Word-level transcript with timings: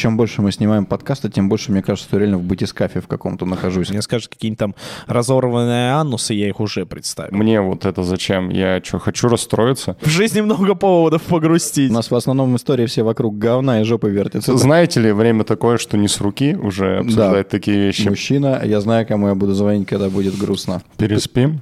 чем 0.00 0.16
больше 0.16 0.40
мы 0.40 0.50
снимаем 0.50 0.86
подкаста, 0.86 1.28
тем 1.28 1.50
больше, 1.50 1.72
мне 1.72 1.82
кажется, 1.82 2.08
что 2.08 2.16
реально 2.18 2.38
в 2.38 2.42
батискафе 2.42 3.02
в 3.02 3.06
каком-то 3.06 3.44
нахожусь. 3.44 3.90
Мне 3.90 4.00
скажут 4.00 4.28
какие-нибудь 4.28 4.58
там 4.58 4.74
разорванные 5.06 5.92
анусы, 5.92 6.32
я 6.32 6.48
их 6.48 6.58
уже 6.58 6.86
представил. 6.86 7.36
Мне 7.36 7.60
вот 7.60 7.84
это 7.84 8.02
зачем? 8.02 8.48
Я 8.48 8.80
что, 8.82 8.98
хочу 8.98 9.28
расстроиться? 9.28 9.98
В 10.00 10.08
жизни 10.08 10.40
много 10.40 10.74
поводов 10.74 11.20
погрустить. 11.22 11.90
У 11.90 11.94
нас 11.94 12.10
в 12.10 12.14
основном 12.14 12.56
истории 12.56 12.86
все 12.86 13.02
вокруг 13.02 13.36
говна 13.36 13.82
и 13.82 13.84
жопы 13.84 14.08
вертятся. 14.08 14.56
Знаете 14.56 15.00
ли, 15.00 15.12
время 15.12 15.44
такое, 15.44 15.76
что 15.76 15.98
не 15.98 16.08
с 16.08 16.18
руки 16.20 16.54
уже 16.54 17.00
обсуждать 17.00 17.32
Да. 17.32 17.50
такие 17.50 17.76
вещи. 17.76 18.08
Мужчина, 18.08 18.62
я 18.64 18.80
знаю, 18.80 19.06
кому 19.06 19.28
я 19.28 19.34
буду 19.34 19.52
звонить, 19.52 19.86
когда 19.86 20.08
будет 20.08 20.38
грустно. 20.38 20.80
Переспим? 20.96 21.60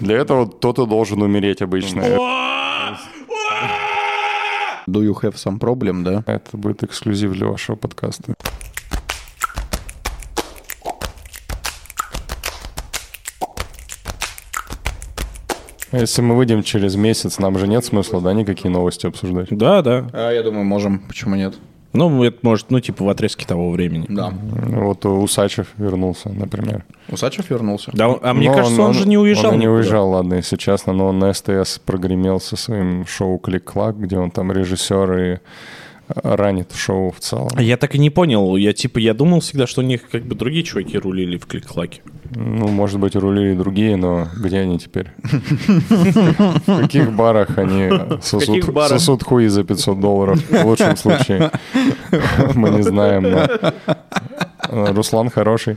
Для 0.00 0.16
этого 0.18 0.46
кто-то 0.46 0.84
должен 0.84 1.22
умереть 1.22 1.62
обычно. 1.62 2.02
Do 4.86 5.02
you 5.02 5.14
have 5.22 5.34
some 5.34 5.58
problem, 5.58 6.02
да? 6.02 6.24
Это 6.26 6.56
будет 6.56 6.82
эксклюзив 6.82 7.32
для 7.32 7.46
вашего 7.46 7.76
подкаста. 7.76 8.34
Если 15.92 16.22
мы 16.22 16.34
выйдем 16.36 16.62
через 16.62 16.96
месяц, 16.96 17.38
нам 17.38 17.58
же 17.58 17.68
нет 17.68 17.84
смысла, 17.84 18.22
да, 18.22 18.32
никакие 18.32 18.70
новости 18.70 19.06
обсуждать? 19.06 19.48
Да, 19.50 19.82
да. 19.82 20.08
А, 20.14 20.30
я 20.30 20.42
думаю, 20.42 20.64
можем. 20.64 21.00
Почему 21.00 21.34
нет? 21.34 21.54
Ну, 21.92 22.24
это 22.24 22.38
может, 22.42 22.70
ну, 22.70 22.80
типа 22.80 23.04
в 23.04 23.08
отрезке 23.08 23.46
того 23.46 23.70
времени. 23.70 24.06
Да. 24.08 24.32
Вот 24.32 25.04
Усачев 25.04 25.68
вернулся, 25.76 26.30
например. 26.30 26.84
Усачев 27.08 27.50
вернулся. 27.50 27.90
Да, 27.92 28.08
он- 28.08 28.18
а 28.22 28.32
мне 28.32 28.48
Но 28.48 28.54
кажется, 28.56 28.82
он, 28.82 28.94
же 28.94 29.06
не 29.06 29.18
уезжал. 29.18 29.52
Он 29.52 29.58
не 29.58 29.68
уезжал, 29.68 30.10
ладно, 30.10 30.34
если 30.34 30.56
честно, 30.56 30.92
но 30.92 31.08
он 31.08 31.18
на 31.18 31.32
СТС 31.32 31.78
прогремел 31.78 32.40
со 32.40 32.56
своим 32.56 33.06
шоу 33.06 33.38
«Клик-клак», 33.38 33.98
где 33.98 34.16
он 34.18 34.30
там 34.30 34.50
режиссер 34.52 35.18
и 35.18 35.38
ранит 36.08 36.72
шоу 36.74 37.10
в 37.10 37.20
целом. 37.20 37.48
Я 37.58 37.76
так 37.76 37.94
и 37.94 37.98
не 37.98 38.10
понял. 38.10 38.56
Я 38.56 38.72
типа, 38.72 38.98
я 38.98 39.14
думал 39.14 39.40
всегда, 39.40 39.66
что 39.66 39.80
у 39.80 39.84
них 39.84 40.08
как 40.10 40.24
бы 40.24 40.34
другие 40.34 40.62
чуваки 40.62 40.98
рулили 40.98 41.36
в 41.36 41.46
клик-клаке. 41.46 42.02
Ну, 42.34 42.68
может 42.68 42.98
быть, 42.98 43.14
рулили 43.14 43.54
другие, 43.54 43.96
но 43.96 44.28
где 44.36 44.60
они 44.60 44.78
теперь? 44.78 45.08
В 45.18 46.80
каких 46.82 47.12
барах 47.12 47.58
они 47.58 47.90
сосут 48.22 49.22
хуи 49.22 49.46
за 49.48 49.64
500 49.64 50.00
долларов, 50.00 50.42
в 50.48 50.64
лучшем 50.64 50.96
случае? 50.96 51.50
Мы 52.54 52.70
не 52.70 52.82
знаем, 52.82 53.22
но... 53.22 53.48
Э, 54.68 54.92
Руслан 54.92 55.28
хороший. 55.28 55.76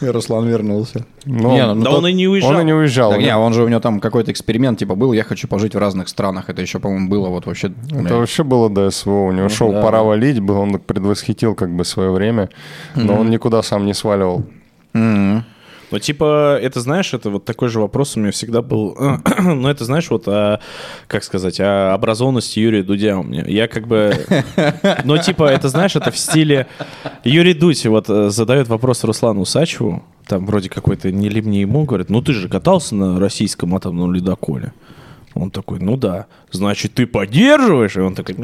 И 0.00 0.06
Руслан 0.06 0.48
вернулся. 0.48 1.06
Но 1.24 1.52
Не, 1.52 1.66
ну, 1.66 1.82
Да 1.82 1.90
тот- 1.90 1.98
он 2.00 2.08
и 2.08 2.12
не 2.12 2.26
уезжал. 2.26 2.50
Он 2.50 2.60
и 2.60 2.64
не 2.64 2.72
уезжал. 2.72 3.10
Так 3.10 3.20
у 3.20 3.22
не, 3.22 3.36
он 3.36 3.52
же 3.52 3.62
у 3.62 3.68
него 3.68 3.80
там 3.80 4.00
какой-то 4.00 4.32
эксперимент 4.32 4.78
типа 4.78 4.94
был, 4.94 5.12
я 5.12 5.22
хочу 5.24 5.46
пожить 5.48 5.74
в 5.74 5.78
разных 5.78 6.08
странах. 6.08 6.48
Это 6.48 6.62
еще, 6.62 6.80
по-моему, 6.80 7.08
было 7.08 7.28
вот 7.28 7.46
вообще... 7.46 7.72
Это 7.90 8.16
вообще 8.16 8.42
было 8.42 8.68
до 8.68 8.90
СВО. 8.90 9.26
У 9.26 9.32
него 9.32 9.48
шоу 9.48 9.72
да, 9.72 9.82
«Пора 9.82 9.98
да. 9.98 10.04
валить» 10.04 10.40
был, 10.40 10.58
он 10.58 10.78
предвосхитил 10.78 11.54
как 11.54 11.74
бы 11.74 11.84
свое 11.84 12.10
время, 12.10 12.48
но 12.94 13.14
он 13.14 13.30
никуда 13.30 13.62
сам 13.62 13.86
не 13.86 13.94
сваливал. 13.94 14.44
Мгм. 14.92 15.44
Ну, 15.90 15.98
типа, 15.98 16.58
это, 16.60 16.80
знаешь, 16.80 17.14
это 17.14 17.30
вот 17.30 17.44
такой 17.44 17.68
же 17.68 17.80
вопрос 17.80 18.16
у 18.16 18.20
меня 18.20 18.32
всегда 18.32 18.62
был. 18.62 18.96
ну, 19.38 19.68
это, 19.68 19.84
знаешь, 19.84 20.10
вот, 20.10 20.26
о, 20.26 20.60
как 21.06 21.24
сказать, 21.24 21.60
о 21.60 21.94
образованности 21.94 22.60
Юрия 22.60 22.82
Дудя 22.82 23.18
у 23.18 23.22
меня. 23.22 23.44
Я 23.46 23.68
как 23.68 23.86
бы... 23.86 24.14
Ну, 25.04 25.18
типа, 25.18 25.44
это, 25.44 25.68
знаешь, 25.68 25.96
это 25.96 26.10
в 26.10 26.18
стиле... 26.18 26.66
Юрий 27.24 27.54
Дудь 27.54 27.84
вот 27.86 28.08
э, 28.08 28.30
задает 28.30 28.68
вопрос 28.68 29.04
Руслану 29.04 29.42
Усачеву, 29.42 30.02
там 30.26 30.46
вроде 30.46 30.68
какой-то 30.68 31.10
не 31.12 31.28
либо 31.28 31.48
не 31.48 31.60
ему, 31.60 31.84
говорит, 31.84 32.10
ну, 32.10 32.22
ты 32.22 32.32
же 32.32 32.48
катался 32.48 32.94
на 32.94 33.20
российском 33.20 33.74
атомном 33.74 34.12
ледоколе. 34.12 34.72
Он 35.34 35.50
такой, 35.50 35.80
ну 35.80 35.96
да. 35.96 36.26
Значит, 36.52 36.94
ты 36.94 37.06
поддерживаешь? 37.06 37.96
И 37.96 38.00
он 38.00 38.14
такой... 38.14 38.34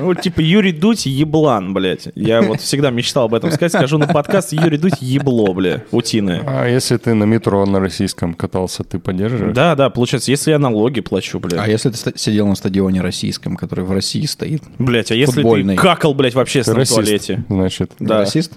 Вот 0.00 0.20
типа 0.20 0.40
Юрий 0.40 0.72
Дудь 0.72 1.06
еблан, 1.06 1.72
блядь. 1.74 2.08
Я 2.14 2.42
вот 2.42 2.60
всегда 2.60 2.90
мечтал 2.90 3.24
об 3.26 3.34
этом 3.34 3.50
сказать. 3.50 3.72
Скажу 3.72 3.98
на 3.98 4.06
подкаст 4.06 4.52
Юрий 4.52 4.78
Дудь 4.78 5.00
ебло, 5.00 5.52
бля, 5.52 5.82
утиное. 5.90 6.42
А 6.46 6.68
если 6.68 6.96
ты 6.96 7.14
на 7.14 7.24
метро 7.24 7.64
на 7.66 7.80
российском 7.80 8.34
катался, 8.34 8.84
ты 8.84 8.98
поддерживаешь? 8.98 9.54
Да, 9.54 9.74
да, 9.74 9.90
получается, 9.90 10.30
если 10.30 10.50
я 10.52 10.58
налоги 10.58 11.00
плачу, 11.00 11.38
А 11.38 11.46
бля. 11.46 11.66
если 11.66 11.90
ты 11.90 12.12
сидел 12.16 12.46
на 12.46 12.54
стадионе 12.54 13.00
российском, 13.00 13.56
который 13.56 13.84
в 13.84 13.92
России 13.92 14.24
стоит? 14.26 14.62
Блять, 14.78 15.10
а 15.10 15.14
если 15.14 15.34
Футбольный. 15.34 15.76
ты 15.76 15.82
какал, 15.82 16.14
блядь, 16.14 16.34
в 16.34 16.38
общественном 16.38 16.84
туалете? 16.84 17.44
значит. 17.48 17.92
Да. 17.98 18.20
Расист? 18.20 18.52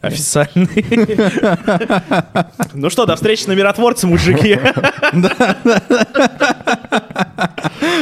Официальный. 0.02 0.84
Ну 2.72 2.88
что, 2.88 3.04
до 3.04 3.16
встречи 3.16 3.46
на 3.46 3.52
миротворце, 3.52 4.06
мужики. 4.06 4.58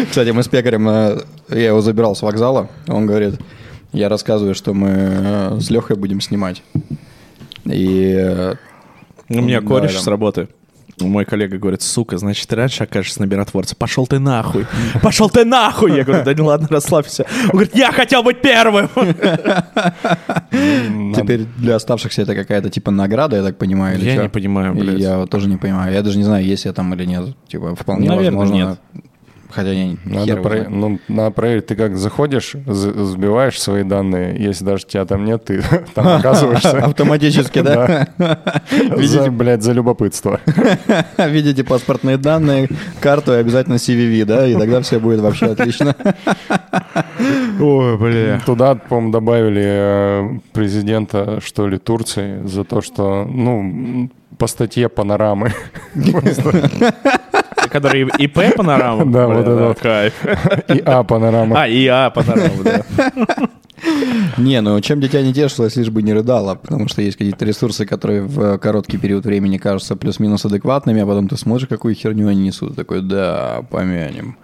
Кстати, 0.08 0.30
мы 0.30 0.44
с 0.44 0.48
пекарем, 0.48 0.88
э, 0.88 1.18
я 1.48 1.68
его 1.68 1.80
забирал 1.80 2.14
с 2.14 2.22
вокзала, 2.22 2.68
он 2.86 3.06
говорит, 3.06 3.40
я 3.92 4.08
рассказываю, 4.08 4.54
что 4.54 4.74
мы 4.74 4.88
э, 4.90 5.58
с 5.60 5.70
Лехой 5.70 5.96
будем 5.96 6.20
снимать. 6.20 6.62
И 7.64 8.14
э, 8.16 8.54
У 9.28 9.40
меня 9.40 9.60
кореш 9.60 9.98
с 9.98 10.06
работы. 10.06 10.48
Мой 11.00 11.24
коллега 11.24 11.58
говорит, 11.58 11.82
сука, 11.82 12.18
значит, 12.18 12.48
ты 12.48 12.56
раньше 12.56 12.84
окажешься 12.84 13.22
на 13.22 13.26
миротворце. 13.26 13.76
Пошел 13.76 14.06
ты 14.06 14.18
нахуй. 14.18 14.66
Пошел 15.02 15.30
ты 15.30 15.44
нахуй. 15.44 15.96
Я 15.96 16.04
говорю, 16.04 16.24
да 16.24 16.34
не 16.34 16.42
ладно, 16.42 16.68
расслабься. 16.70 17.26
Он 17.44 17.50
говорит, 17.50 17.74
я 17.74 17.92
хотел 17.92 18.22
быть 18.22 18.40
первым. 18.40 18.88
теперь 21.14 21.46
для 21.56 21.76
оставшихся 21.76 22.22
это 22.22 22.34
какая-то 22.34 22.70
типа 22.70 22.90
награда, 22.90 23.36
я 23.36 23.42
так 23.42 23.58
понимаю, 23.58 23.98
Я 24.00 24.22
не 24.22 24.28
понимаю, 24.28 24.74
блядь. 24.74 24.98
Я 24.98 25.26
тоже 25.26 25.48
не 25.48 25.56
понимаю. 25.56 25.92
Я 25.92 26.02
даже 26.02 26.18
не 26.18 26.24
знаю, 26.24 26.44
есть 26.44 26.64
я 26.64 26.72
там 26.72 26.92
или 26.94 27.04
нет. 27.04 27.36
Типа, 27.48 27.74
вполне 27.74 28.08
Наверное, 28.08 28.38
возможно. 28.38 28.78
Хотя 29.50 29.72
я 29.72 29.86
не 29.86 29.98
Надо, 30.04 30.26
хер 30.26 30.38
его 30.38 30.48
про- 30.48 30.68
ну, 30.68 30.98
надо 31.08 31.30
проверить, 31.30 31.66
ты 31.66 31.74
как 31.74 31.96
заходишь, 31.96 32.54
сбиваешь 32.66 33.58
свои 33.60 33.82
данные, 33.82 34.36
если 34.38 34.64
даже 34.64 34.84
тебя 34.86 35.04
там 35.06 35.24
нет, 35.24 35.44
ты 35.46 35.62
там 35.94 36.06
оказываешься. 36.06 36.78
Автоматически, 36.84 37.60
да? 37.62 38.08
За, 38.96 39.30
блядь, 39.30 39.62
за 39.62 39.72
любопытство. 39.72 40.40
Видите 41.16 41.64
паспортные 41.64 42.18
данные, 42.18 42.68
карту 43.00 43.32
и 43.32 43.36
обязательно 43.36 43.76
CVV, 43.76 44.24
да? 44.26 44.46
И 44.46 44.54
тогда 44.54 44.82
все 44.82 44.98
будет 44.98 45.20
вообще 45.20 45.46
отлично. 45.46 45.94
Ой, 47.60 47.96
бля. 47.96 48.40
Туда, 48.44 48.74
по-моему, 48.74 49.12
добавили 49.12 49.62
э, 49.64 50.38
президента, 50.52 51.40
что 51.40 51.66
ли, 51.66 51.78
Турции 51.78 52.46
за 52.46 52.64
то, 52.64 52.80
что, 52.82 53.24
ну, 53.24 54.10
по 54.36 54.46
статье 54.46 54.88
панорамы. 54.88 55.52
Который 57.70 58.08
ИП 58.18 58.56
панорама? 58.56 59.04
Да, 59.10 59.26
вот 59.26 59.40
это 59.40 59.54
вот. 59.56 59.78
Кайф. 59.78 60.14
И 60.68 60.82
А 60.84 61.02
панорама. 61.02 61.62
А, 61.62 61.68
и 61.68 61.86
А 61.86 62.10
панорама, 62.10 62.62
да. 62.64 62.84
Не, 64.36 64.60
ну 64.60 64.80
чем 64.80 65.00
дитя 65.00 65.22
не 65.22 65.32
тешилось, 65.32 65.76
лишь 65.76 65.90
бы 65.90 66.02
не 66.02 66.12
рыдало, 66.12 66.54
потому 66.56 66.88
что 66.88 67.02
есть 67.02 67.16
какие-то 67.16 67.44
ресурсы, 67.44 67.86
которые 67.86 68.22
в 68.22 68.40
э, 68.40 68.58
короткий 68.58 68.98
период 68.98 69.24
времени 69.24 69.58
кажутся 69.58 69.96
плюс-минус 69.96 70.44
адекватными, 70.44 71.00
а 71.00 71.06
потом 71.06 71.28
ты 71.28 71.36
смотришь, 71.36 71.68
какую 71.68 71.94
херню 71.94 72.28
они 72.28 72.42
несут, 72.42 72.74
такой, 72.74 73.02
да, 73.02 73.62
помянем. 73.70 74.36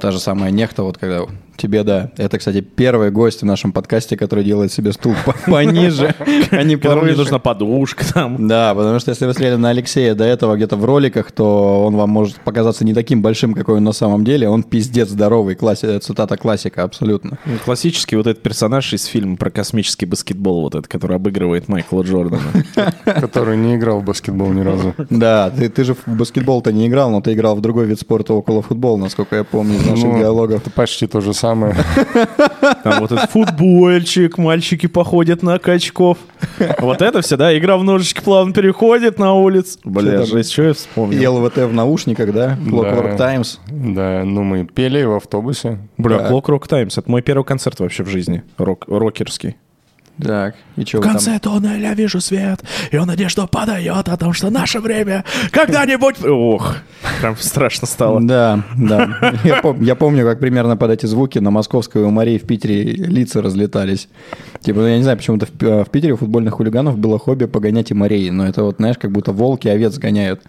Та 0.00 0.10
же 0.10 0.18
самая 0.18 0.50
нехта, 0.50 0.82
вот 0.84 0.96
когда 0.96 1.24
тебе, 1.58 1.82
да. 1.84 2.10
Это, 2.16 2.38
кстати, 2.38 2.60
первый 2.62 3.10
гость 3.10 3.42
в 3.42 3.44
нашем 3.44 3.72
подкасте, 3.72 4.16
который 4.16 4.44
делает 4.44 4.72
себе 4.72 4.92
стул 4.92 5.14
по- 5.26 5.32
пониже, 5.50 6.14
а 6.50 6.62
не 6.62 6.76
повыше. 6.76 7.16
нужна 7.18 7.38
подушка 7.38 8.04
там. 8.14 8.48
Да, 8.48 8.74
потому 8.74 8.98
что 8.98 9.10
если 9.10 9.26
вы 9.26 9.32
смотрели 9.34 9.56
на 9.56 9.68
Алексея 9.70 10.14
до 10.14 10.24
этого 10.24 10.56
где-то 10.56 10.76
в 10.76 10.84
роликах, 10.84 11.32
то 11.32 11.84
он 11.86 11.96
вам 11.96 12.08
может 12.10 12.36
показаться 12.36 12.84
не 12.84 12.94
таким 12.94 13.20
большим, 13.20 13.52
какой 13.54 13.76
он 13.76 13.84
на 13.84 13.92
самом 13.92 14.24
деле. 14.24 14.48
Он 14.48 14.62
пиздец 14.62 15.08
здоровый, 15.10 15.54
класси- 15.54 15.98
цитата 16.00 16.36
классика, 16.36 16.82
абсолютно. 16.84 17.38
Ну, 17.44 17.52
Классический 17.64 18.16
вот 18.16 18.26
этот 18.26 18.42
персонаж 18.42 18.92
из 18.94 19.04
фильма 19.04 19.36
про 19.36 19.50
космический 19.50 20.06
баскетбол, 20.06 20.62
вот 20.62 20.74
этот, 20.74 20.88
который 20.88 21.16
обыгрывает 21.16 21.68
Майкла 21.68 22.02
Джордана. 22.02 22.42
Который 23.04 23.56
не 23.56 23.74
играл 23.76 24.00
в 24.00 24.04
баскетбол 24.04 24.52
ни 24.52 24.60
разу. 24.60 24.94
Да, 25.10 25.50
ты, 25.50 25.68
ты 25.68 25.84
же 25.84 25.94
в 25.94 26.06
баскетбол-то 26.06 26.72
не 26.72 26.86
играл, 26.86 27.10
но 27.10 27.20
ты 27.20 27.32
играл 27.32 27.56
в 27.56 27.60
другой 27.60 27.86
вид 27.86 27.98
спорта 28.00 28.32
около 28.34 28.62
футбола, 28.62 28.96
насколько 28.96 29.36
я 29.36 29.44
помню 29.44 29.76
из 29.76 29.86
наших 29.86 30.04
Ну, 30.04 30.18
диалогов. 30.18 30.60
Это 30.60 30.70
почти 30.70 31.06
то 31.06 31.20
же 31.20 31.34
самое. 31.34 31.47
Там 32.84 33.00
вот 33.00 33.12
этот 33.12 33.30
футбольчик, 33.30 34.38
мальчики 34.38 34.86
походят 34.86 35.42
на 35.42 35.58
качков. 35.58 36.18
Вот 36.78 37.02
это 37.02 37.20
все, 37.20 37.36
да, 37.36 37.56
игра 37.56 37.76
в 37.76 37.84
ножички 37.84 38.20
плавно 38.20 38.52
переходит 38.52 39.18
на 39.18 39.34
улиц. 39.34 39.78
Бля, 39.84 40.24
жесть, 40.24 40.52
что 40.52 40.62
я 40.64 40.74
вспомнил? 40.74 41.20
И 41.20 41.26
ЛВТ 41.26 41.56
в 41.58 41.72
наушниках, 41.72 42.32
да? 42.32 42.58
Clockwork. 42.66 43.16
Times. 43.16 43.58
Да, 43.68 44.22
ну 44.24 44.42
мы 44.42 44.64
пели 44.64 45.02
в 45.04 45.14
автобусе. 45.14 45.78
Бля, 45.96 46.18
Да. 46.18 46.30
Clock 46.30 46.44
Rock 46.46 46.68
Times, 46.68 46.98
это 46.98 47.10
мой 47.10 47.22
первый 47.22 47.44
концерт 47.44 47.80
вообще 47.80 48.02
в 48.04 48.08
жизни, 48.08 48.42
рок, 48.56 48.84
рокерский. 48.88 49.56
Так, 50.22 50.56
и 50.76 50.84
что 50.84 50.98
В 50.98 51.02
конце 51.02 51.38
туннеля 51.38 51.88
я 51.90 51.94
вижу 51.94 52.20
свет, 52.20 52.60
и 52.90 52.96
он 52.96 53.06
надежду 53.06 53.46
подает 53.46 54.08
о 54.08 54.16
том, 54.16 54.32
что 54.32 54.50
наше 54.50 54.80
время 54.80 55.24
когда-нибудь... 55.52 56.16
Ох, 56.24 56.76
прям 57.20 57.36
страшно 57.36 57.86
стало. 57.86 58.20
Да, 58.20 58.64
да. 58.76 59.34
Я, 59.44 59.60
пом- 59.60 59.82
я 59.84 59.94
помню, 59.94 60.24
как 60.24 60.40
примерно 60.40 60.76
под 60.76 60.90
эти 60.90 61.06
звуки 61.06 61.38
на 61.38 61.50
Московской 61.50 62.02
у 62.02 62.10
Марии 62.10 62.38
в 62.38 62.42
Питере 62.42 62.82
лица 62.82 63.42
разлетались. 63.42 64.08
Типа, 64.60 64.80
ну, 64.80 64.88
я 64.88 64.96
не 64.96 65.02
знаю, 65.02 65.18
почему-то 65.18 65.46
в, 65.46 65.50
П- 65.50 65.84
в 65.84 65.90
Питере 65.90 66.14
у 66.14 66.16
футбольных 66.16 66.54
хулиганов 66.54 66.98
было 66.98 67.18
хобби 67.18 67.44
погонять 67.46 67.90
и 67.90 67.94
Марии. 67.94 68.30
Но 68.30 68.46
это 68.46 68.64
вот, 68.64 68.76
знаешь, 68.78 68.96
как 68.98 69.12
будто 69.12 69.32
волки 69.32 69.68
овец 69.68 69.98
гоняют. 69.98 70.42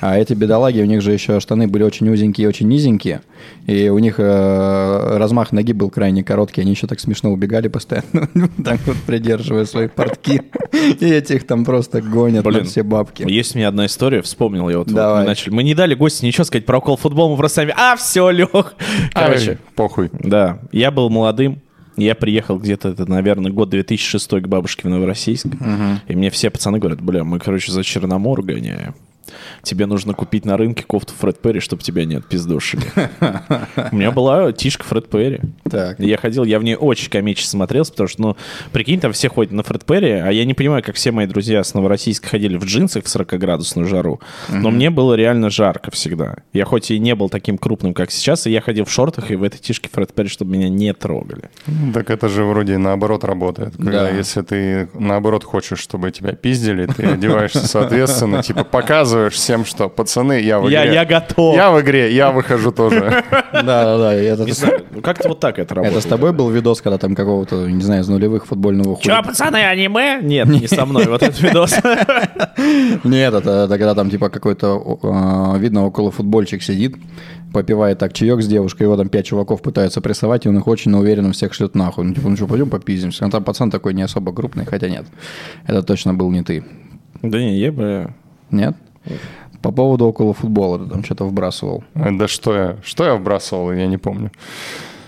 А 0.00 0.16
эти 0.18 0.34
бедолаги, 0.34 0.80
у 0.80 0.84
них 0.86 1.02
же 1.02 1.12
еще 1.12 1.40
штаны 1.40 1.66
были 1.66 1.82
очень 1.82 2.08
узенькие 2.08 2.44
и 2.44 2.48
очень 2.48 2.68
низенькие. 2.68 3.22
И 3.66 3.88
у 3.88 3.98
них 3.98 4.16
э, 4.18 5.16
размах 5.16 5.52
ноги 5.52 5.72
был 5.72 5.90
крайне 5.90 6.22
короткий. 6.22 6.60
Они 6.60 6.70
еще 6.72 6.86
так 6.86 7.00
смешно 7.00 7.32
убегали 7.32 7.68
постоянно. 7.68 8.28
Так 8.64 8.80
вот, 8.86 8.96
придерживая 9.16 9.64
свои 9.64 9.88
портки. 9.88 10.42
И 11.00 11.06
этих 11.06 11.46
там 11.46 11.64
просто 11.64 12.02
гонят 12.02 12.44
на 12.44 12.50
Блин, 12.50 12.64
все 12.64 12.82
бабки. 12.82 13.24
Есть 13.28 13.54
у 13.54 13.58
меня 13.58 13.68
одна 13.68 13.86
история, 13.86 14.22
вспомнил 14.22 14.68
я 14.68 14.78
вот. 14.78 14.88
вот 14.88 14.94
Давай. 14.94 15.22
мы, 15.22 15.28
начали. 15.28 15.54
мы 15.54 15.62
не 15.62 15.74
дали 15.74 15.94
гостю 15.94 16.26
ничего 16.26 16.44
сказать 16.44 16.66
про 16.66 16.78
около 16.78 16.96
футбол, 16.96 17.30
мы 17.30 17.36
просто 17.36 17.62
сами, 17.62 17.74
а, 17.76 17.96
все, 17.96 18.30
Лех. 18.30 18.74
Короче, 19.12 19.50
Ай, 19.52 19.58
похуй. 19.74 20.10
да, 20.12 20.60
я 20.72 20.90
был 20.90 21.08
молодым, 21.08 21.60
я 21.96 22.14
приехал 22.14 22.58
где-то, 22.58 22.90
это, 22.90 23.06
наверное, 23.06 23.50
год 23.50 23.70
2006 23.70 24.42
к 24.42 24.48
бабушке 24.48 24.86
в 24.86 24.90
Новороссийск, 24.90 25.46
и 26.08 26.14
мне 26.14 26.30
все 26.30 26.50
пацаны 26.50 26.78
говорят, 26.78 27.00
бля, 27.00 27.24
мы, 27.24 27.38
короче, 27.38 27.72
за 27.72 27.82
Черномор 27.82 28.42
гоняем. 28.42 28.94
Тебе 29.62 29.86
нужно 29.86 30.14
купить 30.14 30.44
на 30.44 30.56
рынке 30.56 30.84
кофту 30.84 31.12
Фред 31.18 31.40
Перри, 31.40 31.60
чтобы 31.60 31.82
тебя 31.82 32.04
не 32.04 32.16
отпиздошили. 32.16 32.82
У 33.92 33.96
меня 33.96 34.10
была 34.10 34.52
тишка 34.52 34.84
Фред 34.84 35.08
Перри. 35.08 35.40
Так. 35.70 35.98
Я 36.00 36.16
ходил, 36.16 36.44
я 36.44 36.58
в 36.58 36.64
ней 36.64 36.74
очень 36.76 37.10
комично 37.10 37.48
смотрелся, 37.48 37.92
потому 37.92 38.08
что, 38.08 38.22
ну, 38.22 38.36
прикинь, 38.72 39.00
там 39.00 39.12
все 39.12 39.28
ходят 39.28 39.52
на 39.52 39.62
Фред 39.62 39.84
Перри, 39.84 40.10
а 40.12 40.30
я 40.30 40.44
не 40.44 40.54
понимаю, 40.54 40.82
как 40.82 40.94
все 40.96 41.10
мои 41.12 41.26
друзья 41.26 41.62
с 41.62 41.74
Новороссийска 41.74 42.28
ходили 42.28 42.56
в 42.56 42.64
джинсах 42.64 43.04
в 43.04 43.06
40-градусную 43.06 43.86
жару, 43.86 44.20
но 44.48 44.70
мне 44.70 44.90
было 44.90 45.14
реально 45.14 45.50
жарко 45.50 45.90
всегда. 45.90 46.36
Я 46.52 46.64
хоть 46.64 46.90
и 46.90 46.98
не 46.98 47.14
был 47.14 47.28
таким 47.28 47.58
крупным, 47.58 47.94
как 47.94 48.10
сейчас, 48.10 48.46
и 48.46 48.50
я 48.50 48.60
ходил 48.60 48.84
в 48.84 48.90
шортах 48.90 49.30
и 49.30 49.36
в 49.36 49.42
этой 49.42 49.58
тишке 49.58 49.88
Фред 49.92 50.12
Перри, 50.14 50.28
чтобы 50.28 50.52
меня 50.52 50.68
не 50.68 50.92
трогали. 50.92 51.50
Так 51.94 52.10
это 52.10 52.28
же 52.28 52.44
вроде 52.44 52.78
наоборот 52.78 53.24
работает. 53.24 53.76
Когда 53.76 54.04
Да. 54.04 54.10
если 54.10 54.42
ты 54.42 54.88
наоборот 54.94 55.44
хочешь, 55.44 55.78
чтобы 55.78 56.10
тебя 56.10 56.32
пиздили, 56.32 56.86
ты 56.86 57.04
одеваешься 57.06 57.66
соответственно, 57.66 58.42
типа 58.42 58.64
показываешь 58.64 59.15
всем, 59.30 59.64
что 59.64 59.88
пацаны, 59.88 60.40
я 60.40 60.58
в 60.58 60.68
Я, 60.68 60.84
игре. 60.84 60.94
я 60.94 61.04
готов. 61.04 61.54
Я 61.56 61.70
в 61.70 61.80
игре, 61.80 62.14
я 62.14 62.30
выхожу 62.30 62.72
тоже. 62.72 63.22
Да, 63.52 63.62
да, 63.62 63.98
да. 63.98 64.20
и 64.20 64.24
Это, 64.24 64.46
ну 64.90 65.00
как-то 65.02 65.28
вот 65.28 65.40
так 65.40 65.58
это 65.58 65.74
работает. 65.74 65.98
это 65.98 66.06
с 66.06 66.08
тобой 66.10 66.32
был 66.32 66.50
видос, 66.50 66.80
когда 66.80 66.98
там 66.98 67.14
какого-то, 67.14 67.68
не 67.70 67.82
знаю, 67.82 68.02
из 68.02 68.08
нулевых 68.08 68.46
футбольного 68.46 68.98
Че, 69.00 69.22
пацаны, 69.22 69.56
аниме? 69.64 70.20
Нет, 70.22 70.48
не 70.48 70.66
со 70.68 70.86
мной, 70.86 71.06
вот 71.06 71.22
этот 71.22 71.40
видос. 71.40 71.74
Нет, 73.04 73.34
это, 73.34 73.50
это 73.64 73.68
когда 73.78 73.94
там 73.94 74.10
типа 74.10 74.28
какой-то, 74.28 74.98
э, 75.02 75.58
видно, 75.58 75.86
около 75.86 76.10
футбольчик 76.10 76.62
сидит, 76.62 76.96
попивает 77.52 77.98
так 77.98 78.12
чаек 78.12 78.42
с 78.42 78.46
девушкой, 78.46 78.84
его 78.84 78.96
там 78.96 79.08
пять 79.08 79.26
чуваков 79.26 79.62
пытаются 79.62 80.00
прессовать, 80.00 80.46
и 80.46 80.48
он 80.48 80.58
их 80.58 80.66
очень 80.66 80.92
уверенно 80.94 81.32
всех 81.32 81.54
шлет 81.54 81.74
нахуй. 81.74 82.04
Ну, 82.04 82.14
типа, 82.14 82.28
ну 82.28 82.36
что, 82.36 82.46
пойдем 82.46 82.70
попиздимся. 82.70 83.24
А 83.26 83.30
там 83.30 83.44
пацан 83.44 83.70
такой 83.70 83.94
не 83.94 84.02
особо 84.02 84.32
крупный, 84.32 84.64
хотя 84.66 84.88
нет. 84.88 85.06
Это 85.66 85.82
точно 85.82 86.14
был 86.14 86.30
не 86.30 86.42
ты. 86.42 86.64
Да 87.22 87.38
не, 87.38 87.58
я 87.58 87.72
бы... 87.72 88.12
Нет? 88.50 88.76
По 89.62 89.72
поводу 89.72 90.04
около 90.06 90.32
футбола 90.34 90.78
ты 90.78 90.86
там 90.90 91.02
что-то 91.04 91.24
вбрасывал. 91.24 91.82
Да 91.94 92.28
что 92.28 92.54
я, 92.54 92.76
что 92.84 93.04
я 93.04 93.14
вбрасывал, 93.14 93.72
я 93.72 93.86
не 93.86 93.96
помню. 93.98 94.30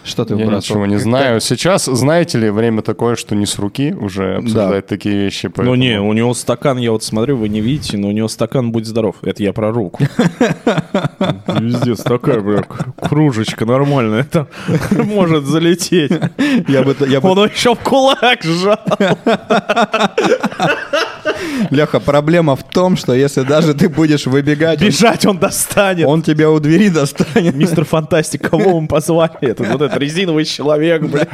Что 0.05 0.25
ты 0.25 0.35
Я 0.35 0.47
вбрасывал? 0.47 0.81
ничего 0.81 0.87
не 0.87 0.97
знаю. 0.97 1.39
Сейчас, 1.41 1.85
знаете 1.85 2.39
ли, 2.39 2.49
время 2.49 2.81
такое, 2.81 3.15
что 3.15 3.35
не 3.35 3.45
с 3.45 3.59
руки 3.59 3.93
уже 3.93 4.37
обсуждать 4.37 4.87
такие 4.87 5.15
вещи. 5.25 5.47
Ну 5.47 5.53
поэтому- 5.55 5.75
не, 5.77 6.01
у 6.01 6.13
него 6.15 6.33
стакан, 6.33 6.79
я 6.79 6.93
вот 6.93 7.03
смотрю, 7.03 7.37
вы 7.37 7.51
не 7.51 7.61
видите, 7.61 7.99
но 7.99 8.09
у 8.09 8.13
него 8.13 8.27
стакан 8.29 8.73
«Будь 8.73 8.87
здоров». 8.87 9.17
Это 9.23 9.43
я 9.43 9.53
про 9.53 9.71
руку. 9.71 10.03
Пиздец, 11.59 12.03
такая, 12.03 12.41
бля, 12.41 12.63
кружечка 13.03 13.67
нормальная. 13.67 14.21
Это 14.21 14.47
может 15.05 15.45
залететь. 15.45 16.13
Я 16.69 16.83
бы, 16.85 16.97
я 17.07 17.21
бы, 17.21 17.29
Он 17.29 17.45
еще 17.47 17.75
в 17.75 17.81
кулак 17.81 18.43
сжал. 18.43 18.79
Леха, 21.71 22.01
проблема 22.01 22.57
в 22.57 22.63
том, 22.63 22.97
что 22.97 23.13
если 23.15 23.43
даже 23.43 23.75
ты 23.75 23.89
будешь 23.89 24.27
выбегать, 24.27 24.81
он- 24.81 24.89
Бежать 24.89 25.27
он 25.27 25.39
достанет. 25.39 26.07
он 26.07 26.23
тебя 26.23 26.51
у 26.51 26.59
двери 26.61 26.89
достанет. 26.89 27.55
Мистер 27.55 27.85
Фантастик, 27.85 28.49
кого 28.51 28.81
мы 28.81 28.89
позвали? 28.89 29.33
Это 29.41 29.65
вот 29.65 29.83
этот 29.83 29.97
резиновый 29.99 30.45
человек, 30.45 31.03
бля. 31.03 31.27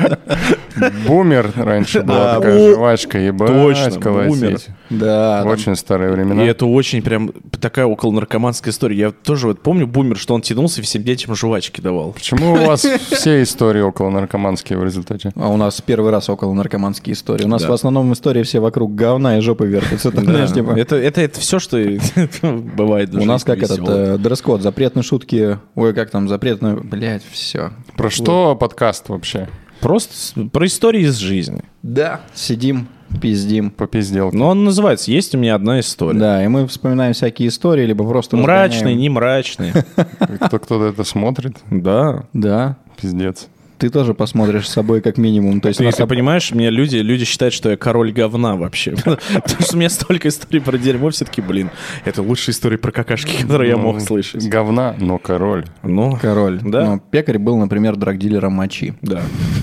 Бумер 1.06 1.52
раньше 1.56 2.02
была 2.02 2.34
такая 2.36 2.74
жвачка, 2.74 3.18
ебать, 3.18 3.48
точно, 3.48 4.00
бумер. 4.00 4.58
Да, 4.90 5.42
Очень 5.46 5.76
старые 5.76 6.10
времена. 6.12 6.44
И 6.44 6.46
это 6.48 6.66
очень 6.66 7.02
прям 7.02 7.30
такая 7.64 7.86
около 7.86 8.12
наркоманская 8.12 8.74
история. 8.74 8.98
Я 8.98 9.10
тоже 9.10 9.46
вот 9.46 9.62
помню 9.62 9.86
бумер, 9.86 10.18
что 10.18 10.34
он 10.34 10.42
тянулся 10.42 10.82
и 10.82 10.84
всем 10.84 11.02
детям 11.02 11.34
жвачки 11.34 11.80
давал. 11.80 12.12
Почему 12.12 12.52
у 12.52 12.56
вас 12.56 12.84
все 13.10 13.42
истории 13.42 13.80
около 13.80 14.10
наркоманские 14.10 14.78
в 14.78 14.84
результате? 14.84 15.32
А 15.34 15.48
у 15.48 15.56
нас 15.56 15.80
первый 15.80 16.10
раз 16.10 16.28
около 16.28 16.52
наркоманские 16.52 17.14
истории. 17.14 17.44
У 17.44 17.48
нас 17.48 17.62
Да. 17.62 17.70
в 17.70 17.72
основном 17.72 18.12
истории 18.12 18.42
все 18.42 18.60
вокруг 18.60 18.94
говна 18.94 19.38
и 19.38 19.40
жопы 19.40 19.66
вертятся. 19.66 20.10
Знаешь, 20.10 20.52
типа, 20.52 20.72
Это, 20.78 20.96
это, 20.96 21.22
это 21.22 21.40
все, 21.40 21.58
что 21.58 21.82
бывает. 22.42 23.14
У 23.14 23.24
нас 23.24 23.44
как 23.44 23.62
этот 23.62 23.80
э, 23.88 24.18
дресс-код, 24.18 24.60
запретные 24.60 25.02
шутки. 25.02 25.58
Ой, 25.74 25.94
как 25.94 26.10
там, 26.10 26.28
запретные... 26.28 26.76
Блять, 26.76 27.22
все. 27.30 27.70
Про 27.96 28.10
что 28.10 28.56
подкаст 28.56 29.08
вообще? 29.08 29.48
Просто 29.84 30.48
про 30.48 30.64
истории 30.64 31.02
из 31.02 31.16
жизни. 31.18 31.60
Да. 31.82 32.22
Сидим, 32.32 32.88
пиздим. 33.20 33.70
По 33.70 33.86
пизделке. 33.86 34.34
Но 34.34 34.48
он 34.48 34.64
называется 34.64 35.10
«Есть 35.10 35.34
у 35.34 35.38
меня 35.38 35.54
одна 35.54 35.78
история». 35.80 36.18
Да, 36.18 36.42
и 36.42 36.48
мы 36.48 36.66
вспоминаем 36.66 37.12
всякие 37.12 37.48
истории, 37.48 37.84
либо 37.84 38.08
просто... 38.08 38.38
Мрачные, 38.38 38.76
разгоняем. 38.78 38.98
не 38.98 39.08
мрачные. 39.10 39.72
Кто, 40.40 40.58
кто-то 40.58 40.86
это 40.86 41.04
смотрит? 41.04 41.58
Да. 41.70 42.24
Да. 42.32 42.78
Пиздец. 42.98 43.48
Ты 43.78 43.90
тоже 43.90 44.14
посмотришь 44.14 44.68
с 44.68 44.72
собой 44.72 45.00
как 45.00 45.18
минимум. 45.18 45.60
То 45.60 45.68
есть 45.68 45.78
Ты, 45.78 45.84
нас 45.84 45.96
ты 45.96 46.06
понимаешь, 46.06 46.52
меня 46.52 46.70
люди, 46.70 46.96
люди 46.96 47.24
считают, 47.24 47.52
что 47.54 47.70
я 47.70 47.76
король 47.76 48.12
говна 48.12 48.56
вообще. 48.56 48.92
Потому 49.04 49.60
что 49.60 49.74
у 49.74 49.78
меня 49.78 49.90
столько 49.90 50.28
историй 50.28 50.60
про 50.60 50.78
дерьмо, 50.78 51.10
все-таки, 51.10 51.40
блин, 51.40 51.70
это 52.04 52.22
лучшая 52.22 52.54
история 52.54 52.78
про 52.78 52.92
какашки, 52.92 53.42
которые 53.42 53.70
я 53.70 53.76
мог 53.76 54.00
слышать. 54.00 54.48
Говна, 54.48 54.94
но 54.98 55.18
король. 55.18 55.64
Ну, 55.82 56.18
Король. 56.20 56.60
Да. 56.62 56.84
Но 56.86 56.98
пекарь 56.98 57.38
был, 57.38 57.56
например, 57.58 57.96
драгдилером 57.96 58.52
мочи. 58.52 58.94
да. 59.02 59.22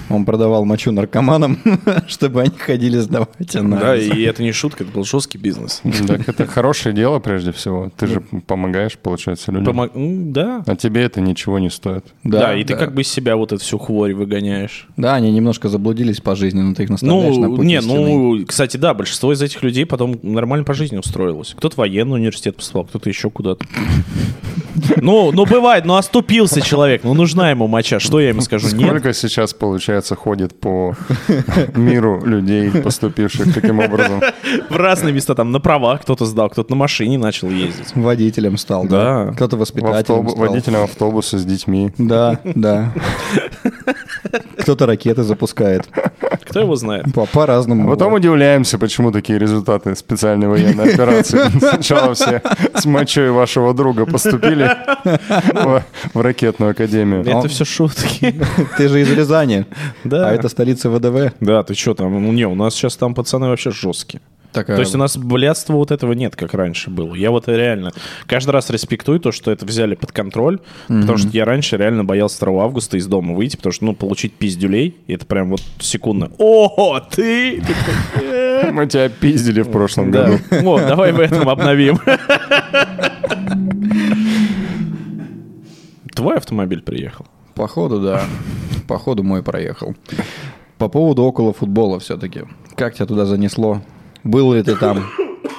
Он 0.10 0.26
продавал 0.26 0.66
мочу 0.66 0.92
наркоманам, 0.92 1.58
чтобы 2.08 2.42
они 2.42 2.52
ходили 2.58 2.98
сдавать 2.98 3.30
Да, 3.54 3.60
анализы. 3.60 4.10
и 4.14 4.24
это 4.24 4.44
не 4.44 4.52
шутка, 4.52 4.84
это 4.84 4.92
был 4.92 5.06
жесткий 5.06 5.38
бизнес. 5.38 5.82
Так 6.06 6.28
это 6.28 6.46
хорошее 6.46 6.94
дело 6.94 7.20
прежде 7.20 7.52
всего. 7.54 7.90
Ты 7.96 8.08
же 8.08 8.22
помогаешь, 8.46 8.98
получается, 8.98 9.52
людям. 9.54 10.34
Да. 10.34 10.64
А 10.68 10.76
тебе 10.76 11.04
это 11.04 11.22
ничего 11.22 11.60
не 11.60 11.70
стоит. 11.70 12.06
Да, 12.26 12.54
и 12.56 12.64
ты 12.66 12.76
как 12.76 12.94
бы 12.94 13.02
из 13.04 13.08
себя 13.08 13.38
вот 13.38 13.54
эту 13.54 13.62
всю 13.62 13.78
хворь 13.78 14.11
выгоняешь. 14.14 14.88
Да, 14.98 15.16
они 15.16 15.32
немножко 15.32 15.70
заблудились 15.70 16.20
по 16.22 16.36
жизни, 16.36 16.62
но 16.62 16.74
ты 16.74 16.84
их 16.84 16.90
наставляешь 16.90 17.38
на 17.38 17.48
Ну, 17.48 17.56
путь 17.58 17.66
не, 17.66 17.76
истинный. 17.78 18.16
ну, 18.40 18.46
кстати, 18.46 18.78
да, 18.78 18.94
большинство 18.94 19.32
из 19.34 19.42
этих 19.42 19.62
людей 19.64 19.86
потом 19.86 20.20
нормально 20.24 20.64
по 20.66 20.74
жизни 20.74 20.98
устроилось. 20.98 21.54
Кто-то 21.58 21.76
в 21.76 21.78
военный 21.80 22.16
университет 22.16 22.56
поступал, 22.56 22.86
кто-то 22.86 23.10
еще 23.10 23.30
куда-то. 23.30 23.66
Ну, 24.98 25.32
ну 25.32 25.46
бывает, 25.46 25.86
ну 25.86 25.96
оступился 25.96 26.62
человек, 26.62 27.04
ну 27.04 27.14
нужна 27.14 27.52
ему 27.52 27.68
моча, 27.68 28.00
что 28.00 28.20
я 28.20 28.30
ему 28.30 28.42
скажу? 28.42 28.68
Нет. 28.76 28.88
Сколько 28.88 29.14
сейчас, 29.14 29.54
получается, 29.54 30.16
ходит 30.16 30.60
по 30.60 30.96
миру 31.76 32.24
людей, 32.26 32.70
поступивших 32.72 33.54
таким 33.54 33.80
образом? 33.80 34.22
В 34.70 34.76
разные 34.76 35.14
места, 35.14 35.36
там 35.36 35.52
на 35.52 35.60
правах 35.60 36.02
кто-то 36.02 36.26
сдал, 36.26 36.50
кто-то 36.50 36.72
на 36.72 36.76
машине 36.78 37.18
начал 37.18 37.50
ездить. 37.50 37.96
Водителем 37.96 38.58
стал, 38.58 38.86
да. 38.86 39.26
Да. 39.26 39.34
Кто-то 39.34 39.56
В 39.56 39.60
воспитателем 39.60 39.98
автобу- 40.00 40.30
стал. 40.32 40.46
Водителем 40.48 40.84
автобуса 40.84 41.38
с 41.38 41.46
детьми. 41.46 41.92
Да, 41.98 42.40
да. 42.44 42.94
Кто-то 44.60 44.86
ракеты 44.86 45.24
запускает. 45.24 45.88
Кто 46.46 46.60
его 46.60 46.76
знает? 46.76 47.06
По- 47.14 47.26
По-разному. 47.26 47.90
Потом 47.90 48.08
бывает. 48.10 48.26
удивляемся, 48.26 48.78
почему 48.78 49.12
такие 49.12 49.40
результаты 49.40 49.96
специальной 49.96 50.48
военной 50.48 50.94
операции. 50.94 51.40
Сначала 51.60 52.14
все 52.14 52.42
с 52.74 52.86
мочой 52.86 53.32
вашего 53.32 53.74
друга 53.74 54.06
поступили 54.06 54.70
в, 55.54 55.84
ракетную 56.14 56.72
академию. 56.72 57.22
Это 57.22 57.48
все 57.48 57.66
шутки. 57.66 58.36
Ты 58.78 58.88
же 58.88 59.02
из 59.02 59.12
Рязани. 59.12 59.66
Да. 60.04 60.30
А 60.30 60.34
это 60.34 60.50
столица 60.50 60.90
ВДВ. 60.90 61.34
Да, 61.40 61.64
ты 61.64 61.74
что 61.74 61.94
там? 61.94 62.12
Ну, 62.14 62.32
не, 62.32 62.46
у 62.46 62.56
нас 62.56 62.74
сейчас 62.74 62.98
там 62.98 63.14
пацаны 63.14 63.48
вообще 63.48 63.72
жесткие. 63.72 64.22
Такая... 64.52 64.76
То 64.76 64.82
есть 64.82 64.94
у 64.96 64.98
нас 64.98 65.18
блядства 65.18 65.74
вот 65.74 65.92
этого 65.92 66.14
нет, 66.14 66.36
как 66.36 66.54
раньше 66.54 66.90
было. 66.90 67.16
Я 67.16 67.32
вот 67.32 67.48
реально 67.48 67.92
каждый 68.26 68.52
раз 68.52 68.70
респектую 68.70 69.20
то, 69.20 69.32
что 69.32 69.52
это 69.52 69.66
взяли 69.66 69.96
под 69.96 70.12
контроль, 70.12 70.60
потому 70.88 71.18
что 71.18 71.30
я 71.30 71.46
раньше 71.46 71.78
реально 71.78 72.04
боялся 72.04 72.40
2 72.42 72.64
августа 72.64 72.98
из 72.98 73.08
дома 73.08 73.34
выйти, 73.34 73.56
потому 73.56 73.74
что, 73.74 73.86
ну, 73.86 73.96
получить 73.96 74.34
пиздюлей, 74.34 74.96
и 75.08 75.14
это 75.14 75.26
прям 75.26 75.50
вот 75.50 75.62
секундно. 75.80 76.32
О, 76.38 77.00
ты! 77.00 77.64
«Э». 78.22 78.72
Мы 78.72 78.88
тебя 78.88 79.10
пиздили 79.10 79.62
в 79.62 79.72
прошлом 79.72 80.12
году. 80.12 80.40
Вот, 80.50 80.82
давай 80.88 81.12
в 81.12 81.20
этом 81.20 81.50
обновим. 81.50 82.00
Твой 86.14 86.38
автомобиль 86.38 86.82
приехал. 86.82 87.26
Походу, 87.56 88.00
да. 88.00 88.24
Походу 88.88 89.24
мой 89.24 89.42
проехал. 89.44 89.96
По 90.78 90.90
поводу 90.90 91.24
около 91.24 91.54
футбола 91.54 92.00
все-таки. 92.00 92.44
Как 92.76 92.96
тебя 92.96 93.06
туда 93.06 93.26
занесло? 93.26 93.82
Был 94.24 94.54
ли 94.54 94.64
ты 94.64 94.76
там? 94.76 95.10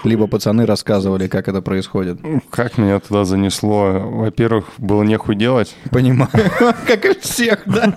Либо 0.04 0.26
пацаны 0.26 0.66
рассказывали, 0.66 1.28
как 1.28 1.49
это 1.49 1.62
происходит. 1.62 2.19
Как 2.50 2.76
меня 2.78 2.99
туда 2.99 3.25
занесло? 3.25 4.00
Во-первых, 4.00 4.66
было 4.78 5.02
нехуй 5.02 5.37
делать. 5.37 5.76
Понимаю. 5.90 6.31
Как 6.87 7.04
и 7.04 7.19
всех, 7.21 7.62
да? 7.66 7.97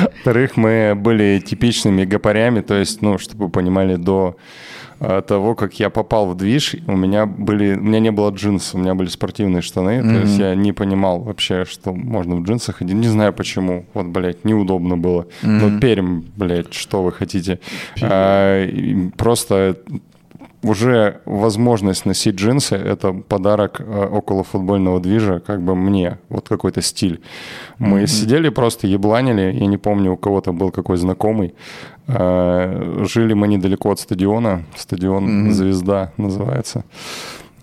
Во-вторых, 0.00 0.56
мы 0.56 0.94
были 0.94 1.42
типичными 1.44 2.04
гопарями, 2.04 2.60
то 2.60 2.74
есть, 2.74 3.00
ну, 3.00 3.18
чтобы 3.18 3.46
вы 3.46 3.50
понимали, 3.50 3.96
до 3.96 4.36
того, 5.00 5.54
как 5.54 5.80
я 5.80 5.88
попал 5.88 6.26
в 6.26 6.36
движ, 6.36 6.76
у 6.86 6.94
меня 6.94 7.24
были, 7.26 7.74
у 7.74 7.80
меня 7.80 8.00
не 8.00 8.12
было 8.12 8.30
джинсов, 8.30 8.74
у 8.74 8.78
меня 8.78 8.94
были 8.94 9.08
спортивные 9.08 9.62
штаны, 9.62 10.02
то 10.02 10.20
есть 10.20 10.38
я 10.38 10.54
не 10.54 10.72
понимал 10.72 11.20
вообще, 11.20 11.64
что 11.64 11.92
можно 11.92 12.36
в 12.36 12.42
джинсах 12.42 12.76
ходить, 12.76 12.96
не 12.96 13.08
знаю 13.08 13.32
почему, 13.32 13.86
вот, 13.94 14.06
блядь, 14.06 14.44
неудобно 14.44 14.98
было. 14.98 15.26
Ну, 15.42 15.80
Пермь, 15.80 16.22
блядь, 16.36 16.74
что 16.74 17.02
вы 17.02 17.12
хотите? 17.12 17.60
А, 18.02 18.66
просто 19.16 19.76
уже 20.62 21.20
возможность 21.24 22.04
носить 22.04 22.34
джинсы– 22.34 22.74
это 22.76 23.12
подарок 23.12 23.80
э, 23.80 24.08
около 24.12 24.44
футбольного 24.44 25.00
движа, 25.00 25.40
как 25.40 25.62
бы 25.62 25.74
мне, 25.74 26.18
вот 26.28 26.48
какой-то 26.48 26.82
стиль. 26.82 27.20
Мы 27.78 28.06
сидели 28.06 28.50
просто 28.50 28.86
ебланили, 28.86 29.56
я 29.58 29.66
не 29.66 29.78
помню, 29.78 30.12
у 30.12 30.16
кого-то 30.16 30.52
был 30.52 30.70
какой 30.70 30.98
знакомый. 30.98 31.54
Э, 32.12 33.04
Жили 33.04 33.34
мы 33.34 33.48
недалеко 33.48 33.90
от 33.90 34.00
стадиона, 34.00 34.64
стадион 34.76 35.52
«Звезда» 35.52 36.12
называется. 36.16 36.84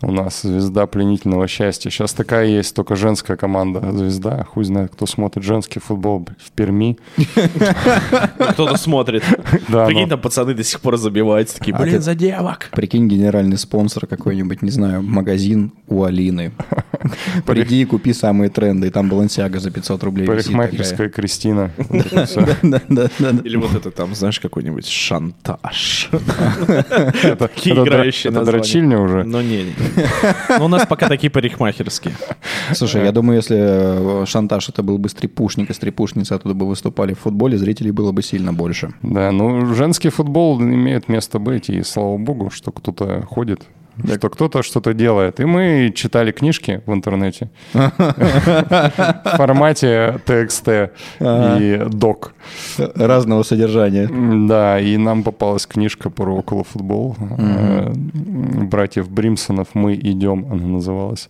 У 0.02 0.12
нас 0.12 0.42
звезда 0.44 0.86
пленительного 0.86 1.48
счастья. 1.48 1.90
Сейчас 1.90 2.14
такая 2.14 2.46
есть, 2.46 2.76
только 2.76 2.96
женская 2.96 3.36
команда 3.36 3.92
звезда. 3.94 4.44
Хуй 4.44 4.64
знает, 4.64 4.92
кто 4.92 5.08
смотрит 5.08 5.44
женский 5.44 5.80
футбол 5.80 6.28
в 6.40 6.52
Перми. 6.52 7.00
Кто-то 8.52 8.78
смотрит. 8.78 9.24
Прикинь, 9.50 10.04
но- 10.04 10.08
там 10.08 10.22
пацаны 10.22 10.54
до 10.54 10.64
сих 10.64 10.82
пор 10.82 10.98
забиваются, 10.98 11.58
такие, 11.58 11.76
блин, 11.76 12.02
за 12.02 12.14
девок. 12.14 12.70
Прикинь, 12.72 13.08
генеральный 13.08 13.58
спонсор 13.58 14.06
какой-нибудь, 14.06 14.62
не 14.62 14.70
знаю, 14.70 15.02
магазин 15.02 15.72
у 15.88 16.04
Алины. 16.04 16.52
Приди 17.46 17.82
и 17.82 17.86
купи 17.86 18.14
самые 18.14 18.50
тренды, 18.50 18.88
и 18.88 18.90
там 18.90 19.10
Балансиага 19.10 19.60
за 19.60 19.72
500 19.72 20.04
рублей. 20.04 20.28
Парикмахерская 20.28 21.10
Кристина. 21.10 21.72
Или 21.90 23.56
вот 23.58 23.74
это 23.74 23.92
там, 23.92 24.14
знаешь, 24.14 24.40
какой-нибудь 24.40 24.88
шантаж. 24.88 26.10
Это 28.28 28.46
дрочильня 28.46 29.00
уже. 29.00 29.24
Ну, 29.24 29.42
не, 29.42 29.74
не. 29.96 30.60
Ну, 30.60 30.66
у 30.66 30.68
нас 30.68 30.86
пока 30.86 31.08
такие 31.08 31.30
парикмахерские. 31.30 32.16
Слушай, 32.74 33.06
я 33.06 33.12
думаю, 33.12 33.38
если 33.38 33.58
э, 33.58 34.26
шантаж 34.26 34.70
это 34.70 34.84
был 34.84 34.98
бы 34.98 35.10
стрипушник, 35.10 35.70
и 35.70 35.74
стрипушницы 35.74 36.34
оттуда 36.34 36.54
бы 36.54 36.68
выступали 36.68 37.14
в 37.14 37.20
футболе, 37.20 37.58
зрителей 37.58 37.92
было 37.92 38.12
бы 38.12 38.22
сильно 38.22 38.54
больше. 38.54 38.94
Да, 39.02 39.32
ну 39.32 39.74
женский 39.74 40.10
футбол 40.10 40.62
имеет 40.62 41.10
место 41.10 41.40
быть, 41.40 41.70
и 41.70 41.84
слава 41.84 42.18
богу, 42.18 42.50
что 42.50 42.72
кто-то 42.72 43.22
ходит, 43.22 43.62
что 44.06 44.30
кто-то 44.30 44.64
что-то 44.64 44.94
делает. 44.94 45.40
И 45.40 45.46
мы 45.46 45.92
читали 45.96 46.32
книжки 46.32 46.82
в 46.86 46.94
интернете 46.94 47.50
в 47.74 49.34
формате 49.38 50.20
TXT 50.26 50.90
и 51.60 51.90
док. 51.90 52.34
Разного 52.78 53.44
содержания. 53.44 54.10
Да, 54.48 54.80
и 54.80 54.98
нам 54.98 55.24
попалась 55.24 55.66
книжка 55.66 56.10
про 56.10 56.36
околофутбол 56.38 57.16
э, 57.20 57.92
братьев 57.94 59.10
Бримсонов 59.10 59.68
«Мы 59.74 59.96
идем», 59.96 60.46
она 60.52 60.68
называлась. 60.68 61.30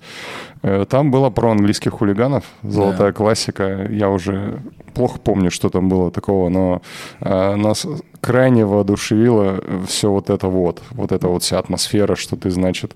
Э, 0.64 0.86
Там 0.90 1.12
было 1.12 1.30
про 1.30 1.52
английских 1.52 1.94
хулиганов, 1.94 2.44
золотая 2.64 3.12
классика. 3.14 3.88
Я 3.90 4.10
уже 4.10 4.60
плохо 4.98 5.20
помню, 5.20 5.52
что 5.52 5.70
там 5.70 5.90
было 5.90 6.10
такого, 6.10 6.50
но 6.50 6.82
э, 7.22 7.56
нас 7.56 7.86
крайне 8.20 8.66
воодушевило 8.66 9.64
все 9.88 10.10
вот 10.10 10.32
это 10.32 10.48
вот, 10.48 10.82
вот 10.92 11.12
эта 11.12 11.28
вот 11.28 11.44
вся 11.44 11.60
атмосфера, 11.60 12.16
что 12.16 12.36
ты, 12.36 12.50
значит, 12.50 12.96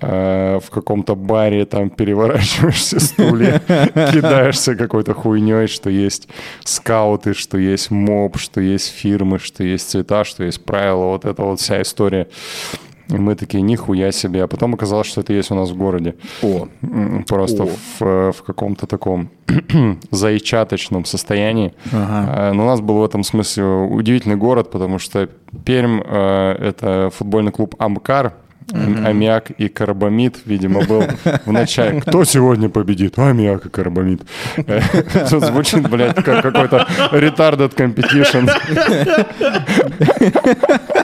э, 0.00 0.58
в 0.60 0.70
каком-то 0.70 1.14
баре 1.14 1.64
там 1.64 1.88
переворачиваешься 1.88 2.98
стулья, 2.98 3.60
кидаешься 4.12 4.74
какой-то 4.74 5.14
хуйней, 5.14 5.68
что 5.68 5.88
есть 5.88 6.28
скауты, 6.64 7.32
что 7.34 7.58
есть 7.58 7.92
моб, 7.92 8.38
что 8.38 8.60
есть 8.60 8.88
фирмы, 8.88 9.38
что 9.38 9.62
есть 9.62 9.88
цвета, 9.88 10.24
что 10.24 10.42
есть 10.42 10.64
правила, 10.64 11.06
вот 11.12 11.24
это 11.24 11.42
вот 11.42 11.60
вся 11.60 11.80
история. 11.80 12.26
И 13.08 13.16
мы 13.16 13.34
такие, 13.36 13.62
нихуя 13.62 14.12
себе. 14.12 14.44
А 14.44 14.46
потом 14.46 14.74
оказалось, 14.74 15.06
что 15.06 15.20
это 15.20 15.32
есть 15.32 15.50
у 15.50 15.54
нас 15.54 15.70
в 15.70 15.76
городе. 15.76 16.14
О, 16.42 16.68
Просто 17.28 17.62
О. 17.62 17.66
в, 17.66 18.02
э, 18.02 18.32
в 18.32 18.42
каком-то 18.42 18.86
таком 18.86 19.30
зайчаточном 20.10 21.04
состоянии. 21.04 21.72
Ага. 21.92 22.50
Э, 22.50 22.52
Но 22.52 22.64
у 22.64 22.66
нас 22.66 22.80
был 22.80 22.98
в 22.98 23.04
этом 23.04 23.22
смысле 23.22 23.64
удивительный 23.64 24.36
город, 24.36 24.70
потому 24.70 24.98
что 24.98 25.28
Пермь 25.64 26.00
э,— 26.04 26.52
это 26.60 27.10
футбольный 27.14 27.52
клуб 27.52 27.74
«Амкар», 27.78 28.34
Аммиак 28.72 29.50
и 29.52 29.68
карбамид, 29.68 30.38
видимо, 30.44 30.84
был 30.84 31.04
в 31.44 31.52
начале. 31.52 32.00
Кто 32.06 32.24
сегодня 32.24 32.68
победит? 32.68 33.16
Аммиак 33.16 33.66
и 33.66 33.68
карбамид. 33.68 34.22
Тут 35.30 35.44
звучит, 35.44 35.88
блядь, 35.88 36.16
как 36.16 36.42
какой-то 36.42 36.86
retarded 37.12 37.74
competition. 37.76 38.50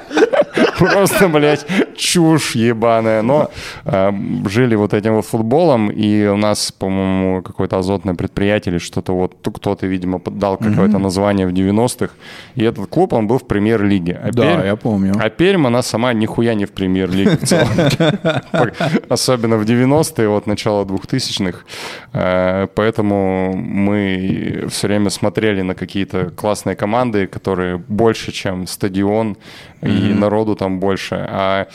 Просто, 0.90 1.28
блядь, 1.28 1.66
чушь 1.96 2.54
ебаная. 2.54 3.22
Но 3.22 3.50
э, 3.84 4.12
жили 4.48 4.74
вот 4.74 4.94
этим 4.94 5.14
вот 5.14 5.26
футболом, 5.26 5.90
и 5.90 6.26
у 6.26 6.36
нас, 6.36 6.72
по-моему, 6.72 7.42
какое-то 7.42 7.78
азотное 7.78 8.14
предприятие 8.14 8.72
или 8.72 8.78
что-то 8.78 9.14
вот, 9.14 9.34
кто-то, 9.42 9.86
видимо, 9.86 10.20
дал 10.24 10.56
какое-то 10.56 10.98
название 10.98 11.46
в 11.46 11.52
90-х. 11.52 12.12
И 12.54 12.64
этот 12.64 12.86
клуб, 12.88 13.12
он 13.12 13.26
был 13.26 13.38
в 13.38 13.46
премьер-лиге. 13.46 14.20
А 14.22 14.30
Да, 14.32 14.64
я 14.64 14.76
помню. 14.76 15.14
А 15.18 15.28
Пермь, 15.30 15.66
она 15.66 15.82
сама 15.82 16.12
нихуя 16.12 16.54
не 16.54 16.64
в 16.64 16.72
премьер-лиге 16.72 17.36
в 17.36 17.46
целом. 17.46 17.68
Особенно 19.08 19.56
в 19.56 19.62
90-е, 19.62 20.28
вот 20.28 20.46
начало 20.46 20.84
2000-х. 20.84 21.58
Э, 22.12 22.66
Поэтому 22.74 23.54
мы 23.54 24.66
все 24.70 24.86
время 24.88 25.10
смотрели 25.10 25.62
на 25.62 25.74
какие-то 25.74 26.30
классные 26.30 26.76
команды, 26.76 27.26
которые 27.26 27.78
больше, 27.78 28.32
чем 28.32 28.66
стадион, 28.66 29.36
и 29.82 30.14
народу 30.14 30.54
там 30.54 30.80
больше. 30.80 31.14
А 31.28 31.66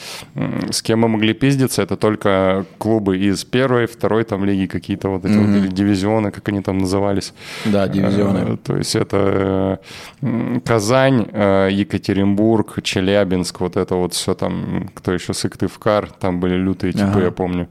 с 0.70 0.82
кем 0.82 1.00
мы 1.00 1.08
могли 1.08 1.34
пиздиться, 1.34 1.82
это 1.82 1.96
только 1.96 2.64
клубы 2.78 3.18
из 3.18 3.44
первой, 3.44 3.86
второй 3.86 4.24
там 4.24 4.44
лиги, 4.44 4.66
какие-то 4.66 5.08
вот 5.10 5.24
эти 5.24 5.36
вот 5.36 5.48
или 5.48 5.68
дивизионы, 5.68 6.30
как 6.30 6.48
они 6.48 6.60
там 6.62 6.78
назывались. 6.78 7.34
Да, 7.64 7.86
Э, 7.86 7.88
дивизионы. 7.88 8.56
То 8.56 8.76
есть 8.76 8.96
это 8.96 9.80
э, 10.22 10.58
Казань, 10.64 11.26
э, 11.32 11.68
Екатеринбург, 11.72 12.82
Челябинск, 12.82 13.60
вот 13.60 13.76
это 13.76 13.94
вот 13.94 14.12
все 14.14 14.34
там, 14.34 14.88
кто 14.94 15.12
еще 15.12 15.34
Сыктывкар, 15.34 16.08
там 16.20 16.40
были 16.40 16.54
лютые 16.54 16.92
типы, 16.92 17.04
Ага. 17.10 17.20
я 17.24 17.30
помню. 17.30 17.68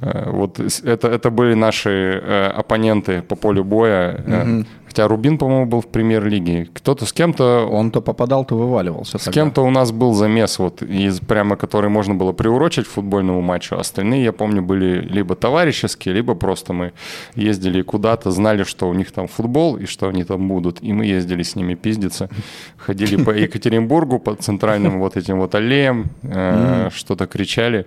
Э, 0.00 0.30
Вот 0.30 0.60
это, 0.84 1.08
это 1.08 1.30
были 1.30 1.54
наши 1.54 1.90
э, 2.22 2.46
оппоненты 2.60 3.22
по 3.22 3.36
полю 3.36 3.64
боя. 3.64 4.22
Э, 4.26 4.62
Хотя 4.92 5.08
Рубин, 5.08 5.38
по-моему, 5.38 5.64
был 5.64 5.80
в 5.80 5.86
премьер-лиге. 5.86 6.68
Кто-то 6.74 7.06
с 7.06 7.14
кем-то 7.14 7.66
Он 7.66 7.90
то 7.90 8.02
попадал, 8.02 8.44
то 8.44 8.56
вываливался. 8.56 9.16
с 9.16 9.30
кем-то 9.30 9.62
у 9.62 9.70
нас 9.70 9.90
был 9.90 10.12
замес, 10.12 10.58
вот, 10.58 10.82
из 10.82 11.18
прямо 11.20 11.56
который 11.56 11.88
можно 11.88 12.14
было 12.14 12.32
приурочить 12.32 12.84
к 12.84 12.90
футбольному 12.90 13.40
матчу. 13.40 13.76
Остальные, 13.76 14.22
я 14.22 14.32
помню, 14.32 14.60
были 14.60 15.00
либо 15.00 15.34
товарищеские, 15.34 16.14
либо 16.14 16.34
просто 16.34 16.74
мы 16.74 16.92
ездили 17.34 17.80
куда-то, 17.80 18.30
знали, 18.30 18.64
что 18.64 18.86
у 18.86 18.92
них 18.92 19.12
там 19.12 19.28
футбол 19.28 19.78
и 19.78 19.86
что 19.86 20.08
они 20.08 20.24
там 20.24 20.46
будут. 20.46 20.82
И 20.82 20.92
мы 20.92 21.06
ездили 21.06 21.42
с 21.42 21.56
ними 21.56 21.74
пиздиться. 21.74 22.28
Ходили 22.76 23.16
по 23.24 23.30
Екатеринбургу, 23.30 24.18
по 24.18 24.34
центральным 24.34 24.98
вот 24.98 25.16
этим 25.16 25.38
вот 25.38 25.54
аллеям, 25.54 26.10
э, 26.22 26.90
что-то 26.92 27.26
кричали. 27.26 27.86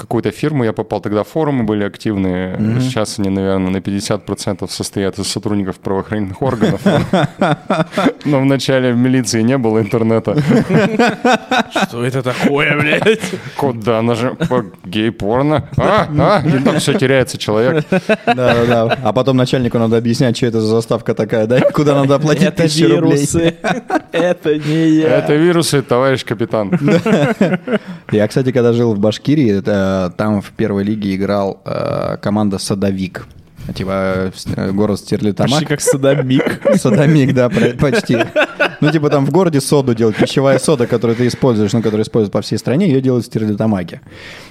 Какую-то 0.00 0.30
фирму 0.30 0.64
я 0.64 0.72
попал, 0.72 1.00
тогда 1.00 1.24
форумы 1.24 1.64
были 1.64 1.84
активные. 1.84 2.56
Сейчас 2.80 3.18
они, 3.18 3.28
наверное, 3.28 3.70
на 3.70 3.76
50% 3.76 4.66
состоят 4.70 5.18
из 5.18 5.26
сотрудников 5.28 5.78
правоохранительных 5.78 6.40
органов. 6.40 6.80
Но 8.24 8.40
в 8.40 8.44
начале 8.46 8.92
в 8.92 8.96
милиции 8.96 9.42
не 9.42 9.58
было 9.58 9.80
интернета. 9.80 10.36
Что 11.86 12.04
это 12.04 12.22
такое, 12.22 12.78
блядь? 12.80 13.20
Куда 13.56 14.00
нажим? 14.00 14.36
По 14.36 14.64
гей-порно? 14.84 15.68
А, 15.76 16.08
а, 16.18 16.42
и 16.48 16.58
там 16.62 16.78
все 16.78 16.94
теряется 16.98 17.36
человек. 17.36 17.84
Да, 17.90 18.34
да, 18.34 18.64
да. 18.66 18.98
А 19.02 19.12
потом 19.12 19.36
начальнику 19.36 19.78
надо 19.78 19.96
объяснять, 19.98 20.36
что 20.36 20.46
это 20.46 20.60
за 20.60 20.68
заставка 20.68 21.14
такая, 21.14 21.46
да? 21.46 21.60
Куда 21.72 21.94
надо 21.94 22.14
оплатить 22.14 22.44
Это 22.44 22.62
тысячу 22.62 22.88
рублей. 22.96 23.18
вирусы. 23.18 23.54
Это 24.12 24.56
не 24.58 24.88
я. 25.00 25.18
Это 25.18 25.34
вирусы, 25.34 25.82
товарищ 25.82 26.24
капитан. 26.24 26.70
Я, 28.12 28.26
кстати, 28.28 28.50
когда 28.50 28.72
жил 28.72 28.94
в 28.94 28.98
Башкирии, 28.98 29.58
это, 29.58 29.70
там 30.16 30.40
в 30.40 30.50
первой 30.52 30.84
лиге 30.84 31.14
играл 31.14 31.60
э, 31.64 32.16
команда 32.20 32.58
«Садовик». 32.58 33.26
Типа 33.74 34.32
э, 34.56 34.72
город 34.72 34.98
Стерлитамак. 34.98 35.50
Почти 35.52 35.66
как 35.66 35.80
садомик. 35.80 36.62
Садомик, 36.76 37.34
да, 37.34 37.48
почти. 37.48 38.18
Ну, 38.80 38.90
типа 38.90 39.10
там 39.10 39.26
в 39.26 39.30
городе 39.30 39.60
соду 39.60 39.94
делают, 39.94 40.16
пищевая 40.16 40.58
сода, 40.58 40.86
которую 40.86 41.16
ты 41.16 41.26
используешь, 41.26 41.72
ну, 41.72 41.82
которую 41.82 42.02
используют 42.02 42.32
по 42.32 42.40
всей 42.40 42.58
стране, 42.58 42.88
ее 42.88 43.00
делают 43.00 43.24
в 43.24 43.28
Стерлитамаке. 43.28 44.00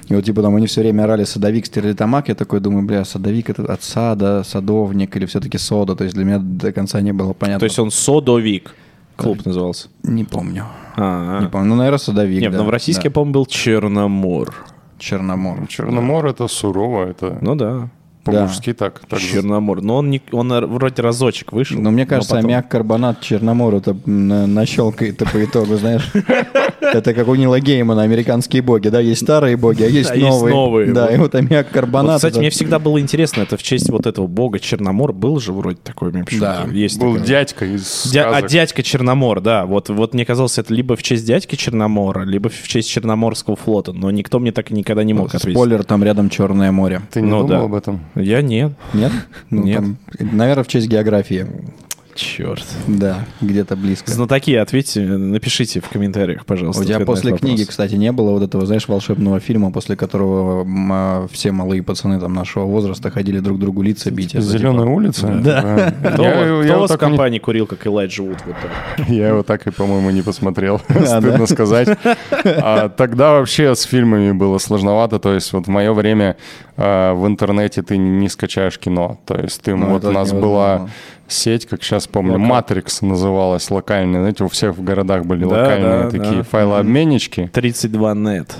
И 0.07 0.15
вот, 0.15 0.23
типа, 0.23 0.41
там 0.41 0.55
они 0.55 0.67
все 0.67 0.81
время 0.81 1.03
орали 1.03 1.23
садовик, 1.23 1.65
Стерлитамак. 1.65 2.29
Я 2.29 2.35
такой 2.35 2.59
думаю, 2.59 2.85
бля, 2.85 3.03
садовик 3.03 3.49
это 3.49 3.63
от 3.63 3.83
сада, 3.83 4.43
садовник 4.45 5.15
или 5.17 5.25
все-таки 5.25 5.57
сода. 5.57 5.95
То 5.95 6.03
есть 6.03 6.15
для 6.15 6.25
меня 6.25 6.39
до 6.39 6.71
конца 6.71 7.01
не 7.01 7.11
было 7.11 7.33
понятно. 7.33 7.59
То 7.59 7.65
есть 7.65 7.79
он 7.79 7.91
содовик. 7.91 8.75
Клуб 9.17 9.45
назывался. 9.45 9.89
Не 10.03 10.23
помню. 10.23 10.65
А, 10.95 11.41
Не 11.41 11.47
помню, 11.47 11.67
ну, 11.69 11.75
наверное, 11.75 11.97
Садовик, 11.97 12.41
Нет, 12.41 12.51
да. 12.51 12.59
но 12.59 12.63
в 12.63 12.69
российский, 12.69 13.09
да. 13.09 13.13
помню, 13.13 13.33
был 13.33 13.45
Черномор. 13.45 14.53
Черномор. 14.99 15.67
Черномор 15.67 16.27
это 16.27 16.47
сурово, 16.47 17.05
это 17.05 17.37
Ну 17.41 17.55
да. 17.55 17.89
По-мужски 18.31 18.73
так. 18.73 19.01
так 19.07 19.19
Черномор. 19.19 19.81
Но 19.81 19.97
он, 19.97 20.09
не, 20.09 20.21
он 20.31 20.51
э, 20.51 20.65
вроде 20.65 21.01
разочек 21.01 21.51
вышел. 21.51 21.77
Но 21.77 21.83
Ну, 21.85 21.91
мне 21.91 22.05
кажется, 22.05 22.35
потом- 22.35 22.45
аммиак 22.49 22.67
карбонат 22.69 23.21
Черномор 23.21 23.75
это 23.75 23.95
на- 24.05 24.47
нащелкает 24.47 25.17
по 25.17 25.43
итогу, 25.43 25.75
знаешь. 25.75 26.09
Это 26.81 27.13
как 27.13 27.27
у 27.27 27.35
Нила 27.35 27.59
Геймана, 27.59 28.01
американские 28.01 28.61
боги, 28.63 28.87
да, 28.87 28.99
есть 28.99 29.21
старые 29.21 29.57
боги, 29.57 29.83
а 29.83 29.87
есть 29.87 30.09
есть 30.09 30.21
новые. 30.21 30.55
новые, 30.55 30.91
Да, 30.91 31.07
и 31.13 31.17
вот 31.17 31.35
аммиак 31.35 31.69
карбонат. 31.69 32.15
Кстати, 32.15 32.39
мне 32.39 32.49
всегда 32.49 32.79
было 32.79 32.99
интересно, 32.99 33.41
это 33.41 33.57
в 33.57 33.63
честь 33.63 33.89
вот 33.89 34.07
этого 34.07 34.25
бога 34.27 34.59
Черномор 34.59 35.13
был 35.13 35.39
же 35.39 35.53
вроде 35.53 35.77
такой, 35.83 36.11
мне 36.11 36.25
Да. 36.39 36.65
есть 36.71 36.99
Был 36.99 37.17
дядька 37.19 37.65
из 37.65 38.11
а 38.15 38.41
дядька 38.41 38.81
Черномор, 38.81 39.41
да. 39.41 39.65
Вот, 39.65 39.89
вот 39.89 40.13
мне 40.13 40.25
казалось, 40.25 40.57
это 40.57 40.73
либо 40.73 40.95
в 40.95 41.03
честь 41.03 41.25
дядьки 41.25 41.55
Черномора, 41.55 42.23
либо 42.23 42.49
в 42.49 42.67
честь 42.67 42.89
Черноморского 42.89 43.55
флота. 43.55 43.93
Но 43.93 44.09
никто 44.09 44.39
мне 44.39 44.51
так 44.51 44.71
и 44.71 44.73
никогда 44.73 45.03
не 45.03 45.13
мог 45.13 45.27
ответить. 45.35 45.51
Спойлер, 45.55 45.83
там 45.83 46.03
рядом 46.03 46.29
Черное 46.29 46.71
море. 46.71 47.01
Ты 47.11 47.21
не 47.21 47.29
Ну 47.29 47.39
думал 47.41 47.47
да. 47.47 47.61
об 47.65 47.73
этом? 47.75 47.99
Я 48.21 48.41
нет. 48.41 48.73
Нет? 48.93 49.11
Ну, 49.49 49.63
Нет. 49.63 49.77
там, 49.77 49.97
наверное, 50.19 50.63
в 50.63 50.67
честь 50.67 50.87
географии. 50.87 51.47
Черт. 52.15 52.65
Да, 52.87 53.25
где-то 53.41 53.75
близко. 53.75 54.11
Знатоки, 54.11 54.53
ответьте, 54.55 55.01
напишите 55.01 55.79
в 55.79 55.89
комментариях, 55.89 56.45
пожалуйста. 56.45 56.81
У 56.81 56.85
тебя 56.85 56.99
после 57.05 57.37
книги, 57.37 57.63
кстати, 57.63 57.95
не 57.95 58.11
было 58.11 58.31
вот 58.31 58.43
этого, 58.43 58.65
знаешь, 58.65 58.87
волшебного 58.87 59.39
фильма, 59.39 59.71
после 59.71 59.95
которого 59.95 60.65
а, 60.91 61.27
все 61.31 61.51
малые 61.51 61.83
пацаны 61.83 62.19
там 62.19 62.33
нашего 62.33 62.65
возраста 62.65 63.09
ходили 63.09 63.39
друг 63.39 63.59
другу 63.59 63.81
лица 63.81 64.11
бить. 64.11 64.35
Это, 64.35 64.41
Зеленая 64.41 64.81
типа, 64.85 64.91
улица? 64.91 65.27
Да. 65.27 65.93
Кто, 66.13 66.23
Я, 66.63 66.77
вот- 66.77 66.89
так 66.89 66.99
компании 66.99 67.39
курил, 67.39 67.67
как 67.67 67.85
Элайджа 67.85 68.23
Вуд? 68.23 68.37
Так? 68.37 69.07
я 69.09 69.29
его 69.29 69.43
так 69.43 69.67
и, 69.67 69.71
по-моему, 69.71 70.09
не 70.09 70.21
посмотрел. 70.21 70.81
Стыдно 70.89 71.45
сказать. 71.47 71.97
А 72.43 72.89
Тогда 72.89 73.31
вообще 73.33 73.75
с 73.75 73.83
фильмами 73.83 74.31
было 74.31 74.57
сложновато. 74.57 75.19
То 75.19 75.33
есть 75.33 75.53
вот 75.53 75.67
в 75.67 75.69
мое 75.69 75.93
время 75.93 76.37
а, 76.77 77.13
в 77.13 77.27
интернете 77.27 77.81
ты 77.81 77.97
не 77.97 78.29
скачаешь 78.29 78.77
кино. 78.77 79.19
То 79.25 79.35
есть 79.35 79.61
ты, 79.61 79.75
Ну, 79.75 79.87
вот 79.87 80.03
у 80.05 80.11
нас 80.11 80.31
была 80.31 80.89
сеть, 81.29 81.65
как 81.65 81.83
сейчас 81.83 82.07
помню, 82.07 82.37
Матрикс 82.37 83.01
называлась 83.01 83.69
локальная. 83.71 84.19
Знаете, 84.21 84.43
у 84.43 84.47
всех 84.47 84.75
в 84.77 84.83
городах 84.83 85.25
были 85.25 85.43
Да, 85.45 85.49
локальные 85.49 86.03
да, 86.03 86.09
такие 86.09 86.37
да. 86.37 86.43
файлообменнички. 86.43 87.47
32 87.53 88.13
нет. 88.15 88.55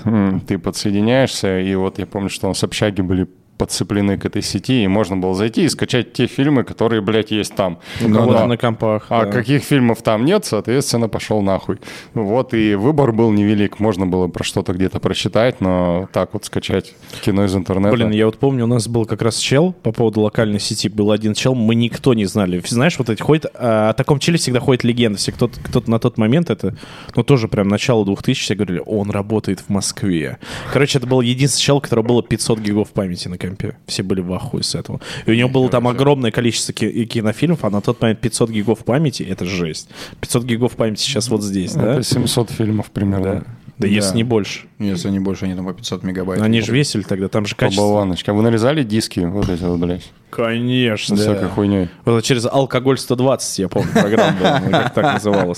Ты 0.48 0.58
подсоединяешься, 0.58 1.60
и 1.60 1.76
вот 1.76 2.00
я 2.00 2.06
помню, 2.06 2.30
что 2.30 2.48
у 2.48 2.50
нас 2.52 2.64
общаги 2.64 3.02
были 3.02 3.28
подцеплены 3.60 4.18
к 4.18 4.26
этой 4.26 4.42
сети, 4.42 4.84
и 4.84 4.88
можно 4.88 5.18
было 5.18 5.36
зайти 5.36 5.66
и 5.66 5.70
скачать 5.70 6.14
те 6.14 6.26
фильмы, 6.26 6.64
которые, 6.64 7.02
блядь, 7.02 7.30
есть 7.30 7.54
там. 7.56 7.80
Ну 8.02 8.16
кого-то 8.16 8.40
да. 8.40 8.48
на 8.48 8.58
компах. 8.58 9.08
А 9.10 9.26
да. 9.26 9.32
каких 9.32 9.64
фильмов 9.64 10.02
там 10.02 10.26
нет, 10.26 10.46
соответственно, 10.46 11.10
пошел 11.10 11.42
нахуй. 11.42 11.78
Вот, 12.14 12.54
и 12.54 12.76
выбор 12.76 13.12
был 13.12 13.32
невелик. 13.32 13.80
Можно 13.80 14.08
было 14.08 14.28
про 14.28 14.44
что-то 14.44 14.74
где-то 14.74 15.00
прочитать, 15.00 15.62
но 15.62 16.10
так 16.14 16.34
вот 16.34 16.46
скачать 16.46 16.96
кино 17.22 17.46
из 17.46 17.56
интернета. 17.56 17.96
Блин, 17.96 18.12
я 18.12 18.26
вот 18.26 18.38
помню, 18.38 18.64
у 18.64 18.68
нас 18.68 18.88
был 18.88 19.06
как 19.06 19.22
раз 19.22 19.38
чел 19.38 19.74
по 19.74 19.92
поводу 19.92 20.22
локальной 20.22 20.60
сети. 20.60 20.90
Был 20.90 21.12
один 21.12 21.34
чел, 21.34 21.54
мы 21.54 21.76
никто 21.76 22.14
не 22.14 22.26
знали. 22.26 22.62
Знаешь, 22.66 22.98
вот 22.98 23.10
эти 23.10 23.22
ходит... 23.22 23.46
а, 23.54 23.90
о 23.90 23.94
таком 23.94 24.20
челе 24.20 24.38
всегда 24.38 24.60
ходит 24.60 24.84
легенда. 24.84 25.20
Все 25.20 25.32
кто-то, 25.32 25.60
кто-то 25.62 25.92
на 25.92 26.00
тот 26.00 26.18
момент, 26.18 26.50
это, 26.50 26.76
ну, 27.16 27.24
тоже 27.24 27.48
прям 27.48 27.68
начало 27.68 28.06
2000 28.06 28.50
все 28.50 28.56
говорили, 28.56 28.82
он 28.86 29.12
работает 29.12 29.60
в 29.60 29.70
Москве. 29.70 30.40
Короче, 30.72 30.98
это 30.98 31.08
был 31.08 31.22
единственный 31.22 31.62
чел, 31.62 31.78
у 31.78 31.82
которого 31.82 32.06
было 32.08 32.24
500 32.24 32.60
гигов 32.60 32.90
памяти 32.90 33.28
на 33.28 33.38
компе. 33.50 33.76
Все 33.88 34.04
были 34.04 34.22
в 34.22 34.32
ахуе 34.34 34.64
с 34.64 34.76
этого. 34.76 35.00
И 35.26 35.32
у 35.32 35.34
него 35.36 35.50
было 35.50 35.70
там 35.70 35.88
огромное 35.88 36.32
количество 36.32 36.74
ки- 36.74 37.06
кинофильмов, 37.06 37.64
а 37.66 37.70
на 37.70 37.82
тот 37.82 38.02
момент 38.02 38.20
500 38.22 38.50
гигов 38.50 38.80
памяти— 38.86 39.24
это 39.30 39.46
жесть. 39.46 39.90
500 40.22 40.44
гигов 40.46 40.76
памяти 40.76 41.02
сейчас 41.02 41.30
вот 41.30 41.44
здесь, 41.44 41.74
да? 41.74 41.94
Это 41.96 42.04
700 42.04 42.52
фильмов 42.52 42.92
примерно. 42.92 43.24
Да. 43.34 43.44
Да, 43.80 43.88
если 43.88 44.16
не 44.18 44.24
больше. 44.24 44.68
Если 44.80 45.10
не 45.10 45.20
больше, 45.20 45.44
они 45.46 45.56
там 45.56 45.66
по 45.66 45.74
500 45.74 46.04
мегабайт. 46.04 46.42
Они 46.42 46.62
же 46.62 46.72
весили 46.72 47.02
тогда, 47.02 47.28
там 47.28 47.46
же 47.46 47.54
По 47.56 47.62
качество. 47.62 47.82
болваночке. 47.84 48.32
А 48.32 48.34
вы 48.34 48.42
нарезали 48.44 48.84
диски 48.84 49.20
вот 49.20 49.50
эти 49.50 49.62
вот, 49.64 49.78
блядь, 49.78 50.10
Конечно. 50.30 51.18
с 51.18 51.20
всякой 51.20 51.50
хуйней? 51.50 51.90
Вот 52.06 52.14
это 52.20 52.26
через 52.26 52.46
алкоголь 52.46 52.98
120, 52.98 53.60
я 53.60 53.68
помню, 53.68 53.90
программа 53.92 54.38
была, 54.38 54.60
как 54.62 54.94
так 54.94 55.14
называлась. 55.16 55.58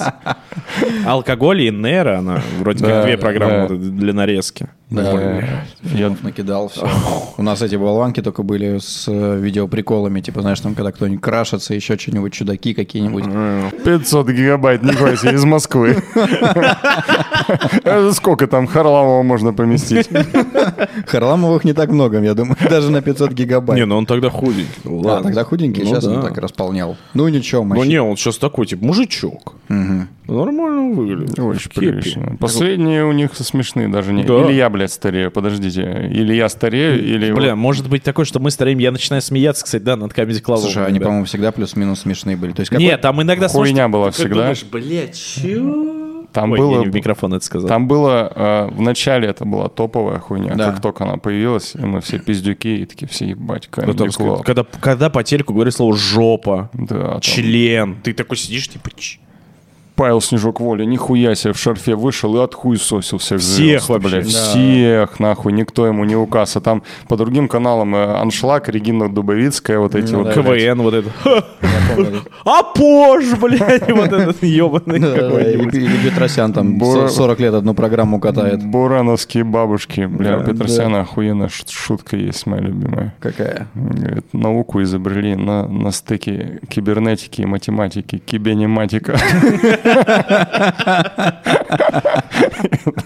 Алкоголь 1.05 1.61
и 1.61 1.69
Нера, 1.69 2.17
она 2.19 2.41
вроде 2.59 2.83
Да, 2.83 2.89
как 2.91 3.03
две 3.05 3.15
да, 3.17 3.21
программы 3.21 3.69
да. 3.69 3.75
для 3.75 4.13
нарезки. 4.13 4.69
Да, 4.89 5.41
Я- 5.93 6.13
накидал 6.21 6.67
все. 6.67 6.89
У 7.37 7.43
нас 7.43 7.61
эти 7.61 7.75
болванки 7.77 8.21
только 8.21 8.43
были 8.43 8.77
с 8.79 9.05
э, 9.07 9.37
видеоприколами, 9.39 10.19
типа, 10.19 10.41
знаешь, 10.41 10.59
там, 10.59 10.75
когда 10.75 10.91
кто-нибудь 10.91 11.21
крашится, 11.21 11.73
еще 11.73 11.97
что-нибудь, 11.97 12.33
чудаки 12.33 12.73
какие-нибудь. 12.73 13.23
500 13.85 14.29
гигабайт, 14.31 14.83
нихуя 14.83 15.15
себе, 15.15 15.35
из 15.35 15.45
Москвы. 15.45 16.01
Это 17.83 18.12
Сколько 18.13 18.47
там 18.47 18.67
Харламова 19.12 19.24
можно 19.24 19.54
поместить? 19.54 20.10
Харламовых 21.08 21.63
не 21.65 21.74
так 21.74 21.89
много, 21.91 22.21
я 22.21 22.34
думаю, 22.34 22.58
даже 22.69 22.91
на 22.91 23.02
500 23.02 23.32
гигабайт. 23.34 23.80
Не, 23.80 23.86
ну 23.86 23.97
он 23.97 24.06
тогда 24.06 24.30
худенький. 24.30 24.67
А, 24.86 24.89
Ладно. 24.89 25.24
тогда 25.24 25.43
худенький, 25.43 25.84
Ну 25.84 25.89
сейчас 25.89 26.06
он 26.06 26.15
да. 26.15 26.21
так 26.28 26.38
располнял. 26.38 26.97
Ну 27.13 27.28
ничего, 27.28 27.63
Ну 27.63 27.84
не, 27.84 28.02
он 28.02 28.15
сейчас 28.17 28.38
такой, 28.38 28.65
типа, 28.65 28.86
мужичок. 28.86 29.56
Нормально 30.28 30.95
выглядит. 30.95 31.38
Очень 31.39 31.71
прилично. 31.71 32.38
Последние 32.39 33.04
у 33.06 33.12
них 33.12 33.32
смешные 33.36 33.89
даже 33.89 34.13
не. 34.13 34.24
Да. 34.24 34.45
Или 34.45 34.54
я, 34.54 34.69
блядь, 34.69 34.91
старею, 34.91 35.30
подождите. 35.30 36.08
Или 36.10 36.34
я 36.34 36.47
старею, 36.47 37.04
или... 37.04 37.34
Бля, 37.34 37.56
может 37.56 37.89
быть 37.89 38.04
такое, 38.04 38.26
что 38.26 38.39
мы 38.39 38.50
стареем, 38.52 38.80
я 38.80 38.91
начинаю 38.91 39.21
смеяться, 39.21 39.65
кстати, 39.65 39.84
да, 39.84 39.97
над 39.97 40.13
Comedy 40.13 40.41
Club. 40.41 40.60
Слушай, 40.60 40.86
они, 40.86 41.00
по-моему, 41.00 41.26
всегда 41.26 41.52
плюс-минус 41.52 42.02
смешные 42.02 42.38
были. 42.38 42.54
То 42.54 42.62
есть 42.62 42.71
Нет, 42.71 43.02
там 43.02 43.21
иногда 43.21 43.47
Хуйня 43.50 43.89
была 43.89 44.08
ты 44.12 44.13
всегда. 44.13 44.36
думаешь, 44.36 44.63
блядь, 44.71 45.17
чё? 45.19 46.00
Там 46.34 46.52
Ой, 46.52 46.58
было- 46.60 46.72
я 46.74 46.80
не 46.80 46.86
в 46.89 46.96
микрофон 46.96 47.34
это 47.34 47.44
сказал. 47.46 47.67
Там 47.67 47.88
было, 47.88 48.32
э, 48.34 48.67
в 48.72 48.82
начале 48.82 49.28
это 49.28 49.46
была 49.46 49.67
топовая 49.70 50.20
хуйня. 50.20 50.56
Да. 50.56 50.72
Как 50.72 50.82
только 50.82 51.04
она 51.04 51.17
появилась, 51.17 51.76
и 51.76 51.80
мы 51.86 52.00
все 52.02 52.20
пиздюки, 52.20 52.67
и 52.70 52.86
такие 52.86 53.08
все, 53.08 53.26
ебать, 53.30 53.67
Comedy 53.72 54.08
Club. 54.08 54.44
когда, 54.44 54.63
когда 54.80 55.10
по 55.10 55.24
телеку 55.24 55.54
говорит 55.54 55.74
слово 55.74 55.96
«жопа», 55.96 56.70
Да, 56.74 57.12
там 57.13 57.22
«член», 57.22 57.98
ты 58.02 58.13
такой 58.13 58.38
сидишь, 58.38 58.70
типа, 58.70 58.89
«Ч- 58.96 59.20
Павел 59.95 60.21
Снежок 60.21 60.60
Воля, 60.60 60.86
нихуя 60.86 61.36
себе 61.36 61.54
в 61.54 61.58
шарфе 61.60 61.95
вышел 61.95 62.36
и 62.38 62.43
отхуесосил 62.43 63.17
всех 63.19 63.39
Всех 63.39 63.56
звезд, 63.56 63.89
вообще. 63.89 64.10
блядь, 64.10 64.23
Да. 64.25 64.30
всех, 64.30 65.19
нахуй, 65.19 65.54
никто 65.54 65.86
ему 65.86 66.06
не 66.06 66.15
указ. 66.15 66.56
А 66.56 66.62
там 66.62 66.82
по 67.08 67.17
другим 67.17 67.47
каналам 67.47 67.95
э, 67.95 68.04
Аншлаг, 68.19 68.69
Регина 68.69 69.13
Дубовицкая, 69.13 69.80
вот 69.80 69.93
эти 69.95 70.12
Ну 70.12 70.23
вот. 70.23 70.34
да. 70.36 70.41
блядь. 70.41 70.63
КВН 70.63 70.82
вот 70.82 70.93
это. 70.93 71.10
А 72.45 72.63
позже, 72.63 73.36
блядь, 73.36 73.91
вот 73.91 74.12
этот 74.13 74.41
ебаный 74.43 74.99
Да, 74.99 75.12
какой-нибудь. 75.13 75.73
Или 75.73 76.10
Петросян 76.10 76.54
там 76.54 76.77
Бура- 76.80 77.10
40 77.10 77.39
лет 77.39 77.54
одну 77.54 77.73
программу 77.73 78.19
катает. 78.19 78.63
Бурановские 78.65 79.43
бабушки. 79.43 80.06
Бля, 80.06 80.38
Да. 80.38 80.43
у 80.43 80.45
Петросяна 80.45 81.01
охуенная 81.01 81.49
ш- 81.49 81.65
шутка 81.69 82.15
есть, 82.15 82.45
моя 82.47 82.62
любимая. 82.63 83.13
Какая? 83.19 83.67
Говорит, 83.75 84.25
науку 84.34 84.82
изобрели 84.82 85.36
на, 85.36 85.67
на 85.67 85.91
стыке 85.91 86.60
кибернетики 86.69 87.41
и 87.41 87.45
математики. 87.45 88.17
Кибенематика. 88.25 89.17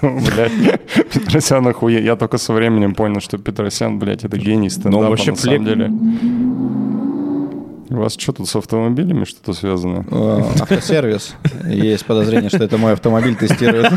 Ну, 0.02 0.20
Блядь, 0.20 0.52
Петросян 1.14 1.68
охуе. 1.68 2.04
Я 2.04 2.16
только 2.16 2.38
со 2.38 2.54
временем 2.54 2.96
понял, 2.96 3.20
что 3.22 3.38
Петросян, 3.38 4.00
блядь, 4.00 4.24
это 4.24 4.38
гений 4.38 4.70
стендапа 4.70 5.10
вообще 5.10 5.32
на 5.32 5.38
самом 5.38 5.66
деле. 5.66 5.92
У 7.90 7.98
вас 7.98 8.16
что 8.18 8.34
тут 8.34 8.50
с 8.50 8.56
автомобилями 8.56 9.26
что-то 9.26 9.54
связано? 9.54 10.06
Э, 10.10 10.42
Автосервис. 10.60 11.36
Есть 11.66 12.06
подозрение, 12.06 12.50
что 12.50 12.64
это 12.64 12.78
мой 12.78 12.94
автомобиль 12.94 13.36
тестирует. 13.36 13.92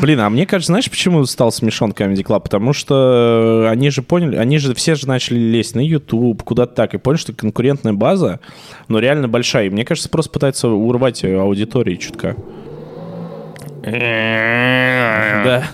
Блин, 0.00 0.20
а 0.20 0.30
мне 0.30 0.46
кажется, 0.46 0.72
знаешь, 0.72 0.90
почему 0.90 1.24
стал 1.26 1.52
смешон 1.52 1.92
Comedy 1.92 2.24
Club? 2.24 2.42
Потому 2.42 2.72
что 2.72 3.68
они 3.70 3.90
же 3.90 4.02
поняли, 4.02 4.36
они 4.36 4.58
же 4.58 4.74
все 4.74 4.94
же 4.94 5.06
начали 5.06 5.38
лезть 5.38 5.74
на 5.74 5.80
YouTube, 5.80 6.42
куда-то 6.42 6.74
так, 6.74 6.94
и 6.94 6.98
поняли, 6.98 7.20
что 7.20 7.32
конкурентная 7.32 7.92
база, 7.92 8.40
ну, 8.88 8.98
реально 8.98 9.28
большая. 9.28 9.66
И 9.66 9.70
мне 9.70 9.84
кажется, 9.84 10.08
просто 10.08 10.30
пытаются 10.32 10.68
урвать 10.68 11.22
э, 11.24 11.38
аудитории 11.38 11.96
чутка. 11.96 12.36
Да. 15.44 15.64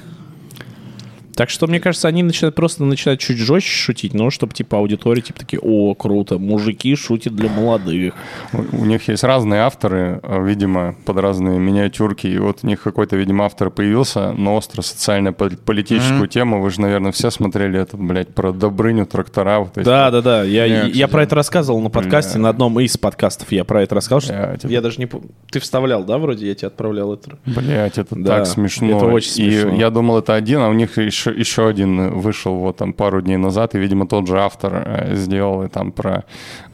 Так 1.38 1.51
что, 1.51 1.68
мне 1.68 1.79
кажется, 1.79 2.09
они 2.09 2.24
начинают 2.24 2.57
просто 2.57 2.83
начинают 2.83 3.20
чуть 3.20 3.38
жестче 3.38 3.70
шутить, 3.70 4.12
но 4.12 4.29
чтобы, 4.29 4.55
типа, 4.55 4.79
аудитория, 4.79 5.22
типа, 5.22 5.38
такие, 5.38 5.61
о, 5.62 5.94
круто, 5.94 6.37
мужики 6.37 6.96
шутят 6.96 7.37
для 7.37 7.48
молодых. 7.48 8.14
У 8.53 8.79
у 8.79 8.85
них 8.85 9.07
есть 9.07 9.22
разные 9.22 9.61
авторы, 9.61 10.18
э, 10.20 10.44
видимо, 10.44 10.96
под 11.05 11.18
разные 11.18 11.61
миниатюрки. 11.61 12.27
И 12.27 12.38
вот 12.38 12.61
у 12.64 12.66
них 12.66 12.83
какой-то, 12.83 13.14
видимо, 13.14 13.44
автор 13.44 13.70
появился 13.70 14.33
на 14.33 14.55
остро 14.55 14.83
социально-политическую 14.83 16.27
тему. 16.27 16.61
Вы 16.61 16.70
же, 16.70 16.81
наверное, 16.81 17.12
все 17.12 17.31
смотрели 17.31 17.79
этот, 17.79 18.01
блядь, 18.01 18.35
про 18.35 18.51
Добрыню, 18.51 19.07
трактора. 19.07 19.61
Вот 19.61 19.79
эти 19.79 19.85
Да, 19.85 20.11
да, 20.11 20.22
да. 20.22 20.42
Я, 20.42 20.66
Не, 20.66 20.74
я 20.74 20.83
кстати, 20.90 21.12
про 21.12 21.22
это 21.22 21.37
рассказывал 21.37 21.81
на 21.81 21.90
подкасте, 21.90 22.35
Бля. 22.35 22.42
на 22.42 22.48
одном 22.48 22.81
из 22.81 22.96
подкастов 22.96 23.53
я 23.53 23.64
про 23.64 23.83
это 23.85 23.94
рассказал. 23.94 24.20
Что 24.22 24.33
Блядь, 24.33 24.64
это- 24.64 24.68
Я 24.68 24.81
даже 24.81 24.98
не. 24.98 25.09
Ты 25.53 25.61
вставлял, 25.61 26.03
да, 26.03 26.18
вроде 26.18 26.48
я 26.48 26.55
тебе 26.57 26.66
отправлял 26.66 27.14
это? 27.14 27.38
Блять, 27.46 27.96
это 27.98 28.16
Да, 28.16 28.38
так 28.38 28.46
смешно. 28.46 28.96
это 28.96 29.07
очень 29.07 29.31
смешно. 29.31 29.74
И 29.74 29.79
я 29.79 29.90
думал, 29.90 30.18
это 30.18 30.35
один, 30.35 30.62
а 30.62 30.68
у 30.68 30.72
них 30.72 30.98
еще 30.98 31.28
еще, 31.29 31.41
еще 31.41 31.69
один 31.69 32.11
вышел 32.11 32.55
вот 32.55 32.77
там 32.77 32.93
пару 32.93 33.21
дней 33.21 33.37
назад, 33.37 33.75
и, 33.75 33.79
видимо, 33.79 34.07
тот 34.07 34.27
же 34.27 34.41
автор 34.41 34.83
э, 34.85 35.14
сделал 35.14 35.64
и 35.64 35.69
там 35.69 35.93
про 35.93 36.25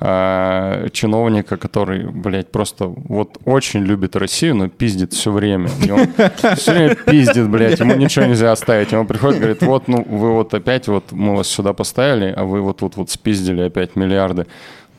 э, 0.01 0.89
чиновника, 0.93 1.57
который, 1.57 2.07
блядь, 2.07 2.51
просто 2.51 2.87
вот 2.87 3.39
очень 3.45 3.81
любит 3.81 4.17
Россию, 4.17 4.57
но 4.57 4.69
пиздит 4.69 5.13
все 5.13 5.31
время. 5.31 5.69
И 5.85 5.91
он 5.91 6.09
все 6.57 6.73
время 6.73 6.95
пиздит, 6.95 7.49
блядь, 7.49 7.81
ему 7.81 7.95
ничего 7.95 8.27
нельзя 8.27 8.53
оставить. 8.53 8.93
Ему 8.93 9.07
приходит, 9.07 9.39
говорит, 9.39 9.63
вот, 9.63 9.89
ну, 9.89 10.05
вы 10.09 10.33
вот 10.33 10.55
опять 10.55 10.89
вот, 10.89 11.13
мы 11.13 11.37
вас 11.37 11.49
сюда 11.49 11.73
поставили, 11.73 12.33
а 12.37 12.45
вы 12.45 12.61
вот 12.61 12.79
тут 12.79 12.97
вот 12.97 13.11
спиздили 13.11 13.63
опять 13.63 13.97
миллиарды. 13.97 14.47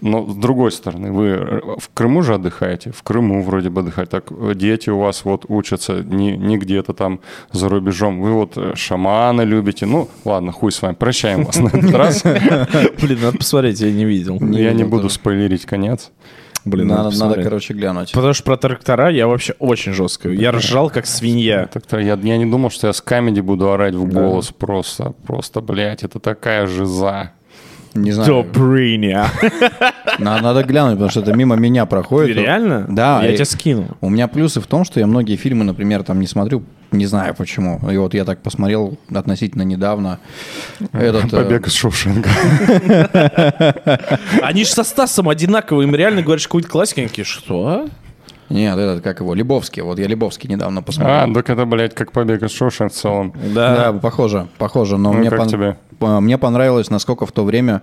Но 0.06 0.30
с 0.30 0.36
другой 0.36 0.72
стороны, 0.72 1.12
вы 1.12 1.62
в 1.80 1.89
Крыму 1.91 2.22
же 2.22 2.36
отдыхаете, 2.36 2.91
в 2.91 3.02
Крыму 3.02 3.41
вроде 3.41 3.72
бы 3.72 3.82
отдыхаете. 3.82 4.12
Так 4.12 4.56
дети 4.56 4.91
у 4.91 5.00
вас 5.00 5.26
вот 5.26 5.46
учатся 5.48 6.04
не, 6.04 6.38
не 6.38 6.60
где-то 6.60 6.94
там 6.94 7.22
за 7.52 7.70
рубежом. 7.70 8.22
Вы 8.22 8.34
вот 8.34 8.54
э, 8.56 8.74
шамана 8.76 9.41
любите. 9.41 9.88
Ну, 9.88 10.08
ладно, 10.24 10.52
хуй 10.52 10.72
с 10.72 10.80
вами, 10.80 10.94
прощаем 10.94 11.46
вас 11.46 11.58
на 11.58 11.70
этот 11.70 11.91
раз. 11.91 12.24
Блин, 13.02 13.20
надо 13.20 13.39
посмотреть, 13.39 13.82
я 13.82 13.91
не 13.91 14.06
видел. 14.06 14.38
Я 14.52 14.74
не 14.74 14.84
буду 14.84 15.10
спойлерить 15.10 15.65
конец. 15.65 16.12
Блин, 16.65 16.88
надо, 16.88 17.18
надо, 17.18 17.41
короче, 17.41 17.74
глянуть. 17.74 18.12
Потому 18.12 18.34
что 18.34 18.44
про 18.44 18.58
трактора 18.58 19.10
я 19.10 19.28
вообще 19.28 19.56
очень 19.58 19.94
жестко. 19.94 20.30
Я 20.30 20.52
ржал, 20.52 20.91
как 20.91 21.08
свинья. 21.08 21.65
Так-то 21.65 21.98
я, 21.98 22.13
я 22.22 22.38
не 22.38 22.46
думал, 22.46 22.70
что 22.70 22.88
я 22.88 22.94
с 22.94 23.02
камеди 23.02 23.39
буду 23.39 23.72
орать 23.72 23.96
в 23.96 24.06
голос 24.06 24.52
просто. 24.52 25.13
Просто, 25.26 25.62
блядь, 25.62 26.04
это 26.04 26.20
такая 26.20 26.68
жиза. 26.68 27.32
Не 27.95 28.12
знаю. 28.12 28.27
Добрыня. 28.43 29.27
Надо, 30.19 30.43
надо 30.43 30.63
глянуть, 30.63 30.93
потому 30.93 31.10
что 31.10 31.21
это 31.21 31.34
мимо 31.34 31.55
меня 31.55 31.86
проходит. 31.86 32.36
Реально? 32.38 32.86
Да. 32.89 33.21
Я 33.23 33.31
и 33.31 33.36
тебе 33.36 33.45
скину. 33.45 33.88
У 34.01 34.10
меня 34.10 34.27
плюсы 34.27 34.60
в 34.60 34.67
том, 34.67 34.84
что 34.84 34.99
я 34.99 35.08
многие 35.08 35.38
фильмы, 35.38 35.63
например, 35.63 36.03
там 36.03 36.19
не 36.19 36.27
смотрю, 36.27 36.63
не 36.91 37.05
знаю 37.05 37.34
почему. 37.36 37.79
И 37.89 37.95
вот 37.97 38.13
я 38.13 38.25
так 38.25 38.41
посмотрел 38.43 38.97
относительно 39.13 39.62
недавно. 39.63 40.19
Этот, 40.91 41.25
э, 41.34 41.38
Побег 41.38 41.67
из 41.67 41.73
Шоушенка. 41.73 42.29
Они 44.41 44.63
же 44.65 44.69
со 44.71 44.84
Стасом 44.84 45.29
одинаковые. 45.29 45.88
Им 45.88 45.95
реально 45.95 46.21
говоришь 46.21 46.47
какую-то 46.47 46.69
классику. 46.69 46.99
Они 47.01 47.08
такие, 47.10 47.25
что? 47.25 47.88
Нет, 48.49 48.77
этот, 48.77 49.03
как 49.03 49.21
его, 49.21 49.34
Лебовский. 49.34 49.81
Вот 49.81 49.97
я 49.97 50.05
Лебовский 50.08 50.47
недавно 50.49 50.84
посмотрел. 50.84 51.31
А, 51.31 51.34
так 51.34 51.49
это, 51.49 51.65
блядь, 51.65 51.95
как 51.95 52.12
побег 52.12 52.43
из 52.43 52.51
Шоушенка 52.51 52.93
в 52.93 52.97
целом. 52.97 53.34
Да, 53.55 53.93
похоже, 53.93 54.47
похоже. 54.58 54.97
Но 54.97 55.12
Ну, 55.13 55.19
мне, 55.19 55.29
как 55.31 55.39
пон- 55.39 55.49
тебе? 55.49 55.77
Мне 55.99 56.38
понравилось, 56.38 56.89
насколько 56.89 57.25
в 57.25 57.31
то 57.31 57.43
время 57.43 57.81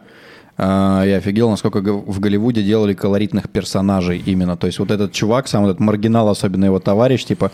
э, 0.59 0.63
я 0.63 1.17
офигел, 1.17 1.51
насколько 1.51 1.81
в 1.81 2.21
Голливуде 2.21 2.63
делали 2.63 2.95
колоритных 2.95 3.49
персонажей 3.49 4.23
именно. 4.25 4.57
То 4.57 4.67
есть 4.67 4.79
вот 4.79 4.91
этот 4.91 5.13
чувак, 5.13 5.49
сам 5.49 5.65
этот 5.65 5.81
маргинал, 5.81 6.29
особенно 6.29 6.67
его 6.67 6.79
товарищ, 6.79 7.25
типа, 7.25 7.51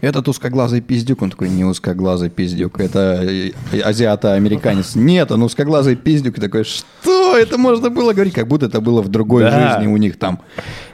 этот 0.00 0.28
узкоглазый 0.28 0.80
пиздюк. 0.80 1.22
Он 1.22 1.30
такой, 1.30 1.48
не 1.48 1.64
узкоглазый 1.64 2.30
пиздюк, 2.30 2.80
это 2.80 3.20
э, 3.22 3.50
азиато-американец. 3.82 4.94
Нет, 4.94 5.30
он 5.32 5.42
узкоглазый 5.42 5.96
пиздюк. 5.96 6.38
И 6.38 6.40
такой, 6.40 6.64
что 6.64 7.36
это 7.36 7.58
можно 7.58 7.90
было 7.90 8.12
говорить? 8.12 8.34
Как 8.34 8.46
будто 8.48 8.66
это 8.66 8.80
было 8.80 9.02
в 9.02 9.08
другой 9.08 9.42
Да. 9.42 9.76
жизни 9.78 9.92
у 9.92 9.96
них 9.96 10.18
там. 10.18 10.40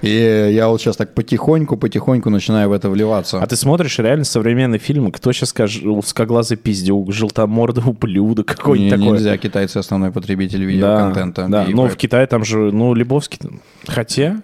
И 0.03 0.51
я 0.53 0.69
вот 0.69 0.81
сейчас 0.81 0.97
так 0.97 1.15
потихоньку-потихоньку 1.15 2.31
начинаю 2.31 2.69
в 2.69 2.73
это 2.73 2.91
вливаться. 2.91 3.41
А 3.43 3.47
ты 3.47 3.57
смотришь 3.57 3.99
реально 3.99 4.25
современные 4.25 4.79
фильмы, 4.79 5.13
кто 5.13 5.33
сейчас 5.33 5.51
скажет 5.51 5.85
узкоглазый 5.85 6.57
пиздюк, 6.57 7.13
желтомордый 7.13 7.85
ублюдок, 7.85 8.47
какой-нибудь 8.47 8.91
такой. 8.91 9.13
Нельзя, 9.13 9.37
китайцы 9.37 9.79
основной 9.79 10.11
потребитель 10.11 10.61
Да, 10.61 10.65
видеоконтента. 10.65 11.47
да. 11.49 11.65
И 11.65 11.75
ну 11.75 11.83
по- 11.85 11.89
в 11.91 11.97
Китае 11.97 12.27
там 12.27 12.45
же, 12.45 12.71
ну, 12.73 12.95
Лебовский, 12.95 13.39
хотя... 13.87 14.37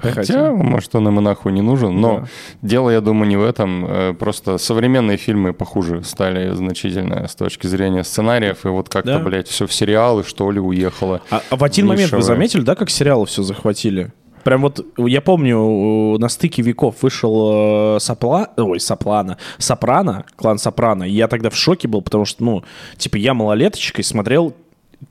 Хотя, 0.00 0.52
может, 0.52 0.94
он 0.94 1.08
ему 1.08 1.20
нахуй 1.20 1.52
не 1.52 1.60
нужен, 1.60 2.00
но 2.00 2.28
дело, 2.62 2.90
я 2.90 3.00
думаю, 3.00 3.28
не 3.28 3.36
в 3.36 3.42
этом. 3.44 3.84
Э, 3.98 4.14
Просто 4.14 4.58
современные 4.58 5.16
фильмы 5.16 5.52
похуже 5.52 6.02
стали 6.04 6.54
значительно 6.54 7.26
с 7.26 7.34
точки 7.34 7.66
зрения 7.66 8.04
сценариев, 8.04 8.64
и 8.64 8.68
вот 8.68 8.88
как-то, 8.88 9.18
Да. 9.18 9.24
блядь, 9.24 9.48
все 9.48 9.66
в 9.66 9.72
сериалы, 9.72 10.24
что 10.24 10.50
ли, 10.50 10.60
уехало. 10.60 11.20
А, 11.30 11.42
а 11.50 11.56
в 11.56 11.64
один 11.64 11.86
момент 11.86 12.12
вы 12.12 12.18
Нишевое. 12.18 12.22
заметили, 12.36 12.60
да, 12.62 12.74
как 12.74 12.90
сериалы 12.90 13.26
все 13.26 13.42
захватили? 13.42 14.12
Прям 14.44 14.62
вот, 14.62 14.80
я 14.96 15.20
помню, 15.20 16.16
на 16.18 16.28
стыке 16.28 16.62
веков 16.62 16.96
вышел 17.02 17.96
э, 17.96 18.00
Сопла... 18.00 18.48
Ой, 18.56 18.80
Соплана. 18.80 19.36
Сопрано, 19.58 20.24
клан 20.36 20.58
Сопрано. 20.58 21.02
И 21.04 21.10
я 21.10 21.28
тогда 21.28 21.50
в 21.50 21.56
шоке 21.56 21.88
был, 21.88 22.02
потому 22.02 22.24
что, 22.24 22.44
ну, 22.44 22.64
типа, 22.96 23.16
я 23.16 23.34
малолеточкой 23.34 24.04
смотрел 24.04 24.54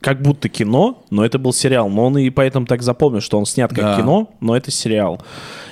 как 0.00 0.20
будто 0.22 0.48
кино, 0.48 1.02
но 1.10 1.24
это 1.24 1.38
был 1.38 1.52
сериал. 1.52 1.88
Но 1.88 2.06
он 2.06 2.18
и 2.18 2.30
поэтому 2.30 2.66
так 2.66 2.82
запомнил, 2.82 3.20
что 3.20 3.38
он 3.38 3.46
снят 3.46 3.70
как 3.70 3.84
Да. 3.84 3.96
кино, 3.96 4.30
но 4.40 4.56
это 4.56 4.70
сериал. 4.70 5.20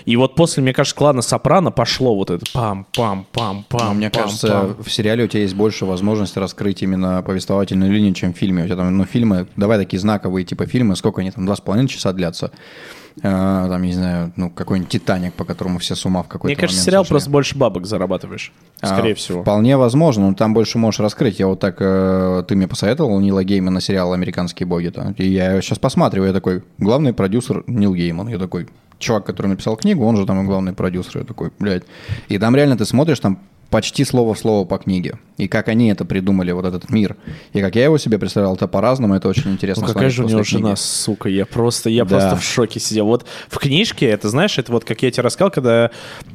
И 0.05 0.17
вот 0.17 0.35
после, 0.35 0.63
мне 0.63 0.73
кажется, 0.73 0.97
клана 0.97 1.23
Сопрано 1.23 1.71
пошло 1.71 2.15
вот 2.15 2.31
это 2.31 2.45
пам-пам-пам-пам. 2.55 3.65
Но 3.85 3.95
мне 3.95 4.11
кажется, 4.11 4.75
в 4.79 4.91
сериале 4.91 5.25
у 5.25 5.29
тебя 5.29 5.43
есть 5.43 5.55
больше 5.55 5.85
возможности 5.85 6.39
раскрыть 6.39 6.83
именно 6.83 7.23
повествовательную 7.23 7.93
линию, 7.93 8.15
чем 8.15 8.33
в 8.33 8.37
фильме. 8.37 8.63
У 8.65 8.67
тебя 8.67 8.77
там, 8.77 8.97
ну, 8.97 9.05
фильмы, 9.05 9.47
давай 9.57 9.79
такие 9.79 10.01
знаковые 10.01 10.45
типа 10.45 10.67
фильмы, 10.67 10.97
сколько 10.97 11.21
они 11.21 11.31
там, 11.31 11.45
два 11.47 11.57
с 11.57 11.61
половиной 11.61 11.89
часа 11.89 12.13
длятся. 12.13 12.53
Э, 13.23 13.67
там, 13.71 13.83
не 13.83 13.93
знаю, 13.95 14.33
ну, 14.37 14.51
какой-нибудь 14.51 14.91
«Титаник», 14.91 15.33
по 15.33 15.45
которому 15.45 15.79
все 15.79 15.95
с 15.95 16.05
ума 16.05 16.23
в 16.23 16.29
какой-то 16.29 16.49
Мне 16.55 16.57
кажется, 16.61 16.83
сериал 16.83 17.03
сошли. 17.05 17.13
просто 17.15 17.31
больше 17.31 17.57
бабок 17.57 17.87
зарабатываешь. 17.87 18.53
Скорее 18.83 19.13
А, 19.13 19.17
всего. 19.17 19.43
Вполне 19.43 19.77
возможно, 19.79 20.29
но 20.29 20.35
там 20.35 20.53
больше 20.53 20.77
можешь 20.79 21.01
раскрыть. 21.01 21.39
Я 21.39 21.47
вот 21.47 21.59
так, 21.59 21.77
э, 21.81 22.45
ты 22.47 22.55
мне 22.57 22.69
посоветовал 22.69 23.19
Нила 23.21 23.43
Геймана 23.43 23.81
сериал 23.81 24.13
«Американские 24.13 24.67
боги». 24.67 24.89
да? 24.95 25.15
И 25.17 25.27
я 25.29 25.61
сейчас 25.63 25.79
посматриваю, 25.79 26.29
я 26.29 26.35
такой, 26.35 26.63
главный 26.79 27.15
продюсер 27.15 27.65
Нил 27.67 27.95
Гейман. 27.95 28.29
Я 28.29 28.39
такой, 28.39 28.69
чувак, 28.99 29.25
который 29.25 29.47
написал 29.47 29.77
книгу, 29.77 30.05
он 30.05 30.17
же 30.17 30.27
там 30.27 30.43
и 30.43 30.45
главный 30.45 30.75
продюсер. 30.75 31.19
Я 31.21 31.25
такой, 31.25 31.51
блядь. 31.59 31.85
И 32.29 32.39
там 32.39 32.55
реально 32.55 32.77
ты 32.77 32.85
смотришь, 32.85 33.21
там 33.21 33.39
почти 33.77 34.05
слово 34.05 34.33
в 34.33 34.39
слово 34.39 34.65
по 34.65 34.79
книге. 34.79 35.19
И 35.37 35.49
как 35.49 35.69
они 35.69 35.91
это 35.91 36.07
придумали, 36.07 36.51
вот 36.53 36.65
этот 36.65 36.89
мир. 36.89 37.15
И 37.53 37.61
как 37.61 37.77
я 37.77 37.85
его 37.85 37.99
себе 37.99 38.19
представлял, 38.19 38.55
это 38.55 38.67
по-разному, 38.67 39.15
это 39.15 39.29
очень 39.29 39.51
интересно 39.53 39.87
Ну 39.87 39.93
какая 39.93 40.09
же 40.09 40.25
у 40.25 40.29
него 40.29 40.41
книги. 40.43 40.49
жена, 40.63 40.77
сука, 40.77 41.29
я 41.29 41.45
просто, 41.45 41.91
я 41.91 42.07
Да. 42.07 42.17
просто 42.19 42.37
в 42.37 42.43
шоке 42.43 42.81
сидел. 42.81 43.05
Вот 43.05 43.27
в 43.49 43.59
книжке, 43.59 44.07
это 44.07 44.31
знаешь, 44.31 44.57
это 44.57 44.73
вот 44.73 44.87
как 44.87 45.03
я 45.03 45.11
тебе 45.11 45.25
рассказал, 45.25 45.51
когда 45.51 45.91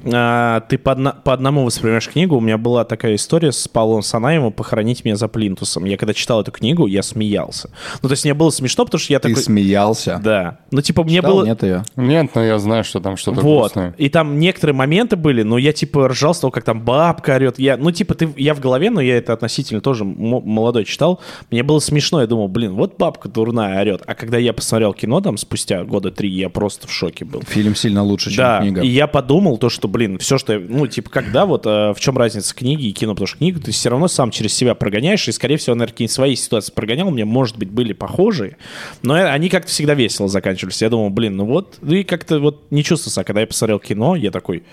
а, 0.06 0.60
ты 0.62 0.77
по, 0.77 0.91
одна- 0.91 1.13
по 1.13 1.34
одному 1.34 1.65
воспринимаешь 1.65 2.08
книгу, 2.10 2.36
у 2.38 2.41
меня 2.41 2.60
была 2.60 2.84
такая 2.86 3.15
история 3.15 3.51
с 3.51 3.67
Павлом 3.67 4.04
Санаевым 4.04 4.51
«Похоронить 4.51 5.04
меня 5.04 5.15
за 5.15 5.27
плинтусом». 5.27 5.86
Я 5.86 5.97
когда 5.97 6.13
читал 6.13 6.41
эту 6.41 6.51
книгу, 6.51 6.86
я 6.86 7.01
смеялся. 7.01 7.71
Ну 8.04 8.08
то 8.10 8.13
есть 8.13 8.23
мне 8.23 8.36
было 8.36 8.51
смешно, 8.51 8.86
потому 8.86 8.99
что 8.99 9.13
я 9.13 9.19
Ты 9.19 9.30
такой... 9.30 9.41
смеялся? 9.43 10.21
Да. 10.23 10.60
Ну 10.69 10.82
типа 10.82 11.04
мне 11.04 11.17
Читал? 11.17 11.32
было... 11.38 11.45
Нет 11.45 11.63
ее. 11.63 11.84
Нет, 11.95 12.36
но 12.36 12.43
я 12.43 12.60
знаю, 12.60 12.84
что 12.84 12.99
там 12.99 13.17
что-то 13.17 13.41
Вот. 13.41 13.60
грустное. 13.73 13.95
И 13.97 14.10
там 14.10 14.38
некоторые 14.38 14.75
моменты 14.75 15.15
были, 15.15 15.41
но 15.41 15.58
я 15.58 15.73
типа 15.73 16.08
ржал 16.10 16.36
с 16.36 16.39
того, 16.39 16.51
как 16.51 16.63
там 16.65 16.82
бабка 16.82 17.30
орет. 17.35 17.59
Я, 17.59 17.77
ну, 17.77 17.91
типа, 17.91 18.13
ты, 18.15 18.29
я 18.37 18.53
в 18.53 18.59
голове, 18.59 18.89
но 18.89 19.01
я 19.01 19.17
это 19.17 19.33
относительно 19.33 19.81
тоже 19.81 20.03
молодой 20.03 20.85
читал. 20.85 21.19
Мне 21.49 21.63
было 21.63 21.79
смешно. 21.79 22.21
Я 22.21 22.27
думал, 22.27 22.47
блин, 22.47 22.73
вот 22.73 22.97
бабка 22.97 23.29
дурная 23.29 23.81
орет. 23.81 24.01
А 24.05 24.15
когда 24.15 24.37
я 24.37 24.53
посмотрел 24.53 24.93
кино 24.93 25.21
там 25.21 25.37
спустя 25.37 25.83
года 25.83 26.11
три, 26.11 26.29
я 26.29 26.49
просто 26.49 26.87
в 26.87 26.91
шоке 26.91 27.25
был. 27.25 27.41
Фильм 27.47 27.75
сильно 27.75 28.03
лучше, 28.03 28.29
чем 28.29 28.37
Да, 28.37 28.59
книга. 28.61 28.81
и 28.81 28.87
я 28.87 29.07
подумал 29.07 29.57
то, 29.57 29.69
что, 29.69 29.87
блин, 29.87 30.17
все, 30.17 30.37
что 30.37 30.53
я, 30.53 30.59
ну, 30.59 30.87
типа, 30.87 31.09
когда 31.09 31.45
вот, 31.45 31.65
э, 31.65 31.93
в 31.93 31.99
чем 31.99 32.17
разница 32.17 32.55
книги 32.55 32.85
и 32.87 32.91
кино, 32.91 33.13
потому 33.13 33.27
что 33.27 33.37
книгу 33.37 33.59
ты 33.59 33.71
все 33.71 33.89
равно 33.89 34.07
сам 34.07 34.31
через 34.31 34.53
себя 34.53 34.75
прогоняешь, 34.75 35.27
и, 35.27 35.31
скорее 35.31 35.57
всего, 35.57 35.75
наверное, 35.75 35.93
какие-нибудь 35.93 36.13
свои 36.13 36.35
ситуации 36.35 36.71
прогонял, 36.73 37.09
меня, 37.11 37.25
может 37.25 37.57
быть, 37.57 37.69
были 37.69 37.93
похожие, 37.93 38.57
но 39.01 39.13
они 39.13 39.49
как-то 39.49 39.69
всегда 39.69 39.93
весело 39.93 40.27
заканчивались. 40.27 40.81
Я 40.81 40.89
думал, 40.89 41.09
блин, 41.09 41.35
ну 41.37 41.45
вот, 41.45 41.77
ну 41.81 41.93
и 41.93 42.03
как-то 42.03 42.39
вот 42.39 42.63
не 42.71 42.83
чувствовался, 42.83 43.21
а 43.21 43.23
когда 43.23 43.41
я 43.41 43.47
посмотрел 43.47 43.79
кино, 43.79 44.15
я 44.15 44.31
такой... 44.31 44.63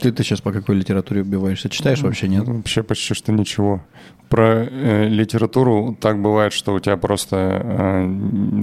Ты, 0.00 0.12
ты 0.12 0.22
сейчас 0.22 0.40
по 0.40 0.52
какой 0.52 0.76
литературе 0.76 1.22
убиваешься? 1.22 1.68
Читаешь 1.68 2.00
вообще, 2.00 2.28
нет? 2.28 2.46
Вообще 2.46 2.82
почти 2.82 3.14
что 3.14 3.32
ничего. 3.32 3.82
Про 4.28 4.66
э, 4.70 5.08
литературу 5.08 5.96
так 5.98 6.20
бывает, 6.20 6.52
что 6.52 6.74
у 6.74 6.80
тебя 6.80 6.98
просто 6.98 7.62
э, 7.64 8.06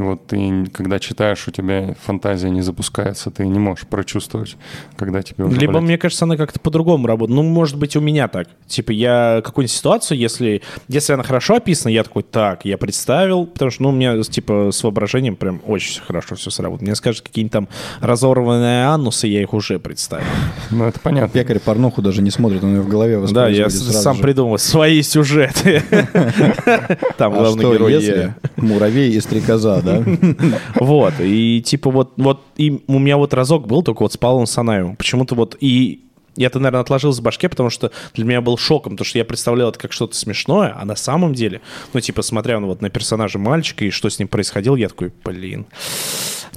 вот 0.04 0.28
ты 0.28 0.68
когда 0.72 1.00
читаешь, 1.00 1.48
у 1.48 1.52
тебя 1.52 1.96
фантазия 2.04 2.52
не 2.52 2.62
запускается, 2.62 3.32
ты 3.32 3.48
не 3.48 3.58
можешь 3.58 3.88
прочувствовать, 3.88 4.58
когда 4.96 5.24
тебе 5.24 5.46
уже, 5.46 5.58
Либо, 5.58 5.74
блядь, 5.74 5.84
мне 5.84 5.98
кажется, 5.98 6.26
она 6.26 6.38
как-то 6.38 6.60
по-другому 6.60 7.08
работает. 7.08 7.36
Ну, 7.36 7.42
может 7.42 7.80
быть, 7.80 7.96
у 7.96 8.00
меня 8.00 8.28
так. 8.28 8.48
Типа, 8.68 8.92
я 8.92 9.42
какую-нибудь 9.44 9.76
ситуацию, 9.76 10.20
если, 10.20 10.62
если 10.88 11.14
она 11.14 11.24
хорошо 11.24 11.56
описана, 11.56 11.92
я 11.92 12.04
такой, 12.04 12.22
так, 12.22 12.64
я 12.64 12.78
представил, 12.78 13.48
потому 13.48 13.72
что, 13.72 13.84
ну, 13.84 13.90
у 13.90 13.92
меня, 13.92 14.22
типа, 14.22 14.70
с 14.72 14.84
воображением 14.84 15.36
прям 15.36 15.62
очень 15.66 16.02
хорошо 16.04 16.36
все 16.36 16.52
сработает. 16.52 16.84
Мне 16.84 16.96
скажут 16.96 17.24
какие-нибудь 17.24 17.54
там 17.54 17.68
разорванные 18.02 18.86
анусы, 18.86 19.26
я 19.26 19.42
их 19.42 19.54
уже 19.54 19.80
представил. 19.80 20.26
Ну, 20.70 20.86
это 20.86 21.00
понятно. 21.00 21.25
Пекарь 21.28 21.60
порнуху 21.60 22.02
даже 22.02 22.22
не 22.22 22.32
смотрит, 22.32 22.64
он 22.64 22.76
ее 22.76 22.82
в 22.82 22.88
голове 22.88 23.16
Да, 23.32 23.48
я 23.50 23.66
воспроизводит 23.66 23.72
с- 23.74 23.84
сразу 23.86 24.02
сам 24.04 24.16
же. 24.18 24.22
придумал 24.22 24.58
свои 24.58 25.02
сюжеты. 25.02 25.82
Там 27.18 27.34
А 27.34 27.38
главный 27.38 27.60
что, 27.62 27.74
герой 27.74 27.94
если 27.94 28.18
я. 28.18 28.36
муравей 28.58 29.12
и 29.12 29.20
стрекоза, 29.22 29.82
да? 29.82 30.04
Вот, 30.76 31.14
и 31.20 31.62
типа 31.62 31.90
вот, 31.92 32.14
вот 32.18 32.42
и 32.58 32.82
у 32.88 33.00
меня 33.00 33.18
вот 33.18 33.34
разок 33.34 33.68
был 33.68 33.84
только 33.84 34.04
вот 34.04 34.14
с 34.14 34.18
Павлом 34.18 34.46
Санаевым. 34.46 34.96
Почему-то 34.96 35.36
вот 35.36 35.56
и 35.60 36.02
я 36.38 36.48
это, 36.48 36.60
наверное, 36.60 36.82
отложил 36.82 37.14
с 37.14 37.22
башке, 37.22 37.48
потому 37.48 37.70
что 37.70 37.92
для 38.14 38.26
меня 38.26 38.42
был 38.42 38.58
шоком, 38.58 38.94
потому 38.98 39.06
что 39.06 39.18
я 39.18 39.24
представлял 39.24 39.70
это 39.70 39.80
как 39.80 39.94
что-то 39.94 40.18
смешное, 40.18 40.76
а 40.78 40.84
на 40.84 40.98
самом 40.98 41.34
деле, 41.34 41.62
ну, 41.94 42.02
типа, 42.02 42.24
смотря 42.24 42.60
ну, 42.60 42.68
вот 42.68 42.82
на 42.82 42.90
персонажа 42.90 43.40
мальчика 43.40 43.86
и 43.86 43.90
что 43.90 44.10
с 44.10 44.20
ним 44.20 44.28
происходило, 44.28 44.76
я 44.76 44.90
такой, 44.90 45.14
блин, 45.24 45.66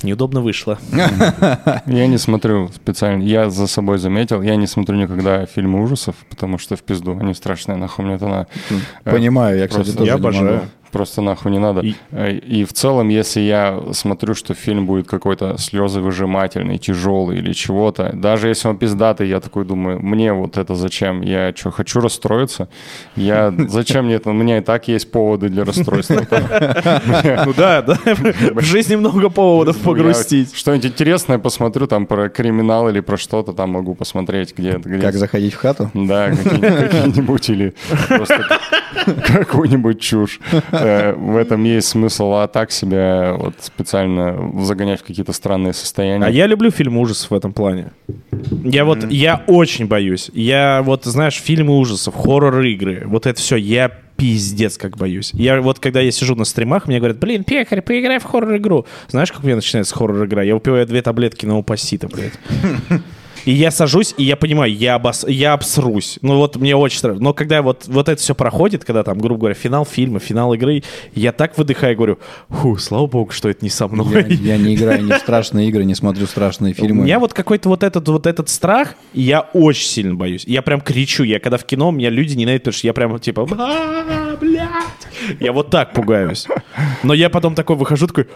Неудобно 0.02 0.40
вышло. 0.40 0.78
Я 1.86 2.06
не 2.06 2.18
смотрю 2.18 2.68
специально. 2.74 3.22
Я 3.22 3.50
за 3.50 3.66
собой 3.66 3.98
заметил, 3.98 4.42
я 4.42 4.56
не 4.56 4.66
смотрю 4.66 4.96
никогда 4.96 5.46
фильмы 5.46 5.82
ужасов, 5.82 6.14
потому 6.30 6.58
что 6.58 6.76
в 6.76 6.82
пизду 6.82 7.18
они 7.20 7.34
страшные, 7.34 7.76
нахуй 7.76 8.04
мне 8.04 8.14
это 8.14 8.26
на... 8.28 8.46
э, 9.04 9.10
Понимаю, 9.10 9.58
я, 9.58 9.68
кстати, 9.68 9.84
просто 9.84 9.98
тоже 9.98 10.10
я 10.10 10.14
обожаю. 10.14 10.60
Просто 10.92 11.20
нахуй 11.20 11.52
не 11.52 11.58
надо. 11.58 11.80
И- 11.82 11.94
Э, 12.12 12.32
И, 12.32 12.64
в 12.64 12.72
целом, 12.72 13.08
если 13.10 13.40
я 13.42 13.78
смотрю, 13.92 14.34
что 14.34 14.54
фильм 14.54 14.86
будет 14.86 15.06
какой-то 15.06 15.58
слезовыжимательный, 15.58 16.78
тяжелый 16.78 17.38
или 17.38 17.52
чего-то, 17.52 18.10
даже 18.14 18.48
если 18.48 18.68
он 18.68 18.78
пиздатый, 18.78 19.28
я 19.28 19.40
такой 19.40 19.66
думаю, 19.66 20.00
мне 20.00 20.32
вот 20.32 20.56
это 20.56 20.74
зачем? 20.74 21.20
Я 21.20 21.52
что, 21.54 21.70
хочу 21.70 22.00
расстроиться? 22.00 22.68
Я 23.16 23.52
зачем 23.68 24.06
мне 24.06 24.14
это? 24.14 24.30
У 24.30 24.32
меня 24.32 24.56
и 24.58 24.60
так 24.62 24.88
есть 24.88 25.10
поводы 25.10 25.50
для 25.50 25.64
расстройства. 25.64 26.22
Ну 27.44 27.52
да, 27.56 27.82
да. 27.82 27.98
В 28.54 28.62
жизни 28.62 28.96
много 28.96 29.28
поводов 29.28 29.76
погрустить. 29.96 30.54
Что-нибудь 30.54 30.86
интересное 30.86 31.38
посмотрю, 31.38 31.86
там 31.86 32.06
про 32.06 32.28
криминал 32.28 32.88
или 32.88 33.00
про 33.00 33.16
что-то 33.16 33.52
там 33.52 33.70
могу 33.70 33.94
посмотреть 33.94 34.54
где-то. 34.56 34.88
где 34.88 35.00
Как 35.00 35.14
заходить 35.14 35.54
в 35.54 35.56
хату? 35.58 35.90
Да, 35.94 36.30
какие- 36.30 36.60
какие-нибудь 36.60 37.50
или 37.50 37.74
просто 38.08 38.44
какую-нибудь 39.26 40.00
чушь. 40.00 40.40
Э, 40.72 41.12
В 41.14 41.36
этом 41.36 41.64
есть 41.64 41.88
смысл, 41.88 42.32
а 42.34 42.46
так 42.48 42.70
себя 42.70 43.34
вот 43.38 43.54
специально 43.60 44.62
загонять 44.64 45.00
в 45.00 45.04
какие-то 45.04 45.32
странные 45.32 45.72
состояния. 45.72 46.24
А 46.26 46.30
я 46.30 46.46
люблю 46.46 46.70
фильмы 46.70 47.00
ужасов 47.00 47.30
в 47.30 47.34
этом 47.34 47.52
плане. 47.52 47.92
Я 48.64 48.84
вот, 48.84 49.10
я 49.10 49.42
очень 49.46 49.86
боюсь. 49.86 50.30
Я 50.34 50.82
вот, 50.84 51.04
знаешь, 51.04 51.34
фильмы 51.40 51.78
ужасов, 51.78 52.14
хоррор-игры, 52.14 53.02
вот 53.06 53.26
это 53.26 53.38
все, 53.40 53.56
я 53.56 53.90
пиздец 54.18 54.76
как 54.76 54.96
боюсь. 54.96 55.30
Я 55.32 55.62
вот, 55.62 55.78
когда 55.78 56.00
я 56.00 56.10
сижу 56.10 56.34
на 56.34 56.44
стримах, 56.44 56.88
мне 56.88 56.98
говорят, 56.98 57.18
блин, 57.18 57.44
пекарь, 57.44 57.80
поиграй 57.80 58.18
в 58.18 58.24
хоррор-игру. 58.24 58.84
Знаешь, 59.08 59.30
как 59.30 59.44
у 59.44 59.46
меня 59.46 59.56
начинается 59.56 59.94
хоррор-игра? 59.94 60.42
Я 60.42 60.54
выпиваю 60.54 60.86
две 60.86 61.00
таблетки 61.02 61.46
на 61.46 61.56
упасита, 61.56 62.08
блядь. 62.08 62.32
И 63.48 63.52
я 63.52 63.70
сажусь, 63.70 64.14
и 64.18 64.24
я 64.24 64.36
понимаю, 64.36 64.70
я, 64.70 64.96
обос... 64.96 65.24
я 65.26 65.54
обсрусь. 65.54 66.18
Ну 66.20 66.36
вот 66.36 66.56
мне 66.56 66.76
очень 66.76 66.98
страшно. 66.98 67.22
Но 67.22 67.32
когда 67.32 67.62
вот, 67.62 67.84
вот 67.86 68.10
это 68.10 68.20
все 68.20 68.34
проходит, 68.34 68.84
когда 68.84 69.02
там, 69.02 69.18
грубо 69.18 69.40
говоря, 69.40 69.54
финал 69.54 69.86
фильма, 69.86 70.18
финал 70.20 70.52
игры, 70.52 70.82
я 71.14 71.32
так 71.32 71.56
выдыхаю 71.56 71.94
и 71.94 71.96
говорю, 71.96 72.18
фу, 72.50 72.76
слава 72.76 73.06
богу, 73.06 73.30
что 73.32 73.48
это 73.48 73.64
не 73.64 73.70
со 73.70 73.84
Я, 73.84 73.90
мной. 73.90 74.26
я 74.34 74.58
не 74.58 74.74
играю 74.74 75.02
ни 75.02 75.10
в 75.12 75.16
страшные 75.16 75.68
игры, 75.70 75.86
не 75.86 75.94
смотрю 75.94 76.26
страшные 76.26 76.74
У 76.74 76.76
фильмы. 76.76 77.04
меня 77.04 77.18
вот 77.18 77.32
какой-то 77.32 77.70
вот 77.70 77.84
этот 77.84 78.06
вот 78.10 78.26
этот 78.26 78.50
страх, 78.50 78.96
я 79.14 79.40
очень 79.54 79.88
сильно 79.88 80.14
боюсь. 80.14 80.44
Я 80.44 80.60
прям 80.60 80.82
кричу. 80.82 81.22
Я 81.24 81.40
когда 81.40 81.56
в 81.56 81.64
кино, 81.64 81.90
меня 81.90 82.10
люди 82.10 82.34
ненавидят, 82.36 82.64
потому 82.64 82.76
что 82.76 82.86
я 82.86 82.92
прям 82.92 83.18
типа, 83.18 83.48
«А, 83.58 84.36
блядь. 84.38 84.68
Я 85.40 85.52
вот 85.54 85.70
так 85.70 85.94
пугаюсь. 85.94 86.46
Но 87.02 87.14
я 87.14 87.30
потом 87.30 87.54
такой 87.54 87.76
выхожу, 87.76 88.08
такой, 88.08 88.26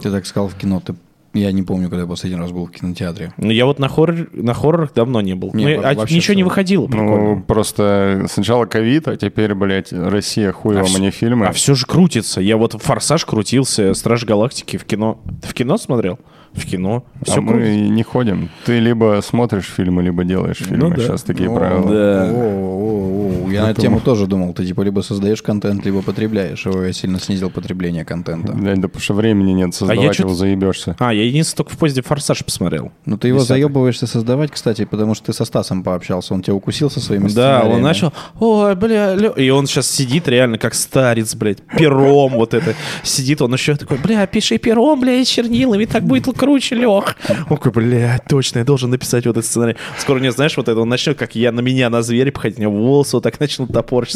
Ты 0.00 0.12
так 0.12 0.26
сказал 0.26 0.48
в 0.48 0.54
кино, 0.54 0.80
ты... 0.80 0.94
Я 1.34 1.50
не 1.52 1.62
помню, 1.62 1.88
когда 1.88 2.02
я 2.02 2.06
последний 2.06 2.38
раз 2.38 2.52
был 2.52 2.66
в 2.66 2.70
кинотеатре. 2.70 3.32
ну 3.38 3.50
я 3.50 3.64
вот 3.64 3.78
на 3.78 3.88
хоррор, 3.88 4.28
на 4.32 4.52
хоррорах 4.52 4.92
давно 4.92 5.20
не 5.22 5.34
был. 5.34 5.50
Не, 5.54 5.64
Мы- 5.64 5.76
во- 5.78 5.88
а 5.88 5.94
ничего 5.94 6.34
не 6.34 6.42
всё. 6.42 6.44
выходило. 6.44 6.86
прикольно. 6.86 7.34
Ну, 7.36 7.42
просто 7.42 8.26
сначала 8.30 8.66
ковид, 8.66 9.08
а 9.08 9.16
теперь, 9.16 9.54
блядь, 9.54 9.92
Россия, 9.92 10.52
хуй 10.52 10.74
вам, 10.74 10.84
вс- 10.84 10.96
а 10.96 11.00
не 11.00 11.10
фильмы. 11.10 11.46
А 11.46 11.52
все 11.52 11.74
же 11.74 11.86
крутится. 11.86 12.40
Я 12.42 12.56
вот 12.58 12.74
Форсаж 12.80 13.24
крутился, 13.24 13.94
Страж 13.94 14.24
Галактики 14.24 14.76
в 14.76 14.84
кино. 14.84 15.20
Ты 15.40 15.48
в 15.48 15.54
кино 15.54 15.78
смотрел? 15.78 16.18
В 16.54 16.66
кино. 16.66 17.04
А 17.20 17.24
Все 17.24 17.40
мы 17.40 17.76
не 17.88 18.02
ходим. 18.02 18.50
Ты 18.66 18.78
либо 18.78 19.20
смотришь 19.24 19.64
фильмы, 19.74 20.02
либо 20.02 20.22
делаешь 20.24 20.58
фильмы. 20.58 20.94
да. 20.94 21.02
Сейчас 21.02 21.22
такие 21.22 21.48
О, 21.50 21.54
правила. 21.54 21.88
Да. 21.88 22.30
о, 22.30 22.34
о, 22.34 23.46
о. 23.46 23.50
Я 23.50 23.62
на 23.66 23.74
тему 23.74 24.00
тоже 24.00 24.26
думал. 24.26 24.52
Ты 24.52 24.66
типа 24.66 24.82
либо 24.82 25.00
создаешь 25.00 25.40
контент, 25.42 25.84
либо 25.86 26.02
потребляешь. 26.02 26.64
Его 26.66 26.82
я 26.82 26.92
сильно 26.92 27.18
снизил 27.20 27.48
потребление 27.50 28.04
контента. 28.04 28.52
Блядь, 28.52 28.80
да 28.80 28.88
потому 28.88 29.00
что 29.02 29.14
времени 29.14 29.52
нет, 29.52 29.74
создавать 29.74 30.10
чё-то- 30.16 30.22
его 30.28 30.34
заебешься. 30.34 30.96
А, 30.98 31.12
я 31.14 31.24
единственное 31.24 31.56
только 31.64 31.72
в 31.74 31.78
поезде 31.78 32.02
Форсаж 32.02 32.44
посмотрел. 32.44 32.92
Ну 33.06 33.16
ты 33.16 33.28
его 33.28 33.38
Десятый. 33.40 33.62
заебываешься 33.62 34.06
создавать, 34.06 34.50
кстати, 34.50 34.84
потому 34.84 35.14
что 35.14 35.26
ты 35.26 35.32
со 35.32 35.44
Стасом 35.44 35.82
пообщался. 35.82 36.34
Он 36.34 36.42
тебя 36.42 36.54
укусил 36.54 36.90
со 36.90 37.00
своими 37.00 37.28
Да, 37.28 37.62
он 37.64 37.80
начал, 37.82 38.12
ой, 38.40 38.74
бля, 38.74 39.14
лё». 39.14 39.32
и 39.32 39.48
он 39.50 39.66
сейчас 39.66 39.90
сидит 39.90 40.28
реально 40.28 40.58
как 40.58 40.74
старец, 40.74 41.34
блядь, 41.34 41.62
пером 41.78 42.32
вот 42.34 42.52
это. 42.54 42.74
Сидит, 43.02 43.40
он 43.42 43.52
еще 43.54 43.74
такой, 43.76 43.98
бля, 43.98 44.26
пиши 44.26 44.58
пером, 44.58 45.00
бля, 45.00 45.14
и 45.14 45.24
чернилами, 45.24 45.84
так 45.86 46.04
будет 46.04 46.26
круче, 46.42 46.74
Лех. 46.74 47.16
Он 47.48 47.56
такой, 47.56 47.70
бля, 47.72 48.20
точно, 48.28 48.58
я 48.58 48.64
должен 48.64 48.90
написать 48.90 49.26
вот 49.26 49.36
этот 49.36 49.46
сценарий. 49.46 49.76
Скоро, 49.98 50.18
не 50.18 50.32
знаешь, 50.32 50.56
вот 50.56 50.68
это, 50.68 50.80
он 50.80 50.88
начнет, 50.88 51.16
как 51.16 51.36
я 51.36 51.52
на 51.52 51.60
меня, 51.60 51.88
на 51.88 52.02
зверя 52.02 52.32
походить, 52.32 52.58
у 52.58 52.62
него 52.62 52.72
волосы 52.72 53.16
вот 53.16 53.22
так 53.22 53.38
начнут 53.38 53.72
такой, 53.72 54.06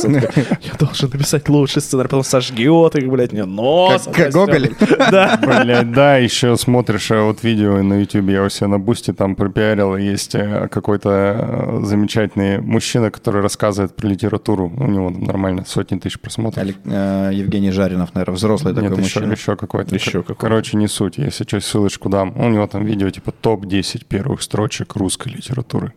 я 0.63 0.73
должен 0.79 1.11
написать 1.11 1.49
лучший 1.49 1.83
сценарий, 1.83 2.09
потом 2.09 2.25
сожгет 2.25 2.97
их, 2.97 3.09
блядь, 3.09 3.33
мне 3.33 3.45
нос. 3.45 4.05
Как- 4.05 4.15
как 4.15 4.33
Гоголь. 4.33 4.71
Да. 5.11 5.39
Блять, 5.63 5.93
да, 5.93 6.17
еще 6.17 6.57
смотришь 6.57 7.11
э, 7.11 7.21
вот 7.21 7.45
видео 7.45 7.83
на 7.83 8.01
YouTube, 8.01 8.29
я 8.31 8.43
у 8.43 8.49
себя 8.49 8.69
на 8.69 8.79
Бусти 8.79 9.13
там 9.13 9.37
пропиарил, 9.37 9.97
есть 9.97 10.35
э, 10.35 10.69
какой-то 10.71 11.79
э, 11.81 11.85
замечательный 11.85 12.61
мужчина, 12.61 13.11
который 13.11 13.41
рассказывает 13.43 13.95
про 13.95 14.09
литературу. 14.09 14.73
У 14.77 14.87
него 14.87 15.11
нормально 15.11 15.65
сотни 15.67 15.99
тысяч 15.99 16.19
просмотров. 16.19 16.67
Э, 16.85 17.31
Евгений 17.33 17.71
Жаринов, 17.71 18.15
наверное, 18.15 18.35
взрослый 18.37 18.75
такой 18.75 18.89
Нет, 18.91 18.99
еще, 18.99 19.21
мужчина. 19.21 19.33
еще 19.33 19.57
какой-то. 19.57 19.95
Еще 19.95 20.11
какой-то. 20.23 20.35
Короче, 20.41 20.77
не 20.77 20.89
суть. 20.89 21.19
Если 21.19 21.45
что, 21.45 21.61
ссылочку 21.61 22.09
дам. 22.17 22.33
У 22.37 22.49
него 22.49 22.67
там 22.67 22.85
видео 22.85 23.11
типа 23.11 23.33
топ-10 23.33 24.05
первых 24.09 24.43
строчек 24.43 24.97
русской 24.97 25.29
литературы. 25.29 25.93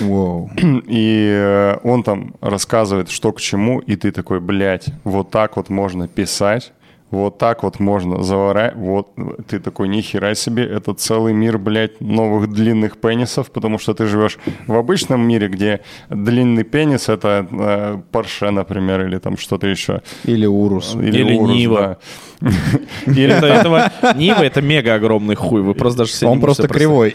Воу. 0.00 0.50
И 0.88 1.28
э, 1.32 1.78
он 1.84 2.02
там 2.02 2.34
рассказывает, 2.40 3.10
что 3.10 3.32
к 3.32 3.40
чему, 3.40 3.80
и 3.80 3.96
ты 3.96 4.12
такой, 4.12 4.40
блядь, 4.40 4.86
вот 5.04 5.30
так 5.30 5.56
вот 5.56 5.70
можно 5.70 6.08
писать, 6.08 6.72
вот 7.14 7.38
так 7.38 7.62
вот 7.62 7.80
можно 7.80 8.22
заворать, 8.22 8.74
вот 8.76 9.08
ты 9.48 9.58
такой, 9.58 9.88
нихера 9.88 10.34
себе, 10.34 10.64
это 10.64 10.94
целый 10.94 11.32
мир, 11.32 11.58
блядь, 11.58 12.00
новых 12.00 12.50
длинных 12.52 12.96
пенисов, 12.98 13.50
потому 13.50 13.78
что 13.78 13.94
ты 13.94 14.06
живешь 14.06 14.38
в 14.66 14.74
обычном 14.74 15.20
мире, 15.26 15.48
где 15.48 15.80
длинный 16.10 16.64
пенис— 16.64 17.08
это 17.08 17.46
э, 17.50 17.98
Порше, 18.12 18.50
например, 18.50 19.06
или 19.06 19.18
там 19.18 19.36
что-то 19.36 19.66
еще. 19.66 20.02
Или 20.24 20.46
Урус. 20.46 20.94
Или 20.94 21.34
Урус, 21.36 21.56
Нива. 21.56 21.80
да. 21.80 21.96
Или 23.06 23.32
Это, 23.32 23.46
этого, 23.46 23.90
Нива 24.16 24.42
это 24.42 24.60
мега 24.60 24.94
огромный 24.94 25.34
хуй. 25.34 25.62
Вы 25.62 25.74
просто 25.74 25.98
даже 26.00 26.12
Он 26.26 26.40
просто 26.40 26.68
кривой. 26.68 27.14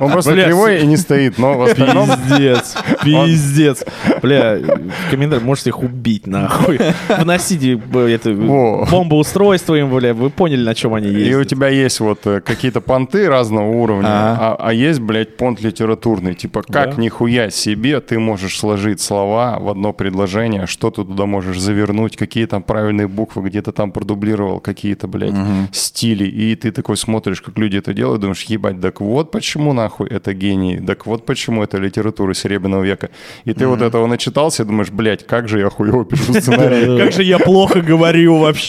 Он 0.00 0.10
просто- 0.10 0.34
кривой 0.34 0.82
и 0.82 0.86
не 0.86 0.96
стоит, 0.96 1.38
но 1.38 1.54
в 1.54 1.62
остальном... 1.62 2.08
Пиздец, 2.10 2.74
пиздец. 3.04 3.84
Бля, 4.22 4.56
в 4.58 5.10
комментариях 5.10 5.44
можете 5.44 5.70
их 5.70 5.82
убить, 5.82 6.26
нахуй. 6.26 6.80
Вносите 7.08 7.76
б, 7.76 8.00
это, 8.10 8.30
Во. 8.76 8.86
бомбоустройство 8.86 9.74
им, 9.74 9.90
бля, 9.94 10.14
вы 10.14 10.30
поняли, 10.30 10.62
на 10.64 10.74
чем 10.74 10.94
они 10.94 11.08
И 11.08 11.14
у 11.34 11.38
ездят. 11.40 11.48
тебя 11.48 11.68
есть 11.68 12.00
вот 12.00 12.26
э, 12.26 12.40
какие-то 12.40 12.80
понты 12.80 13.28
разного 13.28 13.68
уровня, 13.70 14.08
а, 14.08 14.56
а 14.58 14.72
есть, 14.72 15.00
блядь, 15.00 15.36
понт 15.36 15.60
литературный. 15.60 16.34
Типа, 16.34 16.62
как 16.62 16.96
Да. 16.96 17.02
нихуя 17.02 17.50
себе 17.50 18.00
ты 18.00 18.18
можешь 18.18 18.58
сложить 18.58 19.00
слова 19.00 19.58
в 19.60 19.68
одно 19.68 19.92
предложение, 19.92 20.66
что 20.66 20.90
ты 20.90 21.04
туда 21.04 21.26
можешь 21.26 21.58
завернуть, 21.60 22.16
какие 22.16 22.46
там 22.46 22.62
правильные 22.62 23.08
буквы, 23.08 23.48
где 23.48 23.62
ты 23.62 23.72
там 23.72 23.92
продублировал 23.92 24.60
какие-то, 24.60 25.08
блядь, 25.08 25.34
стили. 25.72 26.24
И 26.24 26.54
ты 26.56 26.70
такой 26.72 26.96
смотришь, 26.96 27.40
как 27.40 27.58
люди 27.58 27.76
это 27.78 27.92
делают, 27.94 28.20
думаешь, 28.20 28.42
ебать, 28.44 28.80
так 28.80 29.00
вот 29.00 29.30
почему 29.30 29.72
нахуй 29.72 30.08
это 30.08 30.32
гений, 30.34 30.80
так 30.86 31.06
вот 31.06 31.26
почему 31.26 31.62
это 31.62 31.78
литература 31.78 32.34
Серебряного 32.34 32.82
века. 32.82 33.08
И 33.44 33.52
ты 33.52 33.66
вот 33.66 33.82
этого 33.82 34.06
начитался 34.06 34.62
и 34.62 34.66
думаешь, 34.66 34.90
блядь, 34.90 35.26
как 35.26 35.48
же 35.48 35.58
я 35.60 35.70
хуево 35.70 36.04
пишу 36.04 36.32
сценарий. 36.40 36.98
Как 36.98 37.12
же 37.12 37.22
я 37.22 37.38
плохо 37.38 37.80
говорю 37.80 38.38
вообще. 38.38 38.59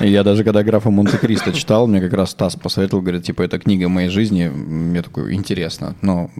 И 0.00 0.08
Я 0.08 0.22
даже 0.22 0.44
когда 0.44 0.62
графа 0.62 0.90
Монте-Кристо 0.90 1.52
читал, 1.52 1.86
мне 1.86 2.00
как 2.00 2.12
раз 2.12 2.30
Стас 2.30 2.56
посоветовал, 2.56 3.02
говорит, 3.02 3.24
типа, 3.24 3.42
это 3.42 3.58
книга 3.58 3.88
моей 3.88 4.08
жизни. 4.08 4.48
Мне 4.48 5.02
такой, 5.02 5.34
интересно. 5.34 5.94
Но 6.02 6.30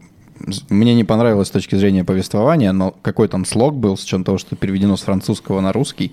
мне 0.68 0.94
не 0.94 1.05
понравилось 1.05 1.49
с 1.49 1.51
точки 1.51 1.77
зрения 1.77 2.05
повествования, 2.05 2.72
но 2.72 2.94
какой 3.03 3.29
там 3.29 3.44
слог 3.44 3.75
был, 3.75 3.96
с 3.96 4.05
учетом 4.05 4.25
того, 4.25 4.38
что 4.38 4.57
переведено 4.57 4.96
с 4.96 5.03
французского 5.03 5.61
на 5.61 5.72
русский. 5.72 6.12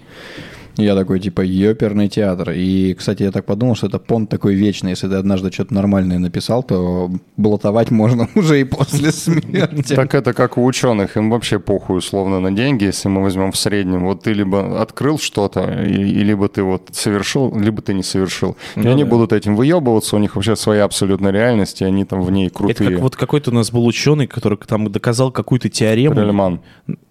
Я 0.78 0.96
такой, 0.96 1.20
типа, 1.20 1.42
ёперный 1.42 2.10
театр. 2.10 2.52
И, 2.52 2.94
кстати, 2.96 3.24
я 3.24 3.32
так 3.32 3.46
подумал, 3.46 3.76
что 3.76 3.88
это 3.88 4.00
понт 4.00 4.30
такой 4.30 4.56
вечный. 4.56 4.92
Если 4.92 5.08
ты 5.08 5.16
однажды 5.16 5.52
что-то 5.52 5.74
нормальное 5.74 6.18
написал, 6.20 6.64
то 6.64 7.12
блатовать 7.38 7.92
можно 7.92 8.28
уже 8.36 8.62
и 8.62 8.64
после 8.64 9.12
смерти. 9.12 9.96
Так 9.96 10.16
это 10.16 10.34
как 10.34 10.58
у 10.58 10.66
ученых, 10.66 11.16
им 11.18 11.30
вообще 11.30 11.60
похуй 11.60 11.98
условно 12.00 12.40
на 12.40 12.52
деньги, 12.52 12.86
если 12.86 13.10
мы 13.10 13.22
возьмем 13.22 13.52
в 13.52 13.58
среднем. 13.58 14.06
Вот 14.06 14.24
ты 14.24 14.34
либо 14.34 14.82
открыл 14.82 15.20
что-то, 15.20 15.84
и, 15.84 15.94
и 15.94 16.24
либо 16.24 16.48
ты 16.50 16.64
вот 16.64 16.90
совершил, 16.92 17.56
либо 17.58 17.82
ты 17.82 17.94
не 17.94 18.04
совершил. 18.04 18.56
И 18.76 18.80
Ну 18.80 18.92
они 18.92 19.04
да. 19.04 19.10
будут 19.10 19.32
этим 19.34 19.56
выебываться, 19.56 20.16
у 20.16 20.20
них 20.20 20.36
вообще 20.36 20.56
своя 20.56 20.86
абсолютная 20.86 21.32
реальность, 21.32 21.82
и 21.82 21.86
они 21.86 22.04
там 22.06 22.22
в 22.22 22.32
ней 22.32 22.48
Это 22.48 22.56
крутые. 22.58 22.90
как 22.92 23.00
вот 23.00 23.16
какой-то 23.16 23.52
у 23.52 23.54
нас 23.54 23.72
был 23.72 23.86
ученый, 23.86 24.28
который 24.28 24.58
там 24.58 24.92
доказал 24.92 25.32
какую-то 25.32 25.70
теорему. 25.70 26.16
Перельман, 26.16 26.62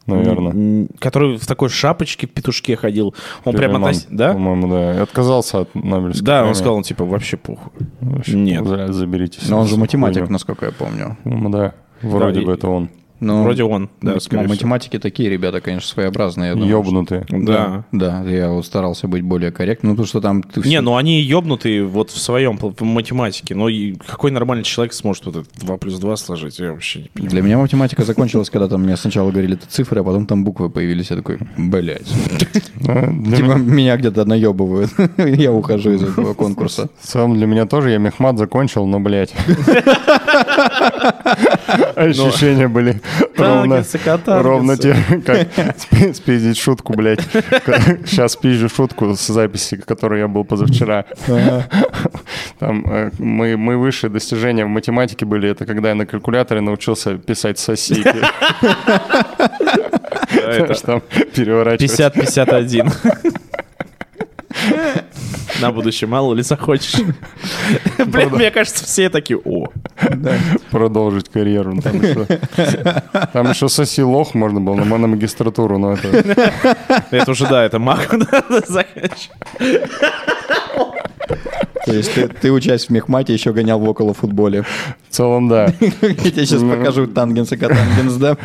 наверное. 0.06 0.86
Который 0.98 1.36
в 1.38 1.46
такой 1.46 1.68
шапочке 1.68 2.26
в 2.26 2.30
петушке 2.30 2.76
ходил. 2.76 3.14
Он 3.44 3.54
прямо 3.54 3.78
относ- 3.78 4.06
Да? 4.10 4.32
По-моему, 4.32 4.68
да. 4.68 4.94
И 4.96 4.98
отказался 4.98 5.60
от 5.60 5.74
Нобелевской 5.74 6.26
Да, 6.26 6.38
он 6.38 6.42
премии. 6.48 6.54
сказал, 6.54 6.82
типа, 6.82 7.04
вообще 7.04 7.36
похуй. 7.36 7.72
Вообще, 8.00 8.34
Нет. 8.36 8.66
зря 8.66 8.92
заберите 8.92 9.40
Но 9.48 9.60
он 9.60 9.66
же 9.66 9.76
математик, 9.76 10.20
хуйню. 10.22 10.32
насколько 10.32 10.66
я 10.66 10.72
помню. 10.72 11.16
Ну, 11.24 11.48
да, 11.50 11.74
вроде 12.02 12.40
Да, 12.40 12.46
бы 12.46 12.52
и- 12.52 12.54
это 12.54 12.68
он. 12.68 12.90
Ну, 13.24 13.44
Вроде 13.44 13.62
он, 13.62 13.88
да, 14.00 14.14
м- 14.14 14.20
скорее 14.20 14.42
всего. 14.42 14.54
математики 14.54 14.98
такие 14.98 15.30
ребята, 15.30 15.60
конечно, 15.60 15.88
своеобразные. 15.88 16.48
я 16.48 16.54
думаю, 16.54 16.70
Ёбнутые. 16.70 17.24
Да. 17.30 17.84
Да, 17.92 18.22
я 18.24 18.48
вот 18.50 18.66
старался 18.66 19.06
быть 19.06 19.22
более 19.22 19.52
корректным, 19.52 19.92
ну, 19.92 19.96
потому 19.96 20.06
что 20.08 20.20
там... 20.20 20.42
ты 20.42 20.60
Не, 20.60 20.66
всё- 20.70 20.80
ну 20.82 20.96
они 20.96 21.20
ебнутые 21.22 21.84
вот 21.84 22.10
в 22.10 22.18
своем 22.18 22.58
в 22.58 22.82
математике. 22.82 23.54
Но 23.54 23.68
и 23.68 23.94
какой 23.94 24.30
нормальный 24.32 24.64
человек 24.64 24.92
сможет 24.92 25.26
вот 25.26 25.36
это 25.36 25.46
2 25.60 25.76
плюс 25.76 25.98
2 26.00 26.16
сложить? 26.16 26.58
Я 26.58 26.72
вообще 26.72 27.02
не 27.02 27.08
понимаю. 27.08 27.30
Для 27.30 27.42
меня 27.42 27.58
математика 27.58 28.02
закончилась, 28.04 28.50
когда 28.50 28.66
там 28.68 28.82
мне 28.82 28.96
сначала 28.96 29.30
говорили 29.30 29.54
это 29.54 29.66
цифры, 29.68 30.00
а 30.00 30.04
потом 30.04 30.26
там 30.26 30.42
буквы 30.44 30.68
появились. 30.68 31.10
Я 31.10 31.16
такой, 31.16 31.38
блядь. 31.56 32.08
А, 32.88 33.06
Типа 33.06 33.54
меня- 33.54 33.54
меня 33.56 33.96
где-то 33.96 34.24
наебывают. 34.24 34.90
Я 35.16 35.52
ухожу 35.52 35.92
из 35.92 36.02
этого 36.02 36.34
конкурса. 36.34 36.88
В 37.00 37.06
целом 37.06 37.34
для 37.36 37.46
меня 37.46 37.66
тоже, 37.66 37.90
я 37.90 37.98
мехмат 37.98 38.36
закончил, 38.38 38.86
но, 38.86 38.98
блядь. 39.00 39.32
Ощущения 41.96 42.68
были 42.68 43.00
ровно, 43.36 43.84
ровно 44.26 44.76
те, 44.76 44.96
как 45.24 45.48
спи- 45.78 46.12
спиздить 46.14 46.58
шутку, 46.58 46.94
блядь. 46.94 47.22
Сейчас 48.06 48.36
пизжу 48.36 48.68
шутку 48.68 49.14
с 49.14 49.26
записи, 49.26 49.76
которой 49.76 50.20
я 50.20 50.28
был 50.28 50.44
позавчера. 50.44 51.04
Там 52.58 52.84
э, 52.86 53.10
мы, 53.18 53.56
мы 53.56 53.76
выше 53.76 54.08
достижения 54.08 54.64
в 54.64 54.68
математике 54.68 55.24
были, 55.24 55.48
это 55.50 55.66
когда 55.66 55.88
я 55.90 55.94
на 55.94 56.06
калькуляторе 56.06 56.60
научился 56.60 57.16
писать 57.18 57.58
соси. 57.58 58.02
Знаешь, 60.32 60.80
там 60.80 61.02
переворачивать. 61.34 62.00
50-51. 62.00 62.92
На 65.62 65.72
будущее, 65.72 66.08
мало 66.08 66.34
ли 66.34 66.42
захочешь. 66.42 66.96
Блин, 68.06 68.30
мне 68.32 68.50
кажется, 68.50 68.84
все 68.84 69.08
такие, 69.08 69.38
о, 69.38 69.68
продолжить 70.70 71.28
карьеру. 71.28 71.80
Там 71.80 72.02
еще, 72.02 72.26
там 73.32 73.50
еще 73.50 73.68
соси 73.68 74.02
лох 74.02 74.34
можно 74.34 74.60
было 74.60 74.74
на, 74.74 74.98
на 74.98 75.06
магистратуру, 75.06 75.78
но 75.78 75.92
это... 75.92 76.76
это 77.10 77.30
уже, 77.30 77.46
да, 77.46 77.64
это 77.64 77.78
маг 77.78 78.12
надо 78.12 78.64
заканчивать. 78.66 79.30
То 81.84 81.92
есть 81.92 82.14
ты, 82.14 82.28
ты 82.28 82.52
учась 82.52 82.86
в 82.86 82.90
мехмате, 82.90 83.32
еще 83.32 83.52
гонял 83.52 83.78
в 83.78 83.88
около 83.88 84.14
футболе. 84.14 84.62
В 84.62 85.14
целом, 85.14 85.48
да. 85.48 85.66
Я 85.80 86.30
тебе 86.30 86.46
сейчас 86.46 86.62
покажу 86.62 87.06
тангенс 87.06 87.52
и 87.52 87.56
котангенс, 87.56 88.14
да? 88.14 88.36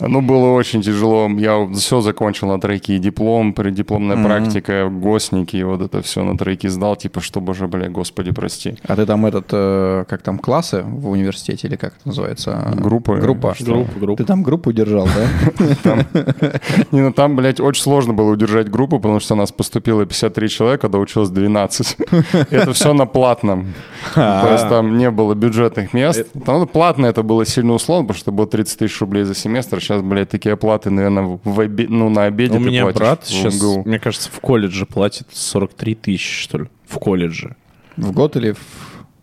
Ну, 0.00 0.22
было 0.22 0.52
очень 0.52 0.82
тяжело. 0.82 1.28
Я 1.28 1.68
все 1.74 2.00
закончил 2.00 2.48
на 2.48 2.60
тройке. 2.60 2.96
И 2.96 2.98
диплом, 2.98 3.52
преддипломная 3.52 4.22
практика, 4.22 4.88
госники, 4.88 5.62
вот 5.62 5.82
это 5.82 6.02
все 6.02 6.24
на 6.24 6.36
тройке 6.38 6.70
сдал. 6.70 6.96
Типа, 6.96 7.20
чтобы 7.20 7.54
же, 7.54 7.68
бля, 7.68 7.88
господи, 7.88 8.32
прости. 8.32 8.76
А 8.86 8.96
ты 8.96 9.04
там 9.04 9.26
этот, 9.26 9.48
э, 9.52 10.04
как 10.08 10.22
там, 10.22 10.38
классы 10.38 10.82
в 10.82 11.10
университете 11.10 11.68
или 11.68 11.76
как 11.76 11.94
это 11.98 12.08
называется? 12.08 12.72
Группы. 12.74 13.16
Группа. 13.16 13.54
Группа, 13.60 13.98
группа. 13.98 14.22
Ты 14.22 14.26
там 14.26 14.42
группу 14.42 14.72
держал, 14.72 15.06
да? 15.06 16.06
Не, 16.92 17.02
ну 17.02 17.12
там, 17.12 17.36
блядь, 17.36 17.60
очень 17.60 17.82
сложно 17.82 18.14
было 18.14 18.30
удержать 18.30 18.70
группу, 18.70 18.98
потому 18.98 19.20
что 19.20 19.34
у 19.34 19.36
нас 19.36 19.52
поступило 19.52 20.06
53 20.06 20.48
человека, 20.48 20.88
да 20.88 20.98
училось 20.98 21.30
12. 21.38 21.96
Это 22.50 22.72
все 22.72 22.92
на 22.92 23.06
платном. 23.06 23.74
То 24.14 24.48
есть 24.52 24.68
там 24.68 24.98
не 24.98 25.10
было 25.10 25.34
бюджетных 25.34 25.92
мест. 25.92 26.26
Там 26.44 26.60
ну, 26.60 26.66
платно 26.66 27.06
это 27.06 27.22
было 27.22 27.46
сильно 27.46 27.72
условно, 27.72 28.08
потому 28.08 28.18
что 28.18 28.32
было 28.32 28.46
30 28.46 28.78
тысяч 28.78 29.00
рублей 29.00 29.24
за 29.24 29.34
семестр. 29.34 29.80
Сейчас, 29.80 30.02
блядь, 30.02 30.28
такие 30.30 30.54
оплаты, 30.54 30.90
наверное, 30.90 31.38
ну, 31.44 32.08
на 32.10 32.24
обеде 32.24 32.58
У 32.58 32.62
ты 32.62 32.66
меня 32.66 32.82
платишь 32.82 32.98
брат 32.98 33.26
сейчас, 33.26 33.62
мне 33.84 33.98
кажется, 33.98 34.30
в 34.30 34.40
колледже 34.40 34.86
платит 34.86 35.28
43 35.32 35.94
тысячи, 35.94 36.42
что 36.42 36.58
ли. 36.58 36.66
В 36.86 36.98
колледже. 36.98 37.56
В 37.96 38.12
год 38.12 38.36
или 38.36 38.52
в... 38.52 38.58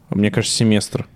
Мне 0.10 0.32
кажется, 0.32 0.56
семестр. 0.56 1.08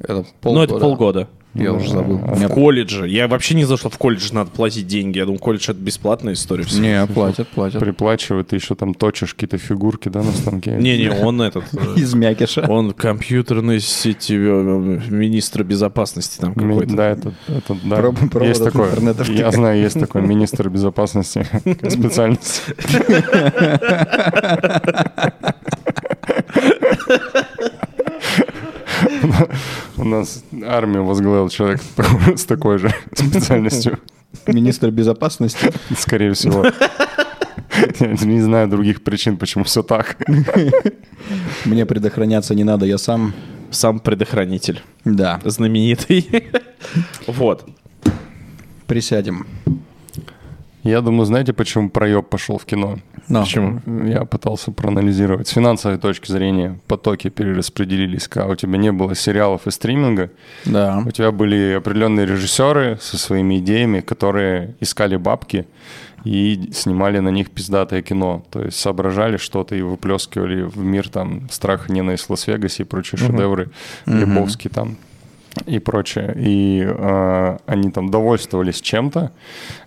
Это 0.00 0.24
Ну, 0.42 0.62
это 0.62 0.78
полгода. 0.78 1.28
Я 1.58 1.72
уже 1.72 1.90
забыл. 1.90 2.18
В 2.18 2.48
колледже. 2.48 3.08
Я 3.08 3.28
вообще 3.28 3.54
не 3.54 3.64
знал, 3.64 3.78
что 3.78 3.90
в 3.90 3.98
колледже 3.98 4.34
надо 4.34 4.50
платить 4.50 4.86
деньги. 4.86 5.18
Я 5.18 5.26
думал, 5.26 5.38
колледж 5.38 5.64
это 5.70 5.80
бесплатная 5.80 6.34
история. 6.34 6.64
всё. 6.64 6.80
Не, 6.80 7.06
платят, 7.06 7.48
платят. 7.48 7.80
Приплачивают, 7.80 8.48
ты 8.48 8.56
еще 8.56 8.74
там 8.74 8.94
точишь 8.94 9.34
какие-то 9.34 9.58
фигурки, 9.58 10.08
да, 10.08 10.22
на 10.22 10.32
станке? 10.32 10.72
Не-не, 10.72 11.10
он 11.10 11.40
этот... 11.42 11.64
э, 11.72 11.94
Из 11.96 12.14
мякиша. 12.14 12.66
Он 12.68 12.92
компьютерный 12.92 13.80
сетевой 13.80 15.00
министр 15.08 15.64
безопасности 15.64 16.40
там 16.40 16.54
какой-то. 16.54 16.94
Да, 16.94 17.08
это, 17.10 17.32
это 17.48 17.76
да. 17.84 18.44
Есть 18.44 18.64
такое. 18.64 18.90
Я 19.28 19.50
знаю, 19.50 19.80
есть 19.80 19.98
такой 19.98 20.22
министр 20.22 20.68
безопасности 20.68 21.46
специальность. 21.88 22.62
У 29.96 30.04
нас 30.04 30.44
армию 30.64 31.04
возглавил 31.04 31.48
человек 31.48 31.80
с 32.36 32.44
такой 32.44 32.78
же 32.78 32.94
специальностью, 33.14 33.98
Министр 34.46 34.90
безопасности. 34.90 35.72
скорее 35.96 36.32
всего. 36.32 36.64
Я 38.00 38.26
не 38.26 38.40
знаю 38.40 38.68
других 38.68 39.02
причин, 39.02 39.36
почему 39.36 39.64
все 39.64 39.82
так. 39.82 40.16
Мне 41.64 41.86
предохраняться 41.86 42.54
не 42.54 42.64
надо, 42.64 42.86
я 42.86 42.98
сам. 42.98 43.34
Сам 43.70 44.00
предохранитель. 44.00 44.82
Да, 45.04 45.40
Знаменитый. 45.44 46.26
Вот. 47.26 47.68
присядем. 48.86 49.46
Я 50.84 51.00
думаю, 51.00 51.26
знаете, 51.26 51.52
почему 51.52 51.90
проеб 51.90 52.28
пошел 52.28 52.56
в 52.58 52.64
кино? 52.64 52.98
Но. 53.28 53.42
Почему? 53.42 53.80
Я 54.06 54.24
пытался 54.24 54.70
проанализировать. 54.70 55.48
С 55.48 55.50
финансовой 55.50 55.98
точки 55.98 56.30
зрения 56.30 56.78
потоки 56.86 57.28
перераспределились. 57.28 58.28
Когда 58.28 58.48
у 58.48 58.54
тебя 58.54 58.78
не 58.78 58.92
было 58.92 59.14
сериалов 59.14 59.66
и 59.66 59.70
стриминга, 59.70 60.30
Да. 60.64 61.02
у 61.06 61.10
тебя 61.10 61.30
были 61.32 61.74
определенные 61.76 62.26
режиссеры 62.26 62.96
со 63.00 63.18
своими 63.18 63.58
идеями, 63.58 64.00
которые 64.00 64.76
искали 64.80 65.16
бабки 65.16 65.66
и 66.24 66.70
снимали 66.72 67.18
на 67.18 67.28
них 67.30 67.50
пиздатое 67.50 68.00
кино. 68.02 68.44
То 68.50 68.62
есть 68.64 68.78
соображали 68.78 69.36
что-то 69.36 69.74
и 69.74 69.82
выплескивали 69.82 70.62
в 70.62 70.78
мир 70.78 71.08
там 71.08 71.48
«Страх 71.50 71.88
ненависть 71.88 72.24
в 72.26 72.30
Лас-Вегасе» 72.30 72.84
и 72.84 72.86
прочие 72.86 73.18
шедевры, 73.18 73.70
Лебовский 74.06 74.70
там 74.70 74.96
и 75.66 75.78
прочее. 75.78 76.34
И 76.36 76.84
э, 76.86 77.56
они 77.66 77.90
там 77.90 78.10
довольствовались 78.10 78.80
чем-то, 78.80 79.32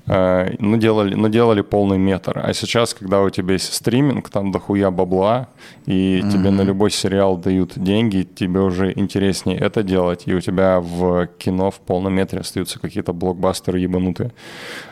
э, 0.07 0.55
но, 0.59 0.77
делали, 0.77 1.15
но 1.15 1.27
делали 1.27 1.61
полный 1.61 1.97
метр. 1.97 2.39
А 2.43 2.53
сейчас, 2.53 2.93
когда 2.93 3.21
у 3.21 3.29
тебя 3.29 3.53
есть 3.53 3.73
стриминг, 3.73 4.29
там 4.29 4.51
дохуя 4.51 4.91
бабла, 4.91 5.47
и 5.85 6.23
тебе 6.31 6.51
на 6.51 6.61
любой 6.61 6.91
сериал 6.91 7.37
дают 7.37 7.73
деньги, 7.75 8.23
тебе 8.23 8.59
уже 8.59 8.91
интереснее 8.95 9.57
это 9.57 9.83
делать, 9.83 10.23
и 10.25 10.33
у 10.33 10.41
тебя 10.41 10.79
в 10.79 11.27
кино 11.37 11.71
в 11.71 11.79
полном 11.79 12.13
метре 12.13 12.39
остаются 12.39 12.79
какие-то 12.79 13.13
блокбастеры 13.13 13.79
ебанутые. 13.79 14.31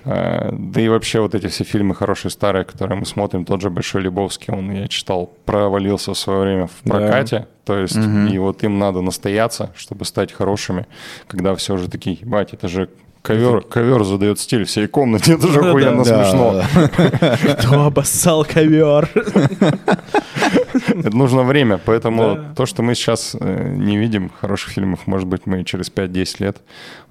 Э, 0.06 0.52
да 0.52 0.82
и 0.82 0.88
вообще 0.88 1.20
вот 1.20 1.36
эти 1.36 1.48
все 1.48 1.64
фильмы 1.64 1.96
хорошие, 1.96 2.32
старые, 2.32 2.64
которые 2.64 2.98
мы 3.00 3.06
смотрим, 3.06 3.46
тот 3.46 3.62
же 3.62 3.70
Большой 3.70 4.02
Лебовский, 4.02 4.54
он, 4.54 4.72
я 4.72 4.88
читал, 4.88 5.30
провалился 5.46 6.14
в 6.14 6.18
свое 6.18 6.42
время 6.42 6.68
в 6.68 6.84
прокате, 6.84 7.48
то 7.70 7.78
есть, 7.78 7.96
и 8.32 8.40
вот 8.40 8.64
им 8.64 8.80
надо 8.80 9.02
настояться, 9.02 9.70
чтобы 9.76 10.04
стать 10.04 10.34
хорошими, 10.34 10.88
когда 11.28 11.54
все 11.54 11.76
уже 11.76 11.88
такие, 11.88 12.18
ебать, 12.20 12.52
это 12.52 12.68
же 12.68 12.90
ковер, 13.22 13.62
ковер 13.62 14.04
задает 14.06 14.40
стиль 14.40 14.64
всей 14.66 14.88
комнате, 14.88 15.34
это 15.36 15.48
же 15.50 15.60
охуенно 15.60 16.04
Да, 16.04 16.26
смешно. 16.26 16.64
Кто 17.60 17.84
обоссал 17.84 18.44
ковер? 18.44 19.08
Это 20.88 21.16
нужно 21.16 21.44
время, 21.44 21.78
поэтому 21.78 22.36
Да. 22.36 22.54
то, 22.56 22.66
что 22.66 22.82
мы 22.82 22.96
сейчас 22.96 23.36
э, 23.40 23.70
не 23.70 23.98
видим 23.98 24.32
хороших 24.42 24.72
фильмов, 24.72 25.02
может 25.06 25.28
быть, 25.28 25.46
мы 25.46 25.64
через 25.64 25.92
5-10 25.92 26.36
лет 26.40 26.58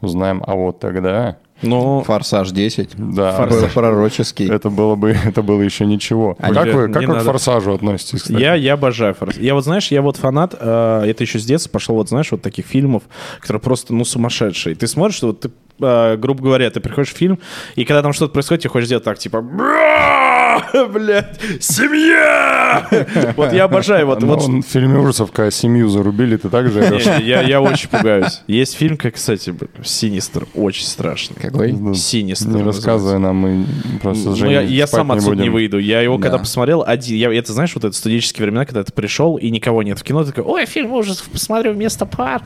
узнаем, 0.01 0.43
а 0.45 0.57
вот 0.57 0.81
тогда, 0.81 1.37
Ну, 1.63 2.03
Форсаж 2.07 2.51
10. 2.51 2.91
да, 2.97 3.33
Форсаж 3.37 3.73
пророческий. 3.73 4.49
это 4.49 4.71
было 4.71 4.95
бы, 4.95 5.11
это 5.25 5.43
было 5.43 5.61
еще 5.63 5.87
ничего. 5.87 6.37
А 6.39 6.53
как 6.53 6.67
не- 6.67 6.73
вы, 6.73 6.87
не 6.89 6.93
как 6.93 7.03
вы 7.03 7.09
к 7.09 7.17
надо. 7.17 7.25
«Форсажу» 7.25 7.73
относитесь, 7.75 8.23
кстати? 8.23 8.41
я, 8.41 8.55
я 8.55 8.75
обожаю 8.75 9.15
Форсаж. 9.15 9.41
Я 9.43 9.55
вот, 9.55 9.65
знаешь, 9.65 9.89
я 9.91 10.03
вот 10.03 10.17
фанат, 10.17 10.55
э, 10.59 11.03
это 11.07 11.25
еще 11.25 11.39
с 11.39 11.45
детства 11.45 11.71
пошел, 11.71 11.95
вот, 11.97 12.09
знаешь, 12.09 12.31
вот 12.31 12.43
таких 12.43 12.67
фильмов, 12.67 13.03
которые 13.41 13.61
просто, 13.61 13.93
ну, 13.95 14.05
сумасшедшие. 14.05 14.75
Ты 14.77 14.87
смотришь, 14.87 15.17
что 15.17 15.29
вот 15.29 15.41
ты, 15.41 15.51
э, 15.81 16.17
грубо 16.17 16.43
говоря, 16.45 16.71
ты 16.71 16.81
приходишь 16.81 17.13
в 17.13 17.17
фильм, 17.17 17.39
и 17.77 17.85
когда 17.85 18.03
там 18.03 18.13
что-то 18.13 18.33
происходит, 18.33 18.63
тебе 18.63 18.71
хочешь 18.71 18.89
делать 18.89 19.05
так, 19.05 19.19
типа, 19.19 19.41
«Бра! 19.41 20.18
блядь, 20.93 21.39
семья! 21.61 22.87
Вот 23.37 23.53
я 23.53 23.65
обожаю, 23.65 24.07
вот, 24.07 24.21
Ну, 24.21 24.27
вот 24.29 24.43
он 24.45 24.63
в 24.63 24.67
фильме 24.67 24.99
ужасов, 24.99 25.33
когда 25.33 25.51
семью 25.51 25.89
зарубили, 25.89 26.37
ты 26.37 26.49
так 26.49 26.71
же? 26.71 26.81
Не, 26.81 27.25
я, 27.25 27.43
я 27.43 27.61
очень 27.61 27.89
пугаюсь. 27.91 28.43
Есть 28.47 28.75
фильм, 28.77 28.97
как, 28.97 29.15
кстати, 29.15 29.55
Синистер, 29.85 30.47
очень 30.55 30.85
страшный. 30.85 31.37
Какой? 31.37 31.73
Синистер. 31.95 32.49
Не 32.49 32.63
рассказывай 32.63 33.19
нам, 33.19 33.37
мы 33.37 33.67
просто 34.03 34.31
Ну, 34.31 34.51
я, 34.51 34.61
я 34.63 34.87
сам 34.87 35.13
отсюда 35.13 35.37
не 35.37 35.41
будем. 35.43 35.53
выйду. 35.53 35.79
Я 35.79 36.01
его 36.01 36.17
Да. 36.17 36.23
когда 36.25 36.39
посмотрел 36.39 36.85
один, 36.87 37.17
я, 37.17 37.33
это 37.33 37.53
знаешь, 37.53 37.75
вот 37.75 37.85
это 37.85 37.97
студенческие 37.97 38.45
времена, 38.47 38.65
когда 38.65 38.85
ты 38.85 38.93
пришел 38.93 39.37
и 39.37 39.51
никого 39.51 39.83
нет 39.83 39.99
в 39.99 40.03
кино, 40.03 40.23
ты 40.25 40.31
такой, 40.33 40.45
ой, 40.45 40.67
фильм 40.67 40.93
ужасов, 40.93 41.29
посмотрю 41.29 41.73
вместо 41.73 42.07
пар. 42.07 42.43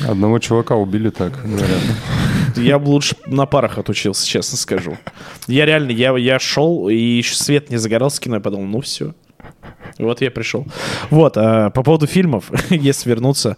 Одного 0.00 0.38
чувака 0.38 0.74
убили 0.76 1.10
так, 1.10 1.32
говорят. 1.44 1.80
Я 2.56 2.78
бы 2.78 2.88
лучше 2.88 3.16
на 3.26 3.46
парах 3.46 3.78
отучился, 3.78 4.26
честно 4.26 4.56
скажу. 4.56 4.96
Я 5.46 5.66
реально, 5.66 5.90
я, 5.90 6.16
я 6.16 6.38
шел, 6.38 6.88
и 6.88 6.96
еще 6.96 7.34
свет 7.34 7.70
не 7.70 7.76
загорался 7.76 8.20
кино, 8.20 8.36
я 8.36 8.40
подумал, 8.40 8.66
ну 8.66 8.80
все. 8.80 9.14
Вот 9.98 10.20
я 10.20 10.30
пришел. 10.30 10.66
Вот, 11.10 11.36
а, 11.36 11.70
по 11.70 11.82
поводу 11.82 12.06
фильмов, 12.06 12.50
если 12.70 13.10
вернуться. 13.10 13.56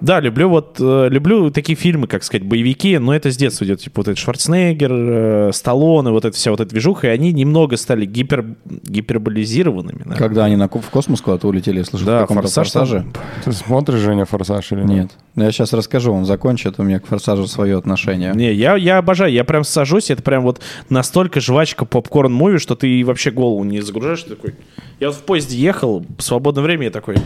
Да, 0.00 0.20
люблю 0.20 0.48
вот, 0.48 0.76
э, 0.80 1.08
люблю 1.10 1.50
такие 1.50 1.76
фильмы, 1.76 2.06
как 2.06 2.22
сказать, 2.24 2.46
боевики, 2.46 2.98
но 2.98 3.14
это 3.14 3.30
с 3.30 3.36
детства 3.36 3.64
идет, 3.64 3.80
типа 3.80 4.00
вот 4.00 4.08
этот 4.08 4.18
Шварценеггер, 4.18 4.90
э, 4.92 5.50
Сталлоне, 5.52 6.10
вот 6.10 6.24
эта 6.24 6.36
вся 6.36 6.50
вот 6.50 6.60
эта 6.60 6.70
движуха, 6.70 7.08
и 7.08 7.10
они 7.10 7.32
немного 7.32 7.76
стали 7.76 8.06
гипер, 8.06 8.44
гиперболизированными. 8.64 9.98
наверное. 9.98 10.16
Когда 10.16 10.44
они 10.46 10.56
на, 10.56 10.68
в 10.68 10.90
космос 10.90 11.20
куда-то 11.20 11.48
улетели, 11.48 11.78
я 11.78 11.84
слышал, 11.84 12.06
Да, 12.06 12.18
в 12.18 12.20
каком-то 12.22 12.42
«Форсаж» 12.42 12.70
форсаже. 12.70 13.04
Ты 13.44 13.52
смотришь, 13.52 14.00
Женя, 14.00 14.24
«Форсаж» 14.24 14.72
или 14.72 14.80
нет? 14.80 14.88
Нет. 14.88 15.10
Я 15.36 15.52
сейчас 15.52 15.72
расскажу, 15.72 16.12
он 16.12 16.24
закончит, 16.24 16.78
у 16.78 16.82
меня 16.82 17.00
к 17.00 17.06
форсажу 17.06 17.46
свое 17.46 17.76
отношение. 17.78 18.32
Не, 18.34 18.52
я, 18.52 18.76
я 18.76 18.98
обожаю, 18.98 19.32
я 19.32 19.44
прям 19.44 19.64
сажусь, 19.64 20.10
это 20.10 20.22
прям 20.22 20.42
вот 20.42 20.60
настолько 20.88 21.40
жвачка 21.40 21.84
попкорн-муви, 21.84 22.58
что 22.58 22.74
ты 22.74 23.04
вообще 23.04 23.30
голову 23.30 23.62
не 23.64 23.80
загружаешь, 23.80 24.22
ты 24.22 24.30
такой... 24.30 24.54
Я 24.98 25.08
вот 25.08 25.16
в 25.16 25.22
поезде 25.22 25.56
ехал, 25.56 26.04
в 26.18 26.22
свободное 26.22 26.62
время 26.62 26.84
я 26.84 26.90
такой... 26.90 27.16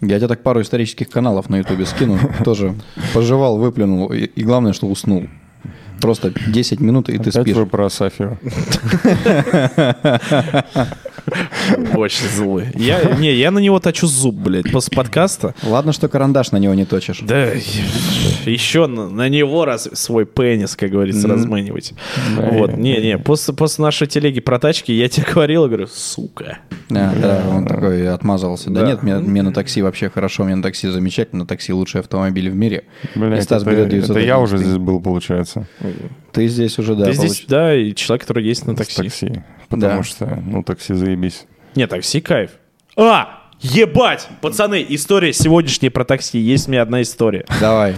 Я 0.00 0.18
тебе 0.18 0.28
так 0.28 0.42
пару 0.42 0.60
исторических 0.60 1.08
каналов 1.08 1.48
на 1.48 1.56
ютубе 1.56 1.86
скину, 1.86 2.18
тоже 2.44 2.74
пожевал, 3.14 3.58
выплюнул, 3.58 4.12
и, 4.12 4.24
и 4.24 4.42
главное, 4.42 4.72
что 4.72 4.86
уснул. 4.86 5.26
Просто 6.00 6.32
10 6.46 6.80
минут, 6.80 7.08
и 7.08 7.16
ты 7.16 7.30
Опять 7.30 7.42
спишь. 7.42 7.56
вы 7.56 7.66
про 7.66 7.88
Сафию. 7.88 8.38
Очень 11.94 12.28
злой. 12.28 12.66
Я, 12.74 13.02
не, 13.18 13.32
я 13.34 13.50
на 13.50 13.58
него 13.58 13.78
точу 13.80 14.06
зуб, 14.06 14.34
блядь, 14.34 14.70
после 14.72 14.94
подкаста. 14.96 15.54
Ладно, 15.62 15.92
что 15.92 16.08
карандаш 16.08 16.52
на 16.52 16.56
него 16.58 16.74
не 16.74 16.84
точишь. 16.84 17.20
Да, 17.22 17.50
еще 18.44 18.86
на, 18.86 19.08
на 19.08 19.28
него 19.28 19.64
раз 19.64 19.88
свой 19.92 20.26
пенис, 20.26 20.76
как 20.76 20.90
говорится, 20.90 21.28
разманивать. 21.28 21.94
Вот, 22.36 22.76
не-не, 22.76 23.18
после, 23.18 23.54
после 23.54 23.82
нашей 23.84 24.06
телеги 24.06 24.40
про 24.40 24.58
тачки 24.58 24.92
я 24.92 25.08
тебе 25.08 25.26
говорил, 25.32 25.66
говорю, 25.66 25.86
сука. 25.86 26.58
Да, 26.88 27.12
да, 27.20 27.42
он 27.50 27.66
такой 27.66 28.08
отмазался. 28.08 28.70
Да, 28.70 28.82
Да. 28.82 28.86
нет, 28.86 29.02
мне, 29.02 29.16
мне 29.16 29.42
на 29.42 29.52
такси 29.52 29.82
вообще 29.82 30.08
хорошо, 30.08 30.44
мне 30.44 30.54
на 30.54 30.62
такси 30.62 30.88
замечательно, 30.88 31.40
на 31.40 31.46
такси 31.46 31.72
лучший 31.72 32.00
автомобиль 32.00 32.50
в 32.50 32.54
мире. 32.54 32.84
Блядь, 33.14 33.42
Стас 33.44 33.62
это, 33.62 33.70
берет 33.70 33.86
это 33.86 33.96
911. 33.96 34.26
я 34.26 34.38
уже 34.38 34.58
здесь 34.58 34.76
был, 34.76 35.00
получается, 35.00 35.66
Ты 36.32 36.48
здесь 36.48 36.78
уже, 36.78 36.94
да, 36.94 37.06
Ты 37.06 37.12
здесь, 37.14 37.40
получ- 37.40 37.44
да, 37.48 37.74
и 37.74 37.94
человек, 37.94 38.22
который 38.22 38.44
есть 38.44 38.66
на 38.66 38.74
с 38.74 38.76
такси. 38.76 38.96
такси. 39.02 39.42
Потому 39.68 39.98
Да. 39.98 40.02
что, 40.04 40.42
ну, 40.46 40.62
такси 40.62 40.94
заебись. 40.94 41.46
Не, 41.76 41.86
такси 41.86 42.20
кайф. 42.20 42.50
А, 42.96 43.45
ебать! 43.60 44.28
Пацаны, 44.40 44.84
история 44.88 45.32
сегодняшняя 45.32 45.90
про 45.90 46.04
такси. 46.04 46.38
Есть 46.38 46.68
у 46.68 46.70
меня 46.70 46.82
одна 46.82 47.02
история. 47.02 47.44
Давай. 47.60 47.96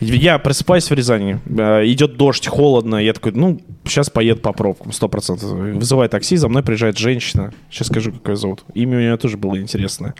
Я 0.00 0.38
просыпаюсь 0.38 0.90
в 0.90 0.94
Рязани, 0.94 1.40
э, 1.46 1.86
идет 1.86 2.16
дождь, 2.16 2.46
холодно, 2.46 2.96
я 2.96 3.12
такой, 3.12 3.32
ну, 3.32 3.60
сейчас 3.84 4.10
поеду 4.10 4.40
по 4.40 4.52
пробкам, 4.52 4.92
сто 4.92 5.08
процентов. 5.08 5.50
Вызываю 5.50 6.10
такси, 6.10 6.36
за 6.36 6.48
мной 6.48 6.62
приезжает 6.62 6.98
женщина. 6.98 7.54
Сейчас 7.70 7.88
скажу, 7.88 8.12
как 8.12 8.28
ее 8.28 8.36
зовут. 8.36 8.64
Имя 8.74 8.98
у 8.98 9.00
нее 9.00 9.16
тоже 9.16 9.36
было 9.36 9.58
интересное. 9.58 10.14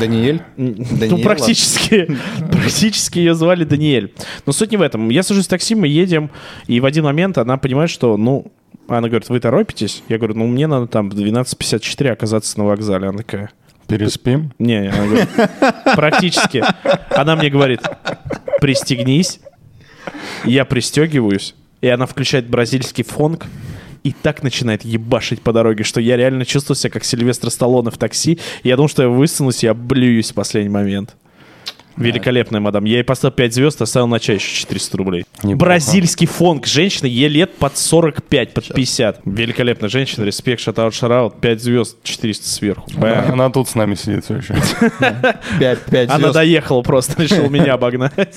Даниэль? 0.00 0.42
Ну, 0.56 1.18
практически. 1.18 2.16
Практически 2.50 3.18
ее 3.18 3.34
звали 3.34 3.64
Даниэль. 3.64 4.14
Но 4.46 4.52
суть 4.52 4.70
не 4.70 4.76
в 4.76 4.82
этом. 4.82 5.08
Я 5.10 5.22
сажусь 5.22 5.46
в 5.46 5.50
такси, 5.50 5.74
мы 5.74 5.88
едем, 5.88 6.30
и 6.66 6.80
в 6.80 6.86
один 6.86 7.04
момент 7.04 7.38
она 7.38 7.58
понимает, 7.58 7.90
что, 7.90 8.16
ну, 8.16 8.50
она 8.86 9.08
говорит, 9.08 9.28
вы 9.28 9.40
торопитесь? 9.40 10.02
Я 10.08 10.18
говорю, 10.18 10.34
ну, 10.34 10.46
мне 10.46 10.66
надо 10.66 10.86
там 10.86 11.10
в 11.10 11.14
12.54 11.14 12.08
оказаться 12.08 12.58
на 12.58 12.64
вокзале. 12.64 13.08
Она 13.08 13.18
такая, 13.18 13.50
Переспим? 13.88 14.52
не, 14.58 14.88
она 14.88 15.06
говорит, 15.06 15.28
практически. 15.96 16.62
Она 17.10 17.36
мне 17.36 17.48
говорит, 17.48 17.80
пристегнись. 18.60 19.40
Я 20.44 20.64
пристегиваюсь, 20.64 21.54
и 21.80 21.88
она 21.88 22.06
включает 22.06 22.48
бразильский 22.48 23.02
фонг, 23.02 23.46
и 24.04 24.12
так 24.12 24.42
начинает 24.42 24.84
ебашить 24.84 25.42
по 25.42 25.52
дороге, 25.52 25.84
что 25.84 26.00
я 26.00 26.16
реально 26.16 26.44
чувствую 26.44 26.76
себя 26.76 26.90
как 26.90 27.04
Сильвестр 27.04 27.50
Сталлоне 27.50 27.90
в 27.90 27.98
такси. 27.98 28.38
И 28.62 28.68
я 28.68 28.76
думал, 28.76 28.88
что 28.88 29.02
я 29.02 29.08
высунусь, 29.08 29.62
я 29.62 29.74
блююсь 29.74 30.30
в 30.30 30.34
последний 30.34 30.70
момент. 30.70 31.16
Великолепная 31.98 32.60
мадам. 32.60 32.84
Я 32.84 32.96
ей 32.98 33.04
поставил 33.04 33.34
5 33.34 33.54
звезд, 33.54 33.82
оставил 33.82 34.06
на 34.06 34.18
чай 34.20 34.36
еще 34.36 34.54
400 34.60 34.96
рублей. 34.96 35.24
Неплохо. 35.42 35.56
Бразильский 35.56 36.26
фонг. 36.26 36.66
Женщина, 36.66 37.06
ей 37.06 37.28
лет 37.28 37.54
под 37.56 37.76
45, 37.76 38.54
под 38.54 38.74
50. 38.74 39.20
Великолепная 39.24 39.88
женщина. 39.88 40.24
Респект, 40.24 40.60
шатаут, 40.60 40.94
шараут. 40.94 41.40
5 41.40 41.62
звезд, 41.62 41.96
400 42.02 42.46
сверху. 42.48 42.90
Бэм. 42.96 43.32
Она 43.32 43.50
тут 43.50 43.68
с 43.68 43.74
нами 43.74 43.94
сидит 43.94 44.24
все 44.24 44.36
еще. 44.36 44.54
Пять, 45.58 45.80
пять 45.90 46.08
Она 46.10 46.18
звезд. 46.18 46.34
доехала 46.34 46.82
просто, 46.82 47.22
решил 47.22 47.48
меня 47.50 47.74
обогнать. 47.74 48.36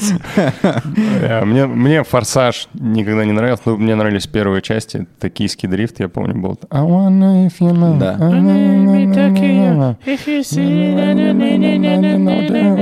Э, 1.22 1.46
Мне, 1.46 1.66
мне 1.68 2.04
«Форсаж» 2.04 2.68
никогда 2.74 3.26
не 3.26 3.32
нравился, 3.32 3.64
но 3.66 3.78
мне 3.78 3.96
нравились 3.96 4.28
первые 4.28 4.62
части. 4.62 5.08
Токийский 5.20 5.70
дрифт, 5.70 6.00
я 6.00 6.10
помню, 6.10 6.36
был. 6.36 6.60
I 6.70 6.82
wanna 6.82 7.48
if 7.48 7.60
you 7.60 7.72
know. 7.72 7.98
Да. 7.98 8.18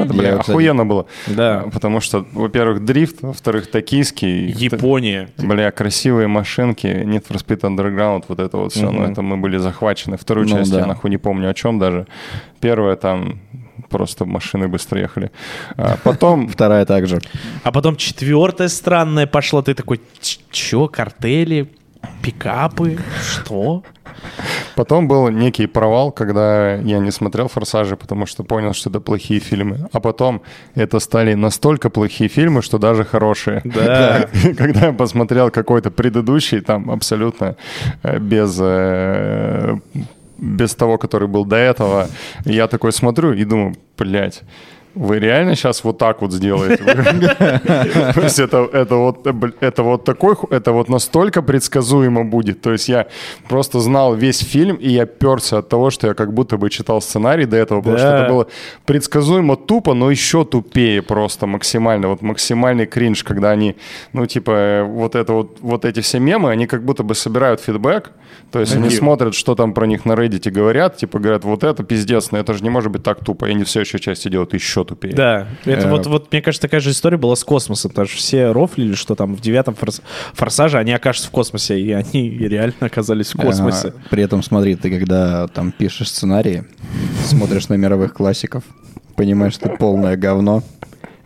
Бля, 0.06 0.40
Я, 0.60 0.69
охуенно 0.70 0.86
было. 0.86 1.06
Да. 1.28 1.66
Потому 1.74 2.02
что, 2.02 2.26
во-первых, 2.34 2.84
дрифт, 2.86 3.22
во-вторых, 3.22 3.70
токийский. 3.72 4.48
Япония. 4.50 5.30
Бля, 5.38 5.72
красивые 5.72 6.28
машинки, 6.28 6.88
Need 6.88 7.26
for 7.28 7.38
Speed 7.44 7.62
Underground, 7.62 8.26
вот 8.28 8.40
это 8.40 8.58
вот 8.58 8.72
все, 8.74 8.90
ну 8.92 9.04
это 9.04 9.22
мы 9.22 9.38
были 9.38 9.58
захвачены. 9.58 10.18
Вторую 10.18 10.48
Ну 10.48 10.58
часть 10.58 10.72
да. 10.72 10.80
я 10.80 10.86
нахуй 10.86 11.10
не 11.10 11.18
помню 11.18 11.50
о 11.50 11.54
чем 11.54 11.80
даже. 11.80 12.06
Первая 12.62 12.96
там 12.96 13.40
просто 13.90 14.26
машины 14.26 14.68
быстро 14.68 15.00
ехали. 15.00 15.32
А 15.78 15.98
потом, 16.04 16.48
Вторая 16.54 16.86
также. 16.86 17.20
А 17.64 17.72
потом 17.72 17.96
четвертая 17.96 18.68
странная 18.68 19.28
пошла. 19.28 19.62
Ты 19.62 19.74
такой, 19.74 20.00
«Ч- 20.22 20.40
чё, 20.52 20.88
картели, 20.88 21.68
пикапы, 22.22 22.98
что? 23.22 23.84
Потом 24.80 25.08
был 25.10 25.30
некий 25.30 25.68
провал, 25.68 26.12
когда 26.12 26.76
я 26.76 27.00
не 27.00 27.12
смотрел 27.12 27.48
«Форсажи», 27.48 27.96
потому 27.96 28.26
что 28.26 28.44
понял, 28.44 28.74
что 28.74 28.90
это 28.90 29.02
плохие 29.02 29.42
фильмы. 29.42 29.90
А 29.92 30.00
потом 30.00 30.42
это 30.76 31.00
стали 31.00 31.36
настолько 31.36 31.90
плохие 31.90 32.30
фильмы, 32.30 32.62
что 32.62 32.78
даже 32.78 33.04
хорошие. 33.04 33.62
Да. 33.66 34.30
Когда 34.58 34.86
я 34.86 34.94
посмотрел 34.94 35.52
какой-то 35.52 35.92
предыдущий, 35.92 36.62
там 36.62 36.90
абсолютно 36.92 37.56
э, 38.04 38.20
без 38.20 38.58
э, 38.62 39.80
без 40.38 40.76
того, 40.76 40.98
который 40.98 41.28
был 41.28 41.46
до 41.46 41.56
этого, 41.58 42.08
я 42.46 42.68
такой 42.68 42.92
смотрю 42.92 43.34
и 43.34 43.46
думаю, 43.46 43.76
блядь, 43.98 44.44
вы 45.00 45.20
реально 45.20 45.56
сейчас 45.56 45.84
вот 45.84 45.98
так 45.98 46.22
вот 46.22 46.34
сделаете? 46.34 46.84
То 48.14 48.22
есть 48.22 48.40
это, 48.40 48.70
это, 48.74 48.96
вот, 48.96 49.26
это 49.62 49.84
вот 49.84 50.04
такой, 50.04 50.36
это 50.50 50.74
вот 50.74 50.90
настолько 50.90 51.42
предсказуемо 51.42 52.26
будет. 52.26 52.62
То 52.62 52.74
есть 52.74 52.90
я 52.90 53.08
просто 53.48 53.80
знал 53.80 54.14
весь 54.14 54.40
фильм, 54.40 54.76
и 54.76 54.90
я 54.90 55.06
перся 55.06 55.60
от 55.60 55.70
того, 55.70 55.90
что 55.90 56.08
я 56.08 56.14
как 56.14 56.34
будто 56.34 56.58
бы 56.58 56.70
читал 56.70 57.02
сценарий 57.02 57.46
до 57.46 57.56
этого, 57.56 57.80
потому 57.80 57.98
что 57.98 58.08
это 58.08 58.30
было 58.30 58.48
предсказуемо 58.86 59.56
тупо, 59.56 59.94
но 59.94 60.12
еще 60.12 60.44
тупее 60.44 61.02
просто 61.02 61.48
максимально. 61.48 62.10
Вот 62.10 62.22
максимальный 62.22 62.86
кринж, 62.86 63.24
когда 63.24 63.52
они, 63.52 63.76
ну 64.12 64.26
типа 64.26 64.84
вот 64.86 65.16
это 65.16 65.32
вот, 65.34 65.60
вот 65.62 65.86
эти 65.86 66.02
все 66.02 66.20
мемы, 66.20 66.52
они 66.52 66.68
как 66.68 66.84
будто 66.84 67.04
бы 67.04 67.16
собирают 67.16 67.62
фидбэк, 67.62 68.12
то 68.52 68.60
есть 68.60 68.76
они 68.76 68.90
смотрят, 68.90 69.34
что 69.34 69.56
там 69.56 69.74
про 69.74 69.86
них 69.86 70.06
на 70.06 70.14
Reddit 70.14 70.52
говорят, 70.52 70.98
типа 70.98 71.20
говорят, 71.20 71.46
вот 71.46 71.64
это 71.64 71.84
пиздец, 71.84 72.32
но 72.32 72.38
это 72.38 72.54
же 72.54 72.64
не 72.64 72.70
может 72.70 72.92
быть 72.92 73.04
так 73.04 73.24
тупо, 73.24 73.46
и 73.46 73.52
они 73.52 73.64
все 73.64 73.82
еще 73.82 74.00
части 74.00 74.28
делают 74.28 74.54
еще 74.54 74.84
тупее. 74.90 75.14
Да, 75.14 75.48
это 75.66 75.88
Э, 75.88 75.90
вот, 75.90 76.06
вот, 76.08 76.32
мне 76.32 76.42
кажется, 76.42 76.62
такая 76.68 76.82
же 76.82 76.90
история 76.92 77.18
была 77.18 77.36
с 77.36 77.44
космосом, 77.44 77.92
потому 77.92 78.08
что 78.08 78.18
все 78.18 78.52
рофлили, 78.52 78.96
что 78.96 79.16
там 79.16 79.36
в 79.36 79.42
девятом 79.42 79.76
форс- 79.80 80.02
форсаже 80.34 80.78
они 80.78 80.92
окажутся 80.92 81.30
в 81.30 81.32
космосе, 81.32 81.80
и 81.80 81.92
они 81.92 82.30
реально 82.40 82.74
оказались 82.82 83.34
в 83.34 83.38
космосе. 83.38 83.90
А, 83.96 84.10
При 84.10 84.24
этом, 84.24 84.44
смотри, 84.44 84.76
ты 84.76 84.90
когда 84.98 85.48
там 85.48 85.72
пишешь 85.72 86.10
сценарии, 86.10 86.66
смотришь 87.26 87.70
на 87.70 87.76
мировых 87.76 88.14
классиков, 88.14 88.64
понимаешь, 89.16 89.54
что 89.54 89.70
полное 89.70 90.18
говно, 90.18 90.64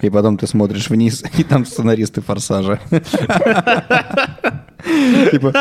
и 0.01 0.09
потом 0.09 0.38
ты 0.38 0.47
смотришь 0.47 0.89
вниз, 0.89 1.24
и 1.38 1.43
там 1.43 1.66
сценаристы 1.66 2.22
форсажа. 2.22 2.80
Типа, 5.32 5.53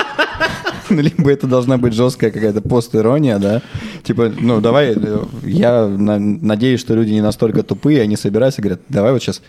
ну, 0.91 1.01
либо 1.01 1.30
это 1.30 1.47
должна 1.47 1.78
быть 1.78 1.93
жесткая 1.95 2.30
какая-то 2.30 2.61
пост-ирония, 2.61 3.39
да? 3.39 3.62
Типа, 4.03 4.33
ну, 4.41 4.61
давай, 4.61 4.95
э, 4.97 5.18
я 5.45 5.87
на- 5.87 6.18
надеюсь, 6.18 6.80
что 6.80 6.95
люди 6.95 7.12
не 7.12 7.20
настолько 7.20 7.62
тупые, 7.62 8.03
они 8.03 8.16
собираются 8.16 8.61
и 8.61 8.64
говорят, 8.64 8.80
давай 8.89 9.12
вот 9.12 9.22
сейчас 9.22 9.43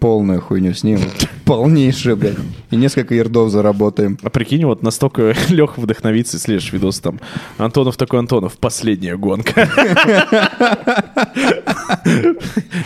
полную 0.00 0.40
хуйню 0.40 0.72
снимем, 0.72 1.08
полнейшую, 1.44 2.16
блядь, 2.16 2.38
и 2.70 2.76
несколько 2.76 3.14
ярдов 3.14 3.50
заработаем. 3.50 4.18
А 4.22 4.30
прикинь, 4.30 4.64
вот 4.64 4.82
настолько 4.82 5.34
Леха 5.48 5.78
вдохновится, 5.80 6.38
и 6.38 6.40
следишь 6.40 6.72
видос 6.72 7.00
там. 7.00 7.20
Антонов 7.58 7.96
такой 7.96 8.18
Антонов, 8.18 8.58
последняя 8.58 9.16
гонка. 9.16 9.60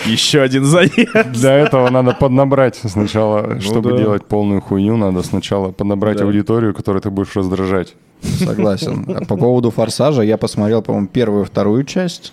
Еще 0.06 0.42
один 0.42 0.64
заезд. 0.64 1.32
Для 1.32 1.54
этого 1.54 1.88
надо 1.90 2.12
поднабрать 2.12 2.76
сначала, 2.84 3.60
чтобы 3.60 3.92
да. 3.92 3.98
делать 3.98 4.26
полную 4.26 4.60
хуйню, 4.60 4.96
надо 4.96 5.22
сначала 5.22 5.70
поднабрать 5.70 6.20
аудиторию, 6.20 6.74
которую 6.74 7.00
ты 7.00 7.10
будешь 7.10 7.34
раздражать. 7.36 7.94
Согласен. 8.22 9.04
А 9.08 9.24
По 9.24 9.36
поводу 9.36 9.70
«Форсажа» 9.70 10.22
я 10.22 10.36
посмотрел, 10.36 10.82
по-моему, 10.82 11.08
первую 11.08 11.44
и 11.44 11.46
вторую 11.46 11.84
часть. 11.84 12.32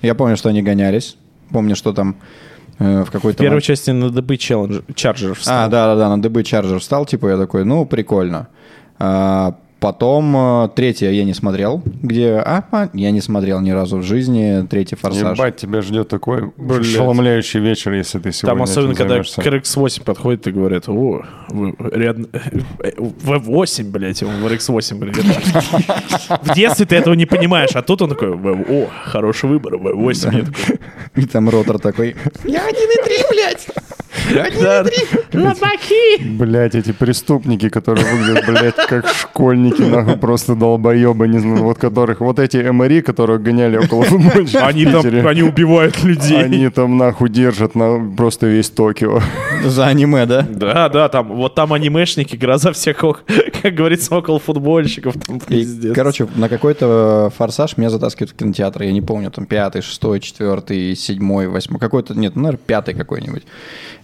Я 0.00 0.14
помню, 0.14 0.36
что 0.36 0.48
они 0.48 0.62
гонялись. 0.62 1.16
Помню, 1.50 1.76
что 1.76 1.92
там 1.92 2.16
в 2.78 3.06
какой-то... 3.10 3.36
В 3.36 3.40
первой 3.40 3.48
момент- 3.50 3.64
части 3.64 3.90
на 3.90 4.06
Challenger, 4.36 4.84
Charger 4.94 5.30
А, 5.30 5.34
встал. 5.34 5.70
да-да-да, 5.70 6.16
на 6.16 6.20
DB 6.20 6.42
Charger 6.42 6.78
встал, 6.78 7.06
типа, 7.06 7.28
я 7.28 7.36
такой, 7.38 7.64
ну, 7.64 7.86
прикольно. 7.86 8.48
А, 8.98 9.54
Потом 9.84 10.34
э, 10.34 10.70
третья 10.74 11.10
я 11.10 11.24
не 11.24 11.34
смотрел, 11.34 11.82
где... 11.84 12.36
А, 12.36 12.64
а, 12.72 12.88
я 12.94 13.10
не 13.10 13.20
смотрел 13.20 13.60
ни 13.60 13.70
разу 13.70 13.98
в 13.98 14.02
жизни 14.02 14.66
третий 14.66 14.96
«Форсаж». 14.96 15.36
Ебать, 15.36 15.56
тебя 15.56 15.82
ждет 15.82 16.08
такой 16.08 16.54
ошеломляющий 16.56 17.60
вечер, 17.60 17.92
если 17.92 18.18
ты 18.18 18.32
сегодня 18.32 18.56
Там 18.56 18.62
особенно, 18.62 18.94
когда 18.94 19.22
займешься. 19.22 19.42
к 19.42 19.46
RX-8 19.46 20.02
подходит 20.02 20.46
и 20.46 20.52
говорят, 20.52 20.88
о, 20.88 21.26
вы 21.50 21.74
рядом... 21.92 22.28
V8, 22.78 23.90
блядь, 23.90 24.22
он 24.22 24.40
в 24.40 24.46
RX-8, 24.46 24.94
блядь. 24.94 25.16
В 25.16 26.54
детстве 26.54 26.86
ты 26.86 26.96
этого 26.96 27.12
не 27.12 27.26
понимаешь, 27.26 27.72
а 27.74 27.82
тут 27.82 28.00
он 28.00 28.08
такой, 28.08 28.34
«В- 28.34 28.64
о, 28.66 28.88
хороший 29.04 29.50
выбор, 29.50 29.74
V8. 29.74 30.34
Я 30.34 30.44
такой, 30.46 30.78
И 31.16 31.26
там 31.26 31.50
ротор 31.50 31.78
такой... 31.78 32.16
Я 32.44 32.66
1,3, 32.70 32.72
блядь! 33.30 33.66
Да, 34.60 34.84
лобаки! 35.32 36.22
Блять, 36.24 36.74
эти 36.74 36.92
преступники, 36.92 37.68
которые 37.68 38.06
выглядят, 38.06 38.46
блядь, 38.46 38.76
как 38.88 39.08
школьники, 39.08 39.82
нахуй, 39.82 40.16
просто 40.16 40.54
долбоебы, 40.54 41.28
не 41.28 41.38
знаю, 41.38 41.62
вот 41.64 41.78
которых, 41.78 42.20
вот 42.20 42.38
эти 42.38 42.56
МРИ, 42.56 43.02
которые 43.02 43.38
гоняли 43.38 43.76
около 43.76 44.04
футбольщиков 44.04 44.62
Они 44.62 44.84
там, 44.86 45.04
они 45.26 45.42
убивают 45.42 46.02
людей. 46.04 46.42
они 46.42 46.68
там 46.68 46.96
нахуй 46.96 47.28
держат 47.28 47.74
на 47.74 48.12
просто 48.16 48.46
весь 48.46 48.70
Токио. 48.70 49.20
За 49.64 49.86
аниме, 49.86 50.26
да? 50.26 50.46
Да, 50.48 50.88
да, 50.88 51.08
там, 51.08 51.28
вот 51.28 51.54
там 51.54 51.72
анимешники, 51.72 52.36
гроза 52.36 52.72
всех, 52.72 52.98
как 53.62 53.74
говорится, 53.74 54.14
около 54.16 54.38
футбольщиков. 54.38 55.14
Там, 55.26 55.38
И, 55.38 55.40
пиздец. 55.40 55.94
короче, 55.94 56.26
на 56.36 56.48
какой-то 56.48 57.32
форсаж 57.36 57.76
меня 57.76 57.90
затаскивают 57.90 58.30
в 58.30 58.36
кинотеатр. 58.36 58.82
Я 58.82 58.92
не 58.92 59.00
помню, 59.02 59.30
там 59.30 59.46
пятый, 59.46 59.82
шестой, 59.82 60.20
четвертый, 60.20 60.94
седьмой, 60.96 61.48
восьмой. 61.48 61.80
Какой-то, 61.80 62.14
нет, 62.14 62.36
ну, 62.36 62.42
наверное, 62.42 62.60
пятый 62.64 62.94
какой-нибудь. 62.94 63.42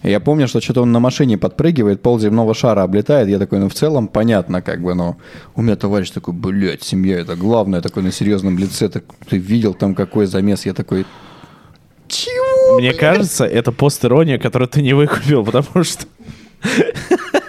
И 0.03 0.13
я 0.21 0.25
помню, 0.25 0.47
что 0.47 0.61
что-то 0.61 0.83
он 0.83 0.91
на 0.91 0.99
машине 0.99 1.35
подпрыгивает, 1.35 2.03
пол 2.03 2.19
земного 2.19 2.53
шара 2.53 2.83
облетает. 2.83 3.27
Я 3.27 3.39
такой, 3.39 3.57
ну, 3.57 3.69
в 3.69 3.73
целом, 3.73 4.07
понятно, 4.07 4.61
как 4.61 4.79
бы, 4.79 4.93
но 4.93 5.17
у 5.55 5.63
меня 5.63 5.75
товарищ 5.75 6.11
такой, 6.11 6.35
блядь, 6.35 6.83
семья, 6.83 7.19
это 7.19 7.35
главное, 7.35 7.81
такой 7.81 8.03
на 8.03 8.11
серьезном 8.11 8.59
лице. 8.59 8.87
Так, 8.87 9.03
ты 9.27 9.37
видел 9.37 9.73
там 9.73 9.95
какой 9.95 10.27
замес? 10.27 10.67
Я 10.67 10.73
такой, 10.73 11.07
чего? 12.07 12.77
Мне 12.77 12.93
кажется, 12.93 13.45
это 13.45 13.71
пост-ирония, 13.71 14.37
которую 14.37 14.67
ты 14.67 14.83
не 14.83 14.93
выкупил, 14.93 15.43
потому 15.43 15.83
что 15.83 16.05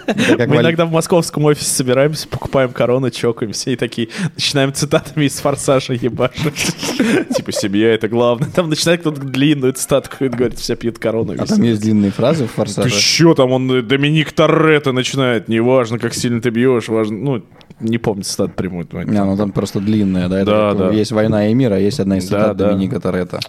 мы 0.07 0.57
иногда 0.57 0.85
в 0.85 0.91
московском 0.91 1.45
офисе 1.45 1.69
собираемся, 1.69 2.27
покупаем 2.27 2.71
корону, 2.71 3.09
чокаемся 3.09 3.71
и 3.71 3.75
такие 3.75 4.09
начинаем 4.35 4.73
цитатами 4.73 5.25
из 5.25 5.39
«Форсажа» 5.39 5.93
ебашить. 5.93 6.75
Типа 7.35 7.51
«Семья— 7.51 7.93
это 7.93 8.07
главное». 8.07 8.49
Там 8.49 8.69
начинает 8.69 9.01
кто-то 9.01 9.21
длинную 9.21 9.73
цитату 9.73 10.09
говорить, 10.19 10.59
все 10.59 10.75
пьют 10.75 10.99
корону. 10.99 11.35
А 11.37 11.45
там 11.45 11.61
есть 11.61 11.81
длинные 11.81 12.11
фразы 12.11 12.45
в 12.45 12.49
Ты 12.49 12.53
форсаже. 12.53 12.89
чё 12.99 13.33
там, 13.33 13.51
он 13.51 13.71
э, 13.71 13.81
Доминик 13.81 14.31
Торетто 14.31 14.91
начинает, 14.91 15.47
неважно, 15.47 15.99
как 15.99 16.13
сильно 16.13 16.41
ты 16.41 16.49
бьешь, 16.49 16.87
важно, 16.87 17.17
ну, 17.17 17.43
не 17.79 17.97
помню 17.97 18.23
цитат 18.23 18.55
прямую. 18.55 18.87
Не, 18.91 19.23
ну 19.23 19.37
там 19.37 19.51
просто 19.51 19.79
длинная, 19.79 20.27
да? 20.29 20.43
Да, 20.45 20.73
да. 20.73 20.89
Есть 20.91 21.11
«Война 21.11 21.47
и 21.49 21.53
мир», 21.53 21.73
а 21.73 21.79
есть 21.79 21.99
одна 21.99 22.17
из 22.17 22.25
цитат. 22.25 22.57
Доминика 22.57 22.99
Торетто. 22.99 23.39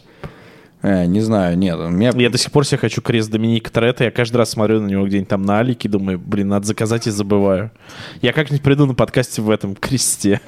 Э, 0.85 1.07
не 1.07 1.21
знаю, 1.23 1.57
нет. 1.57 1.79
меня- 1.79 2.13
Я 2.15 2.29
до 2.29 2.37
сих 2.37 2.53
пор 2.53 2.67
себе 2.67 2.77
хочу 2.77 3.01
крест 3.01 3.31
Доминика 3.31 3.73
Торетто. 3.73 4.05
Я 4.05 4.11
каждый 4.11 4.37
раз 4.37 4.51
смотрю 4.51 4.83
на 4.83 4.87
него 4.87 5.07
где-нибудь 5.07 5.29
там 5.31 5.41
на 5.41 5.61
Алике, 5.61 5.89
думаю, 5.89 6.19
блин, 6.19 6.49
надо 6.49 6.67
заказать 6.67 7.07
и 7.07 7.11
забываю. 7.11 7.71
Я 8.21 8.35
как-нибудь 8.35 8.63
приду 8.63 8.85
на 8.85 8.95
подкасте 8.95 9.41
в 9.41 9.49
этом 9.49 9.75
кресте. 9.77 10.43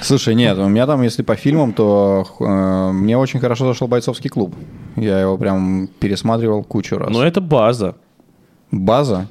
Слушай, 0.00 0.34
нет, 0.34 0.58
у 0.58 0.66
меня 0.68 0.86
там, 0.86 1.02
если 1.02 1.22
по 1.22 1.36
фильмам, 1.36 1.72
то 1.72 2.26
э, 2.40 2.92
мне 2.92 3.16
очень 3.18 3.38
хорошо 3.38 3.66
зашел 3.66 3.86
«Бойцовский 3.86 4.30
клуб». 4.30 4.54
Я 4.96 5.20
его 5.20 5.36
прям 5.38 5.88
пересматривал 6.00 6.64
кучу 6.64 6.96
раз. 6.98 7.10
Но 7.10 7.24
это 7.24 7.40
база. 7.40 7.94
База? 8.72 9.28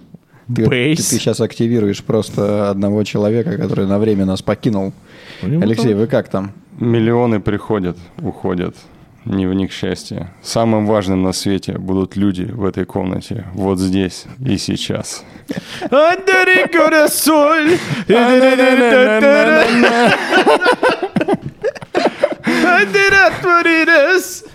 Ты, 0.55 0.67
Бейс. 0.67 0.97
ты 0.97 1.03
сейчас 1.03 1.41
активируешь 1.41 2.03
просто 2.03 2.69
одного 2.69 3.03
человека, 3.03 3.57
который 3.57 3.87
на 3.87 3.99
время 3.99 4.25
нас 4.25 4.41
покинул. 4.41 4.93
Алексей, 5.41 5.93
вы 5.93 6.07
как 6.07 6.29
там? 6.29 6.51
Миллионы 6.79 7.39
приходят, 7.39 7.97
уходят. 8.21 8.75
Не 9.25 9.47
в 9.47 9.53
них 9.53 9.71
счастье. 9.71 10.31
Самым 10.41 10.87
важным 10.87 11.23
на 11.23 11.33
свете 11.33 11.77
будут 11.77 12.15
люди 12.15 12.43
в 12.43 12.65
этой 12.65 12.85
комнате. 12.85 13.45
Вот 13.53 13.77
здесь 13.77 14.25
и 14.39 14.57
сейчас. 14.57 15.25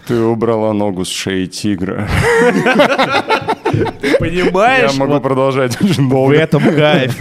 Ты 0.06 0.20
убрала 0.20 0.72
ногу 0.72 1.04
с 1.04 1.08
шеи 1.08 1.46
тигра. 1.46 2.08
Понимаешь? 4.18 4.92
Я 4.92 4.98
могу 4.98 5.14
Вот 5.14 5.22
продолжать 5.22 5.80
очень 5.80 6.06
в 6.06 6.10
долго. 6.10 6.34
этом 6.34 6.62
кайф. 6.62 7.16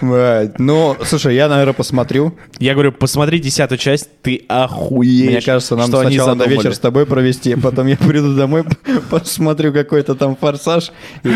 Блядь, 0.00 0.58
Ну, 0.58 0.96
слушай, 1.04 1.34
я, 1.34 1.48
наверное, 1.48 1.74
посмотрю. 1.74 2.34
Я 2.58 2.74
говорю, 2.74 2.92
посмотри 2.92 3.38
десятую 3.38 3.78
часть, 3.78 4.08
ты 4.22 4.44
охуеешь. 4.48 5.30
Мне 5.30 5.40
кажется, 5.40 5.76
нам 5.76 5.88
что 5.88 6.00
сначала 6.02 6.34
надо 6.34 6.48
вечер 6.50 6.74
с 6.74 6.78
тобой 6.78 7.06
провести, 7.06 7.52
а 7.52 7.58
потом 7.58 7.86
я 7.86 7.96
приду 7.96 8.34
домой, 8.34 8.64
посмотрю 9.10 9.72
какой-то 9.72 10.14
там 10.14 10.36
форсаж. 10.36 10.92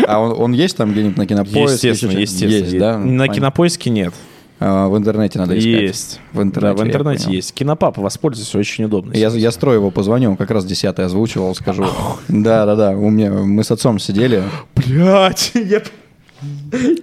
А 0.07 0.19
он, 0.19 0.35
он 0.37 0.53
есть 0.53 0.77
там 0.77 0.91
где-нибудь 0.91 1.17
на 1.17 1.25
кинопоиске? 1.25 1.89
Естественно, 1.89 2.17
естественно. 2.19 2.49
Есть, 2.65 2.77
да? 2.77 2.97
На 2.97 3.27
кинопоиске 3.27 3.89
нет. 3.89 4.13
А, 4.59 4.87
в 4.87 4.97
интернете 4.97 5.39
надо 5.39 5.57
искать. 5.57 5.81
Есть. 5.81 6.19
В 6.33 6.41
интернете, 6.41 6.77
Да, 6.77 6.83
в 6.83 6.87
интернете 6.87 7.31
есть. 7.31 7.53
Кинопапа, 7.53 8.01
воспользуйся, 8.01 8.57
очень 8.57 8.85
удобно. 8.85 9.13
Я, 9.13 9.29
я 9.29 9.51
строю 9.51 9.79
его, 9.79 9.91
позвоню, 9.91 10.31
он 10.31 10.37
как 10.37 10.51
раз 10.51 10.65
десятый 10.65 11.05
озвучивал, 11.05 11.53
скажу. 11.55 11.85
Да, 12.27 12.65
да, 12.65 12.75
да. 12.75 12.91
У 12.91 13.09
меня 13.09 13.31
мы 13.31 13.63
с 13.63 13.71
отцом 13.71 13.99
сидели. 13.99 14.43
Блять, 14.75 15.51
я... 15.55 15.81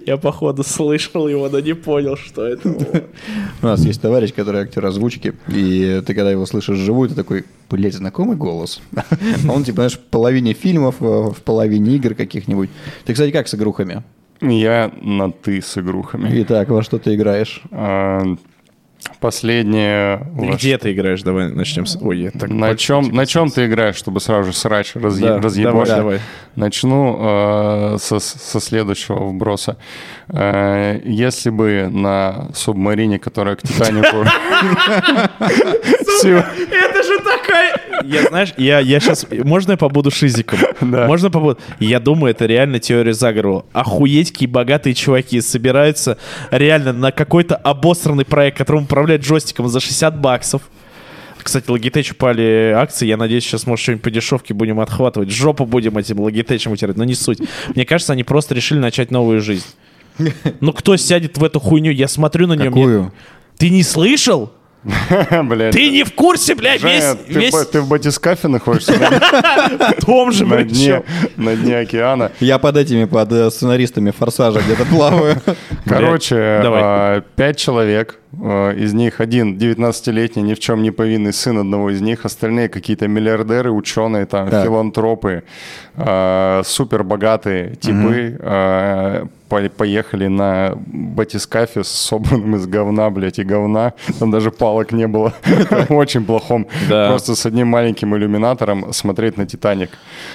Я, 0.05 0.15
походу, 0.15 0.63
слышал 0.63 1.27
его, 1.27 1.49
но 1.49 1.59
не 1.59 1.73
понял, 1.73 2.15
что 2.15 2.45
это. 2.45 2.69
У 3.61 3.65
нас 3.65 3.83
есть 3.83 4.01
товарищ, 4.01 4.33
который 4.33 4.61
актер 4.61 4.85
озвучки, 4.85 5.33
и 5.49 6.01
ты 6.05 6.13
когда 6.13 6.31
его 6.31 6.45
слышишь 6.45 6.77
живую, 6.77 7.09
ты 7.09 7.15
такой, 7.15 7.43
блядь, 7.69 7.95
знакомый 7.95 8.37
голос. 8.37 8.81
А 8.95 9.03
Он, 9.49 9.63
типа, 9.63 9.75
знаешь, 9.75 9.93
в 9.93 9.99
половине 9.99 10.53
фильмов, 10.53 10.95
э, 11.01 11.05
в 11.05 11.41
половине 11.43 11.95
игр 11.95 12.15
каких-нибудь. 12.15 12.69
Ты, 13.03 13.13
кстати, 13.13 13.31
как 13.31 13.49
с 13.49 13.55
игрухами? 13.55 14.03
Я 14.41 14.91
на 15.01 15.31
«ты» 15.31 15.61
с 15.61 15.77
игрухами. 15.77 16.29
Итак, 16.41 16.69
во 16.69 16.83
что 16.83 16.97
ты 16.99 17.15
играешь? 17.15 17.61
А, 17.71 18.21
Последнее... 19.19 20.27
во 20.33 20.53
Где 20.55 20.77
ты 20.77 20.91
играешь? 20.91 21.21
Давай 21.21 21.51
начнем 21.51 21.85
с... 21.85 21.97
Ой, 22.01 22.19
я 22.19 22.31
так 22.31 22.49
На 22.49 22.75
чем, 22.75 23.09
на 23.09 23.25
чем 23.25 23.49
ты 23.49 23.67
играешь, 23.67 23.95
чтобы 23.95 24.19
сразу 24.19 24.51
же 24.51 24.57
срач 24.57 24.95
разъе- 24.95 25.27
Да, 25.27 25.37
разъебать? 25.39 25.87
давай, 25.87 25.87
давай. 25.87 26.19
Начну 26.55 27.17
э, 27.19 27.97
со, 27.99 28.19
со 28.19 28.59
следующего 28.59 29.25
вброса. 29.25 29.77
Э, 30.27 30.99
если 31.05 31.49
бы 31.51 31.87
на 31.91 32.49
субмарине, 32.53 33.19
которая 33.19 33.55
к 33.55 33.61
Титанику... 33.61 34.25
Всю- 36.17 36.29
Это 36.71 37.03
же 37.03 37.17
такая... 37.19 37.81
Я, 38.03 38.23
знаешь, 38.29 38.53
я, 38.57 38.79
я 38.79 38.99
сейчас... 38.99 39.25
Можно 39.43 39.71
я 39.71 39.77
побуду 39.77 40.11
шизиком? 40.11 40.59
Да. 40.81 41.07
Можно 41.07 41.29
побуду? 41.31 41.59
Я 41.79 41.99
думаю, 41.99 42.31
это 42.31 42.45
реально 42.45 42.79
теория 42.79 43.13
заговора. 43.13 43.63
Охуеть, 43.73 44.31
какие 44.31 44.47
богатые 44.47 44.93
чуваки 44.93 45.41
собираются 45.41 46.17
реально 46.51 46.93
на 46.93 47.11
какой-то 47.11 47.55
обосранный 47.55 48.25
проект, 48.25 48.57
которым 48.57 48.83
управляют 48.83 49.23
джойстиком 49.23 49.67
за 49.67 49.79
60 49.79 50.19
баксов. 50.19 50.61
Кстати, 51.41 51.67
Logitech 51.69 52.11
упали 52.13 52.73
акции. 52.75 53.05
Я 53.05 53.17
надеюсь, 53.17 53.43
сейчас, 53.43 53.67
может, 53.67 53.83
что-нибудь 53.83 54.03
по 54.03 54.09
дешевке 54.09 54.53
будем 54.55 54.79
отхватывать. 54.79 55.29
Жопу 55.31 55.65
будем 55.67 55.95
этим 55.97 56.17
Logitech 56.17 56.71
утирать. 56.71 56.97
Но 56.97 57.03
не 57.03 57.13
суть. 57.13 57.39
Мне 57.75 57.85
кажется, 57.85 58.13
они 58.13 58.23
просто 58.23 58.55
решили 58.55 58.79
начать 58.79 59.11
новую 59.11 59.41
жизнь. 59.41 59.65
Ну, 60.59 60.73
кто 60.73 60.97
сядет 60.97 61.37
в 61.37 61.43
эту 61.43 61.59
хуйню? 61.59 61.91
Я 61.91 62.07
смотрю 62.07 62.47
на 62.47 62.53
нее. 62.53 62.69
мне- 62.71 62.81
Какую? 62.81 63.13
Ты 63.57 63.69
не 63.69 63.83
слышал? 63.83 64.51
Блядь. 65.43 65.73
Ты 65.73 65.89
не 65.89 66.03
в 66.03 66.13
курсе, 66.13 66.55
блядь, 66.55 66.81
Женя, 66.81 66.93
весь, 66.93 67.25
ты, 67.27 67.33
весь 67.39 67.53
в- 67.53 67.65
ты 67.71 67.81
в 67.81 67.87
батискафе 67.87 68.47
находишься 68.47 68.93
на, 68.99 69.09
в 69.97 70.05
том 70.05 70.31
же, 70.31 70.45
на 70.45 70.57
блядь, 70.57 70.67
дне, 70.67 71.03
на 71.37 71.55
дне 71.55 71.79
океана. 71.79 72.31
Я 72.39 72.59
под 72.59 72.77
этими, 72.77 73.05
под 73.05 73.31
э, 73.31 73.49
сценаристами 73.49 74.11
«Форсажа» 74.11 74.61
где-то 74.61 74.85
плаваю. 74.85 75.41
Короче, 75.87 76.59
давай. 76.61 76.81
а, 76.83 77.21
пять 77.35 77.57
человек, 77.57 78.19
из 78.75 78.93
них 78.93 79.21
один 79.21 79.57
19-летний, 79.57 80.43
ни 80.43 80.53
в 80.53 80.59
чем 80.59 80.83
не 80.83 80.91
повинный 80.91 81.33
сын 81.33 81.57
одного 81.57 81.89
из 81.91 82.01
них, 82.01 82.25
остальные 82.25 82.69
какие-то 82.69 83.07
миллиардеры, 83.07 83.71
ученые, 83.71 84.25
там, 84.25 84.49
Так. 84.49 84.63
филантропы, 84.65 85.43
а, 85.95 86.61
супербогатые 86.65 87.75
типы, 87.75 88.37
а, 88.41 89.27
по- 89.49 89.69
поехали 89.69 90.27
на 90.27 90.73
батискафе, 90.75 91.83
собранном 91.83 92.55
из 92.55 92.65
говна, 92.67 93.09
блядь, 93.09 93.39
и 93.39 93.43
говна. 93.43 93.93
Там 94.19 94.31
даже 94.31 94.51
палок 94.51 94.91
не 94.91 95.07
было. 95.07 95.33
В 95.89 95.93
очень 95.93 96.25
плохом. 96.25 96.67
Да. 96.89 97.09
Просто 97.09 97.35
с 97.35 97.45
одним 97.45 97.67
маленьким 97.67 98.15
иллюминатором 98.15 98.91
смотреть 98.91 99.37
на 99.37 99.45
«Титаник». 99.45 99.91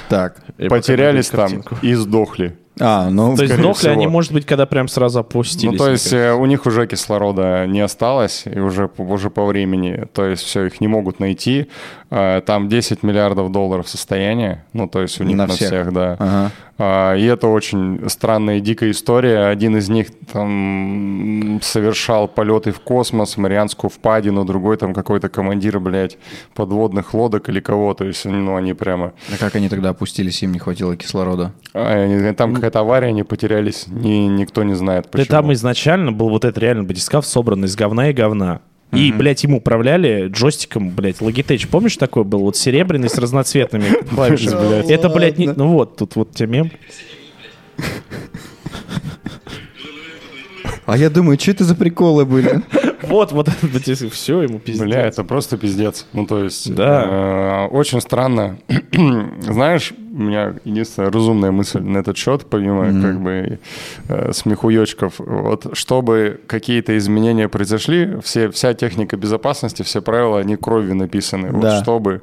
Так. 0.08 0.36
Потерялись 0.68 1.28
там 1.28 1.62
и 1.82 1.94
сдохли. 1.94 2.56
А, 2.78 3.10
ну, 3.10 3.36
То 3.36 3.42
есть 3.42 3.54
сдохли 3.56 3.88
они, 3.88 4.02
всего. 4.04 4.12
может 4.12 4.32
быть, 4.32 4.46
когда 4.46 4.64
прям 4.64 4.88
сразу 4.88 5.18
опустились. 5.20 5.72
Ну, 5.72 5.76
то 5.76 5.90
есть 5.90 6.12
э, 6.12 6.32
у 6.32 6.46
них 6.46 6.64
уже 6.66 6.86
кислорода 6.86 7.66
не 7.66 7.80
осталось, 7.80 8.44
и 8.46 8.58
уже, 8.58 8.88
уже 8.96 9.28
по 9.28 9.44
времени, 9.44 10.06
то 10.14 10.24
есть 10.24 10.44
все, 10.44 10.64
их 10.66 10.80
не 10.80 10.88
могут 10.88 11.20
найти. 11.20 11.66
Э, 12.10 12.40
Там 12.46 12.68
10 12.68 13.02
миллиардов 13.02 13.50
долларов 13.52 13.88
состояние, 13.88 14.64
ну, 14.72 14.88
то 14.88 15.02
есть 15.02 15.20
у 15.20 15.24
них 15.24 15.36
На 15.36 15.46
на, 15.46 15.52
всех. 15.54 15.68
всех. 15.68 15.92
да. 15.92 16.16
Ага. 16.18 16.50
А, 16.82 17.14
И 17.16 17.24
это 17.26 17.48
очень 17.48 18.00
странная 18.08 18.56
и 18.56 18.60
дикая 18.60 18.90
история. 18.92 19.48
Один 19.48 19.76
из 19.76 19.90
них 19.90 20.06
там 20.32 21.60
совершал 21.62 22.26
полеты 22.28 22.72
в 22.72 22.80
космос, 22.80 23.36
Марианскую 23.36 23.90
впадину, 23.90 24.44
другой 24.46 24.76
там 24.78 24.94
какой-то 24.94 25.28
командир, 25.28 25.78
блядь, 25.78 26.16
подводных 26.54 27.12
лодок 27.12 27.48
или 27.50 27.60
кого. 27.60 27.92
То 27.94 28.04
есть, 28.06 28.24
ну, 28.24 28.56
они 28.56 28.72
прямо... 28.72 29.12
А 29.32 29.36
как 29.38 29.56
они 29.56 29.68
тогда 29.68 29.90
опустились, 29.90 30.42
им 30.42 30.52
не 30.52 30.58
хватило 30.58 30.96
кислорода? 30.96 31.52
а, 31.74 31.92
они- 32.04 32.32
Там 32.32 32.54
какая-то 32.60 32.80
авария, 32.80 33.08
они 33.08 33.22
потерялись, 33.22 33.86
ни, 33.88 34.26
никто 34.28 34.62
не 34.62 34.74
знает 34.74 35.04
Да 35.04 35.10
почему. 35.10 35.26
там 35.28 35.52
изначально 35.54 36.12
был 36.12 36.28
вот 36.28 36.44
этот 36.44 36.58
реально 36.58 36.84
батискаф 36.84 37.26
собранный 37.26 37.66
из 37.66 37.76
говна 37.76 38.10
и 38.10 38.12
говна. 38.12 38.60
И, 38.92 39.12
блядь, 39.12 39.44
им 39.44 39.54
управляли 39.54 40.26
джойстиком, 40.28 40.90
блядь, 40.90 41.18
Logitech. 41.20 41.68
Помнишь, 41.68 41.96
такой 41.96 42.24
был? 42.24 42.40
Вот 42.40 42.56
серебряный 42.56 43.08
с 43.08 43.18
разноцветными 43.18 43.84
клавишами. 44.14 44.68
Блядь. 44.68 44.90
Это, 44.90 45.08
блядь, 45.08 45.38
не... 45.38 45.46
Ну 45.46 45.68
вот, 45.68 45.96
тут 45.96 46.16
вот 46.16 46.34
тебе 46.34 46.48
мем. 46.48 46.70
А 50.86 50.96
я 50.96 51.08
думаю, 51.08 51.38
что 51.38 51.52
это 51.52 51.64
за 51.64 51.74
приколы 51.74 52.24
были? 52.24 52.62
Вот, 53.02 53.32
вот 53.32 53.48
это 53.48 54.08
все, 54.10 54.42
ему 54.42 54.58
пиздец. 54.60 54.84
Бля, 54.84 55.06
это 55.06 55.24
просто 55.24 55.56
пиздец. 55.56 56.06
Ну, 56.12 56.26
то 56.26 56.44
есть, 56.44 56.72
Да. 56.72 57.66
э, 57.70 57.74
очень 57.74 58.00
странно. 58.00 58.58
Знаешь, 59.40 59.94
у 60.20 60.22
меня 60.22 60.54
единственная 60.64 61.10
разумная 61.10 61.50
мысль 61.50 61.80
на 61.80 61.98
этот 61.98 62.16
счет, 62.16 62.46
помимо 62.48 62.84
как 63.02 63.20
бы 63.20 63.58
э, 64.08 64.32
смехуёчков, 64.32 65.14
вот 65.18 65.66
чтобы 65.72 66.40
какие-то 66.46 66.96
изменения 66.98 67.48
произошли, 67.48 68.18
все, 68.22 68.50
вся 68.50 68.74
техника 68.74 69.16
безопасности, 69.16 69.82
все 69.82 70.02
правила, 70.02 70.38
они 70.38 70.56
кровью 70.56 70.94
написаны. 70.94 71.50
Вот 71.50 71.62
Да. 71.62 71.82
чтобы 71.82 72.20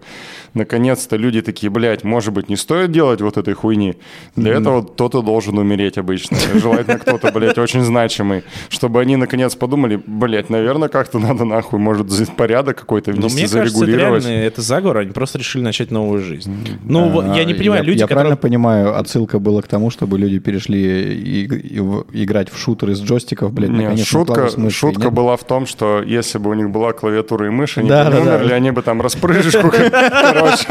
наконец-то 0.53 1.15
люди 1.17 1.41
такие, 1.41 1.69
блядь, 1.69 2.03
может 2.03 2.33
быть, 2.33 2.49
не 2.49 2.55
стоит 2.55 2.91
делать 2.91 3.21
вот 3.21 3.37
этой 3.37 3.53
хуйни. 3.53 3.95
Для 4.35 4.53
этого 4.53 4.81
кто-то 4.83 5.21
должен 5.21 5.57
умереть 5.57 5.97
обычно. 5.97 6.37
Желательно 6.53 6.99
кто-то, 6.99 7.31
блядь, 7.31 7.57
очень 7.57 7.81
значимый. 7.83 8.43
Чтобы 8.69 9.01
они 9.01 9.15
наконец 9.17 9.55
подумали, 9.55 10.01
блядь, 10.05 10.49
наверное, 10.49 10.89
как-то 10.89 11.19
надо 11.19 11.45
нахуй, 11.45 11.79
может, 11.79 12.07
порядок 12.37 12.77
какой-то 12.77 13.11
Но 13.11 13.17
внести, 13.17 13.37
мне 13.37 13.47
кажется, 13.47 13.59
это 13.61 13.69
зарегулировать. 13.79 14.23
реально 14.25 14.43
это 14.43 14.61
заговор, 14.61 14.97
они 14.97 15.11
просто 15.11 15.37
решили 15.39 15.63
начать 15.63 15.91
новую 15.91 16.21
жизнь. 16.23 16.55
Ну, 16.83 17.35
я 17.35 17.43
не 17.45 17.53
понимаю, 17.53 17.83
люди, 17.87 17.97
Я 17.99 18.03
которые... 18.05 18.15
правильно 18.15 18.37
понимаю, 18.37 18.97
отсылка 18.99 19.39
была 19.39 19.61
к 19.61 19.67
тому, 19.67 19.89
чтобы 19.89 20.19
люди 20.19 20.39
перешли 20.39 21.13
и- 21.13 21.45
и 21.45 21.79
в- 21.79 22.05
играть 22.13 22.51
в 22.51 22.57
шутеры 22.57 22.95
с 22.95 23.01
джойстиков, 23.01 23.51
блядь, 23.51 23.69
Нет, 23.71 23.81
наконец, 23.83 24.05
шутка, 24.05 24.49
мыши, 24.57 24.75
шутка 24.77 25.05
нет? 25.05 25.13
была 25.13 25.35
в 25.37 25.43
том, 25.43 25.65
что 25.65 26.01
если 26.01 26.37
бы 26.37 26.51
у 26.51 26.53
них 26.53 26.69
была 26.69 26.93
клавиатура 26.93 27.47
и 27.47 27.49
мышь, 27.49 27.77
они 27.77 27.89
Да, 27.89 28.05
бы 28.05 28.11
не 28.11 28.17
да, 28.19 28.25
да. 28.25 28.35
умерли, 28.35 28.53
они 28.53 28.71
бы 28.71 28.81
там 28.81 29.01
распрыжку, 29.01 29.71
короче, 29.71 30.67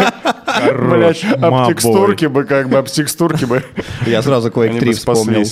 блядь, 0.78 1.24
об 1.24 1.40
мабой. 1.52 1.74
текстурке 1.74 2.28
бы, 2.28 2.44
как 2.44 2.68
бы, 2.68 2.76
об 2.78 2.86
текстурке 2.88 3.46
бы, 3.46 3.62
Я 4.06 4.22
сразу 4.22 4.50
Quake 4.50 4.68
они 4.70 4.78
3 4.80 4.88
бы 4.90 4.94
вспомнил. 4.96 5.44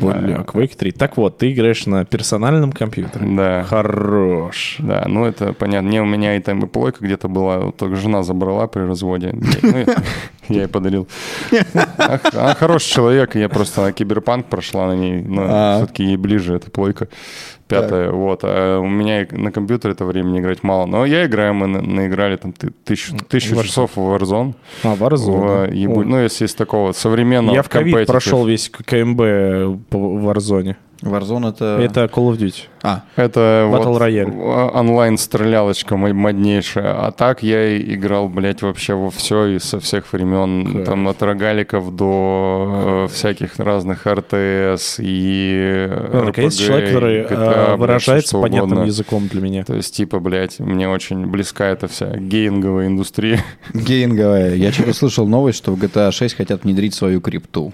Бля, 0.00 0.44
Quake 0.46 0.76
3. 0.76 0.92
Так 0.92 1.16
вот, 1.16 1.38
ты 1.38 1.52
играешь 1.52 1.86
на 1.86 2.04
персональном 2.04 2.72
компьютере. 2.72 3.26
Да. 3.36 3.62
Хорош. 3.64 4.76
Да, 4.78 5.04
ну 5.06 5.24
это 5.24 5.52
понятно. 5.52 5.88
Не, 5.88 6.00
у 6.00 6.04
меня 6.06 6.36
и 6.36 6.40
там 6.40 6.60
и 6.64 6.66
плойка 6.66 7.04
где-то 7.04 7.28
была, 7.28 7.58
вот 7.58 7.76
только 7.76 7.96
жена 7.96 8.22
забрала 8.22 8.66
при 8.66 8.82
разводе. 8.82 9.34
Ну, 9.34 9.78
и 9.78 9.86
я 10.52 10.62
ей 10.62 10.68
подарил. 10.68 11.08
Она 12.32 12.54
хороший 12.54 12.90
человек, 12.92 13.34
я 13.36 13.48
просто 13.48 13.92
киберпанк 13.92 14.46
прошла 14.46 14.88
на 14.88 14.96
ней, 14.96 15.22
но 15.22 15.42
А. 15.48 15.76
все-таки 15.78 16.04
ей 16.04 16.16
ближе 16.16 16.54
эта 16.54 16.70
плойка. 16.70 17.08
Пятая, 17.68 18.10
вот. 18.10 18.40
А 18.42 18.78
у 18.78 18.86
меня 18.88 19.26
на 19.30 19.50
компьютере 19.50 19.94
это 19.94 20.04
времени 20.04 20.38
играть 20.40 20.62
мало. 20.62 20.86
Но 20.86 21.06
я 21.06 21.24
играю, 21.24 21.54
мы 21.54 21.66
на- 21.66 21.80
наиграли 21.80 22.36
там 22.36 22.52
ты- 22.52 22.72
тысячу, 22.84 23.16
тысячу 23.28 23.54
Warzone. 23.54 23.64
часов 23.64 23.96
в 23.96 24.00
Warzone. 24.00 24.54
А, 24.82 24.94
Warzone. 24.94 25.70
В 25.70 25.72
ебу- 25.72 26.00
Ой. 26.00 26.04
Ну, 26.04 26.18
если 26.22 26.44
из 26.46 26.54
такого 26.54 26.92
современного 26.92 27.54
Я 27.54 27.62
в 27.62 27.68
ковид 27.68 28.06
прошел 28.06 28.44
весь 28.46 28.70
КМБ 28.70 29.18
по 29.88 29.96
Warzone. 29.96 30.76
Warzone 31.04 31.50
это... 31.50 31.78
Это 31.82 32.04
Call 32.04 32.32
of 32.32 32.38
Duty. 32.38 32.62
А, 32.82 33.02
Это 33.16 33.66
Battle 33.72 33.84
вот 33.86 34.02
Royale. 34.02 34.30
о- 34.42 34.78
онлайн-стрелялочка 34.80 35.96
мо- 35.96 36.12
моднейшая. 36.12 37.06
А 37.06 37.12
так 37.12 37.42
я 37.42 37.76
и 37.76 37.94
играл, 37.94 38.28
блядь, 38.28 38.60
вообще 38.62 38.94
во 38.94 39.10
все 39.10 39.46
и 39.46 39.58
со 39.58 39.80
всех 39.80 40.12
времен. 40.12 40.72
Кайф. 40.72 40.86
Там 40.86 41.08
от 41.08 41.22
рогаликов 41.22 41.94
до 41.96 43.06
э, 43.06 43.12
всяких 43.12 43.58
разных 43.58 44.06
РТС 44.06 44.96
и 44.98 45.88
Ну, 46.12 46.24
наконец, 46.24 46.54
RPG, 46.60 46.66
человек, 46.66 46.88
который 46.92 47.22
GTA, 47.22 47.28
э, 47.30 47.66
блядь, 47.68 47.78
выражается 47.78 48.28
что 48.28 48.42
понятным 48.42 48.72
угодно. 48.72 48.86
языком 48.86 49.28
для 49.28 49.40
меня. 49.40 49.64
То 49.64 49.74
есть, 49.74 49.94
типа, 49.96 50.18
блядь, 50.20 50.58
мне 50.60 50.88
очень 50.88 51.26
близка 51.26 51.66
эта 51.66 51.88
вся 51.88 52.14
гейнговая 52.16 52.86
индустрия. 52.88 53.42
гейнговая. 53.72 54.54
Я 54.56 54.72
что-то 54.72 54.92
слышал 54.92 55.26
новость, 55.26 55.58
что 55.58 55.72
в 55.72 55.78
GTA 55.82 56.10
6 56.12 56.34
хотят 56.36 56.64
внедрить 56.64 56.94
свою 56.94 57.20
крипту. 57.20 57.72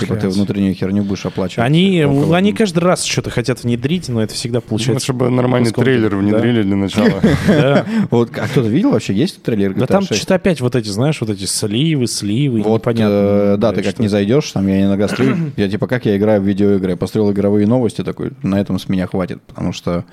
Типа 0.00 0.16
ты 0.16 0.28
внутреннюю 0.28 0.74
херню 0.74 1.02
будешь 1.02 1.26
оплачивать. 1.26 1.64
Они, 1.64 2.02
около- 2.04 2.36
они 2.36 2.52
каждый 2.52 2.78
раз 2.80 3.04
что-то 3.04 3.30
хотят 3.30 3.62
внедрить, 3.62 4.08
но 4.08 4.22
это 4.22 4.34
всегда 4.34 4.60
получается. 4.60 5.12
Лучше 5.12 5.12
бы 5.12 5.30
нормальный 5.30 5.72
трейлер 5.72 6.10
да. 6.10 6.16
внедрили 6.16 6.62
для 6.62 6.76
начала. 6.76 7.20
Да. 7.46 7.84
Вот, 8.10 8.30
а 8.36 8.48
кто-то 8.48 8.68
видел 8.68 8.90
вообще, 8.92 9.14
есть 9.14 9.42
трейлер 9.42 9.72
GTA 9.72 9.80
Да 9.80 9.86
там 9.86 10.02
6? 10.04 10.16
что-то 10.16 10.34
опять 10.36 10.60
вот 10.60 10.74
эти, 10.74 10.88
знаешь, 10.88 11.20
вот 11.20 11.30
эти 11.30 11.44
сливы, 11.44 12.06
сливы, 12.06 12.62
Вот, 12.62 12.82
непонятно. 12.82 13.14
э, 13.14 13.56
да, 13.58 13.72
ты 13.72 13.82
как 13.82 13.98
не 13.98 14.08
зайдешь, 14.08 14.50
там 14.52 14.66
я 14.66 14.82
иногда 14.82 15.08
строю, 15.08 15.52
я 15.56 15.68
типа, 15.68 15.86
как 15.86 16.06
я 16.06 16.16
играю 16.16 16.40
в 16.40 16.44
видеоигры, 16.44 16.92
я 16.92 16.96
построил 16.96 17.30
игровые 17.32 17.66
новости, 17.66 18.02
такой, 18.02 18.32
на 18.42 18.60
этом 18.60 18.78
с 18.78 18.88
меня 18.88 19.06
хватит, 19.06 19.42
потому 19.42 19.72
что 19.72 20.04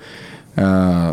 э, 0.56 1.12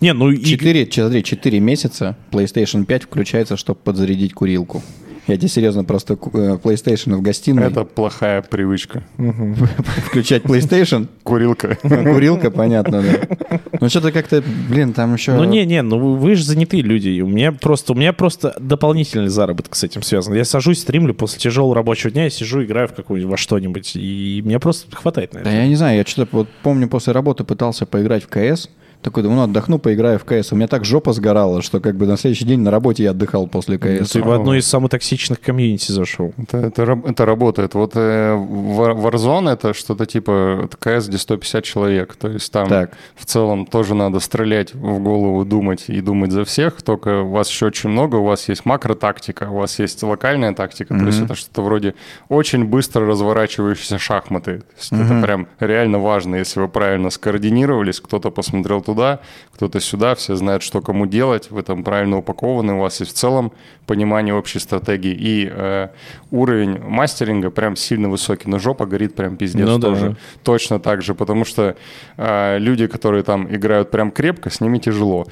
Не, 0.00 0.12
ну 0.14 0.30
и... 0.30 0.42
4, 0.42 0.88
смотри, 0.90 1.22
4 1.22 1.60
месяца 1.60 2.16
PlayStation 2.30 2.84
5 2.84 3.02
включается, 3.04 3.56
чтобы 3.56 3.78
подзарядить 3.82 4.32
курилку. 4.34 4.82
Я 5.30 5.36
тебе 5.36 5.48
серьезно 5.48 5.84
просто 5.84 6.14
э, 6.14 6.16
PlayStation 6.62 7.14
в 7.16 7.22
гостиной, 7.22 7.66
Это 7.68 7.84
плохая 7.84 8.42
привычка. 8.42 9.02
включать 10.06 10.42
PlayStation, 10.42 11.08
Курилка. 11.22 11.76
курилка, 11.82 12.50
понятно, 12.50 13.02
да. 13.02 13.60
Ну 13.80 13.88
что-то 13.88 14.12
как-то, 14.12 14.42
блин, 14.68 14.92
там 14.92 15.14
еще... 15.14 15.32
Ну 15.32 15.44
не, 15.44 15.64
не, 15.64 15.82
ну 15.82 16.16
вы- 16.16 16.34
же 16.34 16.44
занятые 16.44 16.82
люди. 16.82 17.08
и 17.08 17.20
У 17.22 17.28
меня 17.28 17.52
просто, 17.52 17.92
у 17.92 17.96
меня 17.96 18.12
просто 18.12 18.54
дополнительный 18.60 19.28
заработок 19.28 19.74
с 19.74 19.84
этим 19.84 20.02
связан. 20.02 20.34
Я 20.34 20.44
сажусь, 20.44 20.80
стримлю 20.80 21.14
после 21.14 21.38
тяжелого 21.38 21.74
рабочего 21.74 22.10
дня, 22.10 22.24
я 22.24 22.30
сижу, 22.30 22.62
играю 22.64 22.88
в 22.88 22.92
какую-нибудь 22.94 23.30
во 23.30 23.36
что-нибудь, 23.36 23.92
и 23.94 24.42
мне 24.44 24.58
просто 24.58 24.94
хватает 24.96 25.32
на 25.34 25.40
Да 25.42 25.50
это. 25.50 25.58
я 25.60 25.66
не 25.68 25.76
знаю, 25.76 25.98
я 25.98 26.04
что-то 26.04 26.28
вот 26.36 26.48
помню 26.62 26.88
после 26.88 27.12
работы 27.12 27.44
пытался 27.44 27.86
поиграть 27.86 28.24
в 28.24 28.28
КС, 28.28 28.68
такой, 29.02 29.22
думаю, 29.22 29.38
ну 29.38 29.44
отдохну, 29.44 29.78
поиграю 29.78 30.18
в 30.18 30.24
КС. 30.24 30.52
У 30.52 30.56
меня 30.56 30.66
так 30.68 30.84
жопа 30.84 31.12
сгорала, 31.12 31.62
что 31.62 31.80
как 31.80 31.96
бы 31.96 32.06
на 32.06 32.16
следующий 32.16 32.44
день 32.44 32.60
на 32.60 32.70
работе 32.70 33.04
я 33.04 33.10
отдыхал 33.10 33.46
после 33.46 33.78
КС. 33.78 34.10
Ты 34.10 34.22
в 34.22 34.30
одну 34.30 34.54
из 34.54 34.66
самых 34.66 34.90
токсичных 34.90 35.40
комьюнити 35.40 35.92
зашел. 35.92 36.32
Это, 36.36 36.58
это, 36.58 37.00
это 37.06 37.24
работает. 37.26 37.74
Вот 37.74 37.92
э, 37.94 38.34
War- 38.34 38.94
Warzone 39.00 39.50
это 39.52 39.72
что-то 39.74 40.06
типа 40.06 40.68
КС, 40.78 41.08
где 41.08 41.18
150 41.18 41.64
человек. 41.64 42.16
То 42.16 42.28
есть 42.28 42.52
там 42.52 42.68
Так. 42.68 42.92
в 43.16 43.24
целом 43.24 43.64
тоже 43.66 43.94
надо 43.94 44.20
стрелять 44.20 44.74
в 44.74 44.98
голову, 44.98 45.44
думать 45.44 45.84
и 45.88 46.00
думать 46.00 46.32
за 46.32 46.44
всех. 46.44 46.82
Только 46.82 47.22
у 47.22 47.30
вас 47.30 47.48
еще 47.48 47.66
очень 47.66 47.90
много, 47.90 48.16
у 48.16 48.24
вас 48.24 48.48
есть 48.48 48.66
макротактика, 48.66 49.48
у 49.50 49.56
вас 49.58 49.78
есть 49.78 50.02
локальная 50.02 50.52
тактика. 50.54 50.98
То 50.98 51.06
есть 51.06 51.22
это 51.22 51.34
что-то 51.34 51.62
вроде 51.62 51.94
очень 52.28 52.64
быстро 52.64 53.06
разворачивающиеся 53.06 53.98
шахматы. 53.98 54.58
То 54.58 54.64
есть 54.78 54.92
Это 54.92 55.22
прям 55.22 55.46
реально 55.58 55.98
важно, 55.98 56.36
если 56.36 56.60
вы 56.60 56.68
правильно 56.68 57.10
скоординировались, 57.10 58.00
кто-то 58.00 58.30
посмотрел 58.30 58.80
туда, 58.90 59.20
кто-то 59.54 59.78
сюда, 59.80 60.14
все 60.14 60.36
знают, 60.36 60.62
что 60.62 60.80
кому 60.80 61.06
делать, 61.06 61.50
вы 61.50 61.62
там 61.62 61.84
правильно 61.84 62.16
упакованы, 62.18 62.74
у 62.74 62.80
вас 62.80 63.00
есть 63.00 63.12
в 63.12 63.14
целом 63.14 63.52
понимание 63.86 64.34
общей 64.34 64.58
стратегии. 64.58 65.12
И 65.18 65.50
э, 65.52 65.88
уровень 66.30 66.78
мастеринга 66.78 67.50
прям 67.50 67.76
сильно 67.76 68.08
высокий, 68.08 68.48
но 68.48 68.58
жопа 68.58 68.86
горит 68.86 69.14
прям 69.14 69.36
пиздец 69.36 69.66
Ну 69.66 69.78
да. 69.78 69.88
тоже. 69.88 70.16
Точно 70.44 70.78
так 70.78 71.02
же, 71.02 71.14
потому 71.14 71.44
что 71.44 71.76
э, 72.16 72.58
люди, 72.58 72.86
которые 72.86 73.22
там 73.22 73.54
играют 73.54 73.90
прям 73.90 74.10
крепко, 74.10 74.48
с 74.48 74.60
ними 74.62 74.78
тяжело. 74.78 75.26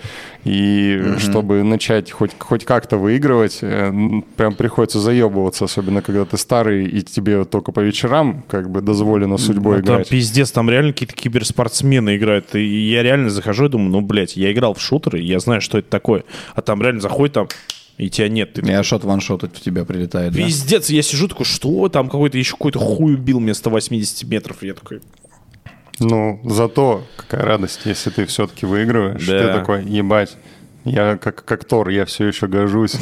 И 0.45 1.15
чтобы 1.19 1.63
начать 1.63 2.11
хоть, 2.11 2.33
хоть 2.39 2.65
как-то 2.65 2.99
выигрывать, 2.99 3.59
э, 3.63 3.93
прям 4.37 4.55
приходится 4.55 5.01
заебываться, 5.01 5.65
особенно 5.65 6.03
когда 6.03 6.25
ты 6.27 6.37
старый, 6.37 6.85
и 6.87 7.01
тебе 7.01 7.39
вот 7.39 7.51
только 7.51 7.73
по 7.73 7.81
вечерам 7.81 8.43
как 8.49 8.69
бы 8.71 8.83
дозволено 8.83 9.39
судьбой 9.39 9.79
Ну, 9.79 9.83
там 9.85 9.95
играть. 9.97 10.09
пиздец, 10.11 10.51
там 10.51 10.69
реально 10.69 10.93
какие-то 10.93 11.15
киберспортсмены 11.15 12.17
играют. 12.17 12.55
И 12.55 12.91
я 12.91 13.03
реально 13.03 13.31
захожу 13.31 13.48
и 13.67 13.69
думаю, 13.69 13.91
ну, 13.91 14.01
блядь, 14.01 14.37
я 14.37 14.53
играл 14.53 14.75
в 14.75 14.81
шутеры, 14.81 15.21
я 15.21 15.39
знаю, 15.41 15.61
что 15.61 15.79
это 15.79 15.89
такое. 15.89 16.25
А 16.55 16.63
там 16.63 16.83
реально 16.83 17.01
заходит 17.01 17.35
там, 17.35 17.49
и 17.99 18.09
тебя 18.09 18.29
нет. 18.29 18.55
Ты 18.55 18.63
И 18.63 18.73
ашот 18.73 19.05
ваншот 19.05 19.43
в 19.43 19.61
тебя 19.61 19.85
прилетает, 19.85 20.33
да? 20.33 20.39
Пиздец, 20.39 20.89
я 20.89 21.03
сижу 21.03 21.27
такой, 21.27 21.45
что 21.45 21.89
там 21.89 22.09
какой-то 22.09 22.39
еще 22.39 22.53
какой-то 22.53 22.79
хуй 22.79 23.15
убил 23.15 23.39
вместо 23.39 23.71
80 23.71 24.29
метров. 24.29 24.63
И 24.63 24.69
я 24.69 24.75
такой, 24.75 25.01
Ну, 25.99 26.41
зато 26.45 27.05
какая 27.17 27.45
радость, 27.45 27.81
если 27.85 28.11
ты 28.11 28.27
все-таки 28.27 28.67
выигрываешь. 28.67 29.27
Да. 29.27 29.39
Ты 29.39 29.59
такой, 29.59 29.85
ебать, 29.85 30.37
Я 30.85 31.17
как, 31.17 31.45
как 31.45 31.65
Тор, 31.65 31.89
я 31.89 32.05
все 32.05 32.27
еще 32.29 32.47
гожусь. 32.47 32.93
С 32.99 33.01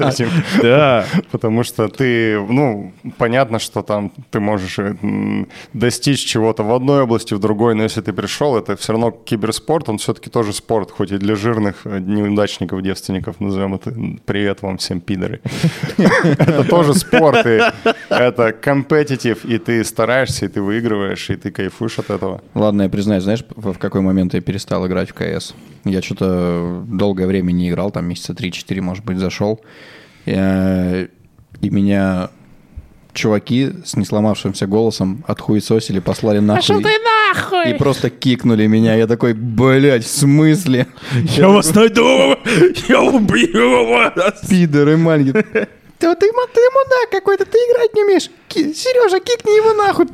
этим. 0.00 0.28
Да. 0.62 1.04
Потому 1.30 1.64
что 1.64 1.88
ты, 1.88 2.38
ну, 2.40 2.92
понятно, 3.16 3.58
что 3.58 3.82
там 3.82 4.12
ты 4.30 4.40
можешь 4.40 4.78
м, 4.78 5.48
достичь 5.72 6.24
чего-то 6.24 6.62
в 6.62 6.72
одной 6.74 7.02
области, 7.02 7.34
в 7.34 7.38
другой, 7.38 7.74
но 7.74 7.82
если 7.82 8.00
ты 8.02 8.12
пришел, 8.12 8.56
это 8.56 8.76
все 8.76 8.92
равно 8.92 9.10
киберспорт, 9.10 9.88
он 9.88 9.98
все-таки 9.98 10.30
тоже 10.30 10.52
спорт, 10.52 10.90
хоть 10.90 11.12
и 11.12 11.18
для 11.18 11.34
жирных 11.34 11.76
э, 11.84 11.98
неудачников, 11.98 12.82
девственников, 12.82 13.40
назовем 13.40 13.74
это. 13.74 13.92
Привет 14.26 14.62
вам 14.62 14.76
всем, 14.78 15.00
пидоры. 15.00 15.40
Это 16.38 16.64
тоже 16.64 16.94
спорт, 16.94 17.46
и 17.46 17.60
это 18.08 18.52
компетитив, 18.52 19.44
и 19.44 19.58
ты 19.58 19.84
стараешься, 19.84 20.46
и 20.46 20.48
ты 20.48 20.60
выигрываешь, 20.60 21.30
и 21.30 21.36
ты 21.36 21.50
кайфуешь 21.50 21.98
от 21.98 22.10
этого. 22.10 22.40
Ладно, 22.54 22.82
я 22.82 22.88
признаюсь, 22.88 23.22
знаешь, 23.24 23.44
в 23.56 23.78
в 23.78 23.80
какой 23.80 24.00
момент 24.00 24.34
я 24.34 24.40
перестал 24.40 24.86
играть 24.88 25.10
в 25.10 25.14
КС? 25.14 25.47
Я 25.84 26.02
что-то 26.02 26.84
долгое 26.86 27.26
время 27.26 27.52
не 27.52 27.70
играл, 27.70 27.90
там 27.90 28.06
месяца 28.06 28.32
3-4, 28.32 28.80
может 28.80 29.04
быть, 29.04 29.18
зашел. 29.18 29.60
Я- 30.26 31.08
И 31.60 31.70
меня 31.70 32.30
чуваки 33.14 33.70
с 33.84 33.96
несломавшимся 33.96 34.66
голосом 34.66 35.24
отхуесосили, 35.26 35.98
послали 35.98 36.38
нахуй. 36.38 36.62
И 37.70 37.74
просто 37.78 38.10
кикнули 38.10 38.66
меня. 38.66 38.94
Я 38.94 39.06
такой, 39.06 39.32
блядь, 39.34 40.04
в 40.04 40.10
смысле? 40.10 40.86
Я 41.36 41.48
вас 41.48 41.74
найду! 41.74 42.36
Я 42.88 43.00
убью 43.02 43.86
вас! 43.88 44.40
Пидоры 44.48 44.96
маленькие. 44.96 45.44
Да 46.00 46.14
ты, 46.14 46.26
ма- 46.30 46.46
ты 46.54 46.60
мудак 46.72 47.10
какой-то, 47.10 47.44
ты 47.44 47.58
играть 47.58 47.92
не 47.92 48.04
умеешь. 48.04 48.30
Сережа, 48.48 49.18
кикни 49.18 49.50
его 49.56 49.72
нахуй. 49.72 50.06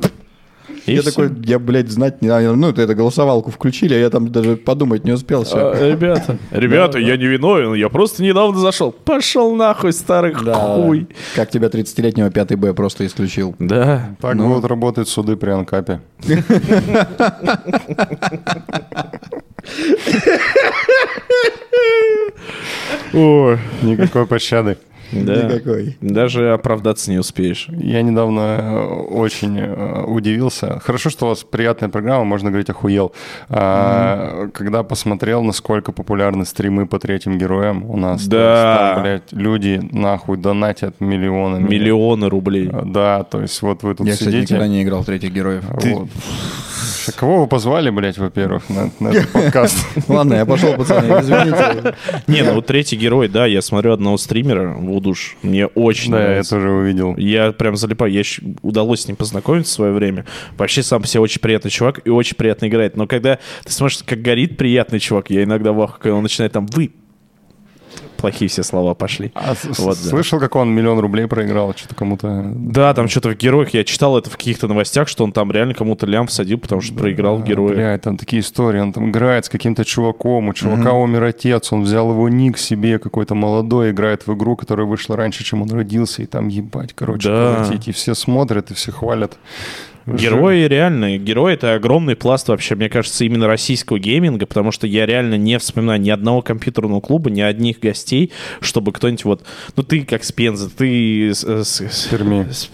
И 0.85 0.93
я 0.93 1.01
всё. 1.01 1.11
такой, 1.11 1.31
я, 1.45 1.57
блядь, 1.59 1.89
знать 1.89 2.21
не... 2.21 2.27
а, 2.29 2.39
Ну, 2.55 2.69
это, 2.69 2.93
голосовалку 2.93 3.49
включили, 3.51 3.93
а 3.93 3.97
я 3.97 4.09
там 4.09 4.31
даже 4.31 4.55
подумать 4.55 5.03
не 5.03 5.11
успел. 5.13 5.43
Все. 5.43 5.57
А, 5.57 5.89
Ребята, 5.91 6.37
ребята, 6.51 6.99
я 6.99 7.17
не 7.17 7.25
виновен, 7.25 7.73
я 7.73 7.89
просто 7.89 8.21
недавно 8.23 8.59
зашел. 8.59 8.91
Пошел 8.91 9.55
нахуй, 9.55 9.93
старый 9.93 10.33
хуй. 10.33 11.07
Как 11.35 11.49
тебя 11.49 11.67
30-летнего 11.67 12.29
5 12.29 12.55
Б 12.55 12.73
просто 12.73 13.05
исключил. 13.05 13.55
Да. 13.59 14.15
Так 14.21 14.35
Ну. 14.35 14.47
будут 14.49 14.65
работать 14.65 15.07
суды 15.07 15.35
при 15.35 15.49
анкапе. 15.51 16.01
Ой. 23.13 23.59
Никакой 23.81 24.25
пощады. 24.25 24.77
Да. 25.23 25.43
Никакой. 25.43 25.97
Даже 26.01 26.53
оправдаться 26.53 27.11
не 27.11 27.17
успеешь. 27.17 27.67
Я 27.69 28.01
недавно 28.01 28.39
э, 28.39 28.83
очень 28.85 29.57
э, 29.59 30.03
удивился. 30.03 30.79
Хорошо, 30.79 31.09
что 31.09 31.25
у 31.25 31.29
вас 31.29 31.43
приятная 31.43 31.89
программа, 31.89 32.23
можно 32.25 32.49
говорить 32.49 32.69
охуел. 32.69 33.13
А, 33.49 34.47
Когда 34.53 34.83
посмотрел, 34.83 35.43
насколько 35.43 35.91
популярны 35.91 36.45
стримы 36.45 36.85
по 36.87 36.99
третьим 36.99 37.37
героям 37.37 37.89
у 37.89 37.97
нас. 37.97 38.25
Да. 38.27 38.51
Есть 38.51 38.93
там, 38.93 39.03
блядь, 39.03 39.31
люди 39.31 39.81
нахуй 39.91 40.37
донатят 40.37 40.99
миллионами. 40.99 41.67
Миллионы 41.67 42.29
рублей. 42.29 42.69
Да, 42.85 43.23
то 43.23 43.41
есть 43.41 43.61
вот 43.61 43.83
вы 43.83 43.95
тут 43.95 44.07
Я, 44.07 44.13
кстати, 44.13 44.29
сидите. 44.29 44.53
никогда 44.55 44.67
не 44.67 44.83
играл 44.83 45.03
в 45.03 45.05
третьих 45.05 45.31
героев. 45.31 45.63
Вот. 45.69 46.09
Кого 47.15 47.41
вы 47.41 47.47
позвали, 47.47 47.89
блядь, 47.89 48.17
во-первых, 48.17 48.69
на, 48.69 48.91
на 48.99 49.09
этот 49.09 49.31
подкаст? 49.31 49.77
Ладно, 50.07 50.35
я 50.35 50.45
пошел, 50.45 50.73
пацаны, 50.75 51.21
извините. 51.21 51.95
Не, 52.27 52.43
ну 52.43 52.55
вот 52.55 52.65
третий 52.65 52.95
герой, 52.95 53.27
да, 53.27 53.45
я 53.45 53.61
смотрю 53.61 53.93
одного 53.93 54.17
стримера, 54.17 54.73
Вудуш, 54.73 55.37
мне 55.41 55.67
очень 55.67 56.11
Да, 56.11 56.35
я 56.37 56.43
тоже 56.43 56.69
увидел. 56.69 57.15
Я 57.17 57.51
прям 57.51 57.75
залипаю. 57.75 58.11
Я 58.11 58.23
удалось 58.61 59.01
с 59.01 59.07
ним 59.07 59.15
познакомиться 59.15 59.71
в 59.71 59.75
свое 59.75 59.91
время. 59.91 60.25
Вообще 60.57 60.83
сам 60.83 61.01
по 61.01 61.07
себе 61.07 61.21
очень 61.21 61.41
приятный 61.41 61.71
чувак 61.71 62.01
и 62.05 62.09
очень 62.09 62.35
приятно 62.35 62.67
играет. 62.67 62.97
Но 62.97 63.07
когда 63.07 63.39
ты 63.63 63.71
смотришь, 63.71 63.99
как 64.05 64.21
горит 64.21 64.57
приятный 64.57 64.99
чувак, 64.99 65.29
я 65.29 65.43
иногда 65.43 65.71
в 65.71 65.81
ахуе, 65.81 65.99
когда 66.01 66.15
он 66.15 66.23
начинает 66.23 66.53
там 66.53 66.65
вы... 66.67 66.91
Плохие 68.25 68.49
все 68.49 68.63
слова 68.63 68.95
пошли. 68.95 69.31
А 69.35 69.53
Вот, 69.77 69.97
да. 70.03 70.09
слышал, 70.09 70.39
как 70.39 70.55
он 70.55 70.73
миллион 70.73 70.97
рублей 70.97 71.27
проиграл? 71.27 71.75
Что-то 71.75 71.93
кому-то... 71.93 72.43
Да, 72.55 72.91
там 72.95 73.07
что-то 73.07 73.29
в 73.29 73.37
героях, 73.37 73.75
я 73.75 73.83
читал 73.83 74.17
это 74.17 74.31
в 74.31 74.37
каких-то 74.37 74.67
новостях, 74.67 75.07
что 75.07 75.23
он 75.23 75.31
там 75.31 75.51
реально 75.51 75.75
кому-то 75.75 76.07
лям 76.07 76.25
всадил, 76.25 76.57
потому 76.57 76.81
что 76.81 76.95
проиграл 76.95 77.37
в 77.37 77.43
героя. 77.43 77.75
Блядь, 77.75 78.01
там 78.01 78.17
такие 78.17 78.41
истории. 78.41 78.79
Он 78.79 78.93
там 78.93 79.11
играет 79.11 79.45
с 79.45 79.49
каким-то 79.49 79.85
чуваком, 79.85 80.47
у 80.47 80.53
чувака 80.53 80.93
умер 80.93 81.23
отец, 81.23 81.71
он 81.71 81.83
взял 81.83 82.09
его 82.09 82.27
ник 82.27 82.57
себе, 82.57 82.97
какой-то 82.97 83.35
молодой, 83.35 83.91
играет 83.91 84.25
в 84.25 84.33
игру, 84.33 84.55
которая 84.55 84.87
вышла 84.87 85.15
раньше, 85.15 85.43
чем 85.43 85.61
он 85.61 85.69
родился, 85.69 86.23
и 86.23 86.25
там 86.25 86.47
ебать, 86.47 86.93
короче, 86.95 87.29
Да. 87.29 87.69
И 87.85 87.91
все 87.91 88.15
смотрят, 88.15 88.71
и 88.71 88.73
все 88.73 88.91
хвалят. 88.91 89.37
Герои 90.07 90.65
реально, 90.67 91.17
герои 91.17 91.53
это 91.55 91.73
огромный 91.73 92.15
пласт 92.15 92.47
вообще, 92.47 92.75
мне 92.75 92.89
кажется, 92.89 93.25
именно 93.25 93.47
российского 93.47 93.97
гейминга, 93.99 94.45
потому 94.45 94.71
что 94.71 94.85
я 94.87 95.05
реально 95.05 95.35
не 95.35 95.57
вспоминаю 95.57 95.99
ни 95.99 96.09
одного 96.09 96.41
компьютерного 96.41 96.99
клуба, 97.01 97.29
ни 97.31 97.41
одних 97.41 97.79
гостей, 97.79 98.31
чтобы 98.61 98.91
кто-нибудь 98.91 99.25
вот, 99.25 99.43
ну 99.75 99.83
ты 99.83 100.01
как 100.03 100.23
с 100.23 100.31
Пензы, 100.31 100.69
ты 100.69 101.31
с, 101.33 101.43
с- 101.43 101.81
с- 101.81 102.07
Перми. 102.07 102.47
с- 102.51 102.69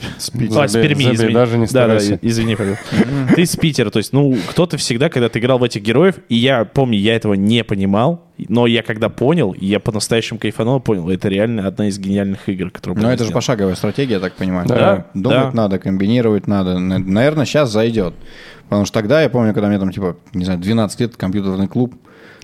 А, 0.55 0.67
с 0.67 0.73
Перми, 0.73 1.03
забей, 1.03 1.15
извини. 1.15 1.33
даже 1.33 1.57
не 1.57 1.65
да, 1.67 1.97
извини. 2.21 2.57
Ты 3.35 3.45
с 3.45 3.55
Питера, 3.55 3.89
то 3.89 3.97
есть, 3.97 4.11
ну, 4.13 4.35
кто-то 4.49 4.77
всегда, 4.77 5.09
когда 5.09 5.29
ты 5.29 5.39
играл 5.39 5.57
в 5.59 5.63
этих 5.63 5.81
героев, 5.81 6.15
и 6.29 6.35
я 6.35 6.65
помню, 6.65 6.97
я 6.97 7.15
этого 7.15 7.33
не 7.33 7.63
понимал, 7.63 8.25
но 8.49 8.65
я 8.67 8.81
когда 8.83 9.09
понял, 9.09 9.55
я 9.59 9.79
по-настоящему 9.79 10.39
кайфанул, 10.39 10.79
понял, 10.79 11.09
это 11.09 11.29
реально 11.29 11.67
одна 11.67 11.87
из 11.87 11.97
гениальных 11.99 12.49
игр, 12.49 12.69
которую 12.71 13.01
Но 13.01 13.11
это 13.11 13.23
же 13.25 13.31
пошаговая 13.31 13.75
стратегия, 13.75 14.15
я 14.15 14.19
так 14.19 14.33
понимаю. 14.33 14.67
Да, 14.67 15.05
Думать 15.13 15.37
да. 15.39 15.51
надо, 15.53 15.79
комбинировать 15.79 16.47
надо. 16.47 16.71
Н- 16.71 17.05
Наверное, 17.21 17.45
сейчас 17.45 17.69
зайдет. 17.69 18.15
Потому 18.63 18.85
что 18.85 18.95
тогда, 18.95 19.21
я 19.21 19.29
помню, 19.29 19.53
когда 19.53 19.67
мне 19.67 19.77
там, 19.77 19.91
типа, 19.91 20.17
не 20.33 20.43
знаю, 20.43 20.59
12 20.59 20.99
лет, 21.01 21.17
компьютерный 21.17 21.67
клуб, 21.67 21.93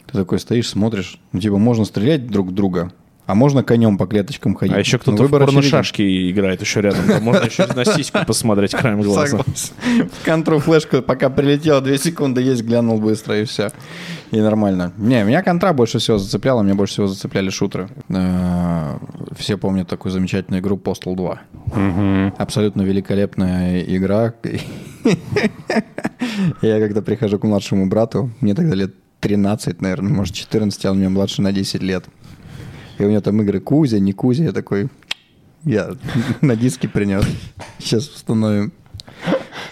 ты 0.05 0.15
такой 0.15 0.39
стоишь, 0.39 0.69
смотришь, 0.69 1.19
ну, 1.31 1.39
типа, 1.39 1.57
можно 1.57 1.83
стрелять 1.83 2.27
друг 2.27 2.49
в 2.49 2.53
друга, 2.53 2.91
а 3.27 3.35
можно 3.35 3.61
конем 3.61 3.97
по 3.97 4.07
клеточкам 4.07 4.55
ходить. 4.55 4.75
А 4.75 4.79
еще 4.79 4.97
кто-то 4.97 5.23
в 5.23 5.25
очевиден. 5.25 5.45
порношашки 5.45 6.31
играет 6.31 6.61
еще 6.61 6.81
рядом. 6.81 7.05
Там 7.05 7.23
можно 7.23 7.43
еще 7.45 7.67
на 7.67 7.83
сиську 7.83 8.19
посмотреть 8.25 8.71
краем 8.71 9.01
глаза. 9.01 9.39
Контру 10.25 10.59
флешку, 10.59 11.01
пока 11.01 11.29
прилетела, 11.29 11.81
2 11.81 11.97
секунды 11.97 12.41
есть, 12.41 12.63
глянул 12.63 12.99
быстро 12.99 13.39
и 13.39 13.43
все. 13.43 13.69
И 14.31 14.39
нормально. 14.39 14.93
Не, 14.97 15.23
меня 15.23 15.43
контра 15.43 15.73
больше 15.73 15.99
всего 15.99 16.17
зацепляла, 16.17 16.63
меня 16.63 16.75
больше 16.75 16.93
всего 16.93 17.07
зацепляли 17.07 17.49
шутеры. 17.49 17.89
Э, 18.09 18.97
Все 19.37 19.57
помнят 19.57 19.87
такую 19.87 20.11
замечательную 20.11 20.61
игру 20.61 20.77
Postal 20.77 21.15
2. 21.15 21.41
Мгм. 21.75 22.33
Абсолютно 22.37 22.81
великолепная 22.81 23.81
игра. 23.81 24.33
Я 26.61 26.79
когда 26.79 27.01
прихожу 27.01 27.39
к 27.39 27.43
младшему 27.43 27.87
брату, 27.87 28.29
мне 28.41 28.53
тогда 28.53 28.75
лет 28.75 28.93
13, 29.19 29.81
наверное, 29.81 30.11
может 30.13 30.35
14, 30.35 30.85
а 30.85 30.91
он 30.91 30.99
меня 30.99 31.09
младше 31.09 31.41
на 31.41 31.51
10 31.51 31.81
лет. 31.81 32.05
И 32.97 33.03
у 33.03 33.09
него 33.09 33.21
там 33.21 33.41
игры 33.41 33.59
Кузя, 33.59 33.99
не 33.99 34.13
Кузя, 34.13 34.45
я 34.45 34.51
такой, 34.51 34.87
я 35.63 35.91
на 36.41 36.55
диске 36.55 36.87
принес. 36.87 37.25
Сейчас 37.79 38.07
установим. 38.09 38.71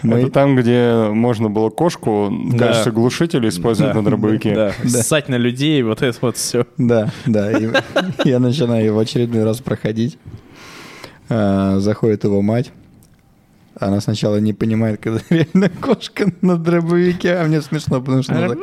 Мы- 0.02 0.18
Это 0.20 0.30
там, 0.30 0.56
где 0.56 1.08
можно 1.10 1.48
было 1.48 1.70
кошку 1.70 2.26
в 2.28 2.56
Да. 2.56 2.68
качестве 2.68 2.92
глушителя 2.92 3.48
использовать 3.48 3.94
на 3.94 4.04
дробовике. 4.04 4.54
Да, 4.54 4.72
ссать 4.88 5.28
на 5.28 5.36
людей, 5.36 5.82
вот 5.82 6.02
это 6.02 6.16
вот 6.20 6.36
все. 6.36 6.66
Да, 6.76 7.10
да. 7.26 7.50
и 7.52 7.70
я 8.24 8.38
начинаю 8.38 8.84
его 8.84 8.96
в 8.96 9.00
очередной 9.00 9.44
раз 9.44 9.58
проходить. 9.60 10.18
А, 11.28 11.78
Заходит 11.80 12.24
его 12.24 12.42
мать. 12.42 12.72
Она 13.78 14.00
сначала 14.00 14.36
не 14.38 14.52
понимает, 14.52 15.00
когда 15.00 15.20
реально 15.30 15.68
кошка 15.68 16.32
на 16.40 16.56
дробовике, 16.56 17.34
а 17.34 17.44
мне 17.44 17.60
смешно, 17.60 18.00
потому 18.00 18.22
что 18.22 18.34
она 18.36 18.48
так... 18.48 18.58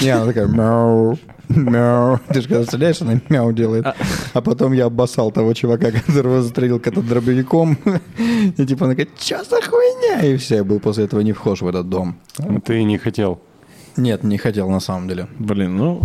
Не, 0.00 0.10
она 0.10 0.26
такая 0.26 0.46
мяу, 0.46 1.18
мяу. 1.48 2.20
Ты 2.28 2.40
же 2.40 2.48
когда 2.48 2.64
стреляешь, 2.64 3.00
она 3.00 3.20
мяу 3.28 3.52
делает. 3.52 3.86
А 4.32 4.40
потом 4.40 4.72
я 4.72 4.86
обоссал 4.86 5.30
того 5.30 5.54
чувака, 5.54 5.90
которого 5.90 6.42
застрелил 6.42 6.80
когда 6.80 7.00
дробовиком. 7.00 7.78
И 8.56 8.66
типа 8.66 8.86
она 8.86 8.94
говорит, 8.94 9.10
что 9.18 9.42
за 9.44 9.60
хуйня? 9.62 10.22
И 10.22 10.36
все, 10.36 10.56
я 10.56 10.64
был 10.64 10.80
после 10.80 11.04
этого 11.04 11.20
не 11.20 11.32
вхож 11.32 11.62
в 11.62 11.68
этот 11.68 11.88
дом. 11.88 12.16
Ты 12.64 12.82
не 12.84 12.98
хотел. 12.98 13.40
Нет, 13.96 14.24
не 14.24 14.38
хотел 14.38 14.68
на 14.70 14.80
самом 14.80 15.08
деле. 15.08 15.28
Блин, 15.38 15.76
ну... 15.76 16.02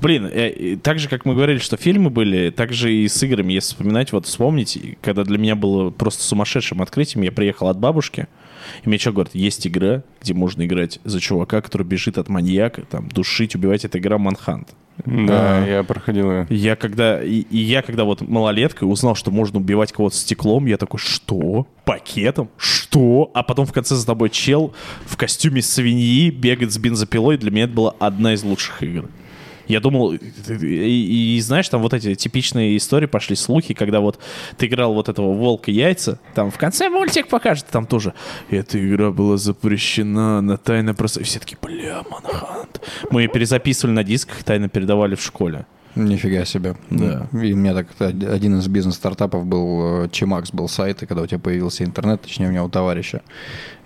Блин, 0.00 0.26
э, 0.26 0.78
так 0.82 0.98
же, 0.98 1.08
как 1.08 1.26
мы 1.26 1.34
говорили, 1.34 1.58
что 1.58 1.76
фильмы 1.76 2.08
были, 2.08 2.50
так 2.50 2.72
же 2.72 2.92
и 2.92 3.06
с 3.08 3.22
играми, 3.22 3.52
если 3.52 3.74
вспоминать, 3.74 4.12
вот 4.12 4.26
вспомните, 4.26 4.96
когда 5.02 5.22
для 5.22 5.36
меня 5.36 5.54
было 5.54 5.90
просто 5.90 6.22
сумасшедшим 6.22 6.80
открытием, 6.80 7.22
я 7.22 7.32
приехал 7.32 7.68
от 7.68 7.78
бабушки, 7.78 8.26
и 8.84 8.88
мне 8.88 8.98
что 8.98 9.12
говорят, 9.12 9.34
есть 9.34 9.66
игра, 9.66 10.02
где 10.20 10.34
можно 10.34 10.64
играть 10.64 11.00
за 11.04 11.20
чувака, 11.20 11.60
который 11.60 11.86
бежит 11.86 12.18
от 12.18 12.28
маньяка, 12.28 12.82
там, 12.82 13.08
душить, 13.08 13.54
убивать, 13.54 13.84
это 13.84 13.98
игра 13.98 14.18
Манхант. 14.18 14.74
Да, 15.04 15.66
я 15.66 15.82
проходил 15.82 16.30
ее. 16.30 16.46
Я 16.48 16.76
когда, 16.76 17.22
и, 17.22 17.40
и 17.40 17.58
я 17.58 17.82
когда 17.82 18.04
вот 18.04 18.22
малолеткой 18.22 18.90
узнал, 18.90 19.14
что 19.14 19.30
можно 19.30 19.58
убивать 19.58 19.92
кого-то 19.92 20.16
стеклом, 20.16 20.66
я 20.66 20.78
такой, 20.78 20.98
что? 20.98 21.66
Пакетом? 21.84 22.48
Что? 22.56 23.30
А 23.34 23.42
потом 23.42 23.66
в 23.66 23.72
конце 23.72 23.94
за 23.94 24.06
тобой 24.06 24.30
чел 24.30 24.74
в 25.04 25.16
костюме 25.16 25.60
свиньи 25.60 26.30
бегает 26.30 26.72
с 26.72 26.78
бензопилой. 26.78 27.36
Для 27.36 27.50
меня 27.50 27.64
это 27.64 27.74
была 27.74 27.94
одна 27.98 28.32
из 28.32 28.42
лучших 28.42 28.82
игр. 28.82 29.08
Я 29.68 29.80
думал, 29.80 30.12
и, 30.12 30.18
и- 30.50 31.36
и 31.36 31.40
знаешь, 31.40 31.68
там 31.68 31.82
вот 31.82 31.92
эти 31.94 32.14
типичные 32.14 32.76
истории 32.76 33.06
пошли, 33.06 33.36
слухи, 33.36 33.74
когда 33.74 34.00
вот 34.00 34.18
ты 34.56 34.66
играл 34.66 34.94
вот 34.94 35.08
этого 35.08 35.32
волка 35.34 35.70
яйца, 35.70 36.18
там 36.34 36.50
в 36.50 36.58
конце 36.58 36.88
мультик 36.88 37.28
покажет, 37.28 37.66
там 37.70 37.86
тоже, 37.86 38.14
эта 38.50 38.78
игра 38.84 39.10
была 39.10 39.36
запрещена, 39.36 40.40
на 40.40 40.56
тайно 40.56 40.94
просто... 40.94 41.20
И 41.20 41.24
все 41.24 41.38
такие, 41.40 41.58
бля, 41.60 42.02
Манхант. 42.10 42.80
Мы 43.10 43.22
ее 43.22 43.28
перезаписывали 43.28 43.94
на 43.94 44.04
дисках, 44.04 44.42
тайно 44.44 44.68
передавали 44.68 45.14
в 45.14 45.22
школе. 45.22 45.66
Нифига 45.94 46.44
себе. 46.44 46.76
Да. 46.90 47.26
И 47.32 47.54
у 47.54 47.56
меня 47.56 47.72
так 47.72 47.86
один 47.98 48.58
из 48.58 48.68
бизнес-стартапов 48.68 49.46
был, 49.46 50.04
э, 50.04 50.08
Чимакс 50.12 50.52
был 50.52 50.68
сайт, 50.68 51.02
и 51.02 51.06
когда 51.06 51.22
у 51.22 51.26
тебя 51.26 51.38
появился 51.38 51.84
интернет, 51.84 52.20
точнее 52.20 52.48
у 52.48 52.50
меня 52.50 52.62
у 52.64 52.68
товарища, 52.68 53.22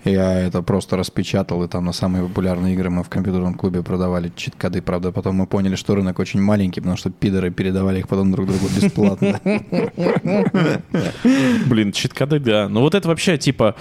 я 0.03 0.39
это 0.39 0.61
просто 0.61 0.97
распечатал, 0.97 1.63
и 1.63 1.67
там 1.67 1.85
на 1.85 1.93
самые 1.93 2.27
популярные 2.27 2.73
игры 2.73 2.89
мы 2.89 3.03
в 3.03 3.09
компьютерном 3.09 3.53
клубе 3.55 3.83
продавали 3.83 4.31
чит-коды, 4.35 4.81
правда, 4.81 5.11
потом 5.11 5.35
мы 5.35 5.47
поняли, 5.47 5.75
что 5.75 5.95
рынок 5.95 6.19
очень 6.19 6.41
маленький, 6.41 6.79
потому 6.81 6.97
что 6.97 7.09
пидоры 7.09 7.51
передавали 7.51 7.99
их 7.99 8.07
потом 8.07 8.31
друг 8.31 8.47
другу 8.47 8.65
бесплатно. 8.75 9.39
Блин, 11.67 11.91
чит-коды, 11.91 12.39
да. 12.39 12.69
Но 12.69 12.81
вот 12.81 12.95
это 12.95 13.07
вообще, 13.07 13.37
типа, 13.37 13.75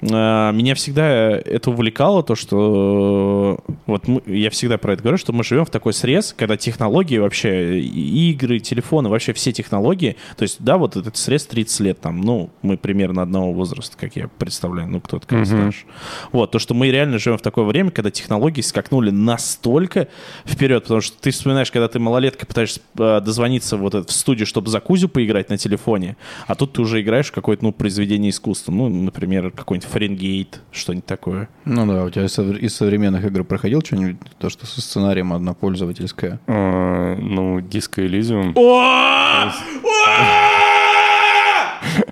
э, 0.00 0.06
меня 0.06 0.74
всегда 0.74 1.06
это 1.30 1.70
увлекало, 1.70 2.22
то, 2.22 2.34
что 2.34 3.58
э, 3.68 3.72
вот 3.86 4.08
мы- 4.08 4.22
я 4.26 4.50
всегда 4.50 4.78
про 4.78 4.92
это 4.94 5.02
говорю, 5.02 5.18
что 5.18 5.32
мы 5.32 5.44
живем 5.44 5.64
в 5.64 5.70
такой 5.70 5.92
срез, 5.92 6.34
когда 6.36 6.56
технологии 6.56 7.18
вообще, 7.18 7.80
игры, 7.80 8.58
телефоны, 8.60 9.08
вообще 9.08 9.32
все 9.32 9.52
технологии, 9.52 10.16
то 10.36 10.42
есть, 10.42 10.62
да, 10.62 10.76
вот 10.78 10.96
этот 10.96 11.16
срез 11.16 11.46
30 11.46 11.80
лет, 11.80 12.00
там, 12.00 12.20
ну, 12.20 12.50
мы 12.62 12.76
примерно 12.76 13.22
одного 13.22 13.52
возраста, 13.52 13.96
как 13.98 14.16
я 14.16 14.28
представляю, 14.28 14.88
ну, 14.88 15.00
кто-то 15.00 15.26
как 15.26 15.46
старше. 15.72 15.86
Вот, 16.32 16.50
то, 16.50 16.58
что 16.58 16.74
мы 16.74 16.90
реально 16.90 17.18
живем 17.18 17.38
в 17.38 17.42
такое 17.42 17.64
время, 17.64 17.90
когда 17.90 18.10
технологии 18.10 18.60
скакнули 18.60 19.10
настолько 19.10 20.08
вперед, 20.46 20.82
потому 20.84 21.00
что 21.00 21.16
ты 21.20 21.30
вспоминаешь, 21.30 21.70
когда 21.70 21.88
ты 21.88 21.98
малолетка 21.98 22.46
пытаешься 22.46 22.80
э, 22.98 23.20
дозвониться 23.20 23.76
вот 23.76 23.94
это 23.94 24.08
в 24.08 24.12
студию, 24.12 24.46
чтобы 24.46 24.70
за 24.70 24.80
Кузю 24.80 25.08
поиграть 25.08 25.50
на 25.50 25.58
телефоне, 25.58 26.16
а 26.46 26.54
тут 26.54 26.72
ты 26.74 26.82
уже 26.82 27.00
играешь 27.00 27.26
в 27.28 27.32
какое-то, 27.32 27.64
ну, 27.64 27.72
произведение 27.72 28.30
искусства, 28.30 28.72
ну, 28.72 28.88
например, 28.88 29.50
какой-нибудь 29.50 29.88
Фаренгейт, 29.90 30.60
что-нибудь 30.72 31.06
такое. 31.06 31.48
Ну 31.64 31.86
да, 31.86 32.04
у 32.04 32.10
тебя 32.10 32.24
из 32.24 32.32
сов- 32.38 32.58
из 32.58 32.74
современных 32.74 33.24
игр 33.24 33.44
проходил 33.44 33.82
что-нибудь, 33.84 34.16
то, 34.38 34.50
что 34.50 34.66
со 34.66 34.80
сценарием 34.80 35.32
однопользовательское? 35.32 36.40
Э, 36.46 37.16
Ну, 37.16 37.58
Disco 37.60 38.04
Elysium. 38.06 38.52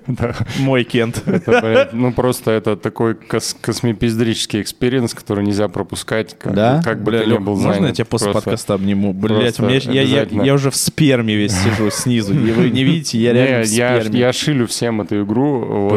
Мой 0.59 0.83
Кент. 0.83 1.23
Ну, 1.93 2.11
просто 2.13 2.51
это 2.51 2.75
такой 2.75 3.15
кос- 3.15 3.55
космопиздрический 3.59 4.61
experience, 4.61 5.13
который 5.13 5.43
нельзя 5.45 5.67
пропускать, 5.67 6.35
как, 6.37 6.53
Да? 6.53 6.81
как 6.83 7.03
бы 7.03 7.11
ты 7.11 7.25
ни 7.25 7.29
Лёх, 7.31 7.41
был 7.41 7.55
можно 7.57 7.87
я 7.87 7.91
тебя 7.93 8.05
после 8.05 8.31
подкаста 8.31 8.73
обниму? 8.75 9.13
Блять, 9.13 9.59
я, 9.59 10.53
уже 10.53 10.69
в 10.71 10.75
сперме 10.75 11.35
весь 11.35 11.53
сижу 11.53 11.89
снизу. 11.91 12.33
И 12.33 12.51
вы 12.51 12.69
не 12.69 12.83
видите, 12.83 13.17
я 13.19 13.33
реально 13.33 13.57
Не, 13.59 13.63
в 13.63 13.71
я, 13.71 13.99
сперме. 14.01 14.19
я 14.19 14.33
шилю 14.33 14.67
всем 14.67 15.01
эту 15.01 15.23
игру. 15.23 15.89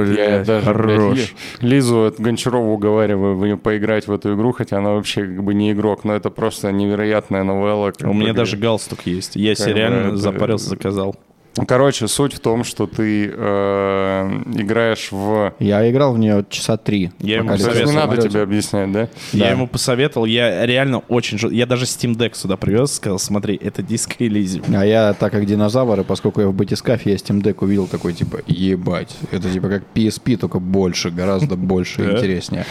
Хорош. 0.64 1.18
Ли- 1.60 1.68
Лизу 1.68 2.04
от 2.06 2.20
Гончарова 2.20 2.68
уговариваю 2.70 3.58
поиграть 3.58 4.06
в 4.06 4.12
эту 4.12 4.34
игру, 4.34 4.52
хотя 4.52 4.78
она 4.78 4.90
вообще 4.92 5.22
как 5.26 5.42
бы 5.44 5.54
не 5.54 5.72
игрок, 5.72 6.04
но 6.04 6.14
это 6.14 6.30
просто 6.30 6.72
невероятная 6.72 7.44
новелла. 7.44 7.92
У 8.04 8.12
меня 8.12 8.32
даже 8.32 8.56
галстук 8.56 9.00
есть. 9.06 9.36
Я 9.36 9.54
себе 9.54 9.74
реально 9.74 10.16
запарился, 10.16 10.68
заказал. 10.70 11.16
Короче, 11.64 12.06
суть 12.06 12.34
в 12.34 12.40
том, 12.40 12.64
что 12.64 12.86
ты 12.86 13.32
э, 13.32 14.42
играешь 14.54 15.08
в... 15.10 15.54
Я 15.58 15.88
играл 15.90 16.12
в 16.12 16.18
нее 16.18 16.44
часа 16.50 16.76
три. 16.76 17.12
Я 17.18 17.36
ему 17.38 17.54
летел 17.54 17.86
не 17.86 17.92
надо 17.92 18.20
тебе 18.20 18.42
объяснять, 18.42 18.92
да? 18.92 19.08
Я 19.32 19.44
Да. 19.46 19.50
ему 19.52 19.66
посоветовал, 19.66 20.26
я 20.26 20.66
реально 20.66 20.98
очень... 21.08 21.38
Я 21.54 21.66
даже 21.66 21.86
Steam 21.86 22.14
Deck 22.14 22.34
сюда 22.34 22.56
привез, 22.56 22.92
сказал, 22.92 23.18
смотри, 23.18 23.56
это 23.56 23.82
диск 23.82 24.16
Elysium. 24.20 24.76
А 24.76 24.84
я, 24.84 25.14
так 25.14 25.32
как 25.32 25.46
динозавр, 25.46 26.00
и 26.00 26.04
поскольку 26.04 26.42
я 26.42 26.48
в 26.48 26.54
батискафе, 26.54 27.10
я 27.10 27.16
Steam 27.16 27.40
Deck 27.42 27.56
увидел 27.60 27.86
такой, 27.86 28.12
типа, 28.12 28.40
ебать. 28.46 29.16
Это 29.30 29.50
типа 29.50 29.68
как 29.68 29.82
PSP, 29.94 30.36
только 30.36 30.58
больше, 30.58 31.10
гораздо 31.10 31.56
больше 31.56 32.02
и 32.02 32.10
интереснее. 32.16 32.66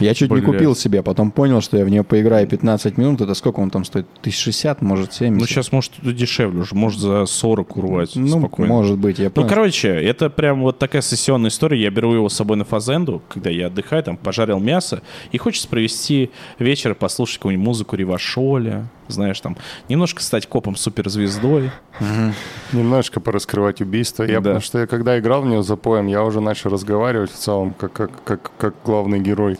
Я 0.00 0.14
чуть 0.14 0.30
не 0.30 0.40
купил 0.42 0.76
себе, 0.76 1.02
потом 1.02 1.30
понял, 1.30 1.60
что 1.60 1.78
я 1.78 1.84
в 1.84 1.88
нее 1.88 2.04
поиграю 2.04 2.46
15 2.46 2.98
минут. 2.98 3.20
Это 3.20 3.34
сколько 3.34 3.60
он 3.60 3.70
там 3.70 3.84
стоит? 3.84 4.06
1060, 4.20 4.82
может, 4.82 5.12
70? 5.14 5.40
Ну, 5.40 5.46
сейчас, 5.46 5.72
может, 5.72 5.92
дешевле 6.02 6.60
уже, 6.60 6.74
может, 6.74 7.00
за 7.00 7.24
40 7.26 7.76
урвать 7.76 8.17
Ну, 8.24 8.38
спокойно. 8.40 8.72
может 8.72 8.98
быть, 8.98 9.18
я 9.18 9.26
Ну, 9.26 9.30
понял. 9.30 9.48
короче, 9.48 9.88
это 9.88 10.30
прям 10.30 10.62
вот 10.62 10.78
такая 10.78 11.02
сессионная 11.02 11.50
история. 11.50 11.80
Я 11.80 11.90
беру 11.90 12.12
его 12.14 12.28
с 12.28 12.34
собой 12.34 12.56
на 12.56 12.64
фазенду, 12.64 13.22
когда 13.28 13.50
я 13.50 13.66
отдыхаю, 13.68 14.02
там, 14.02 14.16
пожарил 14.16 14.58
мясо, 14.60 15.02
и 15.32 15.38
хочется 15.38 15.68
провести 15.68 16.30
вечер, 16.58 16.94
послушать 16.94 17.38
какую-нибудь 17.38 17.66
музыку 17.66 17.96
Ривашоля, 17.96 18.86
знаешь, 19.08 19.40
там, 19.40 19.56
немножко 19.88 20.22
стать 20.22 20.46
копом 20.46 20.76
суперзвездой. 20.76 21.70
Немножко 22.72 23.20
пораскрывать 23.20 23.80
убийство. 23.80 24.22
Я. 24.24 24.38
Потому 24.38 24.60
что 24.60 24.78
я 24.78 24.86
когда 24.86 25.18
играл 25.18 25.42
в 25.42 25.46
нее 25.46 25.62
за 25.62 25.76
поем, 25.76 26.06
я 26.06 26.22
уже 26.24 26.40
начал 26.40 26.70
разговаривать 26.70 27.30
в 27.32 27.36
целом, 27.36 27.74
как, 27.78 27.92
как, 27.92 28.10
как, 28.24 28.50
как 28.58 28.74
главный 28.84 29.20
герой. 29.20 29.58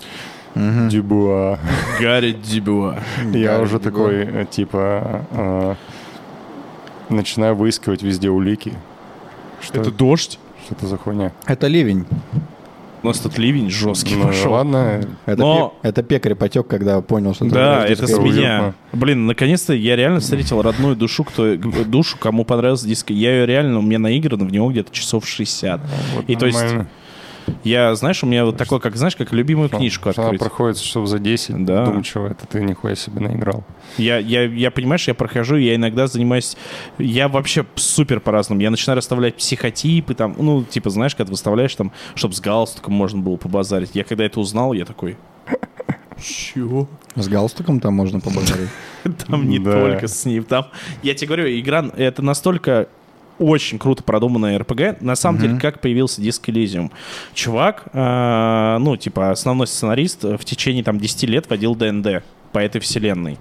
Дюбуа. 0.55 1.59
Гарри 2.01 2.33
Дюбуа. 2.33 2.99
Я 3.33 3.53
Гарри 3.53 3.63
уже 3.63 3.79
Дюбуа. 3.79 3.91
такой, 3.91 4.15
э, 4.17 4.47
типа, 4.51 5.25
э, 5.31 5.75
начинаю 7.15 7.55
выискивать 7.55 8.03
везде 8.03 8.31
улики. 8.31 8.73
Что 9.61 9.81
Это 9.81 9.89
это, 9.91 9.99
дождь? 9.99 10.39
что 10.65 10.75
это 10.75 10.87
за 10.87 10.97
хуйня? 10.97 11.33
Это 11.47 11.67
ливень. 11.67 12.07
У 13.03 13.07
нас 13.07 13.19
тут 13.21 13.39
ливень 13.39 13.71
жесткий 13.71 14.17
Ну, 14.17 14.25
пошел. 14.27 14.53
ладно, 14.53 15.01
Это, 15.25 15.41
Но- 15.41 15.75
пек- 15.83 15.89
это 15.89 16.03
пекарь 16.03 16.35
потек, 16.35 16.67
когда 16.67 17.01
понял, 17.01 17.33
что 17.33 17.45
Да, 17.49 17.87
это 17.87 18.07
с 18.09 18.11
уютно. 18.19 18.27
меня. 18.41 18.75
Блин, 18.93 19.27
наконец-то 19.27 19.73
я 19.73 19.95
реально 19.95 20.19
встретил 20.19 20.61
родную 20.63 20.97
душу, 20.97 21.23
кто, 21.23 21.55
душу, 21.57 22.17
кому 22.19 22.45
понравился 22.45 22.89
диск. 22.89 23.11
Я 23.11 23.31
ее 23.39 23.47
реально, 23.47 23.79
у 23.79 23.83
меня 23.83 24.01
наиграно 24.01 24.45
в 24.45 24.51
него 24.53 24.69
где-то 24.71 24.93
часов 24.93 25.27
60. 25.29 25.81
вот 26.17 26.25
И 26.29 26.35
то 26.35 26.47
есть 26.47 26.59
нормально. 26.61 26.89
Я, 27.65 27.95
знаешь, 27.95 28.23
у 28.23 28.27
меня 28.27 28.45
вот 28.45 28.57
такой, 28.57 28.81
как, 28.81 28.97
знаешь, 28.97 29.17
как 29.17 29.33
любимую 29.33 29.69
книжку 29.69 30.13
Что 30.13 30.23
Она 30.23 30.31
открыть. 30.31 30.41
проходит 30.41 30.79
часов 30.81 31.07
за 31.09 31.19
10, 31.19 31.65
Да. 31.65 31.85
думчиво, 31.87 32.27
это 32.29 32.47
ты 32.47 32.61
нихуя 32.61 32.95
себе 32.95 33.21
наиграл. 33.21 33.65
Я, 33.97 34.19
я, 34.19 34.45
я, 34.45 34.71
понимаешь, 34.71 35.07
я 35.09 35.15
прохожу, 35.15 35.57
я 35.57 35.75
иногда 35.75 36.07
занимаюсь... 36.07 36.57
Я 36.99 37.29
вообще 37.29 37.65
супер 37.75 38.21
по-разному. 38.21 38.61
Я 38.61 38.71
начинаю 38.71 38.97
расставлять 38.99 39.37
психотипы, 39.37 40.15
там, 40.15 40.35
ну, 40.39 40.63
типа, 40.65 40.91
знаешь, 40.91 41.15
когда 41.15 41.31
выставляешь 41.31 41.75
там, 41.75 41.93
чтобы 42.15 42.35
с 42.35 42.41
галстуком 42.41 42.95
можно 42.95 43.21
было 43.21 43.37
побазарить. 43.37 43.91
Я 43.95 44.05
когда 44.05 44.25
это 44.25 44.41
узнал, 44.41 44.73
я 44.73 44.85
такой... 44.85 45.17
Чего? 46.21 46.89
С 47.15 47.29
галстуком 47.29 47.81
там 47.81 47.95
можно 47.95 48.19
побазарить. 48.21 48.69
Там 49.29 49.49
не 49.49 49.59
только 49.61 50.09
с 50.09 50.25
ним. 50.27 50.43
Там, 50.45 50.67
я 51.03 51.15
тебе 51.15 51.29
говорю, 51.29 51.49
игра, 51.49 51.87
это 51.97 52.23
настолько 52.23 52.89
очень 53.39 53.79
круто 53.79 54.03
продуманная 54.03 54.59
РПГ. 54.59 55.01
На 55.01 55.17
самом 55.17 55.41
деле, 55.41 55.59
как 55.59 55.81
появился 55.81 56.21
диск 56.21 56.49
Elysium? 56.49 56.91
Чувак, 57.35 57.85
э, 57.93 58.77
ну, 58.81 58.97
типа, 58.97 59.31
основной 59.31 59.67
сценарист 59.67 60.25
э, 60.25 60.37
в 60.37 60.45
течение 60.45 60.85
там 60.85 60.99
10 60.99 61.23
лет 61.25 61.49
водил 61.49 61.75
ДНД 61.75 62.23
по 62.53 62.59
этой 62.59 62.81
вселенной. 62.81 63.39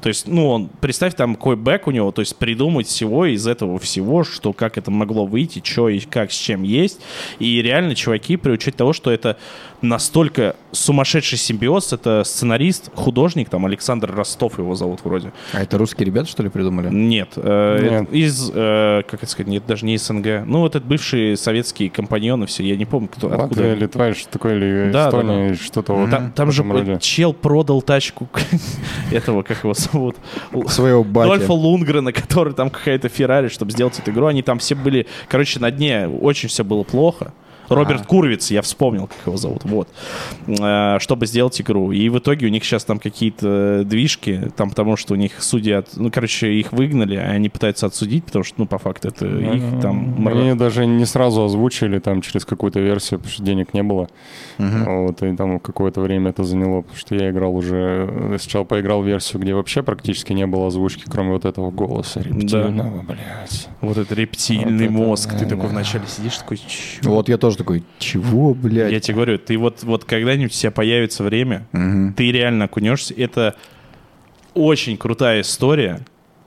То 0.00 0.08
есть, 0.08 0.26
ну, 0.26 0.48
он, 0.48 0.70
представь, 0.80 1.14
там 1.14 1.34
какой 1.34 1.56
бэк 1.56 1.82
у 1.86 1.90
него, 1.90 2.10
то 2.10 2.20
есть 2.22 2.36
придумать 2.36 2.86
всего 2.86 3.26
из 3.26 3.46
этого 3.46 3.78
всего, 3.78 4.24
что 4.24 4.52
как 4.52 4.78
это 4.78 4.90
могло 4.90 5.26
выйти, 5.26 5.60
что 5.62 5.88
и 5.88 6.00
как 6.00 6.32
с 6.32 6.36
чем 6.36 6.62
есть. 6.62 7.00
И 7.38 7.60
реально 7.62 7.94
чуваки, 7.94 8.36
при 8.36 8.52
учете 8.52 8.76
того, 8.76 8.92
что 8.92 9.10
это 9.10 9.36
настолько 9.82 10.56
сумасшедший 10.76 11.38
симбиоз, 11.38 11.92
это 11.92 12.22
сценарист, 12.24 12.90
художник, 12.94 13.48
там 13.48 13.66
Александр 13.66 14.14
Ростов 14.14 14.58
его 14.58 14.74
зовут 14.74 15.00
вроде. 15.04 15.32
А 15.52 15.62
это 15.62 15.78
русские 15.78 16.06
ребята, 16.06 16.28
что 16.28 16.42
ли, 16.42 16.48
придумали? 16.48 16.88
Нет, 16.90 17.30
э, 17.36 17.88
Нет. 17.90 18.12
из, 18.12 18.50
э, 18.54 19.02
как 19.08 19.22
это 19.22 19.30
сказать, 19.30 19.48
нет, 19.48 19.64
даже 19.66 19.84
не 19.86 19.96
СНГ. 19.96 20.44
Ну, 20.46 20.60
вот 20.60 20.76
это 20.76 20.86
бывшие 20.86 21.36
советские 21.36 21.90
компаньоны 21.90 22.46
все, 22.46 22.62
я 22.64 22.76
не 22.76 22.84
помню, 22.84 23.08
кто, 23.08 23.28
Латвия, 23.28 23.44
откуда. 23.44 23.74
Литва, 23.74 24.14
что 24.14 24.28
такое, 24.28 24.56
или 24.56 24.90
Да, 24.90 25.04
да, 25.04 25.08
Эстония, 25.08 25.48
или 25.48 25.54
что-то 25.54 25.92
вот 25.94 26.10
Там, 26.10 26.32
там 26.32 26.50
же 26.52 26.62
роде. 26.62 26.98
чел 27.00 27.32
продал 27.32 27.82
тачку 27.82 28.28
этого, 29.10 29.42
как 29.42 29.62
его 29.62 29.74
зовут, 29.74 30.16
Своего 30.68 31.04
батя. 31.04 31.28
Дольфа 31.28 31.52
Лунгрена, 31.52 32.12
который 32.12 32.54
там 32.54 32.70
какая-то 32.70 33.08
Феррари, 33.08 33.48
чтобы 33.48 33.72
сделать 33.72 33.98
эту 33.98 34.10
игру. 34.10 34.26
Они 34.26 34.42
там 34.42 34.58
все 34.58 34.74
были, 34.74 35.06
короче, 35.28 35.60
на 35.60 35.70
дне 35.70 36.08
очень 36.08 36.48
все 36.48 36.64
было 36.64 36.82
плохо. 36.82 37.32
Роберт 37.68 38.06
Курвиц, 38.06 38.50
я 38.50 38.62
вспомнил, 38.62 39.06
как 39.06 39.26
его 39.26 39.36
зовут, 39.36 39.64
вот, 39.64 39.88
Э, 40.46 40.98
чтобы 41.00 41.26
сделать 41.26 41.60
игру. 41.60 41.92
И 41.92 42.08
в 42.08 42.18
итоге 42.18 42.46
у 42.46 42.50
них 42.50 42.64
сейчас 42.64 42.84
там 42.84 42.98
какие-то 42.98 43.82
движки, 43.84 44.50
там 44.56 44.70
потому 44.70 44.96
что 44.96 45.14
у 45.14 45.16
них 45.16 45.42
судят, 45.42 45.88
ну, 45.96 46.10
короче, 46.10 46.52
их 46.52 46.72
выгнали, 46.72 47.16
а 47.16 47.30
они 47.30 47.48
пытаются 47.48 47.86
отсудить, 47.86 48.24
потому 48.24 48.44
что, 48.44 48.54
ну, 48.58 48.66
по 48.66 48.78
факту, 48.78 49.08
это 49.08 49.26
их 49.26 49.80
там... 49.80 50.26
Они 50.26 50.54
даже 50.54 50.86
не 50.86 51.04
сразу 51.04 51.44
озвучили 51.44 51.98
там 51.98 52.20
через 52.20 52.44
какую-то 52.44 52.80
версию, 52.80 53.18
потому 53.18 53.32
что 53.32 53.42
денег 53.42 53.74
не 53.74 53.82
было. 53.82 54.08
Вот, 54.58 55.22
и 55.22 55.36
там 55.36 55.58
какое-то 55.58 56.00
время 56.00 56.30
это 56.30 56.44
заняло, 56.44 56.82
потому 56.82 56.98
что 56.98 57.14
я 57.14 57.30
играл 57.30 57.56
уже... 57.56 58.36
Сначала 58.38 58.64
поиграл 58.64 59.02
версию, 59.02 59.42
где 59.42 59.54
вообще 59.54 59.82
практически 59.82 60.32
не 60.32 60.46
было 60.46 60.68
озвучки, 60.68 61.04
кроме 61.08 61.32
вот 61.32 61.44
этого 61.44 61.70
голоса 61.70 62.20
рептильного, 62.20 63.02
блядь. 63.02 63.68
Вот 63.80 63.96
этот 63.98 64.12
рептильный 64.12 64.88
Вот 64.88 64.94
это, 64.94 65.06
мозг. 65.06 65.32
Ты 65.32 65.44
да, 65.44 65.50
такой 65.50 65.64
да. 65.64 65.68
вначале 65.68 66.04
сидишь, 66.06 66.38
такой, 66.38 66.58
чё? 66.58 67.10
Вот 67.10 67.28
я 67.28 67.38
тоже 67.38 67.55
такой, 67.56 67.84
чего, 67.98 68.54
блядь? 68.54 68.92
Я 68.92 69.00
тебе 69.00 69.14
говорю, 69.14 69.38
ты 69.38 69.56
вот, 69.58 69.82
вот 69.82 70.04
когда-нибудь 70.04 70.52
у 70.52 70.54
тебя 70.54 70.70
появится 70.70 71.22
время, 71.24 71.66
ты 72.16 72.30
реально 72.32 72.66
окунешься. 72.66 73.14
Это 73.14 73.54
очень 74.54 74.96
крутая 74.96 75.40
история. 75.42 76.00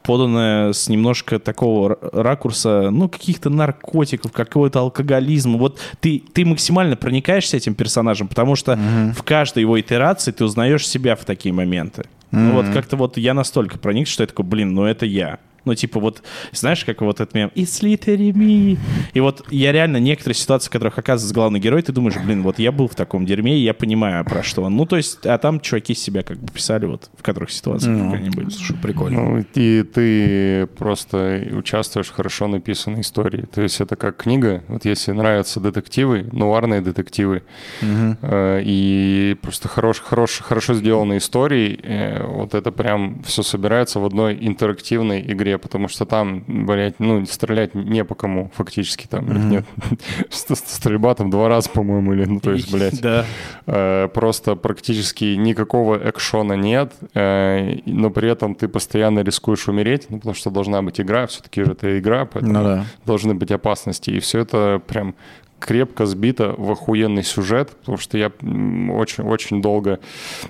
поданная 0.10 0.74
с 0.74 0.90
немножко 0.90 1.38
такого 1.38 1.98
ракурса, 2.02 2.90
ну, 2.90 3.10
каких-то 3.10 3.52
наркотиков, 3.52 4.32
какого-то 4.32 4.80
алкоголизма. 4.80 5.60
Вот 5.60 5.80
ты, 6.00 6.24
ты 6.34 6.46
максимально 6.46 6.96
проникаешься 6.96 7.58
этим 7.58 7.76
персонажем, 7.76 8.28
потому 8.28 8.56
что 8.56 8.76
в 9.16 9.22
каждой 9.22 9.60
его 9.60 9.80
итерации 9.80 10.32
ты 10.32 10.44
узнаешь 10.44 10.88
себя 10.88 11.16
в 11.16 11.26
такие 11.26 11.54
моменты. 11.54 12.06
Ну, 12.32 12.54
вот 12.54 12.66
как-то 12.74 12.96
вот 12.96 13.18
я 13.18 13.34
настолько 13.34 13.78
проник, 13.78 14.08
что 14.08 14.24
я 14.24 14.28
такой, 14.28 14.46
блин, 14.46 14.74
ну 14.74 14.86
это 14.86 15.06
я. 15.06 15.38
Ну, 15.66 15.76
типа 15.76 16.00
вот, 16.00 16.24
знаешь, 16.52 16.84
как 16.86 17.02
вот 17.02 17.20
этот 17.20 17.34
мем 17.36 17.52
«It's 17.56 17.82
literally 17.82 18.32
me». 18.32 18.78
И 19.14 19.20
вот 19.20 19.46
я 19.50 19.72
реально 19.72 19.98
некоторые 19.98 20.36
ситуации, 20.36 20.70
в 20.70 20.72
которых 20.72 20.98
оказывается 20.98 21.34
главный 21.34 21.60
герой, 21.60 21.82
ты 21.82 21.92
думаешь, 21.92 22.18
блин, 22.18 22.44
вот 22.44 22.60
я 22.60 22.72
был 22.72 22.88
в 22.88 22.96
таком 22.96 23.26
дерьме, 23.26 23.58
и 23.58 23.64
я 23.64 23.74
понимаю, 23.74 24.26
про 24.26 24.44
что 24.44 24.64
он. 24.64 24.76
Ну, 24.76 24.86
то 24.86 24.98
есть, 24.98 25.26
а 25.26 25.38
там 25.38 25.60
чуваки 25.60 25.94
себя 25.94 26.24
как 26.24 26.38
бы 26.38 26.52
писали 26.52 26.86
вот 26.86 27.10
в 27.18 27.24
которых 27.24 27.52
ситуациях 27.52 27.98
как 28.00 28.14
они 28.20 28.30
были. 28.30 28.50
Слушай, 28.50 28.78
прикольно. 28.82 29.22
Ну, 29.22 29.46
и 29.54 29.84
ты 29.84 30.68
просто 30.78 31.48
участвуешь 31.52 32.08
в 32.08 32.14
хорошо 32.14 32.48
написанной 32.48 33.02
истории. 33.02 33.46
То 33.54 33.62
есть 33.62 33.82
это 33.82 33.96
как 33.96 34.18
книга. 34.18 34.64
Вот 34.68 34.86
если 34.86 35.12
нравятся 35.12 35.60
детективы, 35.60 36.28
нуарные 36.32 36.82
детективы, 36.82 37.44
э, 37.82 38.62
и 38.64 39.38
просто 39.42 39.68
хорош, 39.68 40.00
хорош, 40.00 40.40
хорошо 40.40 40.74
сделанные 40.74 41.20
истории, 41.20 41.80
э, 41.82 42.24
вот 42.26 42.54
это 42.54 42.72
прям 42.72 43.22
все 43.24 43.44
собирается 43.44 44.00
в 44.00 44.06
одной 44.06 44.38
интерактивной 44.40 45.22
игре, 45.22 45.49
потому 45.58 45.88
что 45.88 46.06
там, 46.06 46.44
блядь, 46.48 47.00
ну, 47.00 47.26
стрелять 47.26 47.74
не 47.76 48.04
по 48.06 48.16
кому 48.16 48.52
фактически 48.56 49.08
там. 49.08 49.50
Нет, 49.50 49.66
Ст- 50.30 50.56
стрельба 50.68 51.16
там 51.16 51.30
два 51.30 51.48
раза, 51.50 51.70
по-моему, 51.70 52.14
или, 52.14 52.26
ну, 52.26 52.40
то 52.40 52.52
есть, 52.52 52.72
блядь. 52.72 53.02
Да. 53.02 53.26
Э, 53.66 54.08
Просто 54.14 54.56
практически 54.56 55.36
никакого 55.36 55.98
экшона 56.10 56.54
нет, 56.54 56.94
э, 57.14 57.80
но 57.86 58.10
при 58.10 58.30
этом 58.30 58.56
ты 58.56 58.68
постоянно 58.68 59.20
рискуешь 59.22 59.68
умереть, 59.68 60.08
ну, 60.10 60.18
потому 60.18 60.36
что 60.36 60.50
должна 60.50 60.82
быть 60.82 61.00
игра, 61.02 61.26
все-таки 61.28 61.64
же 61.64 61.72
это 61.72 61.98
игра, 62.00 62.26
поэтому 62.26 62.54
Ну 62.54 62.64
да. 62.64 62.86
должны 63.06 63.34
быть 63.34 63.52
опасности. 63.52 64.10
И 64.12 64.20
все 64.20 64.40
это 64.40 64.82
прям 64.88 65.16
крепко 65.60 66.06
сбито 66.06 66.56
в 66.58 66.72
охуенный 66.72 67.24
сюжет, 67.24 67.72
потому 67.80 67.98
что 67.98 68.18
я 68.18 68.28
очень-очень 68.28 69.62
долго... 69.62 70.00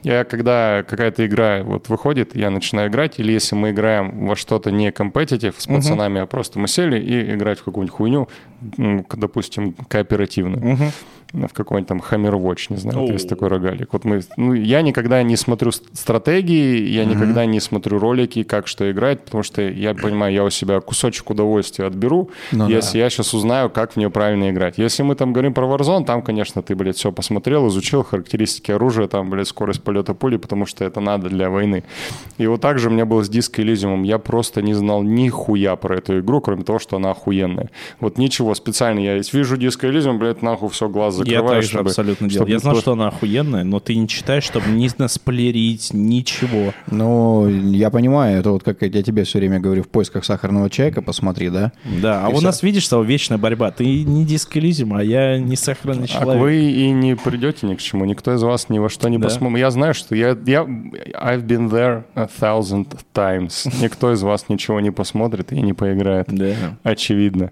Я 0.03 0.23
когда 0.23 0.83
какая-то 0.87 1.25
игра 1.25 1.63
вот 1.63 1.89
выходит, 1.89 2.35
я 2.35 2.49
начинаю 2.49 2.89
играть, 2.89 3.19
или 3.19 3.31
если 3.31 3.55
мы 3.55 3.71
играем 3.71 4.27
во 4.27 4.35
что-то 4.35 4.71
не 4.71 4.91
компетитив 4.91 5.55
с 5.57 5.67
пацанами, 5.67 6.21
а 6.21 6.25
просто 6.25 6.59
мы 6.59 6.67
сели 6.67 6.99
и 6.99 7.33
играть 7.35 7.59
в 7.59 7.63
какую-нибудь 7.63 7.95
хуйню, 7.95 8.29
допустим, 8.61 9.73
кооперативную. 9.87 10.91
В 11.31 11.53
какой-нибудь 11.53 11.87
там 11.87 11.99
Hammer 11.99 12.33
Watch, 12.33 12.65
не 12.69 12.77
знаю, 12.77 13.01
вот 13.01 13.11
есть 13.11 13.29
такой 13.29 13.49
рогалик. 13.49 13.93
Вот 13.93 14.03
мы, 14.03 14.21
ну, 14.35 14.53
я 14.53 14.81
никогда 14.81 15.21
не 15.21 15.35
смотрю 15.35 15.71
стратегии, 15.71 16.87
я 16.87 17.05
никогда 17.05 17.45
не 17.45 17.59
смотрю 17.59 17.99
ролики, 17.99 18.41
как 18.41 18.65
что 18.65 18.89
играть, 18.89 19.23
потому 19.25 19.43
что 19.43 19.61
я 19.61 19.93
понимаю, 19.93 20.33
я 20.33 20.43
у 20.43 20.49
себя 20.49 20.79
кусочек 20.79 21.29
удовольствия 21.29 21.85
отберу, 21.85 22.31
Ну 22.51 22.67
если 22.67 22.97
я 22.97 23.11
сейчас 23.11 23.35
узнаю, 23.35 23.69
как 23.69 23.91
в 23.93 23.97
нее 23.97 24.09
правильно 24.09 24.49
играть. 24.49 24.79
Если 24.79 24.98
мы 25.03 25.15
там 25.15 25.33
говорим 25.33 25.53
про 25.53 25.65
Warzone, 25.65 26.05
там, 26.05 26.21
конечно, 26.21 26.61
ты, 26.61 26.75
блядь, 26.75 26.97
все 26.97 27.11
посмотрел, 27.11 27.67
изучил 27.67 28.03
характеристики 28.03 28.71
оружия, 28.71 29.07
там, 29.07 29.29
блядь, 29.29 29.47
скорость 29.47 29.81
полета 29.83 30.13
пули, 30.13 30.37
потому 30.37 30.65
что 30.65 30.85
это 30.85 30.99
надо 30.99 31.29
для 31.29 31.49
войны. 31.49 31.83
И 32.37 32.47
вот 32.47 32.61
так 32.61 32.79
же 32.79 32.89
у 32.89 32.91
меня 32.91 33.05
было 33.05 33.23
с 33.23 33.29
Disco 33.29 33.63
Elysium. 33.63 34.05
Я 34.05 34.17
просто 34.19 34.61
не 34.61 34.73
знал 34.73 35.03
нихуя 35.03 35.75
про 35.75 35.97
эту 35.97 36.19
игру, 36.19 36.41
кроме 36.41 36.63
того, 36.63 36.79
что 36.79 36.97
она 36.97 37.11
охуенная. 37.11 37.69
Вот 37.99 38.17
ничего 38.17 38.53
специально. 38.55 38.99
Я 38.99 39.15
вижу 39.17 39.55
Disco 39.57 39.89
Elysium, 39.89 40.17
блядь, 40.17 40.41
нахуй 40.41 40.69
все, 40.69 40.89
глаз 40.89 41.15
Я 41.17 41.23
закрываю, 41.25 41.47
так 41.55 41.63
же 41.63 41.69
чтобы- 41.69 41.89
абсолютно 41.89 42.27
делал. 42.29 42.39
чтобы 42.45 42.51
Я 42.51 42.59
знал, 42.59 42.73
просто- 42.73 42.81
что 42.83 42.91
она 42.93 43.07
охуенная, 43.07 43.63
но 43.63 43.79
ты 43.79 43.95
не 43.95 44.07
читаешь, 44.07 44.43
чтобы 44.43 44.67
не 44.69 44.89
насплерить 44.97 45.89
ничего. 45.93 46.73
Ну, 46.89 47.47
я 47.47 47.89
понимаю, 47.89 48.39
это 48.39 48.51
вот 48.51 48.63
как 48.63 48.81
я 48.81 49.03
тебе 49.03 49.23
все 49.23 49.39
время 49.39 49.59
говорю, 49.59 49.83
в 49.83 49.87
поисках 49.87 50.25
сахарного 50.25 50.69
чайка 50.69 51.01
посмотри, 51.01 51.49
да? 51.49 51.71
Да, 52.01 52.25
а 52.25 52.29
у 52.29 52.41
нас, 52.41 52.63
видишь, 52.63 52.85
стала 52.85 53.03
вечная 53.03 53.37
борьба. 53.37 53.71
Ты 53.71 54.03
не 54.03 54.25
дискализм, 54.89 54.93
а 54.93 55.03
я 55.03 55.37
не 55.37 55.55
сахарный 55.55 56.07
Так 56.07 56.19
человек. 56.21 56.41
вы 56.41 56.55
и 56.71 56.91
не 56.91 57.15
придете 57.15 57.67
ни 57.67 57.75
к 57.75 57.81
чему. 57.81 58.05
Никто 58.05 58.33
из 58.33 58.41
вас 58.41 58.69
ни 58.69 58.79
во 58.79 58.89
что 58.89 59.09
не 59.09 59.17
Да. 59.17 59.25
посмотрит. 59.25 59.59
Я 59.59 59.71
знаю, 59.71 59.93
что 59.93 60.15
я, 60.15 60.29
я... 60.45 60.61
I've 60.63 61.45
been 61.45 61.69
there 61.69 62.03
a 62.15 62.27
thousand 62.41 62.87
times. 63.13 63.67
Никто 63.81 64.11
из 64.13 64.21
вас 64.21 64.45
ничего 64.49 64.79
не 64.79 64.91
посмотрит 64.91 65.51
и 65.51 65.61
не 65.61 65.73
поиграет. 65.73 66.27
Да. 66.29 66.53
Очевидно. 66.83 67.51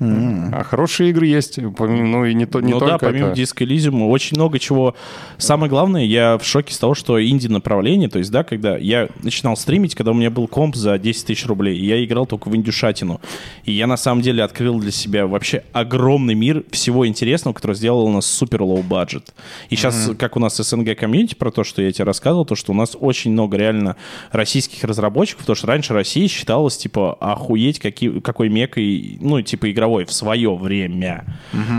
А 0.00 0.64
хорошие 0.64 1.10
игры 1.10 1.26
есть. 1.26 1.58
помимо- 1.76 2.04
Ну 2.14 2.24
и 2.24 2.34
не, 2.34 2.46
то, 2.46 2.60
не 2.60 2.72
ну 2.72 2.78
только 2.78 2.92
да, 2.92 2.98
помимо 2.98 3.28
это. 3.28 3.40
Disco 3.40 3.66
Elysium 3.66 4.06
очень 4.08 4.36
много 4.36 4.58
чего. 4.58 4.94
Самое 5.38 5.70
главное, 5.70 6.04
я 6.04 6.38
в 6.38 6.44
шоке 6.44 6.72
с 6.74 6.78
того, 6.78 6.94
что 6.94 7.22
инди-направление, 7.22 8.08
то 8.08 8.18
есть, 8.18 8.30
да, 8.30 8.44
когда 8.44 8.76
я 8.76 9.08
начинал 9.22 9.56
стримить, 9.56 9.94
когда 9.94 10.10
у 10.12 10.14
меня 10.14 10.30
был 10.30 10.46
комп 10.48 10.76
за 10.76 10.98
10 10.98 11.26
тысяч 11.26 11.46
рублей, 11.46 11.78
и 11.78 11.86
я 11.86 12.04
играл 12.04 12.26
только 12.26 12.48
в 12.48 12.56
индюшатину. 12.56 13.20
И 13.64 13.72
я 13.72 13.86
на 13.86 13.96
самом 13.96 14.22
деле 14.22 14.42
открыл 14.42 14.78
для 14.78 14.90
себя 14.90 15.26
вообще 15.26 15.64
огромный 15.72 16.34
мир 16.34 16.63
всего 16.70 17.06
интересного, 17.06 17.54
который 17.54 17.76
сделал 17.76 18.04
у 18.04 18.12
нас 18.12 18.26
супер 18.26 18.62
low 18.62 18.82
budget. 18.82 19.34
И 19.70 19.76
сейчас, 19.76 20.10
как 20.18 20.36
у 20.36 20.40
нас 20.40 20.56
СНГ 20.56 20.96
комьюнити, 20.96 21.34
про 21.34 21.50
то, 21.50 21.64
что 21.64 21.82
я 21.82 21.92
тебе 21.92 22.04
рассказывал, 22.04 22.44
то, 22.44 22.54
что 22.54 22.72
у 22.72 22.74
нас 22.74 22.96
очень 22.98 23.32
много 23.32 23.56
реально 23.56 23.96
российских 24.32 24.84
разработчиков, 24.84 25.40
потому 25.40 25.56
что 25.56 25.66
раньше 25.66 25.92
Россия 25.94 26.28
считалась, 26.28 26.76
типа, 26.76 27.14
охуеть, 27.20 27.78
какие, 27.78 28.20
какой 28.20 28.48
мекой, 28.48 29.18
ну, 29.20 29.40
типа, 29.42 29.70
игровой 29.70 30.04
в 30.04 30.12
свое 30.12 30.54
время. 30.54 31.24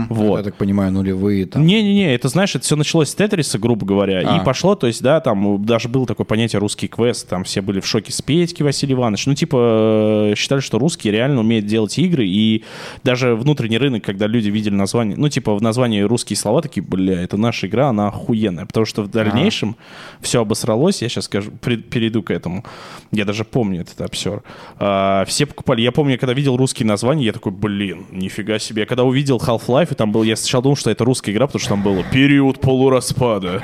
Вот. 0.08 0.38
Я 0.38 0.44
так 0.44 0.56
понимаю, 0.56 0.92
нулевые 0.92 1.46
там. 1.46 1.66
Не-не-не, 1.66 2.14
это, 2.14 2.28
знаешь, 2.28 2.54
это 2.54 2.64
все 2.64 2.76
началось 2.76 3.10
с 3.10 3.14
Тетриса, 3.14 3.58
грубо 3.58 3.86
говоря, 3.86 4.22
А. 4.24 4.40
и 4.40 4.44
пошло, 4.44 4.74
то 4.74 4.86
есть, 4.86 5.02
да, 5.02 5.20
там 5.20 5.64
даже 5.64 5.88
было 5.88 6.06
такое 6.06 6.24
понятие 6.24 6.60
русский 6.60 6.88
квест, 6.88 7.28
там 7.28 7.44
все 7.44 7.60
были 7.60 7.80
в 7.80 7.86
шоке 7.86 8.12
с 8.12 8.22
Петьки 8.22 8.62
Василий 8.62 8.94
Иванович, 8.94 9.26
ну, 9.26 9.34
типа, 9.34 10.30
э, 10.32 10.34
считали, 10.36 10.60
что 10.60 10.78
русские 10.78 11.12
реально 11.12 11.40
умеют 11.40 11.66
делать 11.66 11.98
игры, 11.98 12.26
и 12.26 12.64
даже 13.02 13.34
внутренний 13.34 13.78
рынок, 13.78 14.04
когда 14.04 14.26
люди 14.26 14.48
видели 14.48 14.74
название, 14.76 15.16
ну, 15.16 15.28
типа, 15.28 15.54
в 15.54 15.62
названии 15.62 16.00
русские 16.02 16.36
слова, 16.36 16.62
такие, 16.62 16.82
бля, 16.82 17.20
это 17.22 17.36
наша 17.36 17.66
игра, 17.66 17.88
она 17.88 18.08
охуенная, 18.08 18.66
потому 18.66 18.86
что 18.86 19.02
в 19.02 19.10
дальнейшем 19.10 19.76
все 20.20 20.40
обосралось, 20.40 21.02
я 21.02 21.08
сейчас 21.08 21.24
скажу, 21.24 21.50
при- 21.60 21.76
перейду 21.76 22.22
к 22.22 22.30
этому, 22.30 22.64
я 23.12 23.24
даже 23.24 23.44
помню 23.44 23.80
этот 23.82 24.00
обсер. 24.00 24.42
А, 24.78 25.24
все 25.26 25.46
покупали, 25.46 25.82
я 25.82 25.92
помню, 25.92 26.18
когда 26.18 26.32
видел 26.34 26.56
русские 26.56 26.86
названия, 26.86 27.24
я 27.24 27.32
такой, 27.32 27.52
блин, 27.52 28.06
нифига 28.10 28.58
себе. 28.58 28.82
Я 28.82 28.86
когда 28.86 29.04
увидел 29.04 29.38
Half-Life, 29.38 29.92
и 29.92 29.94
там 29.94 30.12
был, 30.12 30.22
я 30.22 30.36
сначала 30.36 30.62
думал, 30.62 30.76
что 30.76 30.90
это 30.90 31.04
русская 31.04 31.32
игра, 31.32 31.46
потому 31.46 31.60
что 31.60 31.70
там 31.70 31.82
было 31.82 32.02
период 32.12 32.60
полураспада. 32.60 33.62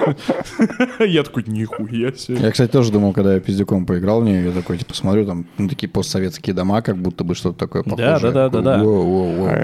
Я 1.00 1.22
такой, 1.22 1.44
нихуя 1.46 2.12
себе. 2.12 2.38
Я, 2.40 2.50
кстати, 2.50 2.70
тоже 2.70 2.92
думал, 2.92 3.12
когда 3.12 3.34
я 3.34 3.40
пиздюком 3.40 3.86
поиграл 3.86 4.20
в 4.20 4.24
нее, 4.24 4.44
я 4.46 4.52
такой, 4.52 4.78
типа, 4.78 4.94
смотрю, 4.94 5.26
там, 5.26 5.46
ну, 5.58 5.68
такие 5.68 5.88
постсоветские 5.88 6.54
дома, 6.54 6.82
как 6.82 6.96
будто 6.96 7.24
бы 7.24 7.34
что-то 7.34 7.58
такое 7.58 7.82
похожее. 7.82 8.18
да, 8.20 8.30
да, 8.30 8.48
да, 8.48 8.60
да. 8.60 8.82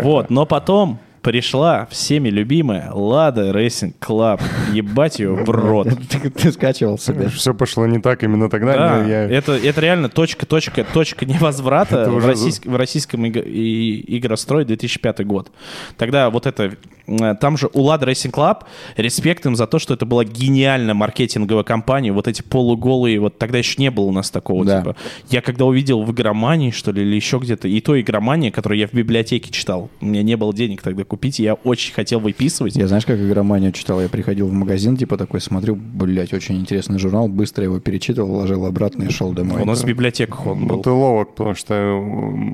Вот, 0.03 0.31
но 0.31 0.47
потом 0.47 0.99
пришла 1.23 1.87
всеми 1.91 2.29
любимая 2.29 2.91
Лада 2.93 3.51
Racing 3.51 3.95
Club. 4.01 4.41
Ебать 4.73 5.19
ее 5.19 5.33
в 5.35 5.49
рот. 5.51 5.89
Ты, 6.11 6.31
ты 6.31 6.53
скачивал 6.53 6.99
себе. 6.99 7.29
Все 7.29 7.55
пошло 7.55 7.87
не 7.87 7.99
так 8.01 8.23
именно 8.23 8.49
тогда. 8.49 8.75
Да, 8.77 9.03
но 9.03 9.09
я- 9.09 9.25
это, 9.25 9.53
это 9.53 9.81
реально 9.81 10.09
точка, 10.09 10.47
точка, 10.47 10.85
точка 10.85 11.27
невозврата 11.27 12.11
в, 12.11 12.15
уже 12.17 12.29
российск- 12.29 12.67
в 12.67 12.77
российском 12.77 13.25
иг- 13.27 13.45
и- 13.47 14.05
игрострое 14.19 14.65
2005 14.65 15.27
год. 15.27 15.51
Тогда 15.97 16.31
вот 16.31 16.47
это... 16.47 16.73
э, 17.07 17.35
Там 17.41 17.57
же 17.57 17.69
у 17.73 17.87
Lada 17.89 18.05
Racing 18.05 18.31
Club 18.33 18.65
респект 18.97 19.47
им 19.47 19.57
за 19.57 19.67
то, 19.67 19.79
что 19.79 19.95
это 19.95 20.07
была 20.07 20.25
гениальная 20.25 20.95
маркетинговая 20.95 21.65
кампания. 21.65 22.13
Вот 22.13 22.29
эти 22.29 22.43
полуголые, 22.43 23.21
вот 23.21 23.39
тогда 23.39 23.59
еще 23.59 23.81
не 23.81 23.91
было 23.91 24.05
у 24.07 24.13
нас 24.13 24.31
такого. 24.31 24.65
Да. 24.65 24.79
Типа. 24.81 24.97
Я 25.31 25.41
когда 25.43 25.65
увидел 25.65 26.03
в 26.03 26.13
игромании, 26.13 26.71
что 26.71 26.93
ли, 26.93 27.03
или 27.03 27.17
еще 27.17 27.39
где-то, 27.39 27.69
и 27.69 27.81
то 27.81 27.99
игромания, 28.01 28.51
которую 28.51 28.79
я 28.79 28.87
в 28.87 28.93
библиотеке 28.95 29.51
читал. 29.51 29.91
У 30.01 30.07
меня 30.07 30.23
не 30.23 30.37
было 30.37 30.53
денег 30.55 30.83
тогда 30.83 31.05
купить, 31.09 31.39
я 31.41 31.55
очень 31.55 31.93
хотел 31.95 32.21
выписывать. 32.21 32.77
Я 32.77 32.87
знаешь, 32.87 33.05
как 33.07 33.19
игроманию 33.19 33.73
читал? 33.73 34.01
Я 34.01 34.09
приходил 34.09 34.47
в 34.49 34.53
магазин, 34.53 34.97
типа 34.97 35.17
такой, 35.17 35.41
смотрю, 35.41 35.75
блядь, 35.75 36.33
очень 36.33 36.57
интересный 36.59 36.99
журнал, 36.99 37.29
быстро 37.29 37.65
его 37.65 37.81
перечитывал, 37.81 38.33
ложил 38.37 38.65
обратно 38.67 39.05
и 39.05 39.11
шел 39.11 39.33
домой. 39.33 39.63
У 39.63 39.65
нас 39.65 39.83
в 39.83 39.87
библиотеках 39.87 40.47
он 40.47 40.67
был. 40.67 40.83
ты 40.83 40.91
ловок, 40.91 41.35
потому 41.35 41.55
что 41.55 41.75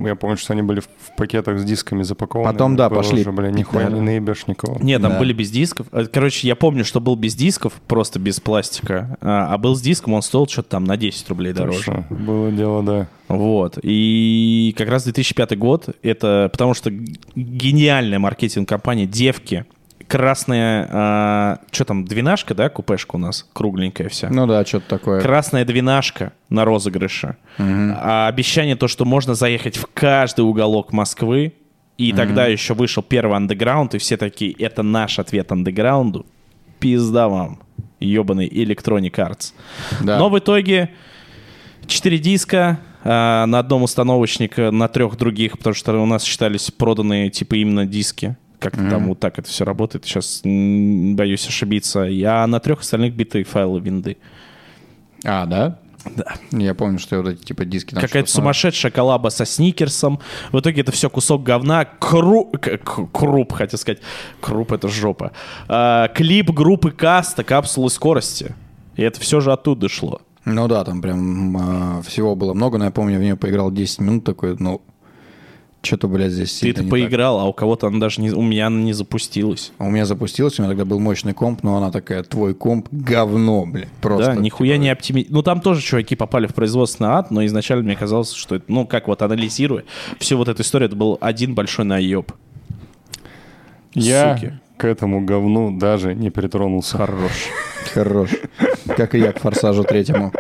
я 0.07 0.15
помню, 0.15 0.37
что 0.37 0.53
они 0.53 0.63
были 0.63 0.81
в 0.81 0.89
пакетах 1.17 1.59
с 1.59 1.65
дисками 1.65 2.03
запакованы. 2.03 2.51
Потом, 2.53 2.77
да, 2.77 2.89
пошли. 2.89 3.21
Уже, 3.21 3.33
бля, 3.33 3.51
нихуя 3.51 3.91
Да. 3.91 3.95
не 3.97 4.01
наебешь 4.01 4.47
никого. 4.47 4.79
Нет, 4.81 5.03
там 5.03 5.13
Да. 5.13 5.19
были 5.19 5.33
без 5.33 5.51
дисков. 5.51 5.87
Э, 5.93 6.07
Короче, 6.11 6.47
я 6.49 6.55
помню, 6.57 6.85
что 6.85 7.01
был 7.01 7.17
без 7.17 7.35
дисков, 7.35 7.75
просто 7.87 8.19
без 8.19 8.41
пластика. 8.41 9.19
А 9.21 9.55
а 9.55 9.59
был 9.59 9.75
с 9.77 9.81
диском, 9.83 10.15
он 10.15 10.23
стоил 10.23 10.47
что-то 10.47 10.71
там 10.71 10.85
на 10.85 10.97
10 10.97 11.29
рублей 11.29 11.53
дороже. 11.53 12.05
Было 12.11 12.51
дело, 12.51 12.83
да. 12.83 13.09
Вот. 13.29 13.79
И 13.83 14.75
как 14.77 14.89
раз 14.89 15.05
2005 15.05 15.57
год, 15.57 15.89
это 16.03 16.49
потому 16.53 16.75
что 16.75 16.91
гениальная 17.35 18.19
маркетинг-компания 18.45 19.07
«Девки», 19.07 19.65
красная, 20.07 21.59
что 21.73 21.85
там, 21.85 22.05
двенашка, 22.05 22.55
да, 22.55 22.69
купешка 22.69 23.17
у 23.17 23.19
нас, 23.19 23.49
кругленькая 23.53 24.09
вся. 24.09 24.29
Ну 24.29 24.47
да, 24.47 24.65
что-то 24.65 24.89
такое. 24.89 25.21
Красная 25.21 25.65
двенашка 25.65 26.33
на 26.51 26.65
розыгрыше. 26.65 27.37
А 27.59 28.29
обещание 28.29 28.77
то, 28.77 28.87
что 28.87 29.05
можно 29.05 29.35
заехать 29.35 29.77
в 29.77 29.87
каждый 29.93 30.43
уголок 30.43 30.93
Москвы. 30.93 31.55
И 31.97 32.13
тогда 32.13 32.47
еще 32.47 32.75
вышел 32.75 33.03
первый 33.03 33.37
андеграунд, 33.37 33.95
и 33.95 33.99
все 33.99 34.17
такие, 34.17 34.53
это 34.53 34.83
наш 34.83 35.19
ответ 35.19 35.53
андеграунду. 35.53 36.27
Пизда 36.81 37.29
вам, 37.29 37.63
ебаный 38.01 38.49
Electronic 38.49 39.13
Arts. 39.13 39.53
Да. 40.03 40.19
Но 40.19 40.29
в 40.29 40.39
итоге 40.39 40.91
4 41.87 42.19
диска, 42.19 42.81
а, 43.05 43.47
на 43.47 43.59
одном 43.61 43.83
установочнике, 43.83 44.71
на 44.71 44.89
трех 44.89 45.17
других, 45.17 45.59
потому 45.59 45.75
что 45.75 45.97
у 46.01 46.07
нас 46.07 46.25
считались 46.25 46.71
проданные 46.71 47.31
типа 47.31 47.55
именно 47.55 47.87
диски. 47.87 48.37
Как 48.59 48.75
mm-hmm. 48.75 48.91
там 48.91 49.09
вот 49.09 49.21
так 49.21 49.39
это 49.39 49.49
все 49.49 49.65
работает. 49.65 50.07
Сейчас 50.07 50.41
боюсь 50.43 51.47
ошибиться. 51.47 52.01
Я 52.01 52.47
на 52.47 52.61
трех 52.61 52.81
остальных 52.81 53.15
битые 53.15 53.45
файлы 53.45 53.79
винды. 53.79 54.17
А, 55.23 55.45
да? 55.45 55.79
Да. 56.17 56.35
Я 56.51 56.75
помню, 56.75 56.99
что 56.99 57.19
вот 57.19 57.29
эти 57.29 57.45
типа 57.45 57.65
диски... 57.65 57.95
Какая-то 57.95 58.31
сумасшедшая 58.31 58.93
коллаба 58.93 59.29
со 59.29 59.45
Сникерсом. 59.45 60.21
В 60.53 60.61
итоге 60.61 60.83
это 60.83 60.93
все 60.93 61.11
кусок 61.11 61.43
говна. 61.43 61.85
Кру... 61.85 62.53
Круп, 63.13 63.53
хотел 63.53 63.79
сказать. 63.79 64.01
Круп— 64.41 64.73
это 64.73 64.89
жопа. 64.89 65.33
А, 65.69 66.09
клип 66.09 66.51
группы 66.51 66.91
Каста 66.91 67.45
«Капсулы 67.45 67.91
скорости». 67.91 68.55
И 68.97 69.03
это 69.03 69.21
все 69.21 69.41
же 69.41 69.53
оттуда 69.53 69.89
шло. 69.89 70.21
Ну 70.45 70.69
да, 70.69 70.85
там 70.85 71.01
прям 71.01 71.57
а, 71.57 72.03
всего 72.03 72.35
было 72.35 72.53
много, 72.53 72.79
но 72.79 72.85
я 72.85 72.91
помню, 72.91 73.19
в 73.19 73.23
нее 73.23 73.37
поиграл 73.37 73.71
10 73.71 74.01
минут 74.01 74.25
такой, 74.25 74.57
ну, 74.59 74.83
что-то, 75.85 76.09
блядь, 76.09 76.33
здесь 76.33 76.61
Ты 76.61 76.71
это 76.71 76.83
поиграл, 76.85 77.37
так. 77.37 77.45
а 77.45 77.49
у 77.49 77.53
кого-то 77.53 77.87
она 77.87 77.99
даже 77.99 78.21
не... 78.21 78.31
У 78.31 78.43
меня 78.43 78.69
она 78.69 78.81
не 78.81 78.93
запустилась. 78.93 79.73
А 79.79 79.85
у 79.85 79.91
меня 79.91 80.07
запустилась, 80.07 80.59
у 80.59 80.63
меня 80.63 80.71
тогда 80.71 80.85
был 80.85 80.99
мощный 80.99 81.35
комп, 81.35 81.63
но 81.63 81.77
она 81.77 81.91
такая, 81.91 82.23
твой 82.23 82.55
комп 82.55 82.89
говно, 82.91 83.67
блядь, 83.67 83.89
просто. 84.01 84.35
Да, 84.35 84.37
нихуя 84.37 84.75
типа... 84.75 84.83
не 84.83 84.91
оптими... 84.91 85.27
Ну, 85.29 85.43
там 85.43 85.61
тоже 85.61 85.81
чуваки 85.83 86.17
попали 86.17 86.47
в 86.47 86.55
производственный 86.55 87.11
ад, 87.11 87.31
но 87.31 87.45
изначально 87.45 87.85
мне 87.85 87.97
казалось, 87.97 88.33
что 88.33 88.57
это, 88.57 88.65
ну, 88.69 88.87
как 88.87 89.09
вот 89.09 89.23
анализируя 89.23 89.85
всю 90.19 90.37
вот 90.37 90.49
эту 90.49 90.63
историю, 90.63 90.89
это 90.89 90.97
был 90.97 91.19
один 91.21 91.55
большой 91.55 91.85
наеб. 91.85 92.33
Я 93.95 94.37
Суки. 94.37 94.59
к 94.77 94.85
этому 94.85 95.25
говну 95.25 95.79
даже 95.79 96.15
не 96.15 96.31
притронулся. 96.31 96.99
Хорош. 96.99 97.33
Хорош. 97.95 98.31
Как 98.97 99.15
и 99.15 99.19
я 99.19 99.33
к 99.33 99.39
«Форсажу» 99.39 99.85
третьему. 99.85 100.33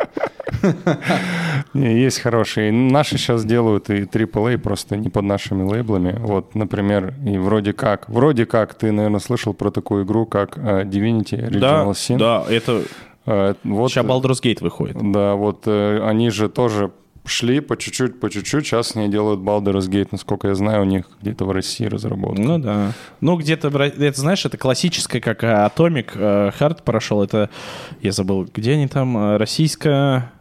Не, 1.75 2.01
есть 2.01 2.21
хорошие. 2.21 2.73
Наши 2.73 3.19
сейчас 3.19 3.45
делают 3.45 3.91
и 3.91 4.03
AAA 4.03 4.59
просто 4.59 4.97
не 4.97 5.09
под 5.09 5.25
нашими 5.25 5.63
лейблами. 5.63 6.17
Вот, 6.19 6.55
например, 6.55 7.15
и 7.27 7.39
вроде 7.39 7.73
как, 7.73 8.09
вроде 8.09 8.47
как, 8.47 8.75
ты, 8.75 8.93
наверное, 8.93 9.21
слышал 9.21 9.55
про 9.55 9.71
такую 9.71 10.05
игру, 10.05 10.27
как 10.27 10.57
uh, 10.57 10.85
Divinity 10.85 11.49
Original 11.49 11.61
да, 11.61 11.85
Sin. 11.91 12.19
Да, 12.19 12.45
это... 12.49 12.83
Uh, 13.27 13.57
вот, 13.65 13.91
Сейчас 13.91 14.05
Baldur's 14.05 14.43
Gate 14.43 14.61
выходит. 14.61 14.97
Да, 15.13 15.35
вот 15.35 15.67
uh, 15.67 16.07
они 16.07 16.31
же 16.31 16.49
тоже 16.49 16.91
шли 17.25 17.61
по 17.61 17.77
чуть-чуть, 17.77 18.21
по 18.21 18.31
чуть-чуть. 18.31 18.67
Сейчас 18.67 18.97
они 18.97 19.09
делают 19.09 19.41
Baldur's 19.41 19.89
Gate, 19.89 20.09
насколько 20.13 20.49
я 20.49 20.55
знаю, 20.55 20.83
у 20.83 20.85
них 20.85 21.07
где-то 21.23 21.45
в 21.45 21.51
России 21.51 21.87
разработка. 21.87 22.43
Ну 22.43 22.59
да. 22.59 22.93
Ну 23.21 23.37
где-то, 23.37 23.69
это 23.69 24.21
знаешь, 24.21 24.45
это 24.45 24.59
классическое, 24.59 25.21
как 25.21 25.43
Atomic 25.43 26.15
Heart 26.15 26.83
прошел. 26.85 27.23
Это, 27.23 27.51
я 28.03 28.13
забыл, 28.13 28.47
где 28.53 28.73
они 28.73 28.89
там, 28.89 29.37
российская 29.37 30.33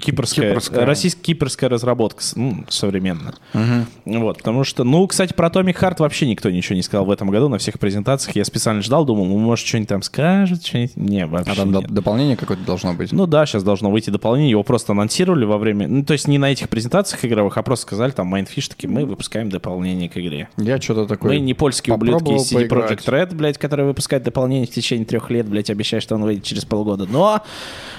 кипрская, 0.00 0.50
кипрская. 0.50 0.86
российско-кипрская 0.86 1.68
разработка 1.68 2.22
ну, 2.36 2.64
современная. 2.68 3.34
Угу. 3.54 4.18
Вот, 4.20 4.38
потому 4.38 4.64
что, 4.64 4.84
ну, 4.84 5.06
кстати, 5.06 5.32
про 5.32 5.48
Atomic 5.48 5.78
Heart 5.80 5.96
вообще 5.98 6.26
никто 6.26 6.50
ничего 6.50 6.76
не 6.76 6.82
сказал 6.82 7.04
в 7.04 7.10
этом 7.10 7.30
году 7.30 7.48
на 7.48 7.58
всех 7.58 7.78
презентациях. 7.78 8.36
Я 8.36 8.44
специально 8.44 8.82
ждал, 8.82 9.04
думал, 9.04 9.26
ну, 9.26 9.38
может, 9.38 9.66
что-нибудь 9.66 9.88
там 9.88 10.02
скажет, 10.02 10.64
что-нибудь. 10.64 10.96
Не, 10.96 11.26
вообще 11.26 11.52
А 11.52 11.54
там 11.54 11.72
нет. 11.72 11.90
дополнение 11.90 12.36
какое-то 12.36 12.64
должно 12.64 12.94
быть? 12.94 13.12
Ну 13.12 13.26
да, 13.26 13.46
сейчас 13.46 13.62
должно 13.62 13.90
выйти 13.90 14.10
дополнение. 14.10 14.50
Его 14.50 14.62
просто 14.62 14.92
анонсировали 14.92 15.44
во 15.44 15.58
время... 15.58 15.88
Ну, 15.88 16.04
то 16.04 16.12
есть 16.12 16.28
не 16.28 16.38
на 16.38 16.50
этих 16.50 16.68
презентациях 16.68 17.24
игровых, 17.24 17.56
а 17.56 17.62
просто 17.62 17.86
сказали, 17.86 18.10
там, 18.10 18.34
Mindfish 18.34 18.70
таки, 18.70 18.86
мы 18.86 19.04
выпускаем 19.04 19.50
дополнение 19.50 20.08
к 20.08 20.16
игре. 20.16 20.48
Я 20.56 20.80
что-то 20.80 21.06
такое... 21.06 21.32
Мы 21.32 21.40
не 21.40 21.54
польские 21.54 21.94
ублюдки 21.94 22.30
из 22.30 22.52
CD 22.52 22.68
Projekt 22.68 23.06
Red, 23.06 23.34
блядь, 23.34 23.58
которые 23.58 23.86
выпускают 23.86 24.24
дополнение 24.24 24.66
в 24.66 24.70
течение 24.70 25.04
трех 25.04 25.30
лет, 25.30 25.46
блядь, 25.48 25.70
обещают, 25.70 26.02
что 26.02 26.14
он 26.14 26.22
выйдет 26.22 26.44
через 26.44 26.64
полгода. 26.64 27.06
Но, 27.10 27.42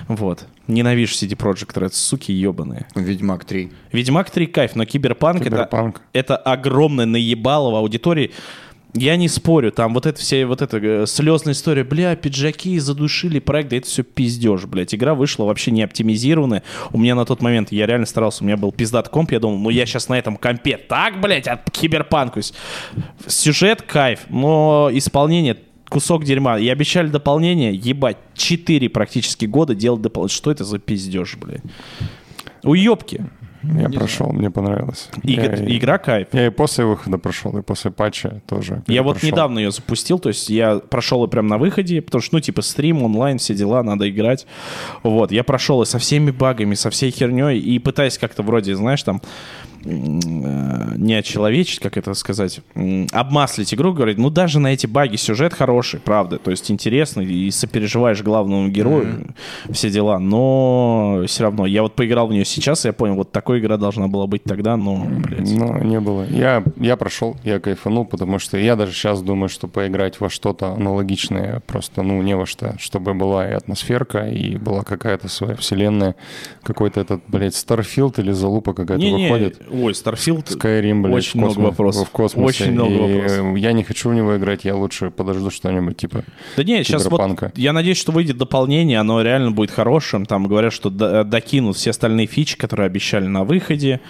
вот, 0.07 0.45
ненавижу 0.68 1.14
CD 1.14 1.36
Projekt 1.36 1.50
Red, 1.53 1.93
суки 1.93 2.31
ебаные. 2.31 2.87
Ведьмак 2.95 3.45
3. 3.45 3.71
Ведьмак 3.91 4.29
3 4.29 4.47
кайф, 4.47 4.75
но 4.75 4.85
Киберпанк, 4.85 5.43
Киберпанк. 5.43 6.01
Это, 6.13 6.33
это 6.33 6.37
огромное 6.37 7.05
наебалово 7.05 7.79
аудитории. 7.79 8.31
Я 8.93 9.15
не 9.15 9.29
спорю, 9.29 9.71
там 9.71 9.93
вот 9.93 10.05
эта 10.05 10.19
вся 10.19 10.45
вот 10.45 10.61
эта 10.61 10.77
э, 10.77 11.05
слезная 11.05 11.53
история, 11.53 11.85
бля, 11.85 12.13
пиджаки 12.17 12.77
задушили 12.77 13.39
проект, 13.39 13.69
да 13.69 13.77
это 13.77 13.87
все 13.87 14.03
пиздеж, 14.03 14.65
блядь. 14.65 14.93
Игра 14.93 15.15
вышла 15.15 15.45
вообще 15.45 15.71
не 15.71 15.81
оптимизированная. 15.81 16.63
У 16.91 16.97
меня 16.97 17.15
на 17.15 17.23
тот 17.23 17.41
момент, 17.41 17.71
я 17.71 17.85
реально 17.85 18.05
старался, 18.05 18.43
у 18.43 18.47
меня 18.47 18.57
был 18.57 18.73
пиздат 18.73 19.07
комп, 19.07 19.31
я 19.31 19.39
думал, 19.39 19.59
ну 19.59 19.69
я 19.69 19.85
сейчас 19.85 20.09
на 20.09 20.19
этом 20.19 20.35
компе 20.35 20.77
так, 20.77 21.21
блядь, 21.21 21.47
от 21.47 21.71
киберпанкусь. 21.71 22.53
Сюжет 23.27 23.81
кайф, 23.81 24.25
но 24.27 24.89
исполнение 24.91 25.57
кусок 25.91 26.23
дерьма. 26.23 26.57
И 26.57 26.67
обещали 26.69 27.07
дополнение, 27.07 27.73
ебать, 27.75 28.17
4 28.35 28.89
практически 28.89 29.45
года 29.45 29.75
делать 29.75 30.01
дополнение. 30.01 30.35
Что 30.35 30.51
это 30.51 30.63
за 30.63 30.79
пиздеж, 30.79 31.37
блядь? 31.37 31.61
Уебки. 32.63 33.25
Я 33.63 33.87
не 33.87 33.97
прошел, 33.97 34.25
знаю. 34.27 34.39
мне 34.39 34.49
понравилось. 34.49 35.09
Игр, 35.21 35.53
я, 35.53 35.77
игра 35.77 35.99
кайф. 35.99 36.29
Я 36.31 36.47
и 36.47 36.49
после 36.49 36.83
выхода 36.85 37.19
прошел, 37.19 37.55
и 37.57 37.61
после 37.61 37.91
патча 37.91 38.41
тоже. 38.47 38.81
Я 38.87 39.03
вот 39.03 39.21
недавно 39.21 39.59
ее 39.59 39.71
запустил, 39.71 40.17
то 40.17 40.29
есть 40.29 40.49
я 40.49 40.77
прошел 40.79 41.23
ее 41.23 41.29
прям 41.29 41.45
на 41.47 41.59
выходе, 41.59 42.01
потому 42.01 42.23
что, 42.23 42.35
ну, 42.35 42.39
типа, 42.41 42.63
стрим, 42.63 43.03
онлайн, 43.03 43.37
все 43.37 43.53
дела, 43.53 43.83
надо 43.83 44.09
играть. 44.09 44.47
Вот, 45.03 45.31
я 45.31 45.43
прошел 45.43 45.81
и 45.83 45.85
со 45.85 45.99
всеми 45.99 46.31
багами, 46.31 46.73
со 46.73 46.89
всей 46.89 47.11
херней, 47.11 47.59
и 47.59 47.77
пытаясь 47.77 48.17
как-то 48.17 48.41
вроде, 48.41 48.75
знаешь, 48.75 49.03
там, 49.03 49.21
не 49.84 51.15
очеловечить, 51.15 51.79
как 51.79 51.97
это 51.97 52.13
сказать, 52.13 52.61
обмаслить 53.11 53.73
игру, 53.73 53.93
говорить, 53.93 54.17
ну 54.17 54.29
даже 54.29 54.59
на 54.59 54.73
эти 54.73 54.88
баги 54.88 55.15
сюжет 55.15 55.53
хороший, 55.53 55.99
правда, 55.99 56.38
то 56.38 56.51
есть 56.51 56.69
интересный, 56.71 57.25
и 57.25 57.51
сопереживаешь 57.51 58.21
главному 58.21 58.69
герою, 58.69 59.05
mm-hmm. 59.05 59.73
все 59.73 59.89
дела, 59.89 60.19
но 60.19 61.23
все 61.27 61.43
равно, 61.43 61.65
я 61.65 61.82
вот 61.82 61.95
поиграл 61.95 62.27
в 62.27 62.32
нее 62.32 62.45
сейчас, 62.45 62.86
я 62.86 62.93
понял, 62.93 63.15
вот 63.15 63.32
такой 63.32 63.59
игра 63.59 63.77
должна 63.77 64.07
была 64.07 64.27
быть 64.27 64.43
тогда, 64.43 64.77
но, 64.77 65.05
блядь. 65.05 65.51
Ну, 65.51 65.84
не 65.84 65.99
было. 65.99 66.25
Я, 66.29 66.63
я 66.77 66.95
прошел, 66.95 67.36
я 67.43 67.59
кайфанул, 67.59 68.05
потому 68.05 68.39
что 68.39 68.57
я 68.57 68.75
даже 68.75 68.93
сейчас 68.93 69.21
думаю, 69.21 69.49
что 69.49 69.67
поиграть 69.67 70.19
во 70.19 70.29
что-то 70.29 70.73
аналогичное 70.73 71.61
просто, 71.65 72.03
ну, 72.03 72.21
не 72.21 72.36
во 72.36 72.45
что, 72.45 72.75
чтобы 72.79 73.13
была 73.13 73.49
и 73.49 73.53
атмосферка, 73.53 74.27
и 74.27 74.57
была 74.57 74.84
какая-то 74.84 75.27
своя 75.27 75.55
вселенная, 75.55 76.15
какой-то 76.63 77.01
этот, 77.01 77.21
блядь, 77.27 77.55
Starfield 77.55 78.19
или 78.19 78.32
залупа 78.32 78.73
какая-то 78.73 79.05
выходит. 79.05 79.61
Ой, 79.72 79.93
Starfield. 79.93 80.57
Skyrim, 80.57 81.01
блядь, 81.01 81.15
очень 81.15 81.39
много 81.39 81.59
вопросов. 81.59 82.07
В 82.07 82.11
космосе. 82.11 82.63
Очень 82.63 82.74
много 82.74 82.93
и 82.93 82.97
вопросов. 82.97 83.57
Я 83.57 83.72
не 83.74 83.84
хочу 83.84 84.09
в 84.09 84.13
него 84.13 84.38
играть, 84.38 84.65
я 84.65 84.76
лучше 84.76 85.11
подожду 85.11 85.49
что-нибудь 85.49 85.97
типа 85.97 86.24
Да 86.57 86.63
нет, 86.63 86.86
сейчас 86.86 87.05
вот, 87.05 87.57
я 87.57 87.74
надеюсь, 87.74 87.97
что 87.97 88.11
выйдет 88.11 88.38
дополнение, 88.38 88.99
оно 88.99 89.22
реально 89.22 89.51
будет 89.51 89.72
хорошим. 89.72 90.26
Там 90.26 90.47
говорят, 90.47 90.74
что 90.74 90.89
докинут 90.89 91.78
все 91.78 91.91
остальные 91.91 92.28
фичи, 92.28 92.57
которые 92.57 92.86
обещали 92.88 93.28
на 93.28 93.43
выходе. 93.43 94.01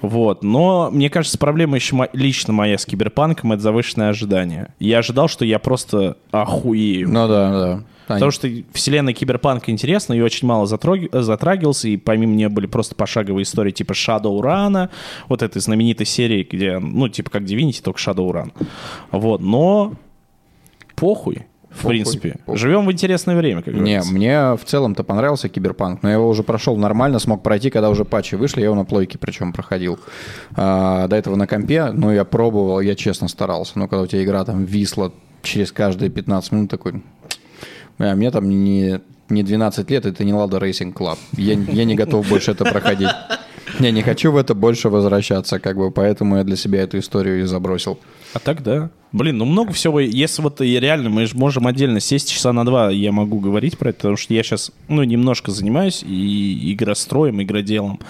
Вот. 0.00 0.42
Но, 0.42 0.90
мне 0.90 1.10
кажется, 1.10 1.38
проблема 1.38 1.76
еще 1.76 2.08
лично 2.12 2.52
моя 2.52 2.78
с 2.78 2.86
Киберпанком— 2.86 3.52
это 3.54 3.62
завышенное 3.62 4.10
ожидание. 4.10 4.72
Я 4.78 4.98
ожидал, 4.98 5.28
что 5.28 5.44
я 5.44 5.58
просто 5.58 6.16
охуею. 6.30 7.08
Ну 7.08 7.28
да, 7.28 7.50
да. 7.50 7.84
Потому 8.14 8.30
что 8.30 8.48
вселенная 8.72 9.14
Киберпанка 9.14 9.70
интересна, 9.70 10.14
и 10.14 10.20
очень 10.20 10.46
мало 10.46 10.66
затрог... 10.66 11.00
затрагивался, 11.12 11.88
и 11.88 11.96
помимо 11.96 12.34
нее 12.34 12.48
были 12.48 12.66
просто 12.66 12.94
пошаговые 12.94 13.44
истории 13.44 13.70
типа 13.70 13.92
Shadowrun, 13.92 14.88
вот 15.28 15.42
этой 15.42 15.60
знаменитой 15.60 16.06
серии, 16.06 16.46
где, 16.50 16.78
ну, 16.78 17.08
типа 17.08 17.30
как 17.30 17.42
Divinity, 17.42 17.82
только 17.82 18.00
Shadowrun. 18.00 18.52
Вот, 19.10 19.40
но 19.40 19.94
похуй. 20.96 21.46
В 21.70 21.82
похуй, 21.82 21.90
принципе. 21.90 22.36
Похуй. 22.44 22.58
Живем 22.58 22.84
в 22.84 22.92
интересное 22.92 23.36
время, 23.36 23.62
как 23.62 23.74
говорится. 23.74 24.10
Не, 24.10 24.18
мне 24.18 24.56
в 24.56 24.64
целом-то 24.64 25.04
понравился 25.04 25.48
Киберпанк, 25.48 26.02
но 26.02 26.08
я 26.08 26.16
его 26.16 26.28
уже 26.28 26.42
прошел 26.42 26.76
нормально, 26.76 27.20
смог 27.20 27.44
пройти, 27.44 27.70
когда 27.70 27.90
уже 27.90 28.04
патчи 28.04 28.34
вышли, 28.34 28.60
я 28.60 28.66
его 28.66 28.74
на 28.74 28.84
плойке 28.84 29.18
причем 29.18 29.52
проходил. 29.52 29.98
А, 30.56 31.06
до 31.06 31.14
этого 31.14 31.36
на 31.36 31.46
компе, 31.46 31.92
ну, 31.92 32.10
я 32.10 32.24
пробовал, 32.24 32.80
я 32.80 32.96
честно 32.96 33.28
старался. 33.28 33.78
Но 33.78 33.86
когда 33.86 34.02
у 34.02 34.06
тебя 34.06 34.24
игра 34.24 34.44
там 34.44 34.64
висла 34.64 35.12
через 35.42 35.70
каждые 35.70 36.10
15 36.10 36.52
минут, 36.52 36.70
такой, 36.70 37.02
а 38.00 38.16
мне 38.16 38.30
там 38.30 38.48
не, 38.48 39.00
не 39.28 39.42
12 39.42 39.90
лет, 39.90 40.06
это 40.06 40.24
не 40.24 40.32
Лада 40.32 40.58
Рейсинг 40.58 40.96
Клаб. 40.96 41.18
Я, 41.36 41.54
я 41.54 41.84
не 41.84 41.94
готов 41.94 42.28
больше 42.28 42.52
это 42.52 42.64
проходить. 42.64 43.10
Я 43.78 43.92
не 43.92 44.02
хочу 44.02 44.32
в 44.32 44.36
это 44.36 44.54
больше 44.54 44.88
возвращаться, 44.88 45.60
как 45.60 45.76
бы, 45.76 45.90
поэтому 45.90 46.36
я 46.36 46.44
для 46.44 46.56
себя 46.56 46.82
эту 46.82 46.98
историю 46.98 47.40
и 47.40 47.44
забросил. 47.44 47.98
А 48.32 48.38
так 48.38 48.62
да. 48.62 48.90
Блин, 49.12 49.38
ну 49.38 49.44
много 49.44 49.72
всего. 49.72 50.00
Если 50.00 50.42
вот 50.42 50.60
реально 50.60 51.10
мы 51.10 51.26
же 51.26 51.36
можем 51.36 51.66
отдельно 51.66 52.00
сесть 52.00 52.30
часа 52.30 52.52
на 52.52 52.64
два, 52.64 52.90
я 52.90 53.12
могу 53.12 53.38
говорить 53.38 53.78
про 53.78 53.90
это, 53.90 53.98
потому 53.98 54.16
что 54.16 54.34
я 54.34 54.42
сейчас, 54.42 54.72
ну, 54.88 55.02
немножко 55.02 55.50
занимаюсь 55.50 56.02
и 56.02 56.72
игростроем, 56.72 57.42
игроделом 57.42 58.00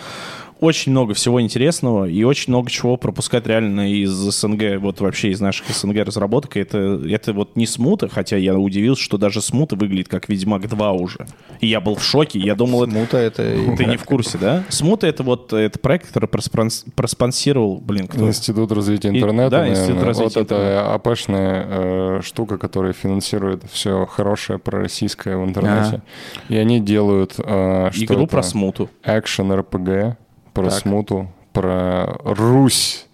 очень 0.61 0.93
много 0.93 1.15
всего 1.15 1.41
интересного 1.41 2.05
и 2.05 2.23
очень 2.23 2.53
много 2.53 2.71
чего 2.71 2.97
пропускать 2.97 3.47
реально 3.47 3.93
из 3.93 4.11
СНГ, 4.11 4.79
вот 4.79 5.01
вообще 5.01 5.31
из 5.31 5.41
наших 5.41 5.69
СНГ 5.69 6.05
разработок. 6.05 6.57
Это, 6.57 7.01
это 7.09 7.33
вот 7.33 7.57
не 7.57 7.67
смута, 7.67 8.09
хотя 8.09 8.37
я 8.37 8.57
удивился, 8.57 9.03
что 9.03 9.17
даже 9.17 9.41
смута 9.41 9.77
выглядит 9.77 10.09
как 10.09 10.29
Ведьмак 10.29 10.69
2 10.69 10.93
уже. 10.93 11.27
И 11.61 11.67
я 11.67 11.81
был 11.81 11.95
в 11.95 12.05
шоке, 12.05 12.39
я 12.39 12.55
думал... 12.55 12.85
Смута 12.85 13.17
это... 13.17 13.43
это... 13.43 13.77
Ты 13.77 13.85
не 13.87 13.97
в 13.97 14.05
курсе, 14.05 14.39
да? 14.39 14.65
Смута 14.69 15.07
это 15.07 15.23
вот 15.23 15.53
это 15.53 15.79
проект, 15.79 16.09
который 16.09 16.29
проспонс... 16.29 16.85
проспонсировал, 16.95 17.81
блин, 17.81 18.07
кто? 18.07 18.27
Институт 18.27 18.71
развития 18.73 19.09
интернета, 19.09 19.47
И, 19.47 19.51
Да, 19.51 19.69
Институт 19.69 20.03
развития 20.03 20.41
Вот 20.41 20.53
это 20.53 20.95
АПшная 20.95 21.67
э, 21.69 22.21
штука, 22.23 22.59
которая 22.59 22.93
финансирует 22.93 23.63
все 23.71 24.05
хорошее 24.05 24.59
пророссийское 24.59 25.37
в 25.37 25.45
интернете. 25.45 26.03
А-а. 26.03 26.53
И 26.53 26.57
они 26.57 26.81
делают... 26.81 27.35
Э, 27.39 27.91
Игру 27.95 28.27
про 28.27 28.43
смуту. 28.43 28.91
Экшен 29.05 29.53
РПГ 29.53 30.19
про 30.53 30.69
Так. 30.71 30.79
смуту, 30.81 31.29
про 31.53 32.19
Русь. 32.25 33.07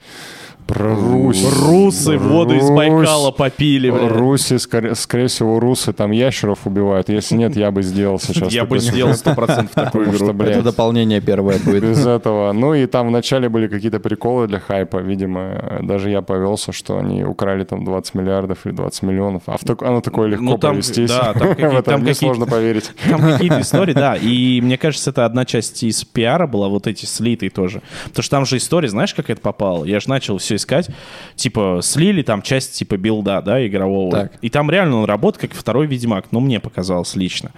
Про 0.67 0.95
Русь. 0.97 1.45
Русы 1.63 2.19
воду 2.19 2.55
из 2.57 2.69
Русь. 2.69 2.77
Байкала 2.77 3.31
попили, 3.31 3.89
бля. 3.91 4.09
Руси, 4.09 4.59
скорее, 4.59 4.95
скорее 4.97 5.29
всего, 5.29 5.61
русы 5.61 5.93
там 5.93 6.11
ящеров 6.11 6.67
убивают. 6.67 7.09
Если 7.09 7.37
нет, 7.37 7.57
я 7.57 7.71
бы 7.71 7.83
сделал 7.83 8.19
сейчас. 8.19 8.53
Я 8.53 8.65
бы 8.65 8.79
сделал 8.81 9.13
100% 9.15 9.69
такую 9.75 10.07
игру. 10.11 10.33
Это 10.43 10.63
дополнение 10.63 11.21
первое 11.21 11.59
будет. 11.61 11.85
без 11.85 12.05
этого. 12.05 12.53
Ну 12.53 12.75
и 12.75 12.87
там 12.87 13.09
вначале 13.09 13.49
были 13.49 13.69
какие-то 13.69 14.01
приколы 14.01 14.49
для 14.49 14.59
хайпа. 14.59 14.97
Видимо, 14.99 15.79
даже 15.83 16.11
я 16.11 16.21
повелся, 16.21 16.73
что 16.73 16.99
они 16.99 17.23
украли 17.25 17.63
там 17.65 17.85
20 17.85 18.15
миллиардов 18.15 18.67
или 18.67 18.73
20 18.75 19.03
миллионов. 19.03 19.43
А 19.47 19.57
оно 19.83 20.01
такое 20.01 20.27
легко 20.29 20.45
Ну, 20.45 20.59
повестись. 20.59 21.09
да, 21.11 21.33
там 21.33 21.49
какие- 21.51 21.67
В 21.69 21.73
это 21.75 21.83
там 21.93 22.01
мне 22.01 22.13
какие- 22.13 22.27
сложно 22.29 22.47
поверить. 22.47 22.91
Там 23.09 23.21
какие-то 23.21 23.61
истории, 23.61 23.93
да. 23.93 24.17
И 24.17 24.61
мне 24.61 24.77
кажется, 24.79 25.11
это 25.11 25.25
одна 25.27 25.45
часть 25.45 25.83
из 25.85 26.05
пиара 26.05 26.47
была, 26.49 26.69
вот 26.69 26.87
эти 26.89 27.05
слитые 27.05 27.51
тоже. 27.51 27.83
Потому 28.07 28.23
что 28.23 28.31
там 28.31 28.47
же 28.47 28.57
история, 28.57 28.89
знаешь, 28.89 29.15
как 29.15 29.31
это 29.31 29.41
попало? 29.41 29.85
Я 29.85 30.01
же 30.01 30.09
начал 30.09 30.39
все 30.39 30.56
искать. 30.57 30.89
Типа, 31.35 31.81
слили 31.83 32.23
там 32.23 32.43
часть 32.43 32.75
типа 32.79 32.97
билда, 32.97 33.43
да, 33.43 33.65
игрового. 33.67 34.11
Так. 34.11 34.33
И 34.43 34.51
там 34.51 34.71
реально 34.71 34.97
он 34.97 35.05
работает 35.05 35.51
как 35.51 35.59
второй 35.59 35.87
Ведьмак. 35.87 36.27
Ну, 36.31 36.41
мне 36.41 36.61
показалось 36.61 37.15
лично. 37.15 37.53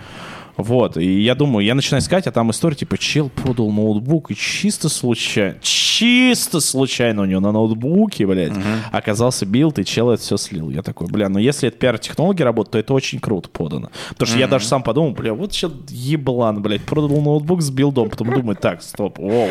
Вот, 0.59 0.97
и 0.97 1.21
я 1.21 1.35
думаю, 1.35 1.65
я 1.65 1.75
начинаю 1.75 2.03
искать, 2.03 2.27
а 2.27 2.33
там 2.33 2.51
история, 2.51 2.77
типа, 2.77 2.99
чел 2.99 3.31
продал 3.31 3.71
ноутбук, 3.71 4.31
и 4.31 4.35
чисто 4.35 4.89
случайно, 4.89 5.57
чисто 5.63 6.61
случайно 6.61 7.23
у 7.23 7.25
него 7.25 7.41
на 7.41 7.53
ноутбуке, 7.53 8.27
блядь, 8.27 8.53
оказался 8.91 9.47
билд, 9.47 9.79
и 9.79 9.85
чел 9.85 10.11
это 10.11 10.21
все 10.23 10.37
слил. 10.37 10.71
Я 10.71 10.83
такой, 10.83 11.07
бля, 11.07 11.29
ну 11.29 11.39
если 11.39 11.69
это 11.69 11.79
пиар-технологии 11.79 12.43
работают, 12.43 12.73
то 12.73 12.79
это 12.79 12.95
очень 12.95 13.21
круто 13.21 13.49
подано. 13.49 13.91
Потому 14.11 14.27
что 14.27 14.39
я 14.39 14.49
даже 14.49 14.67
сам 14.67 14.83
подумал, 14.83 15.13
бля, 15.13 15.33
вот 15.33 15.53
сейчас 15.53 15.73
еблан, 15.89 16.61
блядь, 16.61 16.83
продал 16.83 17.21
ноутбук 17.21 17.63
с 17.63 17.71
билдом, 17.71 18.11
потом 18.11 18.35
думаю, 18.35 18.57
так, 18.57 18.83
стоп, 18.83 19.19
воу, 19.19 19.49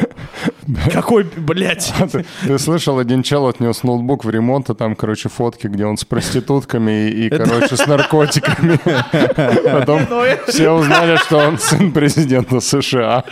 какой, 0.92 1.24
блядь, 1.24 1.94
Ты, 2.44 2.60
слышал, 2.60 3.00
один 3.00 3.24
чел 3.24 3.48
отнес 3.48 3.84
ноутбук 3.84 4.26
в 4.26 4.30
ремонт, 4.30 4.70
а 4.70 4.76
там, 4.76 4.96
короче, 4.96 5.30
фотки, 5.30 5.68
где 5.68 5.86
он 5.86 5.98
с 5.98 6.06
проститутками 6.06 7.10
и, 7.10 7.28
и, 7.28 7.30
короче, 7.30 7.76
с 7.78 7.88
наркотиками. 7.88 8.78
Потом 9.72 10.02
все 10.48 10.72
узнали, 10.72 10.97
что 11.18 11.38
он 11.38 11.58
сын 11.58 11.92
президента 11.92 12.60
США. 12.60 13.24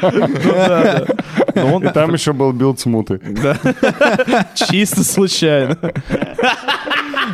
Ну, 1.55 1.81
И 1.81 1.87
там 1.89 2.13
еще 2.13 2.33
был 2.33 2.51
билд 2.51 2.79
смуты. 2.79 3.19
Чисто 4.55 5.03
случайно. 5.03 5.77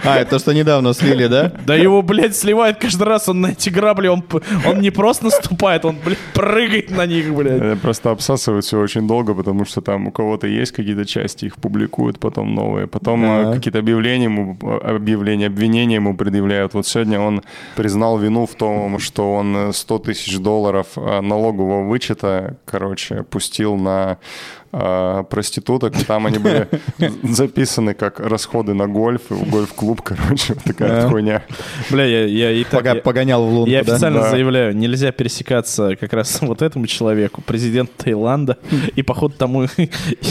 А, 0.04 0.18
это 0.20 0.32
то, 0.32 0.40
что 0.40 0.54
недавно 0.54 0.94
слили, 0.94 1.28
да? 1.28 1.52
Да 1.66 1.76
его, 1.76 2.02
блядь, 2.02 2.36
сливает 2.36 2.78
каждый 2.78 3.04
раз, 3.04 3.30
он 3.30 3.42
на 3.42 3.48
эти 3.48 3.70
грабли, 3.70 4.08
он, 4.08 4.24
он 4.66 4.80
не 4.82 4.90
просто 4.92 5.26
наступает, 5.26 5.86
он, 5.86 5.98
блядь, 6.04 6.18
прыгает 6.34 6.92
на 6.92 7.06
них, 7.06 7.34
блядь. 7.34 7.62
Это 7.62 7.78
Просто 7.82 8.12
обсасывают 8.12 8.66
все 8.66 8.80
очень 8.80 9.08
долго, 9.08 9.34
потому 9.34 9.66
что 9.66 9.82
там 9.82 10.08
у 10.08 10.12
кого-то 10.12 10.48
есть 10.48 10.72
какие-то 10.72 11.06
части, 11.06 11.46
их 11.46 11.56
публикуют, 11.56 12.20
потом 12.20 12.54
новые. 12.56 12.88
Потом 12.88 13.24
э, 13.26 13.44
Да. 13.46 13.54
какие-то 13.54 13.80
объявления 13.80 14.26
ему, 14.26 14.58
э, 14.62 14.78
объявления, 14.96 15.48
обвинения 15.48 15.96
ему 15.96 16.16
предъявляют. 16.16 16.74
Вот 16.74 16.86
сегодня 16.88 17.20
он 17.20 17.42
признал 17.76 18.18
вину 18.18 18.46
в 18.46 18.56
том, 18.56 19.00
что 19.00 19.34
он 19.34 19.56
э, 19.56 19.74
100 19.74 20.00
тысяч 20.00 20.38
долларов 20.38 20.88
э, 20.96 21.22
налогового 21.22 21.88
вычета, 21.88 22.58
короче, 22.66 23.24
пустил 23.24 23.76
на 23.76 24.18
э, 24.22 24.61
проституток. 24.72 25.94
Там 26.06 26.26
они 26.28 26.38
были 26.38 26.68
записаны 27.24 27.94
как 27.94 28.20
расходы 28.20 28.74
на 28.74 28.88
гольф, 28.88 29.22
и 29.30 29.34
гольф-клуб, 29.34 30.02
короче, 30.02 30.54
вот 30.54 30.64
такая 30.64 31.08
хуйня. 31.10 31.44
Бля, 31.90 32.06
я, 32.06 32.26
я 32.26 32.52
и 32.52 32.64
так... 32.64 32.82
Пога- 32.82 32.96
я- 32.96 33.02
Погонял 33.02 33.46
в 33.46 33.54
лунку, 33.54 33.70
Я 33.70 33.82
официально 33.82 34.22
Да. 34.22 34.30
заявляю, 34.32 34.76
нельзя 34.76 35.12
пересекаться 35.12 35.96
как 35.96 36.14
раз 36.14 36.38
вот 36.42 36.62
этому 36.62 36.88
человеку, 36.88 37.42
президенту 37.42 37.92
Таиланда, 37.98 38.58
и, 38.96 39.02
походу, 39.02 39.36
тому 39.38 39.68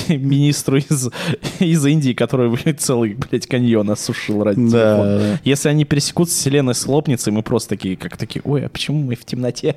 министру 0.08 0.78
из, 0.78 1.10
из 1.58 1.84
Индии, 1.86 2.12
который 2.12 2.50
целый, 2.74 3.14
блядь, 3.14 3.46
каньон 3.46 3.90
осушил 3.90 4.42
ради 4.44 4.70
Да. 4.70 5.38
Если 5.44 5.68
они 5.68 5.84
пересекутся, 5.84 6.34
вселенная 6.36 6.74
схлопнется, 6.74 7.30
и 7.30 7.32
мы 7.32 7.42
просто 7.42 7.70
такие, 7.70 7.96
как 7.96 8.16
такие, 8.16 8.40
ой, 8.44 8.64
а 8.64 8.68
почему 8.68 9.02
мы 9.02 9.14
в 9.16 9.24
темноте? 9.24 9.76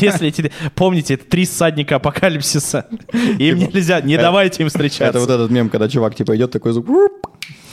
Если 0.00 0.28
эти, 0.28 0.50
помните, 0.74 1.14
это 1.14 1.24
три 1.24 1.44
всадника 1.44 1.96
апокалипсиса, 1.96 2.86
им 3.38 3.58
нельзя, 3.58 4.00
не 4.00 4.16
давайте 4.16 4.62
им 4.62 4.66
Это 4.68 4.76
встречаться. 4.76 5.20
вот 5.20 5.30
этот 5.30 5.50
мем, 5.50 5.68
когда 5.68 5.88
чувак 5.88 6.14
типа 6.14 6.36
идет 6.36 6.50
такой 6.50 6.72
звук, 6.72 7.12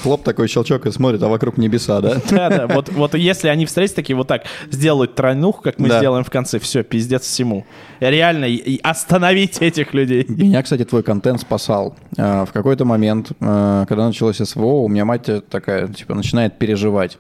хлоп 0.04 0.24
такой 0.24 0.48
щелчок 0.48 0.86
и 0.88 0.92
смотрит, 0.92 1.22
а 1.22 1.28
вокруг 1.28 1.58
небеса, 1.58 2.02
да? 2.02 2.18
Да, 2.32 2.50
да, 2.50 2.68
вот, 2.68 2.90
вот 2.90 3.14
если 3.14 3.50
они 3.50 3.66
встретятся 3.66 3.96
такие 3.98 4.16
вот 4.16 4.28
так, 4.28 4.44
сделают 4.72 5.14
тройнуху, 5.16 5.62
как 5.62 5.78
мы 5.80 5.90
Да. 5.90 6.00
сделаем 6.00 6.24
в 6.24 6.30
конце, 6.32 6.60
все, 6.60 6.84
пиздец 6.84 7.22
всему. 7.24 7.66
Реально, 8.00 8.46
и- 8.46 8.80
остановить 8.82 9.60
этих 9.62 9.94
людей. 9.94 10.26
Меня, 10.30 10.64
кстати, 10.64 10.86
твой 10.86 11.04
контент 11.04 11.42
спасал. 11.42 11.96
А, 12.18 12.46
В 12.46 12.52
какой-то 12.52 12.84
момент, 12.86 13.32
а, 13.40 13.86
когда 13.86 14.08
началось 14.08 14.38
СВО, 14.38 14.82
у 14.84 14.88
меня 14.90 15.06
мать 15.06 15.30
такая, 15.50 15.88
типа, 15.88 16.16
начинает 16.16 16.58
переживать. 16.58 17.20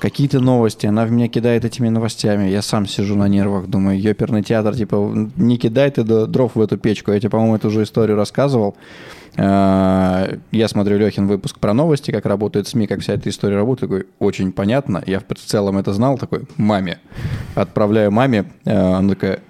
Какие-то 0.00 0.40
новости, 0.40 0.86
она 0.86 1.04
в 1.04 1.10
меня 1.10 1.28
кидает 1.28 1.66
этими 1.66 1.90
новостями. 1.90 2.48
Я 2.48 2.62
сам 2.62 2.86
сижу 2.86 3.16
на 3.16 3.28
нервах, 3.28 3.66
думаю, 3.66 4.00
ёперный 4.00 4.42
театр, 4.42 4.74
типа, 4.74 5.28
не 5.36 5.58
кидай 5.58 5.90
ты 5.90 6.02
дров 6.02 6.54
в 6.54 6.60
эту 6.60 6.78
печку. 6.78 7.12
Я 7.12 7.20
тебе, 7.20 7.28
по-моему, 7.28 7.56
эту 7.56 7.68
же 7.68 7.82
историю 7.82 8.16
рассказывал. 8.16 8.76
А, 9.36 10.38
Я 10.52 10.68
смотрю 10.68 10.96
Лехин 10.96 11.26
выпуск 11.26 11.58
про 11.58 11.74
новости, 11.74 12.12
как 12.12 12.24
работает 12.24 12.66
СМИ, 12.66 12.86
как 12.86 13.00
вся 13.00 13.12
эта 13.12 13.28
история 13.28 13.56
работает. 13.56 13.90
Такой, 13.90 14.06
очень 14.18 14.52
понятно. 14.52 15.02
Я 15.06 15.20
в 15.20 15.24
целом 15.34 15.76
это 15.76 15.92
знал, 15.92 16.16
такой, 16.16 16.44
маме. 16.56 16.98
Отправляю 17.54 18.10
маме, 18.10 18.46
а, 18.64 18.96
она 18.98 19.10
такая, 19.10 19.40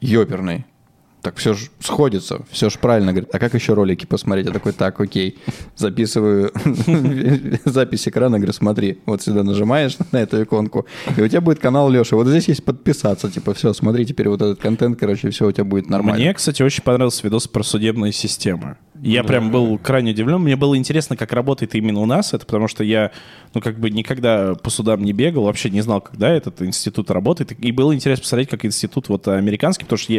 ёперный. 0.00 0.64
Так 1.22 1.36
все 1.36 1.52
же 1.52 1.68
сходится, 1.80 2.42
все 2.50 2.70
же 2.70 2.78
правильно. 2.78 3.12
Говорит, 3.12 3.30
а 3.32 3.38
как 3.38 3.54
еще 3.54 3.74
ролики 3.74 4.06
посмотреть? 4.06 4.46
Я 4.46 4.52
такой, 4.52 4.72
так, 4.72 5.00
окей. 5.00 5.38
Записываю 5.76 6.50
запись 7.64 8.08
экрана, 8.08 8.38
говорю, 8.38 8.52
смотри, 8.52 8.98
вот 9.04 9.22
сюда 9.22 9.42
нажимаешь 9.42 9.98
на 10.12 10.18
эту 10.18 10.42
иконку, 10.42 10.86
и 11.16 11.20
у 11.20 11.28
тебя 11.28 11.40
будет 11.40 11.58
канал 11.58 11.90
Леши. 11.90 12.16
Вот 12.16 12.26
здесь 12.26 12.48
есть 12.48 12.64
подписаться, 12.64 13.30
типа, 13.30 13.52
все, 13.54 13.72
смотри 13.74 14.06
теперь 14.06 14.28
вот 14.28 14.40
этот 14.40 14.60
контент, 14.60 14.98
короче, 14.98 15.30
все 15.30 15.46
у 15.46 15.52
тебя 15.52 15.64
будет 15.64 15.90
нормально. 15.90 16.22
Мне, 16.22 16.32
кстати, 16.32 16.62
очень 16.62 16.82
понравился 16.82 17.22
видос 17.24 17.46
про 17.46 17.62
судебные 17.62 18.12
системы. 18.12 18.76
Я 19.02 19.24
прям 19.24 19.50
был 19.50 19.78
крайне 19.78 20.12
удивлен. 20.12 20.40
Мне 20.40 20.56
было 20.56 20.76
интересно, 20.76 21.16
как 21.16 21.32
работает 21.32 21.74
именно 21.74 22.00
у 22.00 22.06
нас 22.06 22.34
это, 22.34 22.44
потому 22.44 22.68
что 22.68 22.84
я, 22.84 23.12
ну, 23.54 23.60
как 23.60 23.78
бы 23.78 23.90
никогда 23.90 24.54
по 24.54 24.68
судам 24.70 25.02
не 25.02 25.12
бегал, 25.12 25.44
вообще 25.44 25.70
не 25.70 25.80
знал, 25.80 26.00
когда 26.00 26.28
этот 26.30 26.60
институт 26.62 27.10
работает. 27.10 27.52
И 27.64 27.72
было 27.72 27.94
интересно 27.94 28.22
посмотреть, 28.22 28.50
как 28.50 28.64
институт 28.64 29.08
вот 29.08 29.26
американский, 29.28 29.84
потому 29.84 29.98
что, 29.98 30.12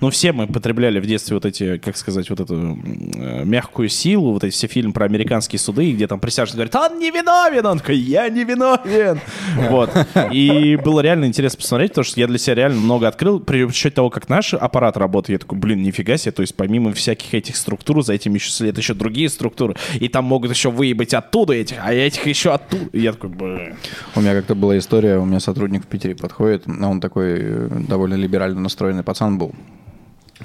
ну, 0.00 0.10
все 0.10 0.32
мы 0.32 0.46
потребляли 0.46 1.00
в 1.00 1.06
детстве 1.06 1.34
вот 1.34 1.44
эти, 1.44 1.78
как 1.78 1.96
сказать, 1.96 2.30
вот 2.30 2.40
эту 2.40 2.54
мягкую 2.54 3.88
силу, 3.88 4.32
вот 4.32 4.44
эти 4.44 4.54
все 4.54 4.68
фильмы 4.68 4.92
про 4.92 5.06
американские 5.06 5.58
суды, 5.58 5.90
где 5.92 6.06
там 6.06 6.20
присяжный 6.20 6.56
говорит, 6.56 6.74
он 6.76 6.98
не 6.98 7.10
виновен, 7.10 7.66
он 7.66 7.78
такой, 7.78 7.98
я 7.98 8.28
не 8.28 8.44
виновен. 8.44 9.20
Вот. 9.70 9.90
И 10.32 10.76
было 10.76 11.00
реально 11.00 11.26
интересно 11.26 11.58
посмотреть, 11.58 11.90
потому 11.90 12.04
что 12.04 12.20
я 12.20 12.26
для 12.26 12.38
себя 12.38 12.54
реально 12.54 12.80
много 12.80 13.08
открыл, 13.08 13.40
при 13.40 13.64
учете 13.64 13.94
того, 13.94 14.10
как 14.10 14.28
наш 14.28 14.54
аппарат 14.54 14.96
работает, 14.96 15.30
я 15.30 15.38
такой, 15.38 15.58
блин, 15.58 15.82
нифига 15.82 16.16
себе, 16.16 16.32
то 16.32 16.42
есть 16.42 16.54
помимо 16.54 16.92
всяких 16.92 17.34
этих 17.34 17.56
структур, 17.56 18.04
за 18.04 18.19
этим 18.20 18.34
еще 18.34 18.50
следят 18.50 18.78
еще 18.78 18.94
другие 18.94 19.28
структуры, 19.28 19.74
и 19.94 20.08
там 20.08 20.24
могут 20.24 20.50
еще 20.50 20.70
выебать 20.70 21.14
оттуда 21.14 21.54
этих, 21.54 21.78
а 21.82 21.92
этих 21.92 22.26
еще 22.26 22.52
оттуда. 22.52 22.84
И 22.92 23.00
я 23.00 23.12
такой, 23.12 23.30
блин. 23.30 23.76
У 24.14 24.20
меня 24.20 24.34
как-то 24.34 24.54
была 24.54 24.78
история, 24.78 25.18
у 25.18 25.24
меня 25.24 25.40
сотрудник 25.40 25.84
в 25.84 25.86
Питере 25.86 26.14
подходит, 26.14 26.64
он 26.66 27.00
такой 27.00 27.38
э, 27.38 27.68
довольно 27.88 28.14
либерально 28.14 28.60
настроенный 28.60 29.02
пацан 29.02 29.38
был. 29.38 29.54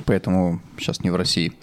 Поэтому 0.05 0.59
сейчас 0.77 1.01
не 1.03 1.09
в 1.09 1.15
России. 1.15 1.53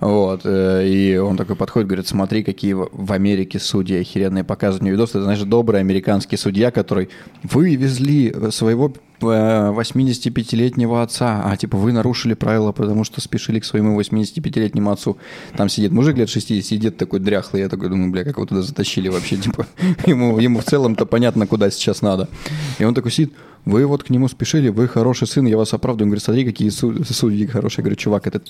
Вот. 0.00 0.42
э, 0.44 0.86
И 0.86 1.16
он 1.16 1.36
такой 1.36 1.56
подходит, 1.56 1.88
говорит, 1.88 2.06
смотри, 2.06 2.44
какие 2.44 2.74
в 2.74 3.12
Америке 3.12 3.58
судьи 3.58 3.98
охеренные 3.98 4.44
показывают 4.44 4.82
мне 4.82 4.90
видосы. 4.90 5.14
Ты 5.14 5.22
знаешь, 5.22 5.40
добрый 5.40 5.80
американский 5.80 6.36
судья, 6.36 6.70
который 6.70 7.08
вывезли 7.42 8.50
своего 8.50 8.92
э, 9.20 9.24
85-летнего 9.24 11.02
отца, 11.02 11.42
а 11.44 11.56
типа 11.56 11.76
вы 11.76 11.92
нарушили 11.92 12.34
правила, 12.34 12.72
потому 12.72 13.04
что 13.04 13.20
спешили 13.20 13.58
к 13.58 13.64
своему 13.64 13.98
85-летнему 13.98 14.90
отцу. 14.90 15.16
Там 15.56 15.68
сидит 15.68 15.92
мужик 15.92 16.16
лет 16.16 16.28
60, 16.28 16.64
сидит 16.64 16.96
такой 16.96 17.20
дряхлый. 17.20 17.62
Я 17.62 17.68
такой 17.68 17.88
думаю, 17.88 18.10
бля, 18.10 18.24
как 18.24 18.36
его 18.36 18.46
туда 18.46 18.62
затащили 18.62 19.08
вообще, 19.08 19.36
типа. 19.38 19.66
Ему, 20.06 20.38
ему 20.38 20.60
в 20.60 20.64
целом-то 20.64 21.06
понятно, 21.06 21.46
куда 21.46 21.70
сейчас 21.70 22.02
надо. 22.02 22.28
И 22.78 22.84
он 22.84 22.94
такой 22.94 23.10
сидит, 23.10 23.32
вы 23.64 23.86
вот 23.86 24.02
к 24.04 24.10
нему 24.10 24.28
спешили, 24.28 24.68
вы 24.68 24.88
хороший 24.88 25.26
сын, 25.26 25.46
я 25.46 25.56
вас 25.56 25.72
оправдываю. 25.74 26.06
Он 26.06 26.10
говорит, 26.10 26.24
смотри, 26.24 26.44
какие 26.44 26.68
су- 26.70 27.04
судьи 27.04 27.46
хорошие. 27.46 27.78
Я 27.78 27.84
говорю, 27.84 27.96
чувак, 27.96 28.26
это 28.26 28.40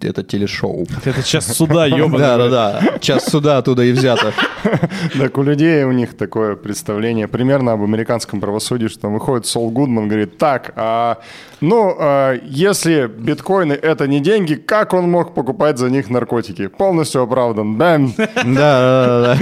это 0.00 0.22
телешоу. 0.22 0.86
Это 1.04 1.22
сейчас 1.22 1.46
суда, 1.46 1.86
ёбаный. 1.86 2.18
Да, 2.18 2.36
да, 2.36 2.48
да. 2.50 2.98
Час 2.98 3.24
суда 3.26 3.58
оттуда 3.58 3.82
и 3.84 3.92
взято. 3.92 4.32
Так 5.18 5.38
у 5.38 5.42
людей 5.42 5.84
у 5.84 5.92
них 5.92 6.14
такое 6.16 6.56
представление 6.56 7.26
примерно 7.28 7.72
об 7.72 7.82
американском 7.82 8.40
правосудии, 8.40 8.88
что 8.88 9.00
там 9.00 9.14
выходит 9.14 9.46
Сол 9.46 9.70
Гудман, 9.70 10.08
говорит, 10.08 10.36
так, 10.38 10.72
а, 10.76 11.18
ну, 11.64 11.96
а, 11.98 12.34
если 12.44 13.06
биткоины 13.06 13.72
это 13.72 14.06
не 14.06 14.20
деньги, 14.20 14.54
как 14.54 14.92
он 14.92 15.10
мог 15.10 15.34
покупать 15.34 15.78
за 15.78 15.90
них 15.90 16.10
наркотики? 16.10 16.66
Полностью 16.66 17.22
оправдан. 17.22 17.78
Да, 17.78 17.98
да, 18.44 19.38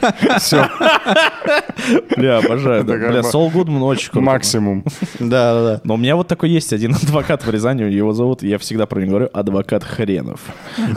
да. 0.00 0.38
Все, 0.38 0.68
Бля, 2.16 2.38
обожаю. 2.38 2.84
Бля, 2.84 3.22
Сол 3.22 3.50
Гудман 3.50 3.82
очень 3.82 4.10
круто. 4.10 4.24
максимум. 4.24 4.84
Да, 5.18 5.54
да, 5.54 5.62
да. 5.62 5.80
Но 5.84 5.94
у 5.94 5.96
меня 5.96 6.16
вот 6.16 6.28
такой 6.28 6.50
есть 6.50 6.72
один 6.72 6.94
адвокат 6.94 7.44
в 7.44 7.50
Рязани, 7.50 7.82
его 7.82 8.12
зовут, 8.12 8.42
я 8.42 8.58
всегда 8.58 8.86
про 8.86 9.00
него 9.00 9.10
говорю, 9.10 9.30
адвокат 9.32 9.84
Хренов. 9.84 10.40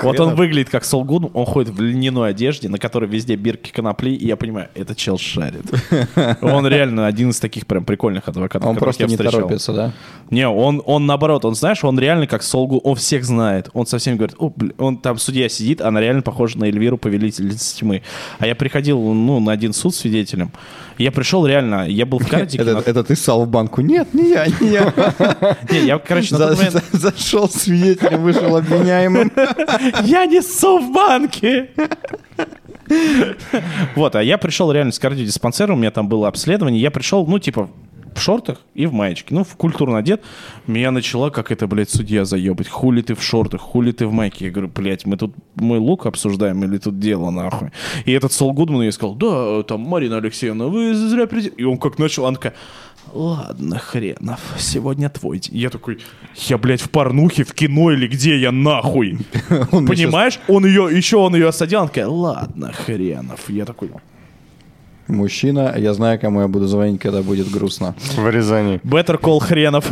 Вот 0.01 0.19
он 0.19 0.35
выглядит 0.35 0.69
как 0.69 0.85
Сол 0.85 1.03
Гудман, 1.03 1.31
он 1.33 1.45
ходит 1.45 1.73
в 1.73 1.81
льняной 1.81 2.29
одежде, 2.29 2.69
на 2.69 2.77
которой 2.77 3.09
везде 3.09 3.35
бирки 3.35 3.71
конопли, 3.71 4.11
и 4.11 4.27
я 4.27 4.35
понимаю, 4.35 4.69
это 4.75 4.95
чел 4.95 5.17
шарит. 5.17 5.65
Он 6.41 6.67
реально 6.67 7.07
один 7.07 7.29
из 7.29 7.39
таких 7.39 7.65
прям 7.65 7.85
прикольных 7.85 8.27
адвокатов, 8.27 8.69
Он 8.69 8.75
просто 8.75 9.05
не 9.05 9.17
торопится, 9.17 9.73
да? 9.73 9.93
Не, 10.35 10.49
он, 10.49 10.81
он 10.85 11.05
наоборот, 11.05 11.45
он, 11.45 11.55
знаешь, 11.55 11.81
он 11.85 11.97
реально 11.97 12.27
как 12.27 12.43
Солгу, 12.43 12.79
он 12.79 12.95
всех 12.97 13.23
знает. 13.23 13.69
Он 13.73 13.85
со 13.87 13.99
всеми 13.99 14.15
говорит, 14.17 14.35
о, 14.37 14.51
бля, 14.53 14.71
он 14.77 14.97
там 14.97 15.17
судья 15.17 15.47
сидит, 15.47 15.79
она 15.79 16.01
реально 16.01 16.23
похожа 16.23 16.59
на 16.59 16.65
Эльвиру, 16.65 16.97
повелительницу 16.97 17.77
тьмы. 17.79 18.01
А 18.39 18.45
я 18.45 18.53
приходил, 18.53 18.99
ну, 19.13 19.39
на 19.39 19.53
один 19.53 19.71
суд 19.71 19.95
свидетелем. 19.95 20.51
Я 20.97 21.13
пришел 21.13 21.45
реально, 21.47 21.87
я 21.87 22.05
был 22.05 22.19
в 22.19 22.27
картике. 22.29 22.63
Это, 22.63 22.73
на- 22.73 22.79
это 22.79 23.05
ты 23.05 23.15
ссал 23.15 23.45
в 23.45 23.47
банку? 23.47 23.79
Нет, 23.79 24.13
не 24.13 24.31
я, 24.31 24.45
не 24.59 24.71
я. 24.71 24.93
Не, 25.71 25.85
я, 25.85 25.97
короче, 25.99 26.35
на 26.35 26.47
момент... 26.53 26.73
за- 26.91 27.11
Зашел 27.11 27.47
свидетелем, 27.47 28.21
вышел 28.21 28.57
обвиняемым. 28.57 29.31
Я 30.03 30.25
несу 30.25 30.79
в 30.79 30.91
банке! 30.93 31.69
Вот, 33.95 34.15
а 34.15 34.21
я 34.23 34.37
пришел 34.37 34.71
реально 34.71 34.91
с 34.91 34.99
кардиодиспансера, 34.99 35.71
у 35.73 35.75
меня 35.77 35.91
там 35.91 36.07
было 36.09 36.27
обследование, 36.27 36.81
я 36.81 36.91
пришел, 36.91 37.25
ну, 37.25 37.39
типа, 37.39 37.69
в 38.15 38.21
шортах 38.21 38.61
и 38.73 38.85
в 38.85 38.93
маечке. 38.93 39.35
Ну, 39.35 39.43
в 39.43 39.55
культурно 39.55 39.97
одет. 39.97 40.23
Меня 40.67 40.91
начала, 40.91 41.29
как 41.29 41.51
это, 41.51 41.67
блядь, 41.67 41.89
судья 41.89 42.25
заебать. 42.25 42.69
Хули 42.69 43.01
ты 43.01 43.13
в 43.13 43.21
шортах, 43.21 43.61
хули 43.61 43.91
ты 43.91 44.07
в 44.07 44.13
майке. 44.13 44.45
Я 44.45 44.51
говорю, 44.51 44.71
блядь, 44.73 45.05
мы 45.05 45.17
тут 45.17 45.35
мой 45.55 45.79
лук 45.79 46.05
обсуждаем 46.05 46.63
или 46.63 46.77
тут 46.77 46.99
дело, 46.99 47.29
нахуй. 47.29 47.71
И 48.05 48.11
этот 48.11 48.31
Сол 48.31 48.53
Гудман 48.53 48.83
ей 48.83 48.91
сказал, 48.91 49.15
да, 49.15 49.63
там, 49.63 49.81
Марина 49.81 50.17
Алексеевна, 50.17 50.65
вы 50.65 50.95
зря 50.95 51.27
придете. 51.27 51.55
И 51.57 51.63
он 51.63 51.77
как 51.77 51.99
начал, 51.99 52.25
она 52.25 52.35
такая, 52.35 52.55
Ладно, 53.13 53.77
хренов, 53.77 54.41
сегодня 54.57 55.09
твой 55.09 55.39
день. 55.39 55.57
Я 55.57 55.69
такой, 55.69 55.99
я, 56.35 56.57
блядь, 56.57 56.81
в 56.81 56.89
порнухе, 56.89 57.43
в 57.43 57.53
кино 57.53 57.91
или 57.91 58.07
где 58.07 58.37
я 58.37 58.51
нахуй? 58.51 59.19
Понимаешь? 59.71 60.39
Он 60.47 60.65
ее, 60.65 60.89
еще 60.91 61.17
он 61.17 61.35
ее 61.35 61.49
осадил, 61.49 61.79
она 61.79 61.87
такая, 61.87 62.07
ладно, 62.07 62.73
хренов. 62.73 63.49
Я 63.49 63.65
такой, 63.65 63.91
Мужчина, 65.07 65.73
я 65.77 65.93
знаю, 65.93 66.19
кому 66.19 66.41
я 66.41 66.47
буду 66.47 66.67
звонить, 66.67 66.99
когда 67.01 67.21
будет 67.21 67.49
грустно. 67.51 67.95
В 68.15 68.29
Рязани. 68.29 68.79
better 68.83 69.19
call 69.19 69.39
хренов. 69.39 69.85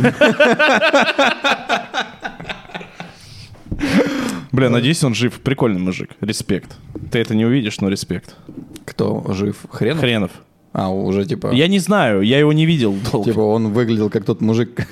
Бля, 4.52 4.70
надеюсь, 4.70 5.02
он 5.04 5.14
жив. 5.14 5.40
Прикольный 5.40 5.80
мужик. 5.80 6.10
Респект. 6.20 6.76
Ты 7.10 7.18
это 7.18 7.34
не 7.34 7.44
увидишь, 7.44 7.80
но 7.80 7.88
респект. 7.88 8.34
Кто 8.84 9.24
жив? 9.30 9.56
Хрен? 9.70 9.98
Хренов. 9.98 10.30
А, 10.76 10.90
уже 10.90 11.24
типа... 11.24 11.52
Я 11.52 11.68
не 11.68 11.78
знаю, 11.78 12.22
я 12.22 12.40
его 12.40 12.52
не 12.52 12.66
видел 12.66 12.96
долго. 13.12 13.30
Типа 13.30 13.40
он 13.42 13.72
выглядел 13.72 14.10
как 14.10 14.24
тот 14.24 14.40
мужик 14.40 14.74
как 14.74 14.88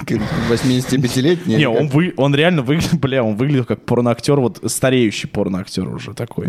85-летний. 0.49 1.57
Не, 1.57 1.63
или 1.63 1.67
он, 1.67 1.89
вы, 1.89 2.15
он 2.17 2.37
реально 2.37 2.63
выглядел, 2.63 2.99
бля, 2.99 3.25
он 3.25 3.35
выглядел 3.35 3.65
как 3.65 3.85
порноактер, 3.85 4.39
вот 4.39 4.61
стареющий 4.67 5.29
порноактер 5.29 5.89
уже 5.89 6.15
такой. 6.15 6.47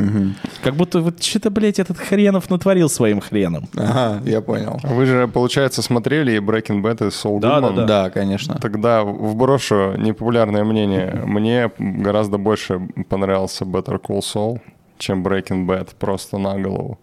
Как 0.63 0.75
будто 0.75 0.99
вот 0.99 1.23
что-то, 1.23 1.49
блядь, 1.49 1.79
этот 1.79 1.97
хренов 1.97 2.51
натворил 2.51 2.89
своим 2.89 3.21
хреном. 3.21 3.67
Ага, 3.75 4.21
я 4.23 4.39
понял. 4.41 4.79
Вы 4.83 5.07
же, 5.07 5.27
получается, 5.27 5.81
смотрели 5.81 6.33
и 6.33 6.37
Breaking 6.37 6.83
Bad, 6.83 7.07
и 7.07 7.09
Сол 7.09 7.39
Да, 7.39 7.59
да, 7.59 7.67
Гудман? 7.67 7.85
Да, 7.87 8.09
конечно. 8.11 8.59
Тогда 8.61 9.03
вброшу 9.03 9.97
непопулярное 9.97 10.63
мнение. 10.63 11.23
Мне 11.25 11.71
гораздо 11.79 12.37
больше 12.37 12.87
понравился 13.09 13.65
Better 13.65 13.99
Call 13.99 14.19
Saul, 14.19 14.59
чем 15.03 15.23
Breaking 15.23 15.65
Bad, 15.65 15.89
просто 15.99 16.37
на 16.37 16.59
голову. 16.59 16.97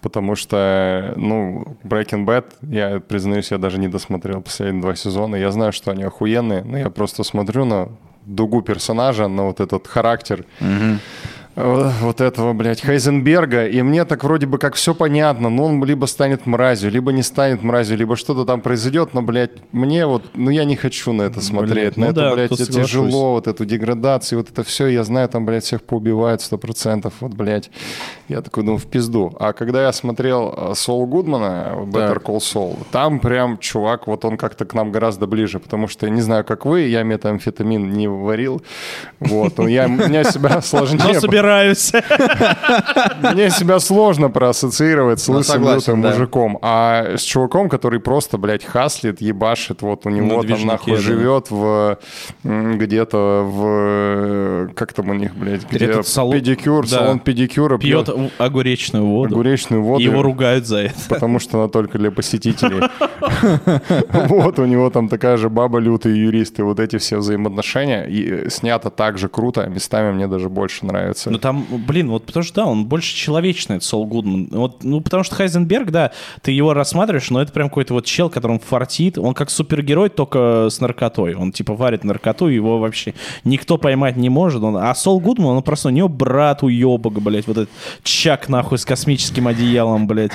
Потому 0.00 0.36
что, 0.36 1.12
ну, 1.16 1.64
Breaking 1.84 2.24
Bad, 2.24 2.44
я 2.62 3.00
признаюсь, 3.00 3.52
я 3.52 3.58
даже 3.58 3.78
не 3.78 3.88
досмотрел 3.88 4.42
последние 4.42 4.82
два 4.82 4.94
сезона. 4.94 5.36
Я 5.36 5.50
знаю, 5.50 5.72
что 5.72 5.90
они 5.90 6.04
охуенные, 6.04 6.62
но 6.64 6.78
я 6.78 6.90
просто 6.90 7.24
смотрю 7.24 7.64
на 7.64 7.88
дугу 8.26 8.62
персонажа, 8.62 9.28
на 9.28 9.42
вот 9.44 9.60
этот 9.60 9.86
характер. 9.86 10.44
э, 10.60 10.96
Вот 11.56 12.20
этого, 12.20 12.52
блядь, 12.52 12.82
Хайзенберга, 12.82 13.66
и 13.66 13.80
мне 13.80 14.04
так 14.04 14.24
вроде 14.24 14.46
бы 14.46 14.58
как 14.58 14.74
все 14.74 14.94
понятно, 14.94 15.48
но 15.48 15.64
он 15.64 15.82
либо 15.82 16.04
станет 16.04 16.44
мразью, 16.44 16.90
либо 16.90 17.12
не 17.12 17.22
станет 17.22 17.62
мразью, 17.62 17.96
либо 17.96 18.14
что-то 18.14 18.44
там 18.44 18.60
произойдет, 18.60 19.14
но, 19.14 19.22
блядь, 19.22 19.52
мне 19.72 20.04
вот, 20.04 20.22
ну 20.34 20.50
я 20.50 20.64
не 20.64 20.76
хочу 20.76 21.14
на 21.14 21.22
это 21.22 21.40
смотреть, 21.40 21.96
ну 21.96 22.08
на 22.08 22.12
да, 22.12 22.26
это, 22.26 22.34
блядь, 22.34 22.48
тут 22.50 22.60
это 22.60 22.72
тяжело, 22.72 23.32
вот 23.32 23.46
эту 23.46 23.64
деградацию, 23.64 24.40
вот 24.40 24.50
это 24.50 24.64
все, 24.64 24.88
я 24.88 25.02
знаю, 25.02 25.30
там, 25.30 25.46
блядь, 25.46 25.64
всех 25.64 25.82
поубивают 25.82 26.42
сто 26.42 26.58
процентов, 26.58 27.14
вот, 27.20 27.32
блядь, 27.32 27.70
я 28.28 28.42
такой, 28.42 28.62
ну, 28.62 28.76
в 28.76 28.84
пизду. 28.84 29.34
А 29.40 29.54
когда 29.54 29.84
я 29.84 29.92
смотрел 29.92 30.52
э, 30.54 30.74
Сол 30.74 31.06
Гудмана, 31.06 31.74
Better 31.86 32.14
Так. 32.14 32.24
Call 32.24 32.38
Saul, 32.38 32.76
там 32.90 33.18
прям 33.18 33.56
чувак, 33.56 34.06
вот 34.06 34.26
он 34.26 34.36
как-то 34.36 34.66
к 34.66 34.74
нам 34.74 34.92
гораздо 34.92 35.26
ближе, 35.26 35.58
потому 35.58 35.88
что 35.88 36.04
я 36.04 36.12
не 36.12 36.20
знаю, 36.20 36.44
как 36.44 36.66
вы, 36.66 36.82
я 36.82 37.02
метамфетамин 37.02 37.92
не 37.94 38.08
варил, 38.08 38.60
вот, 39.20 39.56
но 39.56 39.68
я, 39.68 39.86
меня 39.86 40.22
себя 40.22 40.60
сложнее, 40.60 41.18
собираюсь. 41.46 41.92
мне 43.34 43.50
себя 43.50 43.80
сложно 43.80 44.30
проассоциировать 44.30 45.20
с 45.20 45.28
Ну, 45.28 45.36
лысым 45.36 45.64
лютым 45.64 45.98
мужиком, 46.00 46.58
а 46.62 47.16
с 47.16 47.22
чуваком, 47.22 47.68
который 47.68 48.00
просто, 48.00 48.38
блядь, 48.38 48.64
хаслит, 48.64 49.20
ебашит, 49.20 49.82
вот 49.82 50.06
у 50.06 50.10
него 50.10 50.42
там 50.42 50.66
нахуй 50.66 50.96
живет 50.96 51.50
в 51.50 51.98
где-то 52.42 53.42
в 53.44 54.70
как 54.74 54.92
там 54.92 55.10
у 55.10 55.14
них, 55.14 55.34
блядь, 55.34 55.64
где 55.70 55.86
педикюр, 55.86 56.86
салон 56.88 57.18
педикюра 57.20 57.78
Пьет 57.78 58.06
пьет 58.06 58.32
огуречную 58.38 59.04
воду. 59.04 59.34
огуречную 59.34 59.82
воду. 59.82 60.02
Его 60.02 60.22
ругают 60.22 60.66
за 60.66 60.78
это. 60.78 60.94
Потому 61.08 61.38
что 61.38 61.58
она 61.58 61.68
только 61.68 61.98
для 61.98 62.10
посетителей. 62.10 62.80
Вот, 64.28 64.58
у 64.58 64.64
него 64.64 64.90
там 64.90 65.08
такая 65.08 65.36
же 65.36 65.48
баба 65.48 65.78
лютый 65.78 66.16
юрист, 66.16 66.58
и 66.58 66.62
вот 66.62 66.80
эти 66.80 66.98
все 66.98 67.18
взаимоотношения. 67.18 68.04
И 68.04 68.50
снято 68.50 68.90
так 68.90 69.18
же 69.18 69.28
круто, 69.28 69.62
а 69.62 69.68
местами 69.68 70.12
мне 70.12 70.26
даже 70.26 70.48
больше 70.48 70.86
нравится. 70.86 71.30
Ну 71.36 71.40
там, 71.40 71.66
блин, 71.86 72.08
вот 72.08 72.24
потому 72.24 72.42
что 72.42 72.62
да, 72.62 72.66
он 72.66 72.86
больше 72.86 73.14
человечный, 73.14 73.76
это 73.76 73.84
Сол 73.84 74.06
Гудман. 74.06 74.48
Вот, 74.50 74.82
ну 74.84 75.02
потому 75.02 75.22
что 75.22 75.34
Хайзенберг, 75.34 75.90
да, 75.90 76.12
ты 76.40 76.50
его 76.50 76.72
рассматриваешь, 76.72 77.28
но 77.28 77.42
это 77.42 77.52
прям 77.52 77.68
какой-то 77.68 77.92
вот 77.92 78.06
чел, 78.06 78.30
которым 78.30 78.58
фартит. 78.58 79.18
Он 79.18 79.34
как 79.34 79.50
супергерой, 79.50 80.08
только 80.08 80.68
с 80.70 80.80
наркотой. 80.80 81.34
Он 81.34 81.52
типа 81.52 81.74
варит 81.74 82.04
наркоту, 82.04 82.46
его 82.46 82.78
вообще 82.78 83.12
никто 83.44 83.76
поймать 83.76 84.16
не 84.16 84.30
может. 84.30 84.62
Он, 84.62 84.78
а 84.78 84.94
Сол 84.94 85.20
Гудман, 85.20 85.58
он 85.58 85.62
просто 85.62 85.88
у 85.88 85.90
него 85.90 86.08
брат 86.08 86.62
уебок, 86.62 87.20
блядь, 87.20 87.46
вот 87.46 87.58
этот 87.58 87.70
чак 88.02 88.48
нахуй 88.48 88.78
с 88.78 88.86
космическим 88.86 89.46
одеялом, 89.46 90.06
блядь. 90.06 90.32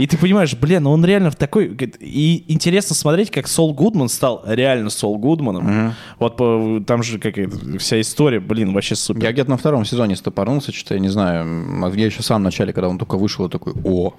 И 0.00 0.06
ты 0.06 0.16
понимаешь, 0.16 0.54
блин, 0.54 0.84
ну 0.84 0.90
он 0.92 1.04
реально 1.04 1.30
в 1.30 1.36
такой... 1.36 1.76
И 2.00 2.44
интересно 2.48 2.94
смотреть, 2.96 3.30
как 3.30 3.46
Сол 3.46 3.74
Гудман 3.74 4.08
стал 4.08 4.42
реально 4.46 4.90
Сол 4.90 5.18
Гудманом. 5.18 5.94
Вот 6.18 6.36
по- 6.36 6.82
там 6.86 7.02
же 7.02 7.18
какая-то 7.18 7.78
вся 7.78 8.00
история, 8.00 8.40
блин, 8.40 8.72
вообще 8.72 8.94
супер. 8.96 9.22
Я 9.24 9.32
где-то 9.32 9.50
на 9.50 9.56
втором 9.56 9.84
сезоне 9.84 10.16
стопорнулся, 10.16 10.72
что-то 10.72 10.94
я 10.94 11.00
не 11.00 11.08
знаю. 11.08 11.42
м, 11.42 11.92
Я 11.94 12.06
еще 12.06 12.22
в 12.22 12.24
самом 12.24 12.44
начале, 12.44 12.72
когда 12.72 12.88
он 12.88 12.98
только 12.98 13.16
вышел, 13.16 13.44
я 13.44 13.50
такой, 13.50 13.74
о, 13.84 14.14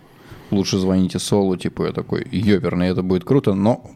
лучше 0.52 0.78
звоните 0.78 1.19
Солу, 1.19 1.57
типа, 1.57 1.88
я 1.88 1.91
такой, 1.91 2.28
ёперный, 2.32 2.90
это 2.90 3.03
будет 3.03 3.23
круто, 3.23 3.53
но 3.53 3.90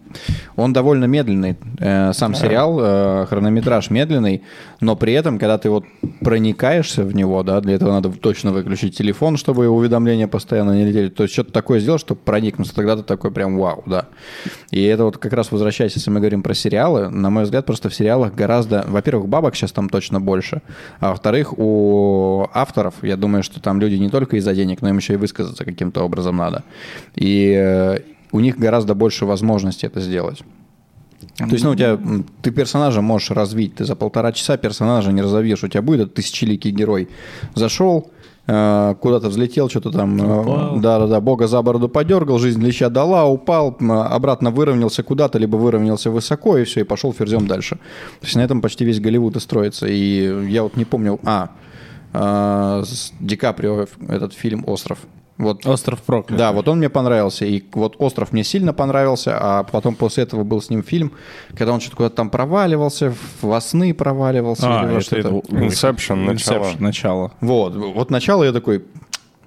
он 0.56 0.74
довольно 0.74 1.06
медленный. 1.06 1.58
Э, 1.80 2.14
Сам 2.14 2.36
сериал, 2.36 2.80
э, 2.80 3.26
хронометраж 3.28 3.90
медленный, 3.90 4.44
но 4.80 4.96
при 4.96 5.14
этом, 5.14 5.38
когда 5.40 5.58
ты 5.58 5.70
вот 5.70 5.86
проникаешься 6.22 7.04
в 7.04 7.14
него, 7.14 7.44
да, 7.44 7.62
для 7.62 7.76
этого 7.76 7.92
надо 7.92 8.10
точно 8.12 8.52
выключить 8.52 8.98
телефон, 8.98 9.38
чтобы 9.38 9.68
уведомления 9.68 10.28
постоянно 10.28 10.72
не 10.72 10.86
летели, 10.86 11.10
то 11.10 11.24
есть 11.24 11.34
что-то 11.34 11.52
такое 11.52 11.80
сделать, 11.80 12.02
чтобы 12.02 12.22
проникнуться, 12.22 12.74
тогда 12.76 12.96
ты 12.96 13.04
такой 13.04 13.32
прям 13.32 13.58
вау, 13.58 13.84
да. 13.86 14.08
И 14.72 14.82
это 14.84 15.06
вот 15.06 15.18
как 15.18 15.34
раз 15.34 15.52
возвращаясь, 15.52 15.96
если 15.96 16.12
мы 16.12 16.20
говорим 16.20 16.44
про 16.44 16.54
сериалы, 16.54 17.10
на 17.10 17.30
мой 17.30 17.44
взгляд, 17.44 17.66
просто 17.66 17.90
в 17.90 17.96
сериалах 17.96 18.34
гораздо, 18.34 18.86
во-первых, 18.88 19.28
бабок 19.28 19.56
сейчас 19.56 19.72
там 19.72 19.90
точно 19.90 20.22
больше, 20.22 20.62
а 21.00 21.10
во-вторых, 21.10 21.58
у 21.58 22.48
авторов, 22.54 22.96
я 23.02 23.18
думаю, 23.18 23.44
что 23.44 23.60
там 23.60 23.82
люди 23.82 23.96
не 23.96 24.10
только 24.10 24.38
из-за 24.38 24.54
денег, 24.54 24.82
но 24.82 24.90
им 24.90 24.98
еще 24.98 25.14
и 25.14 25.18
высказаться 25.18 25.66
каким-то 25.66 26.04
образом 26.04 26.38
надо. 26.38 26.45
И 27.16 27.54
э, 27.58 28.00
у 28.32 28.40
них 28.40 28.58
гораздо 28.58 28.96
больше 28.96 29.26
возможностей 29.26 29.88
это 29.88 30.00
сделать. 30.02 30.44
То 31.38 31.46
есть, 31.52 31.64
ну, 31.64 31.72
у 31.72 31.76
тебя, 31.76 32.00
ты 32.42 32.52
персонажа 32.52 33.02
можешь 33.02 33.32
развить, 33.32 33.76
ты 33.76 33.86
за 33.86 33.96
полтора 33.96 34.32
часа 34.32 34.58
персонажа 34.58 35.12
не 35.12 35.22
разовьешь, 35.22 35.64
у 35.64 35.68
тебя 35.68 35.82
будет 35.82 36.02
этот 36.02 36.14
тысячеликий 36.16 36.72
герой. 36.72 37.10
Зашел, 37.56 38.10
э, 38.48 38.96
куда-то 39.02 39.30
взлетел, 39.30 39.70
что-то 39.70 39.92
там, 39.92 40.18
э, 40.18 40.80
да-да-да, 40.80 41.20
бога 41.20 41.48
за 41.48 41.62
бороду 41.62 41.90
подергал, 41.90 42.38
жизнь 42.38 42.62
леща 42.62 42.90
дала, 42.90 43.26
упал, 43.26 43.76
обратно 43.80 44.52
выровнялся 44.52 45.04
куда-то, 45.04 45.38
либо 45.38 45.58
выровнялся 45.58 46.10
высоко, 46.10 46.58
и 46.58 46.64
все, 46.64 46.82
и 46.82 46.84
пошел 46.84 47.12
ферзем 47.12 47.48
дальше. 47.48 47.76
То 48.20 48.26
есть 48.26 48.36
на 48.36 48.42
этом 48.42 48.62
почти 48.62 48.86
весь 48.86 49.00
Голливуд 49.00 49.36
и 49.36 49.40
строится. 49.40 49.88
И 49.88 50.50
я 50.50 50.64
вот 50.64 50.78
не 50.78 50.86
помню, 50.86 51.20
а, 52.18 52.84
с 52.84 53.12
Ди 53.20 53.36
Каприо 53.36 53.88
этот 54.08 54.34
фильм 54.34 54.64
«Остров». 54.68 55.00
Вот 55.38 55.66
Остров 55.66 56.02
проклятый. 56.02 56.38
да, 56.38 56.54
вот 56.54 56.68
он 56.70 56.78
мне 56.78 56.90
понравился. 56.90 57.46
И 57.46 57.64
вот 57.74 57.96
«Остров» 58.00 58.32
мне 58.32 58.44
сильно 58.46 58.72
понравился, 58.74 59.38
а 59.38 59.64
потом 59.64 59.96
после 59.96 60.24
этого 60.24 60.44
был 60.46 60.62
с 60.62 60.70
ним 60.70 60.82
фильм, 60.82 61.12
когда 61.58 61.74
он 61.74 61.82
что-то 61.82 61.98
куда-то 61.98 62.16
там 62.16 62.30
проваливался, 62.30 63.14
во 63.42 63.60
сны 63.60 63.94
проваливался. 63.94 64.80
А, 64.80 64.86
или 64.86 64.96
это, 65.06 65.18
это- 65.18 65.30
Inception, 65.30 66.16
начало. 66.26 66.64
Inception, 66.64 66.76
начало. 66.82 67.32
Вот, 67.42 67.76
вот 67.76 68.10
начало 68.12 68.44
я 68.46 68.54
такой, 68.54 68.86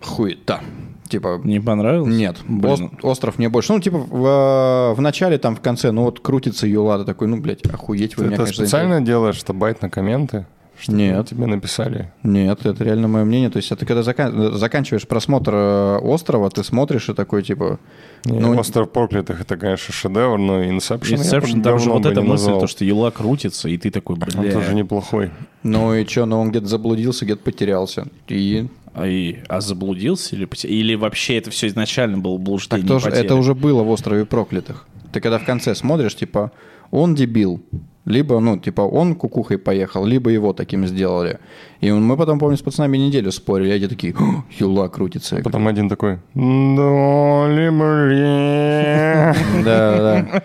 хуета. 0.03 0.61
Типа, 1.09 1.41
Не 1.43 1.59
понравилось? 1.59 2.15
нет, 2.15 2.37
Блин. 2.47 2.91
Ос- 2.99 3.05
остров 3.05 3.39
мне 3.39 3.49
больше. 3.49 3.73
Ну, 3.73 3.81
типа, 3.81 3.97
в, 3.97 4.95
в 4.95 5.01
начале, 5.01 5.39
там, 5.39 5.57
в 5.57 5.61
конце, 5.63 5.91
ну, 5.91 6.03
вот 6.03 6.21
крутится 6.21 6.67
Юла, 6.67 6.99
ты 6.99 7.07
такой, 7.07 7.29
ну, 7.29 7.39
блядь, 7.41 7.65
охуеть 7.65 8.19
вы 8.19 8.25
Ты 8.25 8.27
меня, 8.27 8.35
это 8.35 8.45
конечно, 8.45 8.65
специально 8.67 9.01
делаешь, 9.01 9.37
что 9.37 9.55
байт 9.55 9.81
на 9.81 9.89
комменты? 9.89 10.47
Что 10.81 10.93
Нет. 10.93 11.29
тебе 11.29 11.47
написали? 11.47 12.13
Нет, 12.23 12.65
это 12.65 12.85
реально 12.85 13.09
мое 13.09 13.25
мнение. 13.25 13.51
То 13.51 13.57
есть, 13.57 13.73
это 13.73 13.85
когда 13.85 14.03
закан- 14.03 14.53
заканчиваешь 14.57 15.09
просмотр 15.09 15.53
э, 15.55 15.99
острова, 15.99 16.51
ты 16.51 16.63
смотришь 16.63 17.09
и 17.09 17.15
такой, 17.15 17.43
типа, 17.43 17.81
Не, 18.25 18.39
Ну, 18.41 18.57
«Остров 18.59 18.91
проклятых»— 18.93 19.41
это, 19.43 19.57
конечно, 19.57 19.93
шедевр, 19.93 20.39
но 20.39 20.63
Inception, 20.63 21.17
Inception, 21.17 21.63
там 21.63 21.79
же 21.79 21.91
вот 21.91 22.05
эта 22.07 22.21
мысль, 22.21 22.31
назвал. 22.47 22.61
то, 22.61 22.67
что 22.67 22.85
Юла 22.85 23.11
крутится, 23.11 23.69
и 23.69 23.77
ты 23.77 23.91
такой, 23.91 24.17
Он 24.17 24.43
бля. 24.43 24.53
тоже 24.53 24.75
неплохой. 24.75 25.31
ну 25.63 25.95
и 25.95 26.05
что, 26.07 26.27
ну 26.27 26.41
он 26.41 26.51
где-то 26.51 26.67
заблудился, 26.67 27.25
где-то 27.25 27.43
потерялся. 27.43 28.07
И 28.29 28.67
А, 28.95 29.07
и- 29.07 29.37
а 29.49 29.61
заблудился 29.61 30.35
или 30.35 30.49
Или 30.65 30.95
вообще 30.97 31.37
это 31.37 31.51
все 31.51 31.69
изначально 31.69 32.19
было 32.19 32.37
блуждение 32.39 32.83
Так 32.87 33.03
тоже, 33.03 33.15
это 33.15 33.37
уже 33.37 33.55
было 33.55 33.83
в 33.85 33.91
«Острове 33.91 34.25
проклятых». 34.25 34.87
Ты 35.13 35.21
когда 35.21 35.39
в 35.39 35.45
конце 35.45 35.75
смотришь, 35.77 36.17
типа, 36.17 36.51
он 36.91 37.15
дебил, 37.15 37.61
либо, 38.05 38.41
ну, 38.41 38.59
типа, 38.59 38.83
он 38.83 39.15
кукухой 39.15 39.59
поехал, 39.59 40.05
либо 40.07 40.31
его 40.31 40.53
таким 40.53 40.87
сделали. 40.87 41.39
И 41.81 41.93
мы 41.93 42.17
потом, 42.17 42.39
помню, 42.39 42.57
с 42.57 42.63
пацанами 42.63 42.97
неделю 42.97 43.31
спорили, 43.33 43.73
эти 43.73 43.89
такие, 43.89 44.15
«О, 44.19 44.45
Юла 44.59 44.89
крутится. 44.89 45.37
Я 45.37 45.43
Потом 45.43 45.67
один 45.69 45.89
такой... 45.89 46.19
«Доли 46.35 47.69
были». 47.71 49.33
говорю, 49.53 49.65
Да, 49.65 49.97
да. 49.99 50.43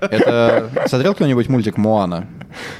Это 0.00 0.70
смотрел 0.88 1.14
кто-нибудь 1.14 1.48
мультик 1.48 1.76
«Моана»? 1.76 2.26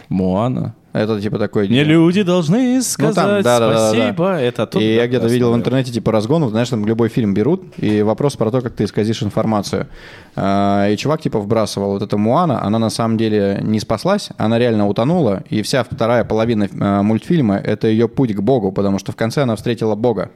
Моана. 0.08 0.74
Это 0.94 1.20
типа 1.20 1.38
такой... 1.38 1.66
Не 1.66 1.82
люди 1.82 2.22
должны 2.22 2.80
сказать 2.80 3.42
да-да-да-да. 3.42 3.88
спасибо. 3.88 4.36
Это 4.36 4.62
оттуда, 4.62 4.84
И 4.84 4.94
я 4.94 5.00
да, 5.00 5.06
где-то 5.08 5.26
да, 5.26 5.34
видел 5.34 5.52
в 5.52 5.56
интернете 5.56 5.90
типа 5.90 6.12
разгонов, 6.12 6.50
знаешь, 6.50 6.68
там 6.68 6.86
любой 6.86 7.08
фильм 7.08 7.34
берут, 7.34 7.64
и 7.78 8.02
вопрос 8.02 8.36
про 8.36 8.52
то, 8.52 8.60
как 8.60 8.74
ты 8.74 8.84
исказишь 8.84 9.24
информацию. 9.24 9.88
А, 10.36 10.88
И 10.88 10.96
чувак 10.96 11.20
типа 11.20 11.40
вбрасывал 11.40 11.94
вот 11.94 12.02
эту 12.02 12.16
Муана, 12.16 12.64
она 12.64 12.78
на 12.78 12.90
самом 12.90 13.16
деле 13.16 13.58
не 13.60 13.80
спаслась, 13.80 14.30
она 14.36 14.56
реально 14.56 14.86
утонула, 14.86 15.42
и 15.50 15.62
вся 15.62 15.82
вторая 15.82 16.22
половина 16.22 16.68
а, 16.80 17.02
мультфильма— 17.02 17.56
это 17.64 17.88
ее 17.88 18.08
путь 18.08 18.32
к 18.32 18.40
Богу, 18.40 18.70
потому 18.70 19.00
что 19.00 19.10
в 19.10 19.16
конце 19.16 19.42
она 19.42 19.56
встретила 19.56 19.96
Бога. 19.96 20.30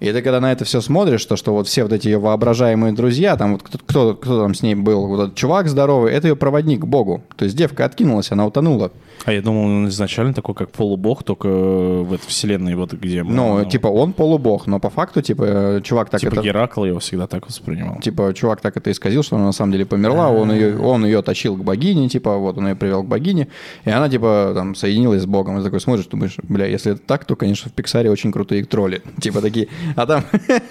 И 0.00 0.12
ты 0.12 0.22
когда 0.22 0.40
на 0.40 0.52
это 0.52 0.64
все 0.64 0.80
смотришь, 0.80 1.24
то 1.24 1.36
что 1.36 1.52
вот 1.52 1.66
все 1.66 1.82
вот 1.82 1.92
эти 1.92 2.08
ее 2.08 2.18
воображаемые 2.18 2.92
друзья, 2.92 3.36
там 3.36 3.52
вот 3.52 3.62
кто, 3.62 3.78
кто, 3.78 4.14
кто 4.14 4.42
там 4.42 4.54
с 4.54 4.62
ней 4.62 4.74
был, 4.74 5.06
вот 5.06 5.20
этот 5.20 5.34
чувак 5.34 5.68
здоровый, 5.68 6.12
это 6.12 6.28
ее 6.28 6.36
проводник 6.36 6.80
к 6.80 6.84
Богу. 6.84 7.22
То 7.36 7.44
есть 7.44 7.56
девка 7.56 7.84
откинулась, 7.84 8.30
она 8.30 8.46
утонула. 8.46 8.92
А 9.24 9.32
я 9.32 9.42
думал, 9.42 9.64
он 9.64 9.88
изначально 9.88 10.32
такой, 10.32 10.54
как 10.54 10.70
полубог, 10.70 11.24
только 11.24 11.48
в 11.48 12.12
этой 12.12 12.26
вселенной, 12.26 12.76
вот 12.76 12.92
где... 12.92 13.24
Ну, 13.24 13.64
типа 13.64 13.88
он 13.88 14.12
полубог, 14.12 14.66
но 14.66 14.78
по 14.78 14.90
факту, 14.90 15.22
типа, 15.22 15.42
э, 15.46 15.80
чувак 15.82 16.10
так 16.10 16.20
Типа 16.20 16.34
это... 16.34 16.42
Геракл 16.42 16.84
его 16.84 17.00
всегда 17.00 17.26
так 17.26 17.46
воспринимал. 17.46 18.00
Типа, 18.00 18.32
чувак 18.34 18.60
так 18.60 18.76
это 18.76 18.90
исказил, 18.92 19.22
что 19.22 19.36
она 19.36 19.46
на 19.46 19.52
самом 19.52 19.72
деле 19.72 19.84
померла, 19.86 20.28
он 20.28 20.52
ее, 20.52 20.78
он 20.78 21.04
ее 21.04 21.22
тащил 21.22 21.56
к 21.56 21.64
богине, 21.64 22.08
типа, 22.08 22.36
вот 22.36 22.56
он 22.58 22.68
ее 22.68 22.76
привел 22.76 23.02
к 23.02 23.06
богине, 23.06 23.48
и 23.84 23.90
она, 23.90 24.08
типа, 24.08 24.52
там, 24.54 24.74
соединилась 24.74 25.22
с 25.22 25.26
богом. 25.26 25.56
И 25.56 25.58
ты 25.58 25.64
такой 25.64 25.80
смотришь, 25.80 26.06
думаешь, 26.06 26.36
бля, 26.44 26.66
если 26.66 26.92
это 26.92 27.02
так, 27.04 27.24
то, 27.24 27.34
конечно, 27.34 27.70
в 27.70 27.74
Пиксаре 27.74 28.10
очень 28.10 28.30
крутые 28.30 28.64
тролли. 28.64 29.02
Типа 29.20 29.40
такие, 29.40 29.68
а 29.96 30.06
там 30.06 30.24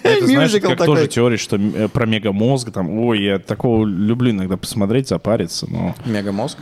Это, 0.03 0.25
знаешь, 0.25 0.51
мюзикл 0.53 0.67
как 0.69 0.77
такой. 0.79 0.95
тоже 0.95 1.07
теория, 1.07 1.37
что 1.37 1.57
э, 1.57 1.87
про 1.87 2.05
мегамозг, 2.05 2.71
там, 2.71 2.89
ой, 2.89 3.21
я 3.21 3.39
такого 3.39 3.85
люблю 3.85 4.31
иногда 4.31 4.57
посмотреть, 4.57 5.07
запариться, 5.07 5.67
но... 5.69 5.95
Мегамозг? 6.05 6.57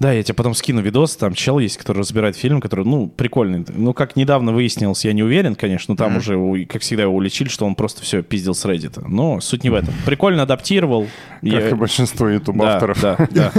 Да, 0.00 0.12
я 0.12 0.22
тебе 0.22 0.34
потом 0.34 0.54
скину 0.54 0.80
видос, 0.80 1.14
там 1.16 1.34
чел 1.34 1.58
есть, 1.58 1.76
который 1.76 1.98
разбирает 1.98 2.34
фильм, 2.34 2.60
который, 2.62 2.86
ну, 2.86 3.06
прикольный. 3.06 3.64
Ну, 3.68 3.92
как 3.92 4.16
недавно 4.16 4.50
выяснилось, 4.50 5.04
я 5.04 5.12
не 5.12 5.22
уверен, 5.22 5.54
конечно, 5.54 5.92
но 5.92 5.96
там 5.96 6.16
уже, 6.16 6.36
у- 6.36 6.66
как 6.66 6.80
всегда, 6.80 7.02
его 7.02 7.14
уличили, 7.14 7.48
что 7.48 7.66
он 7.66 7.74
просто 7.74 8.02
все 8.02 8.22
пиздил 8.22 8.54
с 8.54 8.64
Reddit. 8.64 9.04
Но 9.06 9.40
суть 9.42 9.62
не 9.62 9.68
в 9.68 9.74
этом. 9.74 9.92
Прикольно 10.06 10.42
адаптировал. 10.44 11.06
Как 11.42 11.42
Я- 11.52 11.68
и 11.68 11.74
большинство 11.74 12.28
YouTube-авторов. 12.30 12.98
Да, 13.00 13.16
да, 13.30 13.52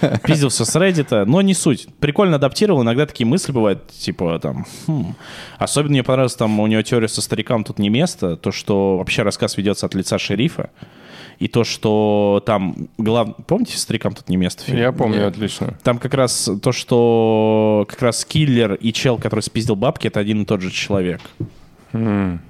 да. 0.00 0.18
Пиздил 0.24 0.48
все 0.48 0.64
с 0.64 0.74
Reddit, 0.74 1.24
но 1.26 1.40
не 1.42 1.54
суть. 1.54 1.86
Прикольно 2.00 2.36
адаптировал, 2.36 2.82
иногда 2.82 3.06
такие 3.06 3.26
мысли 3.26 3.52
бывают, 3.52 3.86
типа 3.92 4.40
там... 4.40 4.66
хм. 4.88 5.14
Особенно 5.58 5.90
мне 5.92 6.02
понравилось, 6.02 6.34
там 6.34 6.58
у 6.58 6.66
него 6.66 6.82
теория 6.82 7.06
со 7.08 7.22
старикам 7.22 7.62
тут 7.62 7.78
не 7.78 7.88
место, 7.88 8.36
то, 8.36 8.50
что 8.50 8.98
вообще 8.98 9.22
рассказ 9.22 9.56
ведется 9.56 9.86
от 9.86 9.94
лица 9.94 10.18
шерифа, 10.18 10.70
и 11.38 11.48
то, 11.48 11.64
что 11.64 12.42
там 12.46 12.88
глав... 12.98 13.36
Помните, 13.46 13.76
старикам 13.76 14.14
тут 14.14 14.28
не 14.28 14.36
место? 14.36 14.64
фильм? 14.64 14.78
Я 14.78 14.92
помню 14.92 15.18
Нет. 15.18 15.28
отлично. 15.28 15.74
Там 15.82 15.98
как 15.98 16.14
раз 16.14 16.50
то, 16.62 16.72
что 16.72 17.86
как 17.88 18.02
раз 18.02 18.24
киллер 18.24 18.74
и 18.74 18.92
чел, 18.92 19.18
который 19.18 19.40
спиздил 19.40 19.76
бабки, 19.76 20.06
это 20.06 20.20
один 20.20 20.42
и 20.42 20.44
тот 20.44 20.60
же 20.60 20.70
человек. 20.70 21.20
М. 21.92 22.40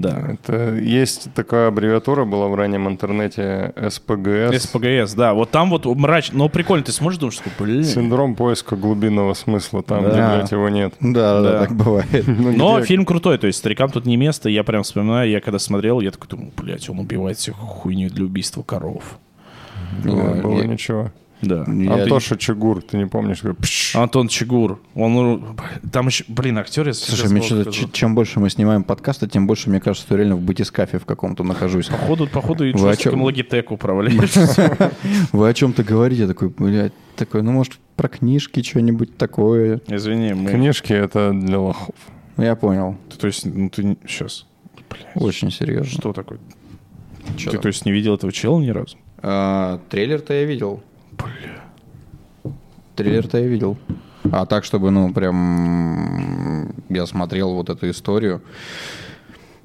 Да. 0.00 0.32
Это 0.34 0.74
есть 0.74 1.32
такая 1.34 1.68
аббревиатура 1.68 2.24
была 2.24 2.48
в 2.48 2.54
раннем 2.54 2.86
интернете 2.88 3.72
СПГС. 3.76 4.62
СПГС, 4.64 5.14
да. 5.14 5.32
Вот 5.34 5.50
там 5.50 5.70
вот 5.70 5.84
мрачно. 5.86 6.38
Но 6.38 6.48
прикольно, 6.48 6.84
ты 6.84 6.92
сможешь 6.92 7.18
думать, 7.18 7.34
что, 7.34 7.44
блин. 7.58 7.84
Синдром 7.84 8.34
поиска 8.34 8.76
глубинного 8.76 9.34
смысла 9.34 9.82
там, 9.82 10.04
Да. 10.04 10.10
где, 10.10 10.36
блядь, 10.36 10.52
его 10.52 10.68
нет. 10.68 10.94
Да, 11.00 11.40
да, 11.40 11.52
Да. 11.52 11.58
так 11.60 11.72
бывает. 11.76 12.06
Ну, 12.26 12.52
Но 12.52 12.78
где- 12.78 12.86
фильм 12.86 13.04
крутой, 13.04 13.38
то 13.38 13.46
есть 13.46 13.58
старикам 13.58 13.90
тут 13.90 14.06
не 14.06 14.16
место. 14.16 14.48
Я 14.48 14.64
прям 14.64 14.82
вспоминаю, 14.82 15.30
я 15.30 15.40
когда 15.40 15.58
смотрел, 15.58 16.00
я 16.00 16.10
такой 16.10 16.28
думаю, 16.28 16.52
блядь, 16.56 16.88
он 16.90 16.98
убивает 16.98 17.38
всех 17.38 17.56
хуйню 17.56 18.10
для 18.10 18.24
убийства 18.24 18.62
коров. 18.62 19.18
Было, 20.04 20.34
Я- 20.36 20.42
было 20.42 20.58
я- 20.60 20.66
ничего. 20.66 21.10
Да. 21.42 21.64
Я- 21.68 21.94
Антоша 22.02 22.36
Чигур, 22.36 22.82
ты 22.82 22.96
не 22.96 23.06
помнишь? 23.06 23.40
как. 23.42 23.56
Антон 23.94 24.28
Чигур. 24.28 24.80
Он, 24.94 25.12
ну, 25.14 25.44
там 25.92 26.06
еще, 26.06 26.24
блин, 26.28 26.56
актер, 26.58 26.86
я 26.88 26.94
Слушай, 26.94 27.28
мне 27.30 27.40
забыл, 27.40 27.42
что-то, 27.44 27.64
как 27.64 27.72
ч- 27.74 27.80
зовут. 27.80 27.94
чем 27.94 28.14
больше 28.14 28.40
мы 28.40 28.48
снимаем 28.48 28.84
подкасты, 28.84 29.28
тем 29.28 29.46
больше, 29.46 29.68
мне 29.68 29.80
кажется, 29.80 30.06
что 30.06 30.16
реально 30.16 30.36
в 30.36 30.40
батискафе 30.40 30.98
в 30.98 31.04
каком-то 31.04 31.44
нахожусь. 31.44 31.88
Походу, 31.88 32.26
походу, 32.26 32.64
и 32.64 32.72
Вы 32.72 32.78
о 32.78 32.82
джойстиком 32.92 33.12
чем? 33.12 33.22
логитек 33.22 33.70
управляешь. 33.70 34.32
Вы 35.32 35.48
о 35.48 35.52
чем-то 35.54 35.84
говорите? 35.84 36.26
Такой, 36.26 36.48
блядь, 36.48 36.94
такой, 37.16 37.42
ну, 37.42 37.52
может, 37.52 37.74
про 37.96 38.08
книжки 38.08 38.62
что-нибудь 38.62 39.16
такое. 39.18 39.80
Извини, 39.88 40.32
мы... 40.32 40.50
Книжки 40.50 40.92
это 40.94 41.32
для 41.32 41.58
лохов. 41.58 41.94
Я 42.38 42.56
понял. 42.56 42.96
Ты, 43.10 43.18
То 43.18 43.26
есть, 43.26 43.44
ну 43.46 43.68
ты 43.70 43.96
сейчас. 44.06 44.46
Очень 45.14 45.50
серьезно. 45.50 45.90
Что 45.90 46.12
такое? 46.12 46.38
Чё 47.36 47.50
Ты, 47.50 47.56
там? 47.56 47.62
то 47.62 47.68
есть, 47.68 47.84
не 47.84 47.92
видел 47.92 48.14
этого 48.14 48.32
чела 48.32 48.58
ни 48.60 48.68
разу? 48.70 48.96
А, 49.18 49.80
трейлер-то 49.90 50.32
я 50.34 50.44
видел. 50.44 50.82
Бля. 51.18 52.52
Трейлер-то 52.94 53.38
я 53.38 53.46
видел. 53.46 53.76
А 54.32 54.46
так, 54.46 54.64
чтобы, 54.64 54.90
ну, 54.90 55.12
прям 55.12 56.72
я 56.88 57.06
смотрел 57.06 57.54
вот 57.54 57.70
эту 57.70 57.88
историю. 57.90 58.42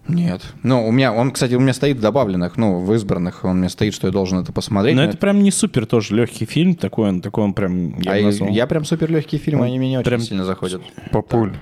Нет. 0.07 0.41
Ну, 0.63 0.85
у 0.87 0.91
меня, 0.91 1.13
он, 1.13 1.31
кстати, 1.31 1.53
у 1.55 1.59
меня 1.59 1.73
стоит 1.73 1.97
в 1.97 2.01
добавленных, 2.01 2.57
ну, 2.57 2.79
в 2.79 2.93
избранных, 2.93 3.45
он 3.45 3.59
меня 3.59 3.69
стоит, 3.69 3.93
что 3.93 4.07
я 4.07 4.13
должен 4.13 4.39
это 4.39 4.51
посмотреть. 4.51 4.95
Но 4.95 5.03
но 5.03 5.07
это 5.07 5.17
прям 5.17 5.41
не 5.41 5.51
супер 5.51 5.85
тоже 5.85 6.15
легкий 6.15 6.45
фильм, 6.45 6.75
такой 6.75 7.09
он, 7.09 7.21
такой 7.21 7.43
он 7.43 7.53
прям... 7.53 7.95
а 8.05 8.17
я, 8.17 8.25
назвал. 8.25 8.49
я 8.49 8.67
прям 8.67 8.83
супер 8.83 9.09
легкие 9.11 9.39
фильмы, 9.39 9.65
они 9.67 9.77
меня 9.77 9.99
очень 9.99 10.09
прям- 10.09 10.21
сильно 10.21 10.43
заходят. 10.43 10.81
Папуль, 11.11 11.55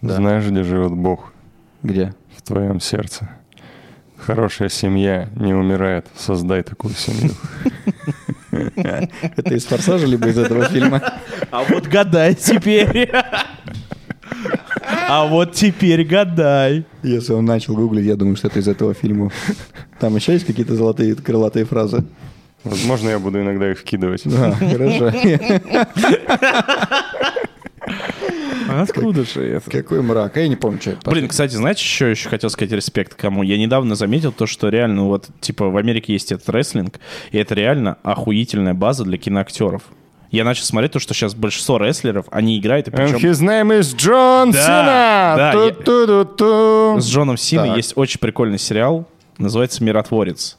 Да. 0.00 0.16
знаешь, 0.16 0.44
где 0.46 0.62
живет 0.64 0.92
Бог? 0.92 1.32
Где? 1.82 2.14
В 2.34 2.42
твоем 2.42 2.80
сердце. 2.80 3.30
Хорошая 4.26 4.68
семья 4.68 5.28
не 5.34 5.52
умирает. 5.52 6.06
Создай 6.16 6.62
такую 6.62 6.94
семью. 6.94 7.32
Это 8.76 9.54
из 9.54 9.64
«Форсажа» 9.64 10.06
либо 10.06 10.28
из 10.28 10.38
этого 10.38 10.66
фильма? 10.66 11.02
А 11.50 11.64
вот 11.64 11.88
гадай 11.88 12.34
теперь. 12.34 13.10
А 15.08 15.26
вот 15.26 15.52
теперь 15.52 16.04
гадай. 16.04 16.84
Если 17.02 17.32
он 17.32 17.46
начал 17.46 17.74
гуглить, 17.74 18.06
я 18.06 18.16
думаю, 18.16 18.36
что 18.36 18.48
это 18.48 18.60
из 18.60 18.68
этого 18.68 18.94
фильма. 18.94 19.30
Там 19.98 20.14
еще 20.16 20.32
есть 20.32 20.46
какие-то 20.46 20.76
золотые 20.76 21.14
крылатые 21.14 21.64
фразы? 21.64 22.04
Возможно, 22.64 23.08
я 23.08 23.18
буду 23.18 23.40
иногда 23.40 23.70
их 23.70 23.78
вкидывать. 23.78 24.22
Да, 24.24 24.52
хорошо. 24.52 25.10
Откуда 28.80 29.24
же 29.24 29.42
это? 29.42 29.70
Какой 29.70 30.02
мрак. 30.02 30.36
А 30.36 30.40
я 30.40 30.48
не 30.48 30.56
помню, 30.56 30.80
что 30.80 30.90
это. 30.92 31.10
Блин, 31.10 31.28
кстати, 31.28 31.54
знаете, 31.54 31.82
еще 31.82 32.10
еще 32.10 32.28
хотел 32.28 32.50
сказать 32.50 32.72
респект 32.72 33.14
кому? 33.14 33.42
Я 33.42 33.58
недавно 33.58 33.94
заметил 33.94 34.32
то, 34.32 34.46
что 34.46 34.68
реально, 34.68 35.04
вот, 35.04 35.26
типа, 35.40 35.68
в 35.68 35.76
Америке 35.76 36.12
есть 36.12 36.32
этот 36.32 36.48
рестлинг, 36.48 36.98
и 37.30 37.38
это 37.38 37.54
реально 37.54 37.98
охуительная 38.02 38.74
база 38.74 39.04
для 39.04 39.18
киноактеров. 39.18 39.82
Я 40.30 40.44
начал 40.44 40.64
смотреть 40.64 40.92
то, 40.92 40.98
что 40.98 41.12
сейчас 41.12 41.34
большинство 41.34 41.76
рестлеров, 41.76 42.24
они 42.30 42.58
играют, 42.58 42.88
и 42.88 42.90
And 42.90 42.96
причем 42.96 43.16
his 43.30 43.40
name 43.42 43.78
is 43.78 43.94
John 43.94 44.50
Да, 44.52 44.58
Cena! 44.58 45.36
да, 45.36 45.52
я- 45.52 45.70
Ту-ту-ту-ту. 45.72 47.00
с 47.00 47.06
Джоном 47.06 47.36
Синой 47.36 47.76
есть 47.76 47.92
очень 47.96 48.18
прикольный 48.18 48.58
сериал, 48.58 49.06
называется 49.38 49.84
«Миротворец». 49.84 50.56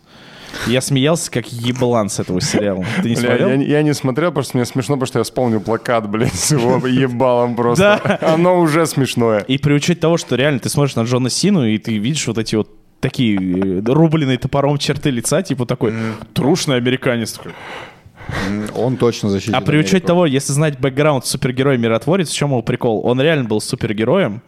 Я 0.67 0.81
смеялся 0.81 1.31
как 1.31 1.51
еблан 1.51 2.09
с 2.09 2.19
этого 2.19 2.41
сериала. 2.41 2.85
Ты 3.01 3.09
не 3.09 3.15
Бля, 3.15 3.27
смотрел? 3.27 3.49
я, 3.49 3.55
я 3.55 3.83
не 3.83 3.93
смотрел, 3.93 4.29
потому 4.29 4.43
что 4.43 4.57
мне 4.57 4.65
смешно, 4.65 4.95
потому 4.95 5.07
что 5.07 5.19
я 5.19 5.23
вспомнил 5.23 5.59
плакат, 5.61 6.09
блин, 6.09 6.29
с 6.33 6.51
его 6.51 6.85
ебалом 6.87 7.55
просто. 7.57 8.01
Да. 8.03 8.33
Оно 8.33 8.59
уже 8.59 8.85
смешное. 8.85 9.39
И 9.41 9.57
при 9.57 9.73
учете 9.73 9.99
того, 9.99 10.17
что 10.17 10.35
реально 10.35 10.59
ты 10.59 10.69
смотришь 10.69 10.95
на 10.95 11.01
Джона 11.01 11.29
Сину, 11.29 11.65
и 11.65 11.77
ты 11.77 11.97
видишь 11.97 12.27
вот 12.27 12.37
эти 12.37 12.55
вот 12.55 12.69
такие 12.99 13.37
э, 13.37 13.81
рубленые 13.85 14.37
топором 14.37 14.77
черты 14.77 15.09
лица, 15.09 15.41
типа 15.41 15.65
такой 15.65 15.93
трушный 16.33 16.77
американец. 16.77 17.33
такой. 17.33 17.51
Он 18.75 18.95
точно 18.95 19.29
защитит 19.29 19.53
А 19.53 19.61
при 19.61 19.77
учете 19.77 19.99
того, 19.99 20.25
если 20.25 20.53
знать 20.53 20.79
бэкграунд 20.79 21.25
супергерой-миротворец, 21.25 22.29
в 22.29 22.33
чем 22.33 22.51
его 22.51 22.61
прикол? 22.61 23.05
Он 23.05 23.19
реально 23.19 23.43
был 23.43 23.59
супергероем, 23.59 24.41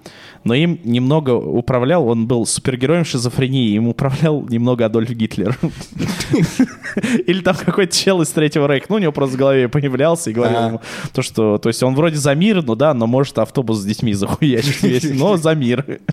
но 0.45 0.53
им 0.53 0.79
немного 0.83 1.31
управлял, 1.31 2.07
он 2.07 2.27
был 2.27 2.45
супергероем 2.45 3.03
шизофрении, 3.03 3.71
им 3.71 3.87
управлял 3.87 4.45
немного 4.47 4.85
Адольф 4.85 5.09
Гитлер. 5.09 5.57
Или 7.25 7.41
там 7.41 7.55
какой-то 7.55 7.95
чел 7.95 8.21
из 8.21 8.29
Третьего 8.29 8.67
Рейха, 8.67 8.85
ну, 8.89 8.95
у 8.95 8.99
него 8.99 9.11
просто 9.11 9.35
в 9.35 9.39
голове 9.39 9.67
появлялся 9.67 10.29
и 10.29 10.33
говорил 10.33 10.57
А. 10.57 10.67
ему 10.67 10.81
то, 11.13 11.23
что, 11.23 11.57
то 11.57 11.69
есть 11.69 11.81
он 11.81 11.95
вроде 11.95 12.17
за 12.17 12.35
мир, 12.35 12.63
ну 12.63 12.75
да, 12.75 12.93
но 12.93 13.07
может 13.07 13.39
автобус 13.39 13.79
с 13.79 13.85
детьми 13.85 14.13
захуячить 14.13 14.83
весь, 14.83 15.09
но 15.11 15.35
за 15.35 15.53
мир. 15.55 15.83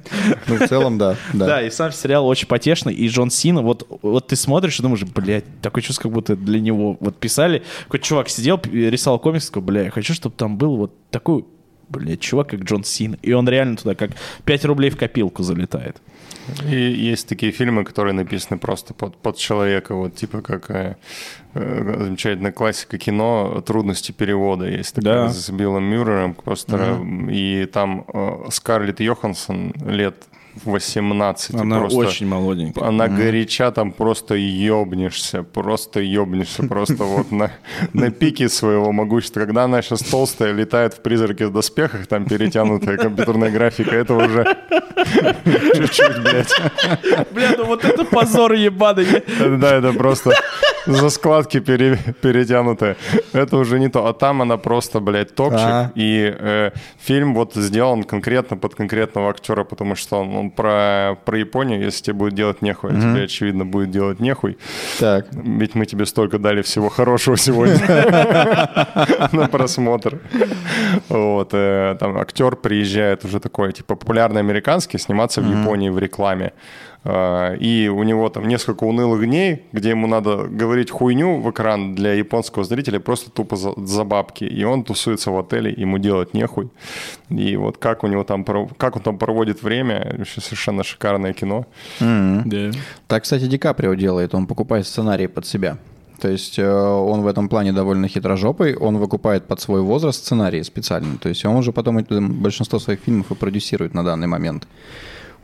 Ну, 0.49 0.57
в 0.57 0.69
целом, 0.69 0.99
да. 0.99 1.17
Да, 1.33 1.63
и 1.63 1.71
сам 1.71 1.93
сериал 1.93 2.27
очень 2.27 2.47
потешный, 2.47 2.95
и 2.95 3.09
Джон 3.09 3.31
Сина, 3.31 3.63
вот, 3.63 3.87
вот 4.03 4.29
ты 4.29 4.37
смотришь 4.37 4.79
и 4.79 4.83
думаешь, 4.83 5.03
блядь, 5.05 5.45
такое 5.61 5.83
чувство, 5.83 6.05
как 6.05 6.13
будто 6.13 6.37
для 6.37 6.61
него 6.61 6.97
вот 7.01 7.17
писали, 7.17 7.63
какой-то 7.85 8.05
чувак 8.05 8.29
сидел, 8.29 8.61
рисовал 8.73 9.19
комикс, 9.19 9.47
такой, 9.47 9.63
бля, 9.63 9.83
я 9.85 9.91
хочу, 9.91 10.15
чтобы 10.15 10.35
там 10.37 10.57
был 10.57 10.77
вот 10.77 10.93
такой, 11.11 11.45
блядь, 12.01 12.21
чувак, 12.21 12.49
как 12.49 12.61
Джон 12.61 12.85
Сина, 12.85 13.17
и 13.23 13.33
он 13.33 13.49
реально 13.49 13.77
туда 13.77 13.95
как 13.95 14.11
5 14.45 14.65
рублей 14.65 14.91
в 14.91 14.97
копилку 14.97 15.43
залетает. 15.43 15.97
И 16.69 16.75
есть 16.75 17.29
такие 17.29 17.53
фильмы, 17.53 17.85
которые 17.85 18.15
написаны 18.15 18.59
просто 18.59 18.95
под, 18.95 19.17
под 19.17 19.37
человека, 19.37 19.95
вот 19.95 20.17
типа 20.17 20.41
как 20.41 20.71
э, 20.71 20.97
э, 21.55 21.97
замечательная 22.05 22.51
классика 22.53 22.99
кино 22.99 23.63
«Трудности 23.65 24.13
перевода». 24.13 24.67
Есть 24.67 24.97
такая 24.97 25.27
Да. 25.27 25.29
с 25.29 25.51
Биллом 25.51 25.85
Мюррером, 25.85 26.35
просто, 26.35 26.99
э, 27.01 27.33
и 27.33 27.67
там 27.67 28.05
э, 28.13 28.47
Скарлетт 28.51 29.01
Йоханссон 29.01 29.73
лет 29.87 30.17
18. 30.65 31.55
Она 31.55 31.79
просто, 31.81 31.99
очень 31.99 32.27
молоденькая. 32.27 32.85
Она 32.85 33.09
горяча, 33.09 33.71
там 33.71 33.93
просто 33.93 34.35
ёбнешься, 34.35 35.43
просто 35.43 36.01
ёбнешься, 36.01 36.63
просто 36.69 37.05
вот 37.05 37.31
на, 37.31 37.51
на 37.93 38.11
пике 38.11 38.49
своего 38.49 38.93
могущества. 38.93 39.41
Когда 39.41 39.65
она 39.65 39.83
сейчас 39.83 40.01
толстая, 40.01 40.53
летает 40.53 40.95
в 40.95 41.01
призраке 41.01 41.47
в 41.47 41.53
доспехах, 41.53 42.07
там 42.07 42.25
перетянутая 42.25 42.97
компьютерная 42.97 43.51
графика, 43.51 43.95
это 43.97 44.15
уже 44.15 44.45
чуть-чуть, 45.75 46.23
блядь. 46.23 46.55
Бля, 47.33 47.55
ну 47.59 47.65
вот 47.65 47.85
это 47.85 48.05
позор 48.05 48.53
ебаный. 48.53 49.07
Да, 49.59 49.75
это 49.75 49.93
просто 49.93 50.33
за 50.87 51.11
складки 51.11 51.61
пере- 51.61 51.99
перетянутые. 52.21 52.97
Это 53.33 53.57
уже 53.57 53.79
не 53.79 53.89
то. 53.89 54.07
А 54.07 54.13
там 54.13 54.43
она 54.43 54.57
просто, 54.57 55.01
блядь, 55.01 55.35
топчик. 55.35 55.61
А. 55.61 55.93
И 55.95 56.35
э, 56.39 56.71
фильм 56.99 57.35
вот 57.35 57.55
сделан 57.55 58.05
конкретно 58.05 58.57
под 58.57 58.75
конкретного 58.75 59.31
актера, 59.31 59.65
потому 59.65 59.95
что 59.95 60.21
он, 60.21 60.42
он 60.43 60.51
про, 60.51 61.17
про 61.25 61.39
Японию. 61.39 61.81
Если 61.81 62.05
тебе 62.05 62.15
будет 62.15 62.35
делать 62.35 62.63
нехуй, 62.63 62.91
а 62.91 62.95
тебе, 62.95 63.25
очевидно, 63.25 63.65
будет 63.65 63.91
делать 63.91 64.21
нехуй. 64.21 64.59
Так. 64.99 65.27
Ведь 65.33 65.75
мы 65.75 65.87
тебе 65.87 66.07
столько 66.07 66.39
дали 66.39 66.63
всего 66.63 66.89
хорошего 66.89 67.37
сегодня 67.37 67.79
на 69.33 69.49
просмотр. 69.49 70.19
Вот, 71.09 71.51
э, 71.53 71.97
там 71.99 72.19
актер 72.19 72.57
приезжает 72.57 73.25
уже 73.25 73.41
такой, 73.41 73.73
типа, 73.73 73.97
популярный 73.97 74.41
американский, 74.41 74.99
сниматься 74.99 75.41
в 75.41 75.49
Японии 75.49 75.91
в 75.91 75.99
рекламе. 75.99 76.53
А, 77.05 77.55
И 77.55 77.89
у 77.89 78.03
него 78.03 78.29
там 78.29 78.47
несколько 78.47 78.85
унылых 78.85 79.25
дней, 79.25 79.63
где 79.73 79.91
ему 79.91 80.07
надо 80.07 80.47
говорить 80.47 80.91
хуйню 80.91 81.41
в 81.41 81.51
экран 81.51 81.95
для 81.95 82.13
японского 82.13 82.65
зрителя 82.65 83.01
просто 83.01 83.31
тупо 83.31 83.57
за, 83.57 83.73
за 83.77 84.05
бабки. 84.05 84.45
И 84.45 84.65
он 84.65 84.85
тусуется 84.85 85.31
в 85.31 85.39
отеле, 85.39 85.75
ему 85.77 85.99
делать 85.99 86.35
нехуй. 86.35 86.69
И 87.29 87.57
вот 87.57 87.79
как 87.79 88.05
у 88.05 88.07
него 88.07 88.25
там, 88.25 88.45
как 88.77 88.97
он 88.97 89.03
там 89.03 89.19
проводит 89.19 89.63
время, 89.63 90.15
вообще 90.19 90.41
совершенно 90.41 90.85
шикарное 90.85 91.33
кино. 91.33 91.67
Да. 91.99 92.71
Так, 93.09 93.25
кстати, 93.25 93.47
Ди 93.47 93.59
Каприо 93.59 93.95
делает, 93.95 94.35
он 94.35 94.47
покупает 94.47 94.87
сценарии 94.87 95.27
под 95.27 95.47
себя. 95.47 95.79
То 96.21 96.29
есть 96.29 96.57
э, 96.57 96.65
он 96.65 97.23
в 97.23 97.27
этом 97.27 97.49
плане 97.49 97.73
довольно 97.73 98.07
хитрожопый, 98.07 98.77
он 98.77 98.97
выкупает 98.99 99.49
под 99.49 99.61
свой 99.61 99.81
возраст 99.81 100.25
сценарии 100.25 100.63
специально. 100.63 101.19
То 101.19 101.29
есть 101.29 101.45
он 101.45 101.57
уже 101.57 101.73
потом 101.73 102.05
большинство 102.41 102.79
своих 102.79 103.01
фильмов 103.01 103.33
и 103.33 103.35
продюсирует 103.35 103.93
на 103.93 104.05
данный 104.05 104.29
момент. 104.29 104.69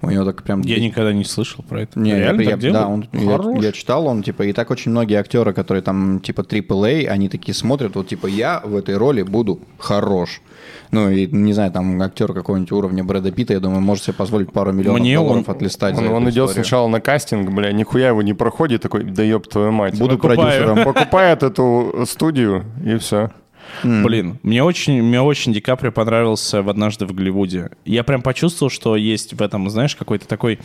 У 0.01 0.11
него 0.11 0.25
так 0.25 0.43
прям... 0.45 0.61
Я 0.61 0.79
никогда 0.79 1.13
не 1.13 1.25
слышал 1.25 1.65
про 1.69 1.83
это. 1.83 1.99
Не, 1.99 2.15
Реально 2.15 2.43
я, 2.43 2.51
так 2.53 2.63
я- 2.63 2.73
да, 2.73 2.87
он, 2.87 3.09
я, 3.13 3.31
Хорош. 3.39 3.63
я 3.63 3.73
читал, 3.73 4.07
он 4.07 4.23
типа, 4.23 4.43
и 4.45 4.53
так 4.53 4.71
очень 4.71 4.93
многие 4.93 5.17
актеры, 5.19 5.53
которые 5.53 5.83
там 5.83 6.21
типа 6.21 6.43
AAA, 6.43 7.07
они 7.07 7.29
такие 7.29 7.53
смотрят, 7.55 7.97
вот 7.97 8.07
типа 8.07 8.29
я 8.29 8.61
в 8.65 8.77
этой 8.77 8.97
роли 8.97 9.23
буду 9.23 9.59
хорош. 9.79 10.41
Ну 10.93 11.11
и 11.11 11.27
не 11.27 11.53
знаю, 11.53 11.73
там 11.73 12.01
актер 12.01 12.33
какого-нибудь 12.33 12.71
уровня 12.73 13.03
Брэда 13.05 13.33
Питта, 13.33 13.55
я 13.55 13.61
думаю, 13.61 13.81
может 13.81 14.05
себе 14.05 14.15
позволить 14.15 14.53
пару 14.53 14.73
миллионов 14.73 15.01
Мне 15.01 15.17
долларов 15.17 15.49
он- 15.49 15.55
отлистать. 15.57 15.95
за 15.97 16.01
Он, 16.01 16.07
эту 16.07 16.15
он 16.15 16.23
идет 16.25 16.35
историю. 16.45 16.55
сначала 16.65 16.89
на 16.89 17.01
кастинг, 17.01 17.51
бля, 17.51 17.73
нихуя 17.73 18.09
его 18.09 18.23
не 18.23 18.35
проходит, 18.35 18.83
такой, 18.83 19.03
да 19.05 19.23
ёб 19.25 19.49
твою 19.49 19.73
мать. 19.73 19.99
Буду 19.99 20.15
Выкупаю. 20.15 20.39
продюсером. 20.39 20.85
Покупает 20.85 21.43
эту 21.43 22.05
студию, 22.07 22.65
и 22.85 22.97
все. 22.99 23.31
Блин, 23.83 24.39
мне 24.43 24.63
очень, 24.63 25.03
мне 25.03 25.21
очень 25.21 25.53
Ди 25.53 25.61
Каприо 25.61 25.93
понравился 25.93 26.63
в 26.63 26.69
«Однажды 26.69 27.07
в 27.07 27.13
Голливуде». 27.13 27.71
Я 27.85 28.03
прям 28.05 28.23
почувствовал, 28.23 28.71
что 28.71 28.97
есть 28.97 29.35
в 29.35 29.43
этом, 29.43 29.69
знаешь, 29.71 29.95
какой-то 29.97 30.27
такой 30.29 30.59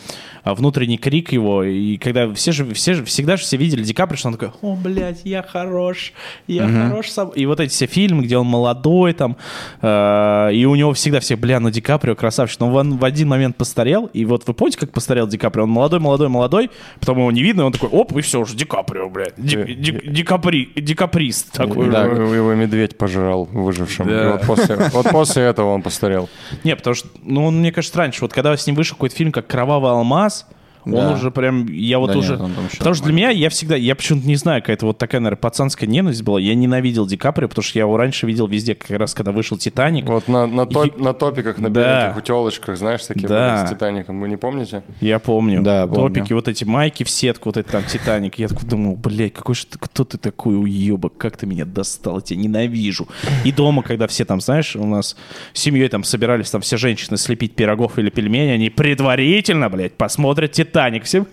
а, 0.43 0.55
внутренний 0.55 0.97
крик 0.97 1.31
его. 1.31 1.63
И 1.63 1.97
когда 1.97 2.33
все 2.33 2.51
же, 2.51 2.73
все 2.73 2.93
же, 2.93 3.03
всегда 3.05 3.37
же 3.37 3.43
все 3.43 3.57
видели 3.57 3.83
Ди 3.83 3.93
Каприо, 3.93 4.17
что 4.17 4.27
он 4.29 4.33
такой, 4.35 4.51
о, 4.61 4.75
блядь, 4.75 5.21
я 5.25 5.43
хорош, 5.43 6.13
я 6.47 6.67
хорош 6.67 7.09
сам. 7.09 7.29
И 7.29 7.45
вот 7.45 7.59
эти 7.59 7.71
все 7.71 7.85
фильмы, 7.85 8.23
где 8.23 8.37
он 8.37 8.47
молодой 8.47 9.13
там, 9.13 9.37
э, 9.81 10.49
и 10.53 10.65
у 10.65 10.75
него 10.75 10.93
всегда 10.93 11.19
все, 11.19 11.35
бля, 11.35 11.59
ну 11.59 11.69
Ди 11.69 11.81
Каприо 11.81 12.15
красавчик. 12.15 12.59
Но 12.59 12.73
он 12.73 12.97
в 12.97 13.05
один 13.05 13.27
момент 13.27 13.57
постарел, 13.57 14.05
и 14.13 14.25
вот 14.25 14.47
вы 14.47 14.53
помните, 14.53 14.77
как 14.79 14.91
постарел 14.91 15.27
Ди 15.27 15.37
Каприо? 15.37 15.63
Он 15.63 15.69
молодой, 15.69 15.99
молодой, 15.99 16.29
молодой, 16.29 16.71
потом 16.99 17.19
его 17.19 17.31
не 17.31 17.41
видно, 17.43 17.61
и 17.61 17.63
он 17.65 17.71
такой, 17.73 17.89
оп, 17.89 18.15
и 18.17 18.21
все 18.21 18.39
уже, 18.39 18.55
Ди 18.55 18.65
Каприо, 18.65 19.09
блядь. 19.09 19.33
Ди, 19.37 19.57
Э, 19.57 19.65
Ди- 19.65 19.99
Ди 20.05 20.23
Капри, 20.23 20.71
Ди 20.75 20.93
Каприст 20.95 21.51
такой. 21.51 21.89
Да. 21.89 22.05
Его, 22.05 22.33
его 22.33 22.53
медведь 22.93 22.97
пожрал 22.97 23.45
выжившим. 23.45 24.07
Да. 24.07 24.23
И 24.23 24.31
вот 24.31 24.41
после, 24.41 24.75
вот 24.75 25.09
после 25.09 25.43
этого 25.43 25.73
он 25.73 25.81
постарел. 25.81 26.29
Не, 26.63 26.75
потому 26.75 26.93
что, 26.93 27.07
ну, 27.23 27.45
он, 27.45 27.59
мне 27.59 27.71
кажется, 27.71 27.97
раньше, 27.97 28.21
вот 28.21 28.33
когда 28.33 28.55
с 28.55 28.65
ним 28.67 28.75
вышел 28.75 28.95
какой-то 28.95 29.15
фильм, 29.15 29.31
как 29.31 29.47
«Кровавый 29.47 29.91
алмаз», 29.91 30.47
он 30.85 30.91
Да. 30.91 31.11
уже 31.13 31.31
прям, 31.31 31.65
я 31.67 31.99
вот 31.99 32.11
Да 32.11 32.17
уже... 32.17 32.37
нет, 32.37 32.51
потому 32.77 32.95
что 32.95 33.03
для 33.05 33.13
меня, 33.13 33.29
я 33.29 33.49
всегда, 33.49 33.75
я 33.75 33.95
почему-то 33.95 34.27
не 34.27 34.35
знаю, 34.35 34.61
какая-то 34.61 34.85
вот 34.87 34.97
такая, 34.97 35.21
наверное, 35.21 35.39
пацанская 35.41 35.87
ненависть 35.89 36.23
была. 36.23 36.39
Я 36.39 36.55
ненавидел 36.55 37.05
Ди 37.07 37.17
Каприо, 37.17 37.47
потому 37.47 37.63
что 37.63 37.79
я 37.79 37.83
его 37.83 37.97
раньше 37.97 38.25
видел 38.27 38.47
везде, 38.47 38.75
как 38.75 38.89
раз 38.91 39.13
когда 39.13 39.31
вышел 39.31 39.57
«Титаник». 39.57 40.05
Вот 40.05 40.27
на, 40.27 40.45
на, 40.47 40.65
топ- 40.65 40.97
на 40.99 41.13
топиках, 41.13 41.57
на 41.57 41.69
Да. 41.69 42.01
беленьких 42.01 42.17
утелочках, 42.17 42.77
знаешь, 42.77 43.03
такие 43.05 43.27
Да. 43.27 43.55
были 43.57 43.65
с 43.67 43.69
Титаником. 43.69 44.21
Вы 44.21 44.29
не 44.29 44.37
помните? 44.37 44.83
Я 45.01 45.19
помню. 45.19 45.61
Да, 45.61 45.87
помню. 45.87 46.15
Топики, 46.15 46.33
вот 46.33 46.47
эти 46.47 46.63
майки 46.63 47.03
в 47.03 47.09
сетку, 47.09 47.49
вот 47.49 47.57
это 47.57 47.71
там 47.71 47.83
«Титаник». 47.85 48.35
Я 48.39 48.47
такой 48.47 48.67
думал, 48.69 48.95
блядь, 48.95 49.33
какой 49.33 49.55
же 49.55 49.65
ты, 49.65 49.77
кто 49.79 50.03
ты 50.03 50.17
такой 50.17 50.55
уебок, 50.59 51.17
как 51.17 51.37
ты 51.37 51.45
меня 51.45 51.65
достал, 51.65 52.15
я 52.17 52.21
тебя 52.21 52.39
ненавижу. 52.41 53.07
И 53.43 53.51
дома, 53.51 53.83
когда 53.83 54.07
все 54.07 54.25
там, 54.25 54.41
знаешь, 54.41 54.75
у 54.75 54.85
нас 54.85 55.15
с 55.53 55.59
семьей 55.59 55.87
там 55.89 56.03
собирались 56.03 56.49
там 56.51 56.61
все 56.61 56.77
женщины 56.77 57.17
слепить 57.17 57.55
пирогов 57.55 57.97
или 57.99 58.09
пельмени, 58.09 58.49
они 58.51 58.69
предварительно, 58.69 59.69
блядь, 59.69 59.93
посмотрят 59.93 60.51
«Титаник». 60.51 60.72
Все 61.03 61.25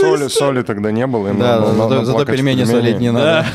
Соли, 0.00 0.28
соли 0.28 0.62
тогда 0.62 0.92
не 0.92 1.06
было. 1.06 1.28
им 1.28 1.38
Да, 1.38 1.72
зато, 1.72 2.04
зато 2.04 2.24
пельмени 2.26 2.64
солить 2.64 3.00
не 3.00 3.12
надо. 3.12 3.46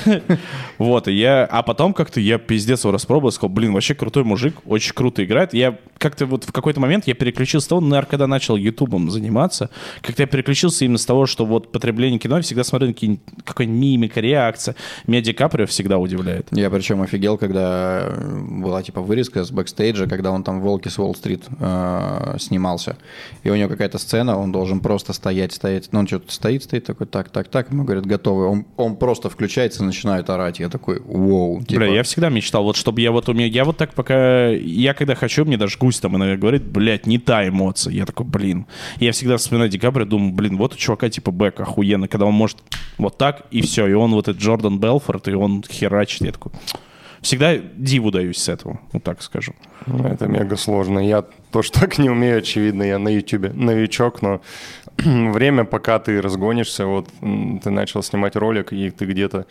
Вот, 0.77 1.07
и 1.07 1.13
я... 1.13 1.45
А 1.45 1.63
потом 1.63 1.93
как-то 1.93 2.19
я 2.19 2.37
пиздец 2.37 2.83
его 2.83 2.91
распробовал, 2.91 3.31
сказал, 3.31 3.53
блин, 3.53 3.73
вообще 3.73 3.95
крутой 3.95 4.23
мужик, 4.23 4.55
очень 4.65 4.93
круто 4.93 5.23
играет. 5.23 5.53
Я 5.53 5.77
как-то 5.97 6.25
вот 6.25 6.43
в 6.43 6.51
какой-то 6.51 6.79
момент 6.79 7.07
я 7.07 7.15
переключился 7.15 7.65
с 7.65 7.67
того, 7.67 7.81
наверное, 7.81 8.09
когда 8.09 8.27
начал 8.27 8.55
ютубом 8.55 9.09
заниматься, 9.09 9.69
как-то 10.01 10.23
я 10.23 10.27
переключился 10.27 10.85
именно 10.85 10.97
с 10.97 11.05
того, 11.05 11.25
что 11.25 11.45
вот 11.45 11.71
потребление 11.71 12.19
кино, 12.19 12.37
я 12.37 12.41
всегда 12.41 12.63
смотрю 12.63 12.89
на 12.89 13.17
какой-нибудь 13.43 13.79
мимика, 13.79 14.21
реакция. 14.21 14.75
Меня 15.05 15.21
Ди 15.21 15.33
Каприо 15.33 15.65
всегда 15.65 15.97
удивляет. 15.97 16.47
Я 16.51 16.69
причем 16.69 17.01
офигел, 17.01 17.37
когда 17.37 18.01
э, 18.03 18.41
была 18.61 18.83
типа 18.83 19.01
вырезка 19.01 19.43
с 19.43 19.51
бэкстейджа, 19.51 20.07
когда 20.07 20.31
он 20.31 20.43
там 20.43 20.59
в 20.59 20.63
«Волке 20.63 20.89
с 20.89 20.99
Уолл-стрит» 20.99 21.45
э, 21.59 22.35
снимался. 22.39 22.97
И 23.43 23.49
у 23.49 23.55
него 23.55 23.69
какая-то 23.69 23.97
сцена, 23.97 24.37
он 24.37 24.51
должен 24.51 24.79
просто 24.79 25.13
стоять, 25.13 25.53
стоять. 25.53 25.89
Ну, 25.91 25.99
он 25.99 26.07
что-то 26.07 26.31
стоит, 26.31 26.63
стоит 26.63 26.85
такой, 26.85 27.07
так, 27.07 27.29
так, 27.29 27.47
так. 27.47 27.71
Ему 27.71 27.83
говорят, 27.83 28.05
готовы. 28.05 28.45
Он, 28.45 28.65
он 28.75 28.95
просто 28.95 29.29
включается 29.29 29.83
и 29.83 29.85
начинает 29.85 30.29
орать. 30.29 30.59
Я 30.59 30.66
Я 30.67 30.71
такой, 30.71 31.01
вау. 31.05 31.63
Типа, 31.63 31.79
Бля, 31.79 31.93
я 31.93 32.03
всегда 32.03 32.29
мечтал, 32.29 32.63
вот 32.63 32.75
чтобы 32.75 32.99
я 32.99 33.11
вот 33.13 33.29
у 33.29 33.33
меня, 33.33 33.45
я 33.45 33.63
вот 33.63 33.77
так 33.77 33.93
пока, 33.93 34.49
я 34.49 34.93
когда 34.93 35.15
хочу, 35.15 35.45
мне 35.45 35.57
даже 35.57 35.77
гусь 35.77 35.99
там 35.99 36.17
иногда 36.17 36.35
говорит, 36.35 36.63
блядь, 36.63 37.07
не 37.07 37.19
та 37.19 37.47
эмоция. 37.47 37.93
Я 37.93 38.05
такой, 38.05 38.25
блин. 38.25 38.65
Я 38.99 39.13
всегда 39.13 39.37
вспоминаю 39.37 39.69
ДиКаприо, 39.69 40.03
думаю, 40.03 40.33
блин, 40.33 40.57
вот 40.57 40.73
у 40.73 40.77
чувака 40.77 41.09
типа 41.09 41.31
бэк 41.31 41.61
охуенно, 41.61 42.09
когда 42.09 42.25
он 42.25 42.33
может 42.33 42.57
вот 42.97 43.17
так, 43.17 43.43
и 43.49 43.61
все, 43.61 43.87
и 43.87 43.93
он 43.93 44.11
вот 44.11 44.27
этот 44.27 44.41
Джордан 44.41 44.79
Белфорд, 44.79 45.29
и 45.29 45.33
он 45.33 45.63
херачит. 45.63 46.21
Я 46.21 46.33
такой, 46.33 46.51
всегда 47.21 47.57
диву 47.57 48.11
даюсь 48.11 48.37
с 48.37 48.49
этого, 48.49 48.79
вот 48.91 49.03
так 49.03 49.21
скажу. 49.21 49.53
Ну, 49.85 50.05
Это 50.05 50.27
мега 50.27 50.57
сложно. 50.57 50.99
Я 50.99 51.23
тоже 51.51 51.71
так 51.73 51.97
не 51.97 52.09
умею, 52.09 52.39
очевидно. 52.39 52.83
Я 52.83 52.99
на 52.99 53.09
Ютубе 53.09 53.51
новичок, 53.53 54.21
но 54.21 54.41
время, 55.05 55.63
пока 55.63 55.99
ты 55.99 56.21
разгонишься, 56.21 56.85
вот 56.85 57.09
ты 57.19 57.69
начал 57.69 58.01
снимать 58.01 58.35
ролик, 58.35 58.73
и 58.73 58.89
ты 58.89 59.05
где-то, 59.05 59.45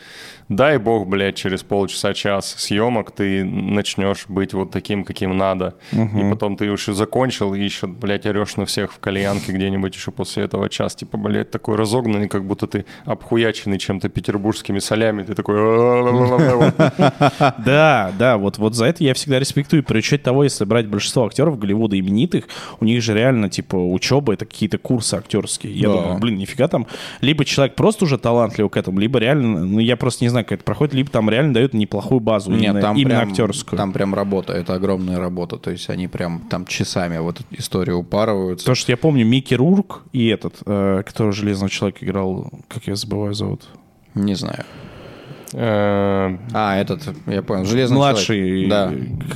дай 0.48 0.78
бог, 0.78 1.06
блядь, 1.06 1.36
через 1.36 1.62
полчаса, 1.62 2.14
час 2.14 2.55
съемок 2.59 3.12
ты 3.12 3.44
начнешь 3.44 4.27
быть 4.28 4.55
вот 4.55 4.70
таким, 4.70 5.05
каким 5.05 5.36
надо. 5.36 5.74
И 5.93 6.31
потом 6.31 6.56
ты 6.56 6.64
еще 6.64 6.93
закончил, 6.93 7.55
и 7.55 7.60
еще, 7.60 7.86
блядь, 7.86 8.27
орешь 8.27 8.56
на 8.56 8.66
всех 8.66 8.93
в 8.93 8.98
кальянке 8.98 9.52
где-нибудь 9.52 9.94
еще 9.94 10.10
после 10.10 10.44
этого 10.44 10.68
час. 10.68 10.97
Типа, 10.97 11.16
блядь, 11.16 11.51
такой 11.51 11.77
разогнанный, 11.77 12.28
как 12.28 12.44
будто 12.44 12.66
ты 12.66 12.85
обхуяченный 13.05 13.78
чем-то 13.78 14.09
петербургскими 14.09 14.81
солями. 14.81 15.23
Ты 15.23 15.35
такой... 15.35 15.56
Да, 17.66 18.12
да, 18.18 18.36
вот, 18.36 18.59
вот 18.59 18.74
за 18.74 18.86
это 18.86 19.05
я 19.05 19.14
всегда 19.14 19.39
респектую. 19.39 19.85
При 19.85 19.98
учете 19.98 20.23
того, 20.23 20.44
если 20.44 20.64
брать 20.64 20.86
большинство 20.86 21.27
актеров 21.27 21.59
Голливуда 21.59 21.98
именитых, 21.98 22.44
у 22.81 22.85
них 22.85 23.02
же 23.02 23.14
реально, 23.14 23.48
типа, 23.48 23.77
учеба, 23.77 24.35
это 24.35 24.44
какие-то 24.44 24.78
курсы 24.78 25.14
актерские. 25.37 25.73
Я 25.75 25.89
Да. 25.89 25.95
думаю, 25.95 26.19
блин, 26.19 26.37
нифига 26.39 26.69
там. 26.69 26.87
Либо 27.21 27.45
человек 27.45 27.75
просто 27.75 28.05
уже 28.05 28.19
талантлив 28.19 28.69
к 28.71 28.77
этому, 28.77 28.99
либо 28.99 29.19
реально, 29.19 29.65
ну, 29.65 29.79
я 29.79 29.97
просто 29.97 30.25
не 30.25 30.29
знаю, 30.29 30.45
как 30.45 30.53
это 30.59 30.65
проходит, 30.65 30.95
либо 30.95 31.11
там 31.11 31.29
реально 31.31 31.55
дают 31.55 31.75
неплохую 31.75 32.21
базу, 32.21 32.51
Нет, 32.51 32.63
именно, 32.63 32.81
там 32.81 32.97
именно 32.97 33.21
прям, 33.21 33.29
актерскую. 33.31 33.77
Там 33.77 33.93
прям 33.93 34.15
работа, 34.15 34.53
это 34.53 34.75
огромная 34.75 35.19
работа. 35.19 35.57
То 35.59 35.71
есть 35.71 35.91
они 35.91 36.09
прям 36.09 36.41
там 36.49 36.67
часами 36.67 37.19
вот 37.19 37.41
эту 37.41 37.47
историю 37.61 37.99
упарываются. 37.99 38.65
Потому 38.65 38.77
что 38.77 38.93
я 38.93 38.97
помню 38.97 39.25
Микки 39.27 39.55
Рурк 39.55 40.03
и 40.13 40.29
этот, 40.29 40.57
э, 40.67 41.03
который 41.07 41.33
Железного 41.33 41.71
Человека 41.71 42.05
играл, 42.05 42.51
как 42.69 42.87
я 42.87 42.97
забываю 42.97 43.35
зовут. 43.35 43.69
Не 44.15 44.35
знаю. 44.35 44.65
Э, 45.52 46.36
А, 46.52 46.77
этот, 46.77 47.02
я 47.27 47.43
понял, 47.43 47.64
железный 47.64 47.97
Младший. 47.97 48.36
человек. 48.36 48.68
Да, 48.68 48.93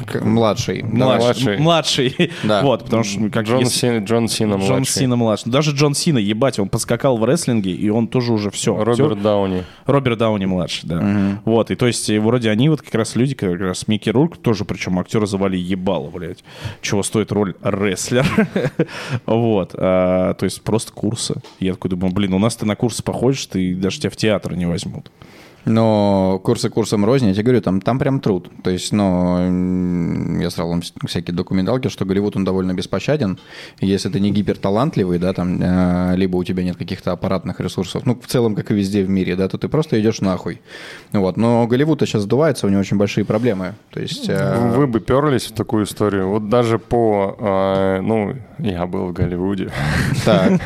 К- 0.07 0.25
младший. 0.25 0.83
Младший. 0.83 1.59
младший. 1.59 1.59
младший. 1.59 2.31
Да. 2.43 2.63
Вот, 2.71 2.85
потому 2.85 3.05
что 3.05 3.29
как 3.31 3.47
Джон, 3.47 3.61
если- 3.61 3.79
Син- 3.79 4.05
Джон 4.05 4.29
Сина 4.29 4.55
Джон 4.57 4.67
младший. 4.67 4.87
Сина 5.01 5.17
младший. 5.17 5.53
Даже 5.53 5.71
Джон 5.73 5.95
Сина, 5.95 6.19
ебать, 6.19 6.59
он 6.59 6.69
подскакал 6.69 7.17
в 7.17 7.25
рестлинге, 7.25 7.73
и 7.73 7.89
он 7.91 8.09
тоже 8.09 8.33
уже 8.33 8.51
все. 8.51 8.77
Роберт 8.83 9.23
Дауни. 9.23 9.65
Роберт 9.87 10.19
Дауни 10.19 10.47
младший, 10.47 10.89
да. 10.89 11.41
Вот, 11.45 11.71
и 11.71 11.77
то 11.77 11.87
есть, 11.87 12.09
вроде 12.11 12.51
они 12.51 12.69
вот 12.69 12.83
как 12.83 12.95
раз 12.95 13.17
люди, 13.17 13.35
как 13.35 13.59
раз 13.61 13.87
Микки 13.89 14.11
Рурк, 14.11 14.37
тоже, 14.37 14.65
причем 14.65 14.99
актера 14.99 15.27
звали 15.27 15.57
ебало, 15.57 16.11
блядь. 16.11 16.43
Чего 16.83 17.03
стоит 17.03 17.33
роль 17.33 17.55
рестлер. 17.63 18.27
вот. 19.27 19.75
а, 19.75 20.35
то 20.35 20.45
есть 20.45 20.63
просто 20.63 20.93
курсы. 20.93 21.41
Я 21.61 21.73
такой 21.73 21.91
думаю, 21.91 22.13
блин, 22.13 22.35
у 22.35 22.39
нас 22.39 22.57
ты 22.57 22.67
на 22.67 22.77
курсы 22.77 23.03
походишь, 23.03 23.47
ты 23.47 23.75
даже 23.75 24.01
тебя 24.01 24.11
в 24.11 24.17
театр 24.17 24.55
не 24.55 24.67
возьмут. 24.67 25.11
Но 25.65 26.41
курсы 26.43 26.71
курсом 26.71 27.05
рознь, 27.05 27.27
я 27.27 27.33
тебе 27.35 27.45
говорю, 27.45 27.61
там, 27.61 27.81
там 27.81 27.99
прям 27.99 28.21
труд. 28.21 28.51
То 28.63 28.71
есть, 28.71 28.93
ну, 28.93 30.39
я 30.41 30.51
сразу 30.51 30.71
вам 30.71 30.83
всякие 31.07 31.35
документалки, 31.35 31.89
что 31.89 32.05
Голливуд, 32.05 32.37
он 32.37 32.45
довольно 32.45 32.73
беспощаден. 32.75 33.39
Если 33.81 34.09
ты 34.09 34.21
не 34.21 34.31
гиперталантливый, 34.31 35.19
да, 35.19 35.33
там, 35.33 35.59
э, 35.61 36.17
либо 36.17 36.37
у 36.37 36.45
тебя 36.45 36.63
нет 36.65 36.77
каких-то 36.77 37.13
аппаратных 37.13 37.61
ресурсов, 37.61 38.07
ну, 38.07 38.19
в 38.21 38.27
целом, 38.27 38.55
как 38.55 38.71
и 38.71 38.75
везде 38.75 39.03
в 39.05 39.11
мире, 39.11 39.37
да, 39.37 39.49
то 39.49 39.59
ты 39.59 39.69
просто 39.69 40.01
идешь 40.01 40.21
нахуй. 40.21 40.61
Вот. 41.13 41.37
Но 41.37 41.67
Голливуд 41.67 42.01
сейчас 42.01 42.23
сдувается, 42.23 42.67
у 42.67 42.71
него 42.71 42.81
очень 42.81 42.97
большие 42.97 43.25
проблемы. 43.25 43.75
То 43.91 44.01
есть... 44.01 44.29
э, 44.29 44.73
Вы 44.77 44.87
бы 44.87 45.01
перлись 45.01 45.47
в 45.47 45.53
такую 45.53 45.85
историю. 45.85 46.29
Вот 46.31 46.49
даже 46.49 46.79
по... 46.79 47.37
э, 47.39 48.01
ну, 48.01 48.35
я 48.59 48.87
был 48.87 49.07
в 49.09 49.13
Голливуде. 49.13 49.71
Так, 50.25 50.61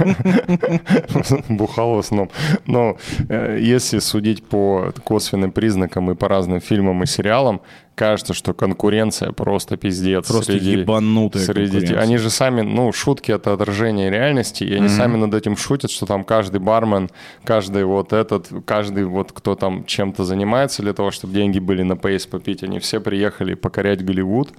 Бухал 1.49 1.95
в 1.95 1.99
основном. 1.99 2.31
Но 2.67 2.97
если 3.29 3.99
судить 3.99 4.45
по 4.45 4.84
косвенным 4.93 5.53
признакам 5.53 6.11
и 6.11 6.15
по 6.15 6.29
разным 6.29 6.61
фильмам 6.61 7.03
и 7.03 7.07
сериалам, 7.07 7.61
кажется, 7.95 8.35
что 8.35 8.55
конкуренция 8.55 9.33
просто 9.33 9.77
пиздец. 9.77 10.29
Просто 10.29 10.53
ебанутая 10.55 11.43
среди. 11.43 11.95
Они 11.95 12.17
же 12.19 12.31
сами, 12.31 12.63
ну, 12.63 12.93
шутки— 12.93 13.31
это 13.33 13.53
отражение 13.53 14.11
реальности, 14.11 14.65
и 14.65 14.75
они 14.75 14.89
сами 14.89 15.17
над 15.17 15.35
этим 15.35 15.57
шутят, 15.57 15.91
что 15.91 16.07
там 16.07 16.25
каждый 16.25 16.61
бармен, 16.61 17.11
каждый 17.45 17.85
вот 17.85 18.13
этот, 18.13 18.49
каждый 18.67 19.05
вот 19.05 19.33
кто 19.33 19.55
там 19.55 19.85
чем-то 19.85 20.25
занимается 20.25 20.83
для 20.83 20.93
того, 20.93 21.11
чтобы 21.11 21.35
деньги 21.35 21.59
были 21.59 21.83
на 21.83 21.97
пейс 21.97 22.27
попить, 22.27 22.63
они 22.63 22.79
все 22.79 23.01
приехали 23.01 23.55
покорять 23.55 24.05
Голливуд, 24.05 24.51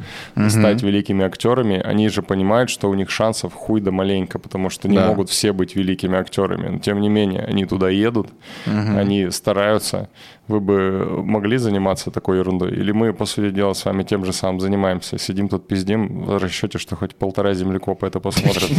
стать 0.49 0.81
великими 0.83 1.25
актерами. 1.25 1.79
Они 1.79 2.09
же 2.09 2.21
понимают, 2.21 2.69
что 2.69 2.89
у 2.89 2.93
них 2.93 3.09
шансов 3.09 3.53
хуй 3.53 3.81
да 3.81 3.91
маленько, 3.91 4.39
потому 4.39 4.69
что 4.69 4.87
не 4.87 4.97
Да. 4.97 5.07
могут 5.07 5.29
все 5.29 5.51
быть 5.53 5.75
великими 5.75 6.17
актерами. 6.17 6.69
Но 6.69 6.79
тем 6.79 7.01
не 7.01 7.09
менее, 7.09 7.41
они 7.43 7.65
туда 7.65 7.89
едут, 7.89 8.27
они 8.65 9.29
стараются. 9.31 10.09
Вы 10.47 10.59
бы 10.59 11.23
могли 11.23 11.57
заниматься 11.57 12.11
такой 12.11 12.37
ерундой? 12.37 12.71
Или 12.71 12.91
мы, 12.91 13.13
по 13.13 13.25
сути 13.25 13.49
дела, 13.49 13.73
с 13.73 13.83
вами 13.83 14.03
тем 14.03 14.23
же 14.25 14.31
самым 14.31 14.59
занимаемся? 14.59 15.17
Сидим 15.17 15.49
тут 15.49 15.67
пиздим 15.67 16.23
в 16.23 16.37
расчете, 16.37 16.77
что 16.77 16.95
хоть 16.95 17.15
полтора 17.15 17.53
землекопа 17.53 18.05
это 18.05 18.19
посмотрят. 18.19 18.69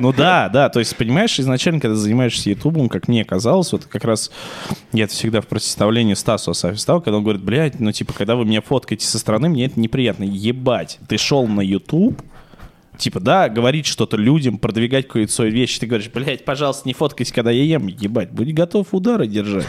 Ну 0.00 0.12
да, 0.12 0.48
да, 0.48 0.68
то 0.68 0.78
есть, 0.78 0.96
понимаешь, 0.96 1.38
изначально, 1.38 1.80
когда 1.80 1.96
занимаешься 1.96 2.50
Ютубом, 2.50 2.88
как 2.88 3.08
мне 3.08 3.24
казалось, 3.24 3.72
вот 3.72 3.84
как 3.84 4.04
раз 4.04 4.30
я 4.92 5.04
это 5.04 5.12
всегда 5.12 5.40
в 5.40 5.46
противоставлении 5.46 6.14
Стасу 6.14 6.52
Асафи 6.52 6.78
стал, 6.78 7.00
когда 7.00 7.18
он 7.18 7.22
говорит, 7.22 7.42
блядь, 7.42 7.78
ну 7.80 7.92
типа, 7.92 8.12
когда 8.12 8.36
вы 8.36 8.44
меня 8.44 8.62
фоткаете 8.62 9.06
со 9.06 9.18
стороны, 9.18 9.48
мне 9.48 9.66
это 9.66 9.78
неприятно. 9.78 10.24
Ебать, 10.24 10.98
ты 11.08 11.18
шел 11.18 11.46
на 11.46 11.60
Ютуб, 11.60 12.22
Типа, 12.98 13.20
да, 13.20 13.48
говорить 13.48 13.86
что-то 13.86 14.16
людям, 14.16 14.58
продвигать 14.58 15.06
какую-то 15.06 15.32
свою 15.32 15.52
вещь. 15.52 15.78
Ты 15.78 15.86
говоришь, 15.86 16.10
блядь, 16.12 16.44
пожалуйста, 16.44 16.88
не 16.88 16.94
фоткайся, 16.94 17.34
когда 17.34 17.50
я 17.50 17.62
ем. 17.62 17.86
Ебать, 17.86 18.30
будь 18.30 18.52
готов 18.54 18.88
удары 18.92 19.26
держать. 19.26 19.66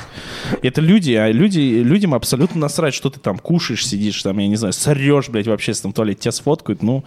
Это 0.62 0.82
люди, 0.82 1.14
а 1.14 1.30
люди, 1.32 1.60
людям 1.60 2.14
абсолютно 2.14 2.62
насрать, 2.62 2.94
что 2.94 3.10
ты 3.10 3.20
там 3.20 3.38
кушаешь, 3.38 3.86
сидишь, 3.86 4.22
там, 4.24 4.38
я 4.38 4.48
не 4.48 4.56
знаю, 4.56 4.74
сорешь, 4.74 5.30
блядь, 5.30 5.48
в 5.48 5.52
общественном 5.52 5.94
туалете, 5.94 6.22
тебя 6.22 6.32
сфоткают. 6.32 6.82
Ну, 6.82 7.04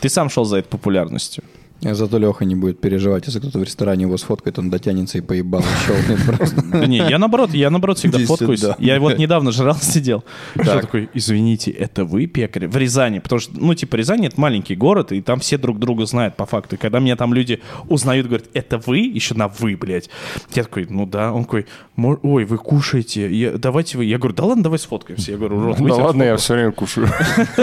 ты 0.00 0.08
сам 0.08 0.28
шел 0.28 0.44
за 0.44 0.58
этой 0.58 0.68
популярностью. 0.68 1.44
Зато 1.82 2.18
Леха 2.18 2.44
не 2.44 2.54
будет 2.54 2.80
переживать, 2.80 3.26
если 3.26 3.38
кто-то 3.38 3.58
в 3.58 3.62
ресторане 3.62 4.02
его 4.04 4.16
сфоткает, 4.18 4.58
он 4.58 4.68
дотянется 4.70 5.18
и 5.18 5.20
поебал, 5.22 5.62
щелкнет 5.86 6.22
просто. 6.26 6.62
Да 6.62 6.86
не, 6.86 6.98
я 6.98 7.18
наоборот, 7.18 7.54
я 7.54 7.70
наоборот 7.70 7.98
всегда 7.98 8.18
Иди 8.18 8.26
фоткаюсь. 8.26 8.60
сюда. 8.60 8.76
Я 8.78 9.00
вот 9.00 9.16
недавно 9.18 9.50
жрал, 9.50 9.76
сидел. 9.80 10.22
Я 10.56 10.64
Так. 10.64 10.80
такой, 10.82 11.08
извините, 11.14 11.70
это 11.70 12.04
вы 12.04 12.26
пекарь? 12.26 12.66
В 12.68 12.76
Рязани. 12.76 13.18
Потому 13.20 13.40
что, 13.40 13.52
ну, 13.58 13.74
типа, 13.74 13.96
Рязань— 13.96 14.26
это 14.26 14.38
маленький 14.40 14.74
город, 14.74 15.12
и 15.12 15.22
там 15.22 15.40
все 15.40 15.56
друг 15.58 15.78
друга 15.78 16.04
знают 16.06 16.36
по 16.36 16.44
факту. 16.46 16.76
И 16.76 16.78
когда 16.78 16.98
меня 17.00 17.16
там 17.16 17.32
люди 17.32 17.60
узнают, 17.88 18.26
говорят, 18.26 18.46
это 18.52 18.78
вы? 18.78 18.98
Еще 18.98 19.34
на 19.34 19.48
вы, 19.48 19.76
блядь. 19.76 20.10
Я 20.54 20.64
такой, 20.64 20.86
ну 20.90 21.06
да. 21.06 21.32
Он 21.32 21.44
такой, 21.44 21.66
«Мо- 21.96 22.18
ой, 22.22 22.44
вы 22.44 22.58
кушаете. 22.58 23.30
Я- 23.34 23.52
давайте 23.58 23.96
вы. 23.98 24.04
Я 24.04 24.18
говорю, 24.18 24.34
да 24.34 24.44
ладно, 24.44 24.62
давай 24.64 24.78
сфоткаемся. 24.78 25.32
Я 25.32 25.38
говорю, 25.38 25.60
Рот, 25.62 25.76
Да 25.78 25.82
вы 25.84 25.90
тебя 25.90 26.04
ладно, 26.04 26.22
я 26.22 26.36
все 26.36 26.54
время 26.54 26.72
кушаю. 26.72 27.08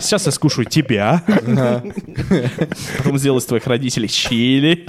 Сейчас 0.00 0.26
я 0.26 0.32
скушаю 0.32 0.64
тебя. 0.66 1.22
Потом 2.96 3.18
сделаю 3.18 3.40
из 3.40 3.44
твоих 3.44 3.66
родителей 3.66 4.08
чили. 4.08 4.86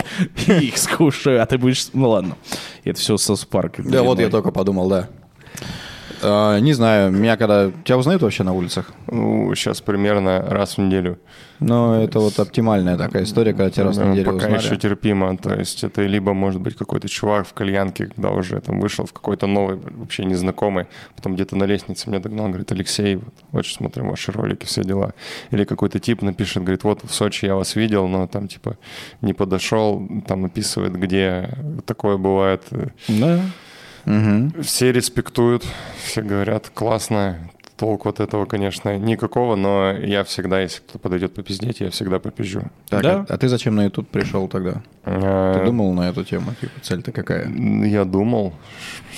И 0.48 0.68
их 0.68 0.78
скушаю, 0.78 1.42
а 1.42 1.46
ты 1.46 1.58
будешь... 1.58 1.88
Ну 1.94 2.10
ладно. 2.10 2.38
Это 2.84 3.00
все 3.00 3.18
Сос 3.18 3.46
Парк. 3.46 3.76
Да, 3.80 4.04
вот 4.04 4.20
я 4.20 4.30
только 4.30 4.52
подумал, 4.52 4.90
да. 4.90 5.10
А, 6.22 6.60
Не 6.60 6.74
знаю, 6.74 7.12
меня 7.12 7.38
когда... 7.38 7.72
Тебя 7.84 7.98
узнают 7.98 8.22
вообще 8.22 8.44
на 8.44 8.54
улицах? 8.54 8.92
Ну, 9.08 9.54
сейчас 9.56 9.82
примерно 9.82 10.42
раз 10.48 10.78
в 10.78 10.82
неделю. 10.82 11.20
Но 11.60 12.04
это 12.04 12.20
вот 12.20 12.40
оптимальная 12.40 12.98
такая 12.98 13.24
история, 13.24 13.52
когда 13.54 13.72
тебя 13.72 13.86
раз 13.86 13.98
в 13.98 14.06
Ну, 14.06 14.12
неделю 14.12 14.26
Пока 14.34 14.46
узнали. 14.46 14.62
еще 14.64 14.78
терпимо. 14.78 15.36
То 15.38 15.54
есть 15.56 15.84
это 15.84 16.04
либо 16.04 16.34
может 16.34 16.62
быть 16.62 16.76
какой-то 16.76 17.10
чувак 17.10 17.48
в 17.48 17.54
кальянке, 17.54 18.08
когда 18.08 18.30
уже 18.30 18.62
там 18.62 18.80
вышел 18.80 19.06
в 19.06 19.14
какой-то 19.14 19.48
новый, 19.48 19.78
вообще 19.78 20.26
незнакомый, 20.26 20.86
потом 21.16 21.34
где-то 21.34 21.56
на 21.56 21.64
лестнице 21.64 22.10
меня 22.10 22.20
догнал, 22.20 22.48
говорит, 22.48 22.72
Алексей, 22.72 23.16
вот, 23.16 23.34
очень 23.54 23.76
смотрим 23.78 24.10
ваши 24.10 24.32
ролики, 24.32 24.66
все 24.66 24.84
дела. 24.84 25.14
Или 25.50 25.64
какой-то 25.64 26.00
тип 26.00 26.22
напишет, 26.22 26.64
говорит, 26.64 26.84
вот 26.84 27.04
в 27.04 27.14
Сочи 27.14 27.46
я 27.46 27.56
вас 27.56 27.76
видел, 27.76 28.08
но 28.08 28.28
там 28.28 28.48
типа 28.48 28.78
не 29.22 29.34
подошел, 29.34 30.08
там 30.28 30.46
описывает, 30.46 30.94
где 30.96 31.50
такое 31.86 32.18
бывает. 32.18 32.62
Да. 33.08 33.40
Мгм. 34.08 34.54
Все 34.64 34.92
респектуют, 34.92 35.66
все 36.04 36.22
говорят, 36.22 36.70
классно. 36.74 37.38
Толк 37.76 38.06
вот 38.06 38.20
этого, 38.20 38.46
конечно, 38.46 38.98
никакого, 38.98 39.56
но 39.56 39.92
я 39.92 40.24
всегда, 40.24 40.62
если 40.62 40.80
кто 40.82 40.98
подойдет 40.98 41.36
попиздеть, 41.36 41.80
я 41.80 41.92
всегда 41.92 42.18
попизжу. 42.18 42.64
Так, 42.90 43.04
Да. 43.04 43.26
а, 43.30 43.34
а 43.36 43.38
ты 43.38 43.48
зачем 43.50 43.76
на 43.76 43.84
YouTube 43.84 44.08
пришел 44.10 44.48
тогда? 44.48 44.82
Ты 45.04 45.12
Э, 45.12 45.64
думал 45.66 45.94
на 45.94 46.10
эту 46.10 46.24
тему? 46.24 46.56
Типа, 46.60 46.72
цель-то 46.82 47.12
какая? 47.12 47.48
Я 47.86 48.04
думал, 48.06 48.54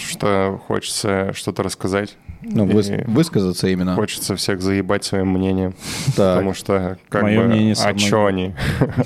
что 0.10 0.60
хочется 0.68 1.32
что-то 1.34 1.64
рассказать 1.64 2.18
Ну, 2.42 2.66
выс- 2.66 3.04
высказаться 3.06 3.68
именно. 3.68 3.96
Хочется 3.96 4.36
всех 4.36 4.62
заебать 4.62 5.04
своим 5.04 5.28
мнением. 5.30 5.74
Так. 6.16 6.36
Потому 6.38 6.54
что, 6.54 6.98
как 7.10 7.24
Моё 7.24 7.42
бы, 7.42 7.48
мнение 7.48 7.76
а 7.84 7.94
чё 7.94 8.26
они? 8.28 8.54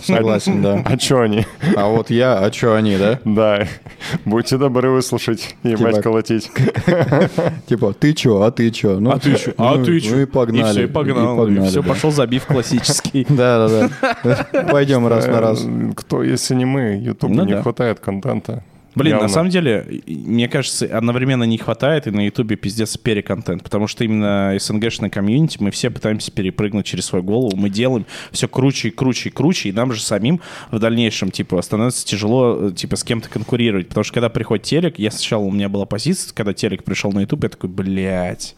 Согласен, 0.03 0.61
да. 0.61 0.84
А 0.85 0.97
чё 0.97 1.22
они? 1.22 1.45
А 1.76 1.88
вот 1.88 2.10
я, 2.11 2.38
а 2.39 2.51
чё 2.51 2.76
они, 2.76 2.95
да? 2.97 3.19
Да. 3.26 3.68
Будьте 4.26 4.57
добры 4.57 4.91
выслушать, 4.91 5.55
ебать 5.64 5.95
Типа- 5.95 6.01
колотить. 6.03 6.51
Типа, 7.68 7.93
ты 7.93 8.14
чё, 8.14 8.41
а 8.43 8.51
ты 8.51 8.69
чё? 8.69 8.99
Ну, 8.99 9.11
А 9.11 9.19
ты 9.19 9.35
чё? 9.35 9.53
А 9.57 9.76
ну, 9.77 9.85
ты 9.85 9.93
ну 9.93 9.99
чё? 9.99 10.19
и 10.19 10.26
погнали. 10.26 10.69
И 10.69 10.72
все, 10.72 10.84
и 10.84 10.88
погнал. 10.88 11.35
И 11.35 11.38
погнали, 11.39 11.68
все, 11.69 11.81
да. 11.81 11.89
пошел 11.89 12.11
забив 12.11 12.45
классический. 12.45 13.26
Да-да-да. 13.30 14.47
Пойдем 14.72 15.07
раз 15.07 15.26
на 15.27 15.41
раз. 15.41 15.65
Кто, 15.95 16.22
если 16.23 16.53
не 16.55 16.65
мы? 16.65 16.99
Ютубу 17.01 17.34
Ну 17.34 17.45
не 17.45 17.60
хватает 17.61 17.99
контента. 17.99 18.64
Блин, 18.95 19.14
Явно. 19.14 19.28
на 19.28 19.34
самом 19.34 19.49
деле, 19.49 20.02
мне 20.07 20.48
кажется, 20.48 20.86
одновременно 20.86 21.44
не 21.44 21.57
хватает, 21.57 22.07
и 22.07 22.11
на 22.11 22.26
Ютубе 22.26 22.56
пиздец 22.56 22.95
переконтент, 22.98 23.64
потому 23.64 23.88
что 23.88 24.03
именно 24.03 24.56
СНГшный 24.60 25.10
комьюнити, 25.10 25.57
мы 25.60 25.72
все 25.72 25.90
пытаемся 25.90 26.32
перепрыгнуть 26.32 26.86
через 26.86 27.06
свою 27.06 27.24
голову, 27.24 27.56
мы 27.56 27.70
делаем 27.70 28.06
все 28.32 28.48
круче 28.48 28.90
и 28.90 28.91
круче 28.91 29.30
и 29.30 29.32
круче, 29.32 29.70
и 29.70 29.72
нам 29.72 29.94
же 29.94 30.02
самим 30.02 30.41
в 30.72 30.80
дальнейшем, 30.80 31.32
типа, 31.32 31.61
становится 31.61 32.06
тяжело, 32.06 32.70
э, 32.70 32.72
типа, 32.72 32.95
с 32.95 33.03
кем-то 33.03 33.30
конкурировать, 33.30 33.88
потому 33.88 34.03
что 34.03 34.14
когда 34.14 34.30
приходит 34.30 34.65
телек, 34.65 34.99
я 34.99 35.11
сначала, 35.11 35.44
у 35.44 35.52
меня 35.52 35.70
была 35.70 35.86
позиция, 35.86 36.34
когда 36.34 36.53
телек 36.53 36.84
пришел 36.84 37.11
на 37.11 37.22
Ютуб, 37.22 37.44
я 37.44 37.49
такой, 37.49 37.70
блядь, 37.70 38.56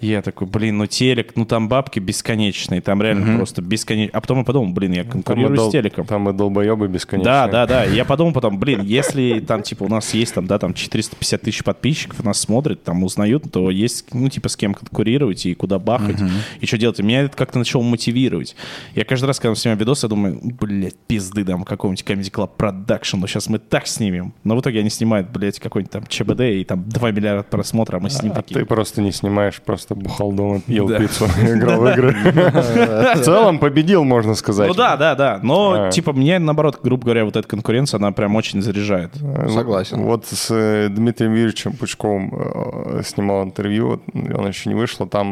я 0.00 0.22
такой, 0.22 0.46
блин, 0.46 0.78
ну 0.78 0.86
телек, 0.86 1.32
ну 1.36 1.44
там 1.44 1.68
бабки 1.68 1.98
бесконечные, 1.98 2.80
там 2.80 3.00
реально 3.02 3.36
просто 3.36 3.62
бесконечно. 3.62 4.16
А 4.16 4.20
потом 4.20 4.38
я 4.38 4.44
подумал, 4.44 4.72
блин, 4.72 4.92
я 4.92 5.02
Там 5.04 5.12
конкурирую 5.12 5.56
дол- 5.56 5.68
с 5.70 5.72
телеком. 5.72 6.06
там 6.06 6.28
и 6.28 6.32
долбоебы 6.32 6.88
бесконечные. 6.88 7.24
Да, 7.24 7.48
да, 7.48 7.66
да. 7.66 7.84
Я 7.84 8.04
подумал 8.04 8.32
потом, 8.32 8.58
блин, 8.58 8.82
если 8.82 9.40
там, 9.40 9.62
типа, 9.62 9.84
у 9.84 9.88
нас 9.88 10.12
есть 10.14 10.34
там, 10.34 10.46
да, 10.46 10.58
там 10.58 10.74
450 10.74 11.40
тысяч 11.42 11.64
подписчиков, 11.64 12.22
нас 12.24 12.40
смотрят, 12.40 12.82
там 12.84 13.02
узнают, 13.04 13.50
то 13.50 13.70
есть, 13.70 14.12
ну, 14.14 14.28
типа, 14.28 14.48
с 14.48 14.56
кем 14.56 14.74
конкурировать 14.74 15.46
и 15.46 15.54
куда 15.54 15.78
бахать, 15.78 16.18
и 16.60 16.66
что 16.66 16.78
делать. 16.78 16.98
И 17.00 17.02
меня 17.02 17.22
это 17.22 17.36
как-то 17.36 17.58
начало 17.58 17.82
мотивировать. 17.82 18.54
Я 18.94 19.04
каждый 19.04 19.26
раз, 19.26 19.38
когда 19.38 19.50
мы 19.50 19.56
снимаем 19.56 19.78
видосы, 19.78 20.06
я 20.06 20.08
думаю, 20.08 20.40
блядь, 20.42 20.96
пизды 21.06 21.44
дам 21.44 21.64
какому-нибудь 21.64 22.04
Comedy 22.06 22.30
Club 22.32 22.50
Production, 22.58 23.18
ну, 23.20 23.26
сейчас 23.26 23.48
мы 23.48 23.58
так 23.58 23.86
снимем. 23.86 24.32
Но 24.44 24.56
в 24.56 24.60
итоге 24.60 24.80
они 24.80 24.90
снимают, 24.90 25.30
блядь, 25.30 25.58
какой-нибудь 25.58 25.92
там 25.92 26.06
ЧБД, 26.06 26.40
и 26.40 26.64
там 26.64 26.84
2 26.88 27.10
миллиарда 27.12 27.44
просмотров, 27.44 28.00
а 28.00 28.02
мы 28.02 28.10
с 28.10 28.22
ним 28.22 28.32
А 28.32 28.36
такие... 28.36 28.54
ты 28.60 28.64
просто 28.66 29.00
не 29.00 29.12
снимаешь, 29.12 29.60
просто 29.62 29.85
бухал 29.94 30.32
дома, 30.32 30.60
ел 30.66 30.88
Да. 30.88 30.98
пиццу, 30.98 31.26
играл 31.42 31.80
в 31.80 31.88
игры. 31.90 32.12
В 33.16 33.20
целом 33.22 33.58
победил, 33.58 34.04
можно 34.04 34.34
сказать. 34.34 34.68
Ну 34.68 34.74
да, 34.74 34.96
да, 34.96 35.14
да. 35.14 35.40
Но, 35.42 35.86
А. 35.86 35.90
типа, 35.90 36.12
мне, 36.12 36.38
наоборот, 36.38 36.80
грубо 36.82 37.04
говоря, 37.04 37.24
вот 37.24 37.36
эта 37.36 37.46
конкуренция, 37.46 37.98
она 37.98 38.12
прям 38.12 38.34
очень 38.36 38.62
заряжает. 38.62 39.12
Э, 39.20 39.48
Согласен. 39.48 40.02
Вот 40.02 40.26
с 40.26 40.48
э, 40.50 40.88
Дмитрием 40.90 41.32
Юрьевичем 41.34 41.72
Пучковым 41.72 42.32
э, 42.34 43.02
снимал 43.04 43.44
интервью, 43.44 44.00
он 44.14 44.46
еще 44.48 44.68
не 44.68 44.74
вышло, 44.74 45.06
там 45.06 45.28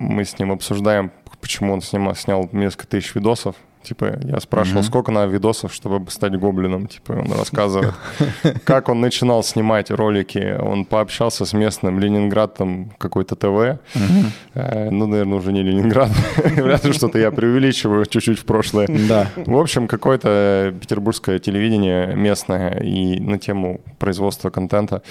мы 0.00 0.24
с 0.24 0.38
ним 0.38 0.52
обсуждаем, 0.52 1.10
почему 1.40 1.72
он 1.72 1.82
снимал, 1.82 2.14
снял 2.14 2.48
несколько 2.52 2.86
тысяч 2.86 3.14
видосов. 3.14 3.54
Типа, 3.82 4.18
я 4.22 4.40
спрашивал, 4.40 4.82
сколько 4.82 5.10
надо 5.10 5.32
видосов, 5.32 5.72
чтобы 5.72 6.10
стать 6.10 6.38
гоблином. 6.38 6.86
Типа, 6.86 7.12
он 7.12 7.32
рассказывает, 7.38 7.94
как 8.64 8.88
он 8.88 9.00
начинал 9.00 9.42
снимать 9.42 9.90
ролики. 9.90 10.56
Он 10.60 10.84
пообщался 10.84 11.44
с 11.44 11.52
местным 11.52 11.98
Ленинград, 11.98 12.54
там, 12.54 12.90
какой-то 12.98 13.36
ТВ. 13.36 13.78
Э, 14.54 14.90
Ну, 14.90 15.06
наверное, 15.06 15.38
уже 15.38 15.52
не 15.52 15.62
Ленинград. 15.62 16.10
Вряд 16.36 16.84
ли 16.84 16.92
что-то 16.92 17.18
я 17.18 17.30
преувеличиваю 17.30 18.04
чуть-чуть 18.06 18.38
в 18.38 18.44
прошлое. 18.44 18.86
Да. 19.08 19.28
В 19.36 19.56
общем, 19.56 19.88
какое-то 19.88 20.74
петербургское 20.80 21.38
телевидение 21.38 22.14
местное 22.14 22.78
и 22.80 23.18
на 23.20 23.38
тему 23.38 23.80
производства 23.98 24.50
контента. 24.50 25.02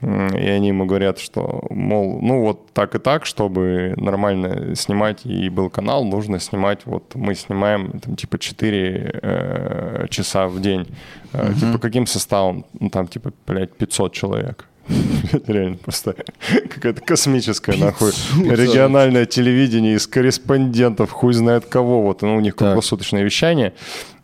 И 0.00 0.48
они 0.48 0.68
ему 0.68 0.86
говорят, 0.86 1.18
что, 1.18 1.64
мол, 1.70 2.20
ну 2.22 2.40
вот 2.40 2.72
так 2.72 2.94
и 2.94 2.98
так, 2.98 3.26
чтобы 3.26 3.94
нормально 3.96 4.74
снимать 4.76 5.26
и 5.26 5.48
был 5.48 5.70
канал, 5.70 6.04
нужно 6.04 6.38
снимать, 6.38 6.80
вот 6.86 7.14
мы 7.14 7.34
снимаем 7.34 7.92
типа 8.16 8.38
4 8.38 9.20
э, 9.22 10.06
часа 10.10 10.46
в 10.46 10.60
день. 10.60 10.86
Э, 11.32 11.52
Типа 11.58 11.78
каким 11.78 12.06
составом? 12.06 12.64
Ну 12.78 12.90
там 12.90 13.08
типа, 13.08 13.32
блядь, 13.46 13.72
500 13.72 14.12
человек. 14.12 14.66
Реально 15.46 15.76
просто 15.76 16.16
какая-то 16.68 17.00
космическая, 17.00 17.76
нахуй, 17.76 18.10
региональное 18.36 19.26
телевидение 19.26 19.94
из 19.94 20.06
корреспондентов, 20.06 21.10
хуй 21.10 21.32
знает 21.34 21.66
кого. 21.66 22.02
Вот 22.02 22.22
ну, 22.22 22.36
у 22.36 22.40
них 22.40 22.56
круглосуточное 22.56 23.22
вещание, 23.22 23.72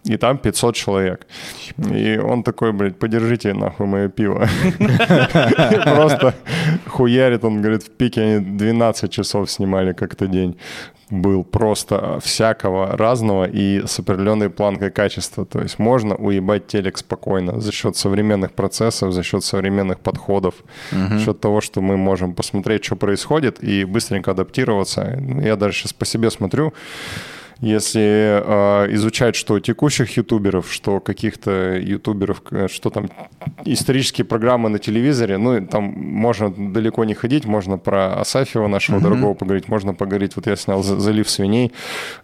и 0.05 0.17
там 0.17 0.39
500 0.39 0.75
человек. 0.75 1.27
И 1.95 2.19
он 2.19 2.43
такой, 2.43 2.73
блядь, 2.73 2.99
подержите 2.99 3.53
нахуй 3.53 3.87
мое 3.87 4.09
пиво. 4.09 4.49
Просто 5.85 6.35
хуярит, 6.87 7.45
он 7.45 7.61
говорит, 7.61 7.83
в 7.83 7.91
пике 7.91 8.23
они 8.23 8.59
12 8.59 9.11
часов 9.11 9.51
снимали 9.51 9.93
как-то 9.93 10.27
день. 10.27 10.57
Был 11.11 11.43
просто 11.43 12.19
всякого 12.21 12.97
разного 12.97 13.47
и 13.47 13.87
с 13.87 13.99
определенной 13.99 14.51
планкой 14.51 14.91
качества. 14.91 15.47
То 15.47 15.63
есть 15.63 15.79
можно 15.79 16.15
уебать 16.15 16.67
телек 16.67 16.99
спокойно 16.99 17.61
за 17.61 17.73
счет 17.73 17.97
современных 17.97 18.53
процессов, 18.53 19.13
за 19.13 19.23
счет 19.23 19.43
современных 19.43 20.01
подходов, 20.01 20.55
за 20.91 21.19
счет 21.19 21.41
того, 21.41 21.63
что 21.63 21.81
мы 21.81 21.97
можем 21.97 22.35
посмотреть, 22.35 22.85
что 22.85 22.97
происходит, 22.97 23.65
и 23.65 23.85
быстренько 23.85 24.33
адаптироваться. 24.33 25.19
Я 25.43 25.57
даже 25.57 25.79
сейчас 25.79 25.93
по 25.95 26.05
себе 26.05 26.31
смотрю, 26.31 26.75
если 27.61 28.01
э, 28.03 28.95
изучать 28.95 29.35
что 29.35 29.59
текущих 29.59 30.17
ютуберов, 30.17 30.73
что 30.73 31.01
каких-то 31.01 31.77
ютуберов, 31.77 32.43
э, 32.51 32.69
что 32.69 32.91
там 32.91 33.11
исторические 33.65 34.25
программы 34.25 34.69
на 34.69 34.79
телевизоре, 34.79 35.39
ну, 35.39 35.67
там 35.67 35.85
можно 35.85 36.51
далеко 36.51 37.05
не 37.05 37.15
ходить, 37.15 37.47
можно 37.47 37.79
про 37.79 38.21
Асафьева 38.21 38.69
нашего 38.69 39.01
дорогого 39.01 39.35
поговорить, 39.35 39.69
можно 39.69 39.95
поговорить, 39.95 40.37
вот 40.37 40.47
я 40.47 40.57
снял 40.57 40.83
«За- 40.83 41.01
«Залив 41.01 41.29
свиней», 41.29 41.73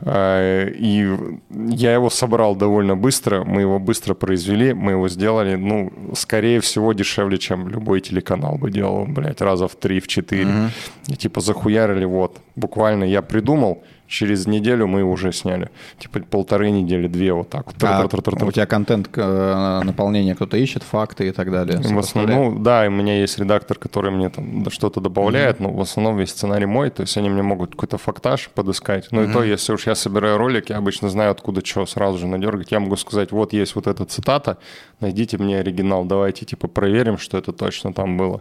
э, 0.00 0.70
и 0.70 1.08
я 1.50 1.94
его 1.94 2.10
собрал 2.10 2.54
довольно 2.54 2.96
быстро, 2.96 3.44
мы 3.44 3.62
его 3.62 3.78
быстро 3.80 4.14
произвели, 4.14 4.72
мы 4.72 4.92
его 4.92 5.08
сделали, 5.08 5.56
ну, 5.56 5.92
скорее 6.14 6.60
всего, 6.60 6.92
дешевле, 6.92 7.38
чем 7.38 7.68
любой 7.68 8.00
телеканал 8.00 8.56
бы 8.56 8.70
делал, 8.70 9.04
блядь, 9.06 9.40
раза 9.40 9.66
в 9.66 9.74
три, 9.74 9.98
в 9.98 10.06
четыре. 10.06 10.70
И 11.08 11.16
типа 11.16 11.40
захуярили, 11.40 12.04
вот, 12.04 12.38
буквально 12.56 13.04
я 13.04 13.20
придумал, 13.22 13.82
через 14.14 14.46
неделю 14.46 14.86
мы 14.86 15.02
уже 15.02 15.32
сняли. 15.32 15.68
Типа 15.98 16.20
полторы 16.20 16.70
недели, 16.70 17.08
две 17.08 17.32
вот 17.32 17.50
так 17.50 17.66
вот. 17.66 17.76
А 17.82 18.46
у 18.46 18.52
тебя 18.52 18.66
контент 18.66 19.08
э, 19.16 19.80
наполнения 19.84 20.34
кто-то 20.34 20.56
ищет, 20.56 20.82
факты 20.82 21.28
и 21.28 21.32
так 21.32 21.50
далее. 21.50 21.78
В 21.78 21.98
основном, 21.98 22.54
ну, 22.54 22.62
да, 22.62 22.84
у 22.86 22.90
меня 22.90 23.20
есть 23.20 23.38
редактор, 23.38 23.76
который 23.78 24.10
мне 24.10 24.28
там 24.28 24.70
что-то 24.70 25.00
добавляет, 25.00 25.60
но 25.60 25.70
в 25.70 25.80
основном 25.80 26.16
весь 26.16 26.30
сценарий 26.30 26.66
мой, 26.66 26.90
то 26.90 27.02
есть 27.02 27.16
они 27.16 27.28
мне 27.30 27.42
могут 27.42 27.70
какой-то 27.70 27.98
фактаж 27.98 28.50
подыскать. 28.54 29.08
Ну 29.10 29.24
и 29.24 29.32
то, 29.32 29.42
если 29.42 29.72
уж 29.72 29.86
я 29.86 29.94
собираю 29.94 30.38
ролик, 30.38 30.70
я 30.70 30.76
обычно 30.76 31.08
знаю, 31.08 31.30
откуда 31.30 31.64
что 31.64 31.86
сразу 31.86 32.18
же 32.18 32.26
надергать. 32.26 32.72
Я 32.72 32.80
могу 32.80 32.96
сказать, 32.96 33.32
вот 33.32 33.52
есть 33.52 33.74
вот 33.74 33.86
эта 33.86 34.04
цитата, 34.04 34.58
найдите 35.00 35.38
мне 35.38 35.58
оригинал, 35.58 36.04
давайте 36.04 36.46
типа 36.46 36.68
проверим, 36.68 37.18
что 37.18 37.38
это 37.38 37.52
точно 37.52 37.92
там 37.92 38.16
было. 38.16 38.40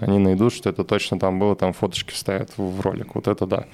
Они 0.00 0.18
найдут, 0.18 0.54
что 0.54 0.70
это 0.70 0.84
точно 0.84 1.18
там 1.18 1.38
было, 1.38 1.54
там 1.56 1.72
фоточки 1.72 2.12
вставят 2.12 2.50
в 2.56 2.80
ролик. 2.80 3.14
Вот 3.14 3.28
это 3.28 3.46
да. 3.46 3.64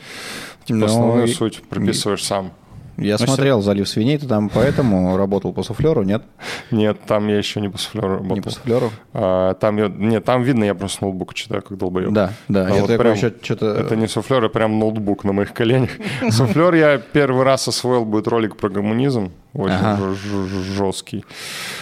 Типа 0.65 0.81
Ну, 0.81 0.87
основную 0.87 1.29
суть 1.37 1.63
прописываешь 1.69 2.25
сам. 2.25 2.53
Я 2.99 3.17
Ну, 3.21 3.27
смотрел 3.27 3.61
«Залив 3.61 3.87
свиней», 3.87 4.17
ты 4.17 4.27
там 4.27 4.49
поэтому 4.49 5.19
работал 5.19 5.53
по 5.53 5.63
суфлеру, 5.63 6.03
нет? 6.03 6.23
Нет, 6.71 6.99
там 7.07 7.29
я 7.29 7.37
еще 7.37 7.61
не 7.61 7.69
по 7.69 7.77
суфлеру 7.77 8.09
работал. 8.09 8.35
Не 8.37 8.41
по 8.41 8.49
суфлеру? 8.51 8.91
А, 9.13 9.53
там 9.55 9.77
я, 9.77 9.89
нет, 9.89 10.25
там 10.25 10.43
видно, 10.43 10.65
я 10.65 10.75
просто 10.75 11.05
ноутбук 11.05 11.35
читаю, 11.35 11.61
как 11.61 11.77
долбоеб. 11.77 12.11
Да, 12.13 12.33
да. 12.49 12.67
А 12.67 12.71
я 12.71 12.81
вот 12.83 12.97
прям 12.97 13.13
еще 13.13 13.35
что-то... 13.43 13.67
Это 13.67 13.97
не 13.97 14.07
суфлер, 14.09 14.43
а 14.43 14.49
прям 14.49 14.79
ноутбук 14.79 15.25
на 15.25 15.35
моих 15.35 15.53
коленях. 15.53 15.91
Суфлер 16.31 16.73
я 16.75 16.97
первый 16.97 17.45
раз 17.45 17.69
освоил, 17.69 18.07
будет 18.07 18.29
ролик 18.29 18.57
про 18.57 18.71
коммунизм, 18.71 19.31
очень 19.53 19.75
Ага. 19.75 20.15
жесткий. 20.15 21.27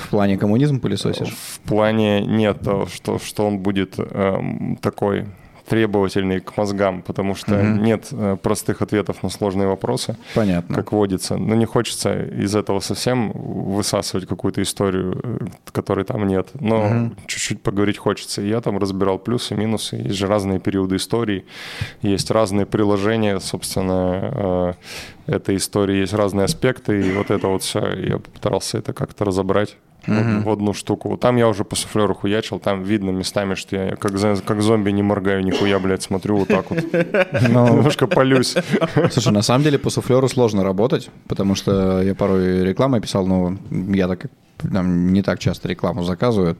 В 0.02 0.08
плане 0.08 0.36
коммунизм 0.36 0.80
пылесосишь? 0.80 1.28
В 1.30 1.60
плане 1.60 2.22
нет, 2.22 2.58
а, 2.66 2.86
что, 2.92 3.20
что 3.20 3.46
он 3.46 3.60
будет 3.60 3.94
эм, 3.98 4.78
такой 4.82 5.26
требовательный 5.68 6.40
к 6.40 6.56
мозгам, 6.56 7.02
потому 7.02 7.34
что 7.34 7.62
нет 7.62 8.08
э, 8.12 8.36
простых 8.42 8.82
ответов 8.82 9.22
на 9.22 9.30
сложные 9.30 9.66
вопросы, 9.66 10.16
Понятно. 10.34 10.74
как 10.74 10.92
водится. 10.92 11.36
Но 11.36 11.54
не 11.54 11.64
хочется 11.64 12.22
из 12.22 12.54
этого 12.54 12.80
совсем 12.80 13.32
высасывать 13.32 14.26
какую-то 14.26 14.62
историю, 14.62 15.20
э, 15.22 15.46
которой 15.72 16.04
там 16.04 16.26
нет. 16.26 16.48
Но 16.60 17.10
чуть-чуть 17.26 17.62
поговорить 17.62 17.98
хочется. 17.98 18.42
И 18.42 18.48
я 18.48 18.60
там 18.60 18.78
разбирал 18.78 19.18
плюсы, 19.18 19.54
минусы. 19.54 19.96
Есть 19.96 20.16
же 20.16 20.26
разные 20.26 20.60
периоды 20.60 20.96
истории, 20.96 21.44
есть 22.02 22.30
разные 22.30 22.66
приложения, 22.66 23.40
собственно, 23.40 24.74
э, 25.26 25.32
этой 25.32 25.56
истории, 25.56 26.00
есть 26.00 26.12
разные 26.12 26.44
аспекты, 26.44 27.00
и 27.00 27.12
вот 27.12 27.30
это 27.30 27.48
вот 27.48 27.62
все, 27.62 27.80
я 27.94 28.18
попытался 28.18 28.78
это 28.78 28.92
как-то 28.92 29.24
разобрать. 29.24 29.76
В- 30.06 30.42
в 30.44 30.50
одну 30.50 30.72
штуку. 30.74 31.16
Там 31.16 31.36
я 31.36 31.48
уже 31.48 31.64
по 31.64 31.76
суфлеру 31.76 32.14
хуячил, 32.14 32.58
там 32.58 32.82
видно 32.82 33.10
местами, 33.10 33.54
что 33.54 33.76
я 33.76 33.96
как, 33.96 34.12
как 34.46 34.62
зомби 34.62 34.90
не 34.90 35.02
моргаю, 35.02 35.44
нихуя, 35.44 35.78
блядь, 35.78 36.02
смотрю 36.02 36.36
вот 36.36 36.48
так 36.48 36.70
вот. 36.70 36.78
Ну, 37.48 37.76
Немножко 37.76 38.06
полюсь. 38.06 38.54
Слушай, 39.10 39.32
на 39.32 39.42
самом 39.42 39.64
деле 39.64 39.78
по 39.78 39.90
суфлеру 39.90 40.28
сложно 40.28 40.64
работать, 40.64 41.10
потому 41.28 41.54
что 41.54 42.02
я 42.02 42.14
порой 42.14 42.64
рекламой 42.64 43.00
писал, 43.00 43.26
но 43.26 43.56
я 43.70 44.08
так 44.08 44.26
там 44.58 45.12
не 45.12 45.22
так 45.22 45.38
часто 45.38 45.68
рекламу 45.68 46.04
заказывают. 46.04 46.58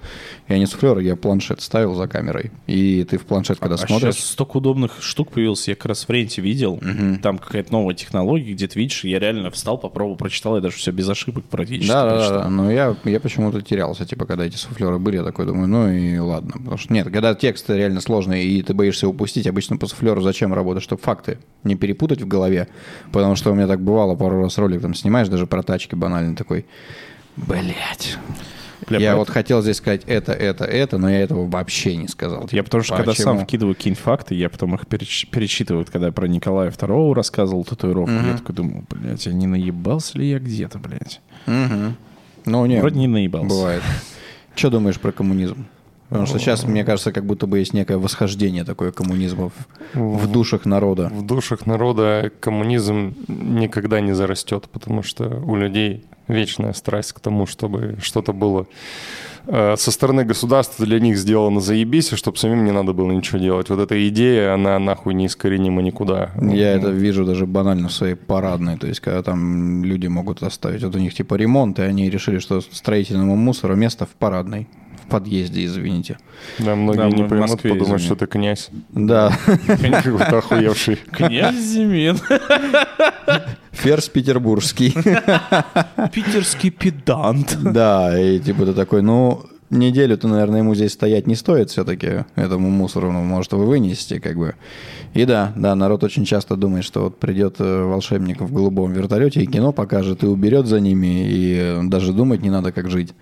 Я 0.49 0.59
не 0.59 0.67
суфлер, 0.67 0.99
я 0.99 1.17
планшет 1.17 1.61
ставил 1.61 1.95
за 1.95 2.07
камерой. 2.09 2.51
И 2.67 3.05
ты 3.05 3.19
в 3.19 3.25
планшет, 3.25 3.59
когда 3.59 3.77
а 3.77 3.79
смотришь... 3.79 4.17
сейчас 4.17 4.31
столько 4.31 4.59
удобных 4.59 5.03
штук 5.03 5.33
появилось. 5.33 5.67
Я 5.69 5.75
как 5.75 5.87
раз 5.87 6.07
в 6.07 6.11
Ренте 6.11 6.43
видел. 6.43 6.81
Там 7.23 7.39
какая-то 7.39 7.73
новая 7.73 7.95
технология, 7.95 8.53
где 8.53 8.69
ты 8.69 8.79
видишь, 8.79 9.05
я 9.05 9.19
реально 9.19 9.51
встал, 9.51 9.79
попробовал, 9.79 10.17
прочитал, 10.17 10.57
я 10.57 10.61
даже 10.61 10.77
все 10.77 10.91
без 10.91 11.09
ошибок 11.09 11.45
практически 11.45 11.89
Да, 11.89 12.05
да, 12.05 12.17
да, 12.17 12.39
да. 12.43 12.49
Но 12.51 12.71
я, 12.71 12.97
я 13.05 13.21
почему-то 13.21 13.63
терялся, 13.63 14.05
типа, 14.05 14.27
когда 14.27 14.45
эти 14.45 14.57
суфлеры 14.57 14.99
были, 14.99 15.17
я 15.17 15.25
такой 15.25 15.47
думаю, 15.47 15.69
ну 15.69 15.91
и 15.91 16.19
ладно. 16.19 16.53
Потому 16.53 16.77
что 16.77 16.93
нет, 16.93 17.07
когда 17.11 17.35
текст 17.35 17.69
реально 17.71 18.01
сложный, 18.01 18.45
и 18.45 18.63
ты 18.63 18.75
боишься 18.75 19.09
упустить, 19.09 19.47
обычно 19.47 19.77
по 19.77 19.87
суфлеру 19.87 20.21
зачем 20.21 20.53
работать, 20.53 20.83
чтобы 20.83 21.03
факты 21.03 21.39
не 21.63 21.77
перепутать 21.77 22.21
в 22.21 22.27
голове. 22.27 22.69
Потому 23.13 23.37
что 23.37 23.53
у 23.53 23.55
меня 23.55 23.67
так 23.67 23.81
бывало, 23.81 24.15
пару 24.15 24.43
раз 24.43 24.59
ролик 24.59 24.83
там 24.83 24.95
снимаешь, 24.95 25.29
даже 25.29 25.47
про 25.47 25.63
тачки 25.63 25.95
банальный 25.95 26.37
такой, 26.37 26.67
блять. 27.37 28.19
Бля, 28.89 28.99
я 28.99 29.13
поэт- 29.13 29.19
вот 29.19 29.31
хотел 29.31 29.63
здесь 29.63 29.79
сказать 29.79 30.03
это, 30.07 30.33
это, 30.33 30.65
это, 30.65 30.99
но 30.99 31.09
я 31.09 31.21
этого 31.21 31.47
вообще 31.49 31.97
не 31.97 32.07
сказал. 32.09 32.47
Я 32.53 32.63
потому 32.63 32.83
что, 32.85 32.97
когда 32.97 33.15
сам 33.15 33.37
Почему? 33.37 33.45
вкидываю 33.47 33.75
какие-нибудь 33.75 34.03
факты, 34.03 34.35
я 34.35 34.51
потом 34.51 34.75
их 34.75 34.87
переч- 34.87 35.27
перечитываю, 35.31 35.87
когда 35.91 36.07
я 36.09 36.13
про 36.13 36.27
Николая 36.29 36.71
II 36.71 37.15
рассказывал 37.15 37.65
татуировку, 37.65 38.13
я 38.15 38.37
такой 38.37 38.55
думаю, 38.55 38.85
блядь, 38.91 39.27
а 39.27 39.33
не 39.33 39.47
наебался 39.47 40.19
ли 40.19 40.29
я 40.29 40.39
где-то, 40.39 40.79
блядь? 40.79 41.21
Мгм. 41.47 41.97
Ну, 42.45 42.67
не, 42.67 42.79
Вроде 42.81 42.99
не 42.99 43.07
наебался. 43.07 43.49
бывает. 43.49 43.83
Что 44.55 44.69
думаешь 44.71 45.01
про 45.01 45.13
коммунизм? 45.13 45.65
Потому 46.15 46.29
что 46.29 46.39
сейчас, 46.39 46.63
мне 46.63 46.85
кажется, 46.85 47.11
как 47.11 47.27
будто 47.27 47.49
бы 47.49 47.59
есть 47.59 47.75
некое 47.75 47.99
восхождение 47.99 48.63
такое 48.63 48.93
коммунизма 48.93 49.51
в, 49.95 49.99
в 49.99 50.31
душах 50.31 50.65
народа. 50.65 51.11
В 51.13 51.27
душах 51.27 51.67
народа 51.67 52.31
коммунизм 52.39 53.17
никогда 53.27 54.01
не 54.01 54.13
зарастет, 54.15 54.69
потому 54.71 55.03
что 55.03 55.43
у 55.45 55.57
людей 55.57 56.05
вечная 56.29 56.73
страсть 56.73 57.15
к 57.15 57.19
тому, 57.19 57.47
чтобы 57.47 57.97
что-то 58.01 58.33
было 58.33 58.69
э, 59.49 59.75
со 59.77 59.91
стороны 59.91 60.25
государства 60.25 60.87
для 60.87 61.01
них 61.01 61.19
сделано 61.19 61.61
заебись, 61.61 62.13
и 62.13 62.17
чтобы 62.17 62.39
самим 62.39 62.65
не 62.65 62.71
надо 62.71 62.93
было 62.93 63.11
ничего 63.11 63.41
делать. 63.41 63.69
Вот 63.69 63.81
эта 63.81 64.09
идея, 64.09 64.55
она 64.55 64.79
нахуй 64.79 65.15
неискоренима 65.15 65.83
никуда. 65.83 66.31
Я 66.41 66.75
это 66.75 66.91
вижу 66.91 67.25
даже 67.25 67.45
банально 67.45 67.89
в 67.89 67.93
своей 67.93 68.15
парадной. 68.15 68.79
То 68.79 68.87
есть, 68.87 69.01
когда 69.01 69.21
там 69.25 69.83
люди 69.83 70.07
могут 70.07 70.45
оставить, 70.45 70.85
вот 70.85 70.95
у 70.95 70.99
них 71.01 71.13
типа 71.13 71.35
ремонт, 71.35 71.81
и 71.81 71.83
они 71.83 72.09
решили, 72.09 72.39
что 72.39 72.61
строительному 72.61 73.35
мусору 73.35 73.75
место 73.75 74.07
в 74.07 74.11
парадной. 74.11 74.69
В 75.07 75.11
подъезде, 75.11 75.65
извините. 75.65 76.17
Да, 76.59 76.75
многие 76.75 76.99
Да, 76.99 77.09
не 77.09 77.29
поймут, 77.29 77.51
Москве, 77.51 77.71
подумают, 77.71 78.01
извини. 78.01 78.07
что 78.07 78.17
ты 78.17 78.27
князь. 78.27 78.71
Да. 78.91 79.33
Какой-то 79.67 80.39
охуевший. 80.39 80.97
Князь 81.13 81.57
Зимин. 81.57 82.19
Ферзь 83.73 84.09
петербургский. 84.09 84.95
Питерский 86.13 86.71
педант. 86.71 87.59
Да, 87.63 88.19
и 88.19 88.39
типа 88.39 88.67
ты 88.67 88.73
такой, 88.75 89.03
ну, 89.03 89.45
неделю-то, 89.71 90.29
наверное, 90.29 90.61
ему 90.61 90.75
здесь 90.75 90.93
стоять 90.93 91.27
не 91.27 91.35
стоит 91.35 91.71
все-таки, 91.71 92.25
этому 92.37 92.71
мусору, 92.71 93.11
ну, 93.13 93.23
может, 93.23 93.53
его 93.53 93.65
вынести, 93.65 94.19
как 94.19 94.37
бы. 94.37 94.55
И 95.13 95.25
да, 95.25 95.53
да, 95.57 95.75
народ 95.75 96.05
очень 96.05 96.25
часто 96.25 96.57
думает, 96.57 96.85
что 96.85 97.05
вот 97.05 97.19
придет 97.19 97.57
э, 97.59 97.83
волшебник 97.85 98.41
в 98.41 98.53
голубом 98.53 98.93
вертолете 98.93 99.43
и 99.43 99.47
кино 99.47 99.73
покажет, 99.73 100.23
и 100.23 100.27
уберет 100.27 100.67
за 100.67 100.81
ними, 100.81 101.27
и 101.29 101.79
даже 101.85 102.13
думать 102.13 102.43
не 102.43 102.51
надо, 102.51 102.73
как 102.73 102.91
жить. 102.91 103.13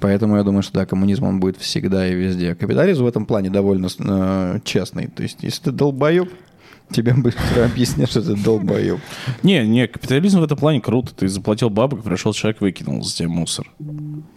Поэтому 0.00 0.36
я 0.36 0.42
думаю, 0.42 0.62
что 0.62 0.74
да, 0.74 0.86
коммунизм 0.86 1.24
он 1.24 1.40
будет 1.40 1.56
всегда 1.56 2.06
и 2.06 2.14
везде. 2.14 2.54
Капитализм 2.54 3.04
в 3.04 3.06
этом 3.06 3.26
плане 3.26 3.50
довольно 3.50 3.88
э, 3.98 4.60
честный. 4.64 5.08
То 5.08 5.22
есть, 5.22 5.38
если 5.42 5.64
ты 5.64 5.72
долбоеб, 5.72 6.30
тебе 6.90 7.14
быстро 7.14 7.64
объяснят, 7.72 8.08
что 8.10 8.22
ты 8.22 8.34
долбоеб. 8.34 9.00
Не, 9.42 9.66
не, 9.66 9.86
капитализм 9.86 10.40
в 10.40 10.44
этом 10.44 10.58
плане 10.58 10.80
круто. 10.80 11.14
Ты 11.14 11.28
заплатил 11.28 11.70
бабок, 11.70 12.02
пришел 12.02 12.32
человек, 12.32 12.60
выкинул 12.60 13.02
за 13.02 13.14
тебя 13.14 13.28
мусор. 13.28 13.70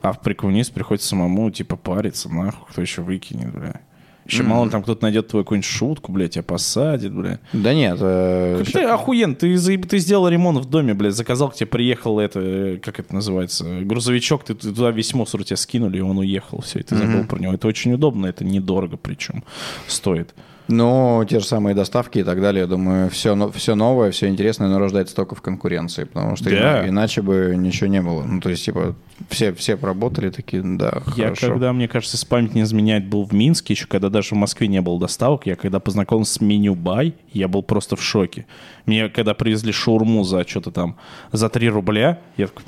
А 0.02 0.14
при 0.14 0.34
коммунизме 0.34 0.74
приходится 0.74 1.10
самому, 1.10 1.52
типа, 1.52 1.76
париться, 1.76 2.30
нахуй, 2.30 2.68
кто 2.72 2.82
еще 2.82 3.02
выкинет, 3.02 3.54
бля. 3.54 3.82
Еще 4.30 4.44
мало 4.44 4.66
ли 4.66 4.72
там 4.72 4.84
кто-то 4.84 5.04
найдет 5.04 5.28
твою 5.28 5.44
какую-нибудь 5.44 5.70
шутку, 5.70 6.12
блядь, 6.12 6.32
тебя 6.34 6.44
посадит, 6.44 7.14
бля. 7.14 7.40
Да 7.54 7.74
нет, 7.74 7.98
э, 8.00 8.58
Как 8.60 8.72
ты 8.72 8.82
охуен, 8.84 9.36
ты, 9.36 9.58
ты 9.78 9.98
сделал 9.98 10.28
ремонт 10.28 10.60
в 10.60 10.70
доме, 10.70 10.94
блядь, 10.94 11.16
заказал, 11.16 11.50
к 11.50 11.56
тебе 11.56 11.68
приехал 11.68 12.20
это, 12.20 12.80
как 12.82 13.00
это 13.00 13.14
называется, 13.14 13.82
грузовичок, 13.82 14.44
ты, 14.44 14.54
ты 14.54 14.72
туда 14.72 14.92
весь 14.92 15.14
мусор 15.14 15.42
у 15.42 15.44
тебя 15.44 15.58
скинули, 15.58 15.98
и 15.98 16.02
он 16.02 16.18
уехал, 16.18 16.62
все, 16.62 16.80
и 16.80 16.84
ты 16.84 16.96
забыл 16.96 17.26
про 17.26 17.40
него. 17.40 17.54
Это 17.54 17.68
очень 17.68 17.94
удобно, 17.94 18.28
это 18.28 18.44
недорого 18.44 18.98
причем 18.98 19.44
стоит. 19.88 20.34
Ну, 20.72 21.26
те 21.28 21.40
же 21.40 21.46
самые 21.46 21.76
доставки 21.76 22.20
и 22.20 22.24
так 22.24 22.40
далее, 22.42 22.62
я 22.62 22.68
думаю, 22.68 23.10
все, 23.10 23.52
все 23.52 23.74
новое, 23.76 24.12
все 24.12 24.28
интересное, 24.28 24.68
но 24.70 24.78
рождается 24.80 25.16
только 25.16 25.34
в 25.36 25.42
конкуренции, 25.42 26.04
потому 26.04 26.36
что 26.36 26.50
Да. 26.52 26.82
ина- 26.84 26.90
иначе 26.90 27.22
бы 27.24 27.56
ничего 27.58 27.88
не 27.88 28.02
было. 28.02 28.24
Ну, 28.24 28.40
то 28.40 28.50
есть, 28.50 28.66
типа, 28.66 28.96
все, 29.30 29.52
все 29.54 29.76
поработали 29.78 30.30
такие, 30.30 30.62
да, 30.64 31.02
Я 31.18 31.24
хорошо. 31.26 31.48
когда, 31.48 31.74
мне 31.74 31.88
кажется, 31.88 32.18
с 32.18 32.24
память 32.24 32.54
не 32.54 32.62
изменяет, 32.62 33.08
был 33.08 33.26
в 33.26 33.34
Минске, 33.34 33.74
еще 33.74 33.88
когда 33.88 34.10
даже 34.10 34.30
в 34.36 34.38
Москве 34.38 34.68
не 34.68 34.80
было 34.82 35.00
доставок, 35.00 35.48
я 35.48 35.56
когда 35.56 35.80
познакомился 35.80 36.36
с 36.36 36.42
меню 36.42 36.76
Бай, 36.76 37.16
я 37.34 37.48
был 37.48 37.64
просто 37.64 37.96
в 37.96 38.04
шоке. 38.04 38.46
Мне 38.86 39.10
когда 39.10 39.34
привезли 39.34 39.72
шаурму 39.72 40.24
за 40.24 40.48
что-то 40.48 40.72
там, 40.72 40.96
за 41.32 41.50
3 41.50 41.68
рубля, 41.70 42.20
я 42.38 42.46
такой, 42.48 42.64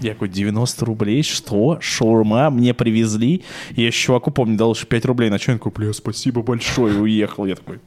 я 0.00 0.12
такой, 0.12 0.28
90 0.28 0.84
рублей, 0.84 1.22
что? 1.22 1.78
Шаурма 1.80 2.50
мне 2.50 2.74
привезли? 2.74 3.42
Я 3.76 3.86
еще 3.86 4.06
чуваку, 4.06 4.30
помню, 4.30 4.56
дал 4.56 4.74
еще 4.74 4.86
5 4.86 5.04
рублей 5.06 5.30
на 5.30 5.38
что, 5.38 5.52
он 5.52 5.58
такой, 5.58 5.72
бля, 5.72 5.92
спасибо 5.92 6.42
большое, 6.42 7.00
уехал. 7.00 7.46
Я 7.46 7.56
такой, 7.56 7.80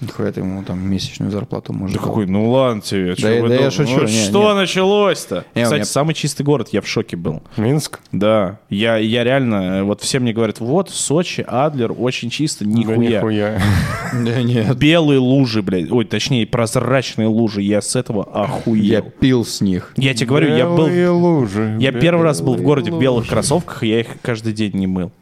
Нихуя 0.00 0.32
ты 0.32 0.40
ему 0.40 0.62
там 0.64 0.80
месячную 0.88 1.30
зарплату 1.30 1.72
можешь 1.74 1.96
да 1.96 2.02
какой, 2.02 2.26
ну 2.26 2.48
ладно 2.50 2.80
тебе, 2.80 3.14
Да 3.16 3.30
я- 3.30 3.46
да 3.46 3.54
я 3.54 3.70
шучу, 3.70 3.96
ну 3.98 4.02
не, 4.04 4.08
что 4.08 4.52
не. 4.52 4.58
началось-то? 4.60 5.44
Кстати, 5.54 5.74
меня- 5.74 5.84
самый 5.84 6.14
чистый 6.14 6.42
город, 6.42 6.68
я 6.72 6.80
в 6.80 6.86
шоке 6.88 7.16
был. 7.16 7.42
Минск? 7.58 8.00
Да, 8.10 8.58
я, 8.70 8.96
я 8.96 9.24
реально, 9.24 9.84
вот 9.84 10.00
все 10.00 10.18
мне 10.18 10.32
говорят, 10.32 10.58
вот, 10.60 10.88
Сочи, 10.88 11.44
Адлер, 11.46 11.92
очень 11.96 12.30
чисто, 12.30 12.64
Да 12.64 12.70
нихуя. 12.70 12.96
нихуя. 13.18 13.62
Да 14.24 14.42
нет. 14.42 14.76
Белые 14.76 15.18
лужи, 15.18 15.62
блядь, 15.62 15.90
ой, 15.90 16.04
точнее, 16.04 16.46
прозрачные 16.46 17.28
лужи, 17.28 17.60
я 17.62 17.80
с 17.82 17.94
этого 17.94 18.26
Я 18.34 18.40
охуел. 18.42 19.02
пил 19.20 19.44
с 19.44 19.60
них. 19.60 19.92
Я, 19.96 20.14
тебе 20.14 20.26
говорю, 20.26 20.56
я 20.56 20.66
был... 20.66 20.86
Белые 20.86 21.10
лужи. 21.10 21.76
Я 21.78 21.92
первый 21.92 22.22
раз 22.24 22.40
был 22.40 22.54
в 22.56 22.62
городе 22.62 22.90
в 22.90 22.98
белых 22.98 23.28
кроссовках, 23.28 23.82
и 23.84 23.88
я 23.88 24.00
их 24.00 24.06
каждый 24.22 24.52
день 24.52 24.74
не 24.76 24.86
мыл. 24.86 25.12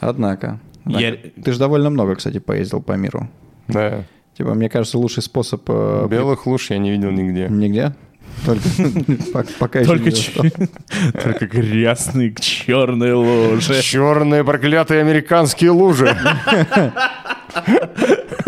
Однако. 0.00 0.60
Я- 0.86 1.08
однако. 1.08 1.40
Ты 1.42 1.52
же 1.52 1.58
довольно 1.58 1.90
много, 1.90 2.14
кстати, 2.14 2.38
поездил 2.38 2.80
по 2.80 2.92
миру. 2.92 3.28
Да. 3.66 4.04
Типа, 4.38 4.54
мне 4.54 4.68
кажется, 4.68 4.98
лучший 4.98 5.22
способ... 5.22 5.62
э, 5.66 6.06
Белых 6.08 6.46
луж 6.46 6.70
я 6.70 6.78
не 6.78 6.92
видел 6.92 7.10
нигде. 7.10 7.48
Нигде? 7.50 7.92
Только 8.46 8.62
пок- 9.32 9.52
пока 9.58 9.80
еще 9.80 9.98
Только, 9.98 10.10
только 11.24 11.46
грязные 11.48 12.32
черные 12.40 13.14
лужи. 13.14 13.82
Черные 13.82 14.44
проклятые 14.44 15.00
американские 15.00 15.72
лужи. 15.72 16.16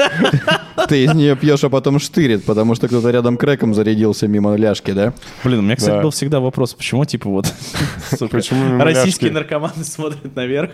Ты 0.88 1.04
из 1.04 1.14
нее 1.14 1.36
пьешь, 1.36 1.62
а 1.64 1.68
потом 1.68 1.98
штырит, 1.98 2.44
потому 2.44 2.74
что 2.74 2.88
кто-то 2.88 3.10
рядом 3.10 3.36
крэком 3.36 3.74
зарядился 3.74 4.26
мимо 4.28 4.54
ляжки, 4.56 4.92
да? 4.92 5.12
Блин, 5.44 5.60
у 5.60 5.62
меня, 5.62 5.76
кстати, 5.76 6.02
был 6.02 6.10
всегда 6.10 6.40
вопрос, 6.40 6.74
почему, 6.74 7.04
типа, 7.04 7.28
вот, 7.28 7.52
Почему 8.30 8.82
российские 8.82 9.30
наркоманы 9.32 9.84
смотрят 9.84 10.34
наверх, 10.34 10.70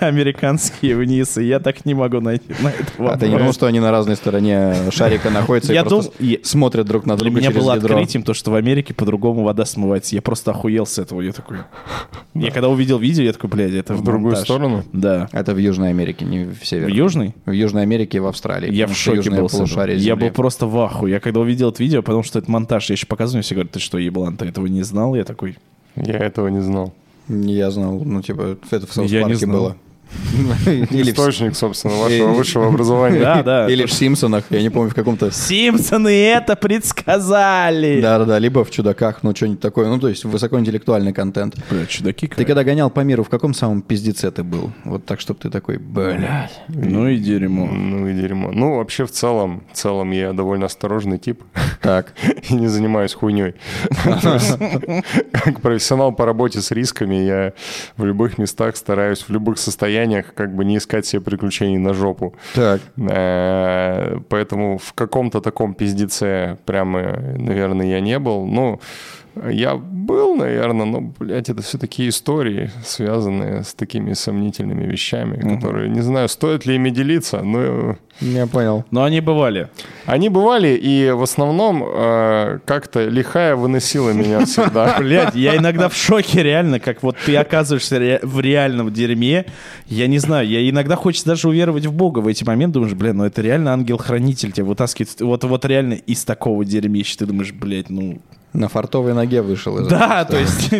американские 0.00 0.96
вниз, 0.96 1.36
и 1.38 1.44
я 1.44 1.60
так 1.60 1.84
не 1.84 1.94
могу 1.94 2.20
найти 2.20 2.54
на 2.60 2.68
это 2.68 2.86
А 2.98 3.16
ты 3.16 3.28
не 3.28 3.36
думал, 3.36 3.52
что 3.52 3.66
они 3.66 3.80
на 3.80 3.90
разной 3.90 4.16
стороне 4.16 4.74
шарика 4.90 5.30
находятся 5.30 5.72
и 5.72 5.74
Я 5.74 5.84
просто 5.84 6.12
смотрят 6.42 6.86
друг 6.86 7.06
на 7.06 7.16
Для 7.16 7.24
друга 7.24 7.38
меня 7.38 7.50
через 7.50 7.62
было 7.62 7.74
ядро? 7.74 7.94
открытием 7.94 8.22
то, 8.22 8.34
что 8.34 8.50
в 8.50 8.54
Америке 8.54 8.94
по-другому 8.94 9.42
вода 9.44 9.64
смывается. 9.64 10.14
Я 10.14 10.22
просто 10.22 10.50
охуел 10.50 10.86
с 10.86 10.98
этого. 10.98 11.20
Я 11.20 11.32
такой... 11.32 11.58
Я 12.34 12.50
когда 12.50 12.68
увидел 12.68 12.98
видео, 12.98 13.24
я 13.24 13.32
такой, 13.32 13.50
блядь, 13.50 13.72
это 13.72 13.94
В 13.94 14.02
другую 14.02 14.36
сторону? 14.36 14.84
Да. 14.92 15.28
Это 15.32 15.54
в 15.54 15.58
Южной 15.58 15.90
Америке, 15.90 16.24
не 16.24 16.44
в 16.44 16.60
В 16.60 16.66
Северной. 16.66 16.96
Южной? 16.96 17.34
В 17.46 17.50
Южной 17.52 17.82
Америке 17.82 18.18
и 18.18 18.20
в 18.20 18.26
Австралии. 18.26 18.61
Я 18.70 18.86
потому 18.86 18.94
в 18.94 18.98
шоке 18.98 19.30
был. 19.30 19.48
полушарие 19.48 19.98
Я 19.98 20.16
был 20.16 20.30
просто 20.30 20.66
в 20.66 20.78
аху. 20.78 21.06
Я 21.06 21.20
когда 21.20 21.40
увидел 21.40 21.70
это 21.70 21.80
видео, 21.80 22.02
потому 22.02 22.22
что 22.22 22.38
это 22.38 22.50
монтаж, 22.50 22.90
я 22.90 22.94
еще 22.94 23.06
показываю, 23.06 23.42
все 23.42 23.54
говорят, 23.54 23.72
ты 23.72 23.80
что, 23.80 23.98
еблан, 23.98 24.36
ты 24.36 24.46
этого 24.46 24.66
не 24.66 24.82
знал? 24.82 25.14
Я 25.14 25.24
такой, 25.24 25.56
Я 25.96 26.18
этого 26.18 26.48
не 26.48 26.60
знал. 26.60 26.92
Я 27.28 27.70
знал, 27.70 28.00
ну, 28.04 28.20
типа, 28.20 28.58
это 28.70 28.86
в 28.86 28.92
Саус 28.92 29.10
Я 29.10 29.22
Парке 29.22 29.36
знал. 29.36 29.56
было. 29.56 29.76
Или 30.66 31.10
в, 31.10 31.14
Источник, 31.14 31.56
собственно, 31.56 31.94
вашего 31.94 32.28
высшего 32.28 32.68
образования. 32.68 33.20
да, 33.20 33.42
да. 33.42 33.68
или 33.68 33.84
в 33.84 33.92
Симпсонах, 33.92 34.44
я 34.50 34.62
не 34.62 34.70
помню, 34.70 34.90
в 34.90 34.94
каком-то... 34.94 35.30
Симпсоны 35.30 36.08
это 36.08 36.56
предсказали. 36.56 38.00
Да-да-да, 38.00 38.38
либо 38.38 38.64
в 38.64 38.70
Чудаках, 38.70 39.22
ну, 39.22 39.34
что-нибудь 39.34 39.60
такое. 39.60 39.88
Ну, 39.88 39.98
то 39.98 40.08
есть 40.08 40.24
высокоинтеллектуальный 40.24 41.12
контент. 41.12 41.56
Бля, 41.70 41.86
чудаки. 41.86 42.28
Ты 42.28 42.44
когда 42.44 42.64
гонял 42.64 42.90
по 42.90 43.00
миру, 43.00 43.24
в 43.24 43.28
каком 43.28 43.54
самом 43.54 43.82
пиздеце 43.82 44.30
ты 44.30 44.42
был? 44.42 44.72
Вот 44.84 45.04
так, 45.04 45.20
чтобы 45.20 45.40
ты 45.40 45.50
такой, 45.50 45.78
блядь. 45.78 46.60
Ну 46.68 47.08
и 47.08 47.16
дерьмо. 47.18 47.66
Ну 47.66 48.08
и 48.08 48.14
дерьмо. 48.14 48.50
Ну, 48.52 48.76
вообще, 48.76 49.06
в 49.06 49.10
целом, 49.10 49.62
в 49.72 49.76
целом 49.76 50.10
я 50.12 50.32
довольно 50.32 50.66
осторожный 50.66 51.18
тип 51.18 51.42
Так. 51.80 52.14
и 52.48 52.54
не 52.54 52.68
занимаюсь 52.68 53.14
хуйней. 53.14 53.54
Как 55.32 55.60
профессионал 55.60 56.12
по 56.12 56.24
работе 56.26 56.60
с 56.60 56.70
рисками, 56.70 57.16
я 57.16 57.52
в 57.96 58.04
любых 58.04 58.38
местах 58.38 58.76
стараюсь, 58.76 59.22
в 59.22 59.30
любых 59.30 59.58
состояниях 59.58 60.01
как 60.34 60.54
бы 60.54 60.64
не 60.64 60.76
искать 60.76 61.06
себе 61.06 61.22
приключений 61.22 61.78
на 61.78 61.94
жопу. 61.94 62.34
Так. 62.54 62.80
Э, 62.96 64.18
Поэтому 64.28 64.78
в 64.78 64.92
каком-то 64.92 65.40
таком 65.40 65.74
пиздеце 65.74 66.58
прямо, 66.64 67.00
наверное, 67.38 67.86
я 67.86 68.00
не 68.00 68.18
был. 68.18 68.46
Ну, 68.46 68.80
Я 69.50 69.76
был, 69.76 70.36
наверное, 70.36 70.84
но, 70.84 71.00
блядь, 71.00 71.48
это 71.48 71.62
все 71.62 71.78
такие 71.78 72.10
истории, 72.10 72.70
связанные 72.84 73.62
с 73.64 73.72
такими 73.72 74.12
сомнительными 74.12 74.84
вещами, 74.84 75.36
которые, 75.54 75.88
не 75.88 76.00
знаю, 76.02 76.28
стоит 76.28 76.66
ли 76.66 76.74
ими 76.74 76.90
делиться, 76.90 77.42
но 77.42 77.96
Я 78.20 78.46
понял. 78.46 78.84
Но 78.90 79.04
они 79.04 79.20
бывали. 79.20 79.68
они 80.04 80.28
бывали, 80.28 80.78
и 80.80 81.10
в 81.12 81.22
основном 81.22 81.82
э, 81.82 82.58
как-то 82.66 83.08
лихая 83.08 83.56
выносила 83.56 84.10
меня 84.10 84.44
всегда. 84.44 84.96
Блядь, 84.98 85.34
я 85.34 85.56
иногда 85.56 85.88
в 85.88 85.96
шоке, 85.96 86.42
реально, 86.42 86.78
как 86.78 87.02
вот 87.02 87.16
ты 87.24 87.34
оказываешься 87.36 87.98
ре- 87.98 88.20
в 88.22 88.38
реальном 88.40 88.92
дерьме. 88.92 89.46
Я 89.86 90.08
не 90.08 90.18
знаю, 90.18 90.46
я 90.46 90.68
иногда 90.68 90.96
хочется 90.96 91.26
даже 91.28 91.48
уверовать 91.48 91.86
в 91.86 91.92
Бога 91.92 92.18
в 92.18 92.26
эти 92.26 92.44
моменты. 92.44 92.74
Думаешь, 92.74 92.94
блин, 92.94 93.16
ну 93.16 93.24
это 93.24 93.40
реально 93.40 93.72
ангел-хранитель 93.72 94.52
тебя 94.52 94.66
вытаскивает. 94.66 95.20
Вот, 95.20 95.42
вот 95.44 95.64
реально 95.64 95.94
из 95.94 96.24
такого 96.24 96.64
дерьмища. 96.66 97.18
Ты 97.18 97.26
думаешь, 97.26 97.52
блядь, 97.52 97.88
ну... 97.88 98.20
На 98.52 98.68
фартовой 98.68 99.14
ноге 99.14 99.40
вышел 99.40 99.78
из 99.78 99.86
Да, 99.86 100.24
то 100.26 100.38
есть... 100.38 100.70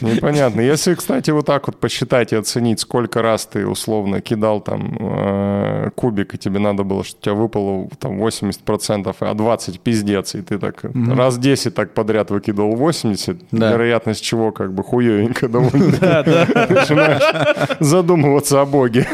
Непонятно. 0.00 0.60
Если, 0.72 0.94
кстати, 0.94 1.30
вот 1.30 1.46
так 1.46 1.68
вот 1.68 1.78
посчитать 1.78 2.32
и 2.32 2.36
оценить, 2.36 2.80
сколько 2.80 3.22
раз 3.22 3.46
ты 3.46 3.64
условно 3.66 4.20
кидал 4.20 4.60
там 4.60 4.96
э, 4.98 5.90
кубик, 5.94 6.34
и 6.34 6.38
тебе 6.38 6.58
надо 6.58 6.82
было, 6.82 7.04
что 7.04 7.16
у 7.18 7.22
тебя 7.22 7.34
выпало 7.34 7.88
там 8.00 8.20
80%, 8.20 9.14
а 9.20 9.34
20 9.34 9.80
пиздец, 9.80 10.34
и 10.34 10.42
ты 10.42 10.58
так 10.58 10.82
раз 11.14 11.38
10 11.38 11.74
так 11.74 11.94
подряд 11.94 12.30
выкидывал 12.30 12.74
80, 12.74 13.38
Да. 13.52 13.70
вероятность 13.72 14.22
чего 14.24 14.50
как 14.50 14.72
бы 14.72 14.82
хуевенько 14.82 15.48
довольно. 15.48 15.96
Да, 16.00 16.22
да. 16.24 16.46
Начинаешь 16.68 17.76
задумываться 17.78 18.60
о 18.60 18.66
Боге. 18.66 19.06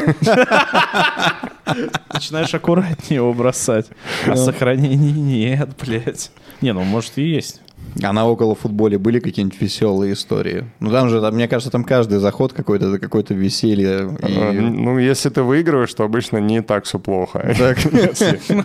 Начинаешь 2.13 2.55
аккуратнее 2.55 3.17
его 3.17 3.35
бросать. 3.35 3.87
А 4.27 4.37
сохранений 4.37 5.13
нет, 5.13 5.71
блядь. 5.81 6.31
Не, 6.61 6.73
ну 6.73 6.83
может 6.85 7.19
и 7.19 7.23
есть. 7.23 7.61
А 8.03 8.13
на 8.13 8.27
около 8.29 8.55
футболе 8.55 8.99
были 8.99 9.19
какие-нибудь 9.21 9.61
веселые 9.61 10.13
истории? 10.13 10.65
Ну 10.81 10.91
там 10.91 11.09
же, 11.09 11.21
там, 11.21 11.35
мне 11.35 11.49
кажется, 11.49 11.71
там 11.71 11.85
каждый 11.85 12.19
заход 12.19 12.53
какой-то, 12.53 12.89
это 12.89 12.99
какое-то 12.99 13.35
веселье. 13.35 14.11
Э, 14.21 14.53
И... 14.55 14.59
Ну, 14.61 14.99
если 14.99 15.29
ты 15.31 15.43
выигрываешь, 15.43 15.93
то 15.95 16.05
обычно 16.05 16.39
не 16.39 16.63
так 16.63 16.85
все 16.85 16.99
плохо. 16.99 17.39
Если- 17.57 18.65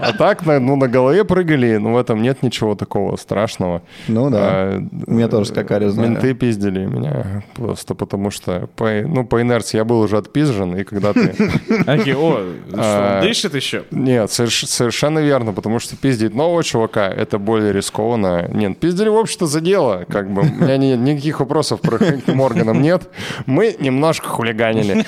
А 0.00 0.12
так, 0.12 0.44
ну, 0.46 0.76
на 0.76 0.88
голове 0.88 1.24
прыгали, 1.24 1.76
ну, 1.76 1.94
в 1.94 1.96
этом 1.98 2.22
нет 2.22 2.42
ничего 2.42 2.74
такого 2.74 3.16
страшного. 3.16 3.82
Ну 4.06 4.30
да. 4.30 4.38
А, 4.40 4.82
У 5.06 5.12
меня 5.12 5.28
тоже 5.28 5.46
скакали, 5.50 5.88
знаю. 5.88 6.10
Менты 6.12 6.34
пиздили 6.34 6.84
меня 6.86 7.42
просто 7.54 7.94
потому 7.94 8.30
что, 8.30 8.68
ну, 8.78 9.24
по 9.26 9.42
инерции 9.42 9.78
я 9.78 9.84
был 9.84 10.00
уже 10.00 10.16
отпизжен, 10.16 10.76
и 10.76 10.84
когда 10.84 11.12
ты... 11.12 11.34
Окей, 11.86 12.14
о, 12.14 12.40
А, 12.74 13.22
дышит 13.22 13.54
еще? 13.54 13.84
Нет, 13.90 14.30
соверш- 14.30 14.66
совершенно 14.66 15.18
верно, 15.18 15.52
потому 15.52 15.78
что 15.78 15.96
пиздить 15.96 16.34
нового 16.34 16.62
чувака— 16.62 17.08
это 17.16 17.38
более 17.38 17.72
рискованно. 17.72 18.48
Нет, 18.68 18.78
пиздили, 18.78 19.08
в 19.08 19.16
общем-то, 19.16 19.46
за 19.46 19.60
дело. 19.60 20.04
Как 20.08 20.30
бы, 20.30 20.42
у 20.42 20.44
меня 20.44 20.76
ни- 20.76 20.96
никаких 20.96 21.40
вопросов 21.40 21.80
про 21.80 21.90
правоохранительным 21.98 22.40
органам 22.40 22.82
нет. 22.82 23.08
Мы 23.46 23.76
немножко 23.78 24.28
хулиганили. 24.28 25.04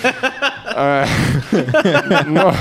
А, 0.74 1.06
Но 2.26 2.54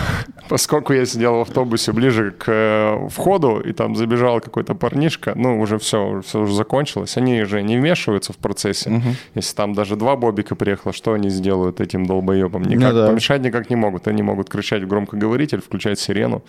поскольку 0.49 0.93
я 0.93 1.05
сидел 1.05 1.35
в 1.35 1.41
автобусе 1.41 1.91
ближе 1.91 2.31
к 2.31 2.45
э, 2.47 3.07
входу, 3.09 3.59
и 3.59 3.71
там 3.71 3.95
забежал 3.95 4.41
какой-то 4.41 4.73
парнишка, 4.73 5.33
ну, 5.35 5.59
уже 5.61 5.77
все, 5.77 6.21
все 6.25 6.41
уже 6.41 6.53
закончилось. 6.53 7.17
Они 7.17 7.43
же 7.43 7.61
не 7.61 7.77
вмешиваются 7.77 8.33
в 8.33 8.37
процессе. 8.37 9.01
Если 9.35 9.55
там 9.55 9.73
даже 9.73 9.95
два 9.95 10.15
бобика 10.15 10.55
приехало, 10.55 10.91
что 10.91 11.13
они 11.13 11.29
сделают 11.29 11.79
этим 11.81 12.05
долбоебам? 12.05 12.63
Никак 12.63 12.93
да. 12.93 13.07
помешать 13.07 13.41
никак 13.41 13.69
не 13.69 13.75
могут. 13.75 14.07
Они 14.07 14.23
могут 14.23 14.49
кричать 14.49 14.83
в 14.83 14.87
громкоговоритель, 14.87 15.61
включать 15.61 15.99
сирену, 15.99 16.41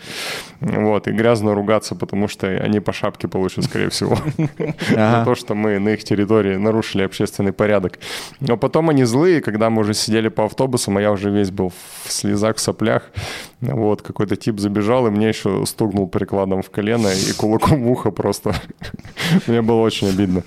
вот, 0.60 1.06
и 1.06 1.12
грязно 1.12 1.55
ругаться, 1.55 1.94
потому 1.94 2.28
что 2.28 2.47
они 2.47 2.81
по 2.81 2.93
шапке 2.93 3.28
получат, 3.28 3.64
скорее 3.64 3.90
всего, 3.90 4.16
за 4.89 5.22
то, 5.24 5.35
что 5.35 5.55
мы 5.55 5.78
на 5.78 5.90
их 5.90 6.05
территории 6.05 6.56
нарушили 6.56 7.02
общественный 7.02 7.52
порядок. 7.52 7.98
Но 8.40 8.56
потом 8.56 8.89
они 8.89 9.05
злые, 9.05 9.43
когда 9.43 9.68
мы 9.68 9.82
уже 9.82 9.93
сидели 9.93 10.28
по 10.28 10.44
автобусам, 10.44 10.97
а 10.97 11.02
я 11.02 11.12
уже 11.12 11.31
весь 11.31 11.51
был 11.51 11.70
в 12.05 12.10
слезах, 12.10 12.56
в 12.56 12.60
соплях, 12.60 13.02
вот, 13.60 13.90
какой-то 13.97 14.37
тип 14.37 14.59
забежал, 14.59 15.07
и 15.07 15.11
мне 15.11 15.29
еще 15.29 15.65
стукнул 15.67 16.09
прикладом 16.09 16.62
в 16.62 16.71
колено 16.71 17.09
и 17.09 17.33
кулаком 17.33 17.83
в 17.83 17.91
ухо 17.91 18.11
просто. 18.11 18.55
Мне 19.47 19.62
было 19.62 19.81
очень 19.81 20.09
обидно. 20.09 20.43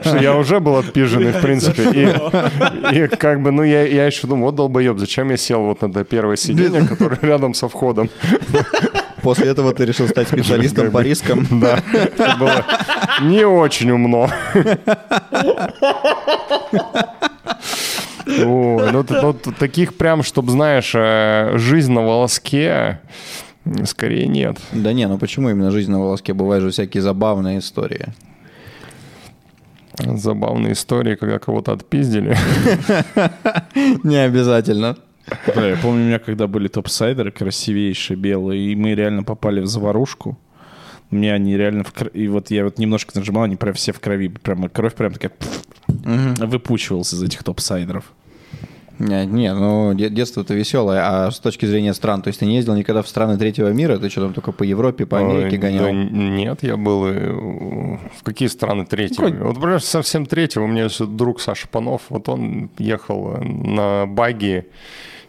Что 0.00 0.18
я 0.18 0.36
уже 0.36 0.60
был 0.60 0.76
отпиженный, 0.76 1.32
в 1.32 1.40
принципе. 1.40 2.20
И, 2.92 3.06
как 3.08 3.42
бы, 3.42 3.50
ну, 3.50 3.62
я, 3.62 3.86
я 3.86 4.06
еще 4.06 4.26
думаю, 4.26 4.46
вот 4.46 4.54
долбоеб, 4.54 4.98
зачем 4.98 5.30
я 5.30 5.36
сел 5.36 5.62
вот 5.62 5.82
на 5.82 5.86
это 5.86 6.04
первое 6.04 6.36
сиденье, 6.36 6.86
которое 6.86 7.18
рядом 7.22 7.54
со 7.54 7.68
входом. 7.68 8.10
После 9.22 9.48
этого 9.48 9.74
ты 9.74 9.84
решил 9.84 10.08
стать 10.08 10.28
специалистом 10.28 10.90
по 10.90 11.02
рискам. 11.02 11.46
Да, 11.56 11.80
это 11.92 12.36
было 12.38 12.64
не 13.22 13.44
очень 13.44 13.90
умно. 13.90 14.30
Ой, 18.38 18.92
ну, 18.92 19.04
ну, 19.08 19.32
таких 19.58 19.96
прям, 19.96 20.22
чтобы, 20.22 20.50
знаешь, 20.50 20.92
э, 20.94 21.56
жизнь 21.56 21.92
на 21.92 22.02
волоске, 22.02 23.00
скорее 23.84 24.26
нет. 24.26 24.58
Да 24.72 24.92
не, 24.92 25.06
ну 25.08 25.18
почему 25.18 25.50
именно 25.50 25.70
жизнь 25.70 25.90
на 25.90 26.00
волоске? 26.00 26.34
Бывают 26.34 26.62
же 26.64 26.70
всякие 26.70 27.02
забавные 27.02 27.58
истории. 27.58 28.06
Забавные 29.98 30.74
истории, 30.74 31.14
когда 31.14 31.38
кого-то 31.38 31.72
отпиздили. 31.72 32.36
Не 34.04 34.16
обязательно. 34.16 34.96
Бля, 35.54 35.68
я 35.70 35.76
помню, 35.76 36.02
у 36.02 36.06
меня 36.06 36.18
когда 36.18 36.46
были 36.46 36.68
топ-сайдеры 36.68 37.30
красивейшие, 37.32 38.16
белые, 38.16 38.72
и 38.72 38.76
мы 38.76 38.94
реально 38.94 39.22
попали 39.24 39.60
в 39.60 39.66
заварушку. 39.66 40.38
У 41.10 41.16
меня 41.16 41.34
они 41.34 41.56
реально 41.56 41.84
в 41.84 41.92
кр- 41.92 42.08
И 42.08 42.28
вот 42.28 42.50
я 42.50 42.64
вот 42.64 42.78
немножко 42.78 43.18
нажимал, 43.18 43.44
они 43.44 43.56
прям 43.56 43.74
все 43.74 43.92
в 43.92 44.00
крови. 44.00 44.28
Прям 44.28 44.68
кровь 44.68 44.94
прям 44.94 45.12
такая 45.14 45.32
выпучивалась 45.96 47.12
из 47.14 47.22
этих 47.22 47.42
топ-сайдеров. 47.42 48.04
Не, 48.98 49.26
не, 49.26 49.52
ну 49.54 49.94
де- 49.94 50.08
детство-то 50.08 50.54
веселое, 50.54 51.00
а 51.02 51.30
с 51.30 51.38
точки 51.38 51.66
зрения 51.66 51.92
стран, 51.92 52.22
то 52.22 52.28
есть 52.28 52.40
ты 52.40 52.46
не 52.46 52.56
ездил 52.56 52.74
никогда 52.74 53.02
в 53.02 53.08
страны 53.08 53.36
третьего 53.36 53.68
мира, 53.68 53.98
ты 53.98 54.08
что 54.08 54.22
там 54.22 54.32
только 54.32 54.52
по 54.52 54.62
Европе, 54.62 55.04
по 55.04 55.18
Америке 55.18 55.58
гонял? 55.58 55.84
да 55.84 55.92
нет, 55.92 56.62
я 56.62 56.76
был 56.76 57.06
и 57.06 57.12
в 57.12 58.22
какие 58.22 58.48
страны 58.48 58.86
третьего? 58.86 59.26
Какой? 59.26 59.38
Вот, 59.38 59.54
например, 59.56 59.82
совсем 59.82 60.24
третьего. 60.24 60.64
У 60.64 60.66
меня 60.66 60.88
друг 60.98 61.40
Саша 61.40 61.68
Панов, 61.68 62.02
вот 62.08 62.28
он 62.28 62.70
ехал 62.78 63.36
на 63.42 64.06
баги 64.06 64.66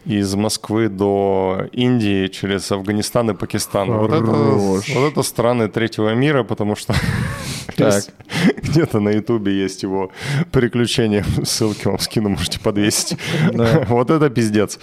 из 0.06 0.34
Москвы 0.34 0.88
до 0.88 1.68
Индии 1.72 2.28
через 2.28 2.72
Афганистан 2.72 3.30
и 3.30 3.34
Пакистан. 3.34 3.90
Вот 3.90 4.12
это, 4.12 4.24
вот 4.24 5.12
это 5.12 5.22
страны 5.22 5.68
третьего 5.68 6.14
мира, 6.14 6.44
потому 6.44 6.76
что 6.76 6.94
Так. 7.76 8.04
где-то 8.62 9.00
на 9.00 9.10
Ютубе 9.10 9.52
есть 9.52 9.82
его 9.82 10.10
приключения. 10.52 11.24
Ссылки 11.44 11.86
вам 11.86 11.98
скину, 11.98 12.30
можете 12.30 12.60
подвесить. 12.60 13.18
Вот 13.88 14.10
это 14.10 14.30
пиздец. 14.30 14.78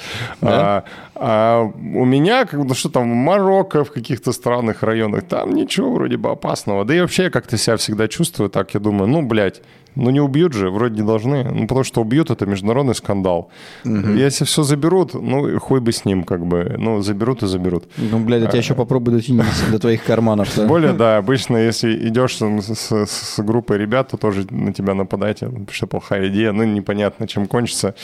А, 1.15 1.35
а 1.37 1.61
у 1.63 2.05
меня, 2.05 2.45
как 2.45 2.65
бы, 2.65 2.75
что 2.75 2.89
там, 2.89 3.07
Марокко 3.07 3.83
в 3.83 3.91
каких-то 3.91 4.31
странных 4.31 4.83
районах, 4.83 5.23
там 5.23 5.53
ничего 5.53 5.91
вроде 5.93 6.17
бы 6.17 6.29
опасного. 6.29 6.85
Да 6.85 6.95
и 6.95 7.01
вообще 7.01 7.23
я 7.23 7.29
как-то 7.29 7.57
себя 7.57 7.77
всегда 7.77 8.07
чувствую 8.07 8.49
так, 8.49 8.73
я 8.73 8.79
думаю, 8.79 9.07
ну, 9.07 9.21
блядь, 9.21 9.61
ну 9.95 10.09
не 10.09 10.19
убьют 10.19 10.53
же, 10.53 10.69
вроде 10.69 11.01
не 11.01 11.07
должны. 11.07 11.43
Ну, 11.43 11.67
потому 11.67 11.83
что 11.83 12.01
убьют, 12.01 12.29
это 12.29 12.45
международный 12.45 12.95
скандал. 12.95 13.49
Если 13.83 14.43
все 14.45 14.63
заберут, 14.63 15.13
ну, 15.13 15.59
хуй 15.59 15.79
бы 15.79 15.91
с 15.91 16.05
ним, 16.05 16.23
как 16.23 16.45
бы. 16.45 16.75
Ну, 16.77 17.01
заберут 17.01 17.43
и 17.43 17.47
заберут. 17.47 17.85
Ну, 17.97 18.19
блядь, 18.19 18.41
я 18.41 18.47
тебя 18.47 18.59
еще 18.59 18.73
попробую 18.73 19.17
дотянуться 19.17 19.71
до 19.71 19.79
твоих 19.79 20.03
карманов. 20.03 20.49
Тем 20.53 20.67
более, 20.67 20.93
да, 20.93 21.17
обычно, 21.17 21.57
если 21.57 22.07
идешь 22.07 22.37
с, 22.37 23.39
группой 23.39 23.77
ребят, 23.77 24.09
то 24.09 24.17
тоже 24.17 24.45
на 24.49 24.73
тебя 24.73 24.93
нападать, 24.93 25.39
потому 25.39 25.67
что 25.71 25.87
плохая 25.87 26.27
идея, 26.27 26.51
ну, 26.51 26.63
непонятно, 26.63 27.27
чем 27.27 27.47
кончится. 27.47 27.95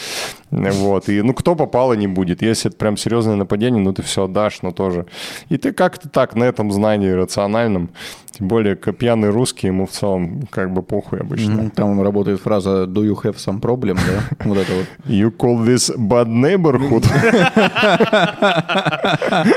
Вот, 0.50 1.10
и, 1.10 1.22
ну, 1.22 1.34
кто 1.34 1.56
попало, 1.56 1.94
не 1.94 2.08
будет. 2.08 2.42
Если 2.42 2.70
это 2.70 2.78
прям 2.78 2.96
серьезное 3.02 3.36
нападение, 3.36 3.82
ну, 3.82 3.94
ты 3.94 4.02
все 4.02 4.26
отдашь, 4.26 4.62
но 4.62 4.72
тоже. 4.72 5.06
И 5.50 5.58
ты 5.58 5.74
как-то 5.74 6.10
так, 6.10 6.36
на 6.36 6.44
этом 6.46 6.72
знании 6.72 7.10
рациональном, 7.10 7.90
тем 8.32 8.48
более, 8.48 8.76
пьяный 8.76 9.30
русский, 9.30 9.68
ему 9.68 9.86
в 9.86 9.92
целом 9.92 10.48
как 10.50 10.72
бы 10.72 10.82
похуй 10.82 11.20
обычно. 11.20 11.70
Там 11.72 12.02
работает 12.02 12.40
фраза 12.42 12.84
«Do 12.84 13.04
you 13.04 13.22
have 13.22 13.36
some 13.36 13.60
problem?» 13.60 13.96
да? 13.96 14.24
Вот 14.46 14.58
это 14.58 14.72
вот. 14.74 14.86
You 15.06 15.36
call 15.36 15.66
this 15.66 15.92
bad 15.98 16.28
neighborhood? 16.28 17.06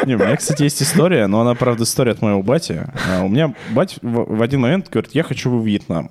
Не, 0.07 0.15
у 0.17 0.19
меня, 0.19 0.37
кстати, 0.37 0.63
есть 0.65 0.83
история, 0.83 1.27
но 1.27 1.41
она, 1.41 1.55
правда, 1.55 1.85
история 1.85 2.13
от 2.13 2.23
моего 2.23 2.43
бати. 2.43 2.87
А, 3.11 3.23
У 3.23 3.29
меня 3.29 3.55
бать 3.71 3.99
в 4.03 4.25
в 4.35 4.43
один 4.43 4.61
момент 4.61 4.89
говорит, 4.91 5.15
я 5.15 5.23
хочу 5.23 5.51
во 5.51 5.63
Вьетнам. 5.63 6.11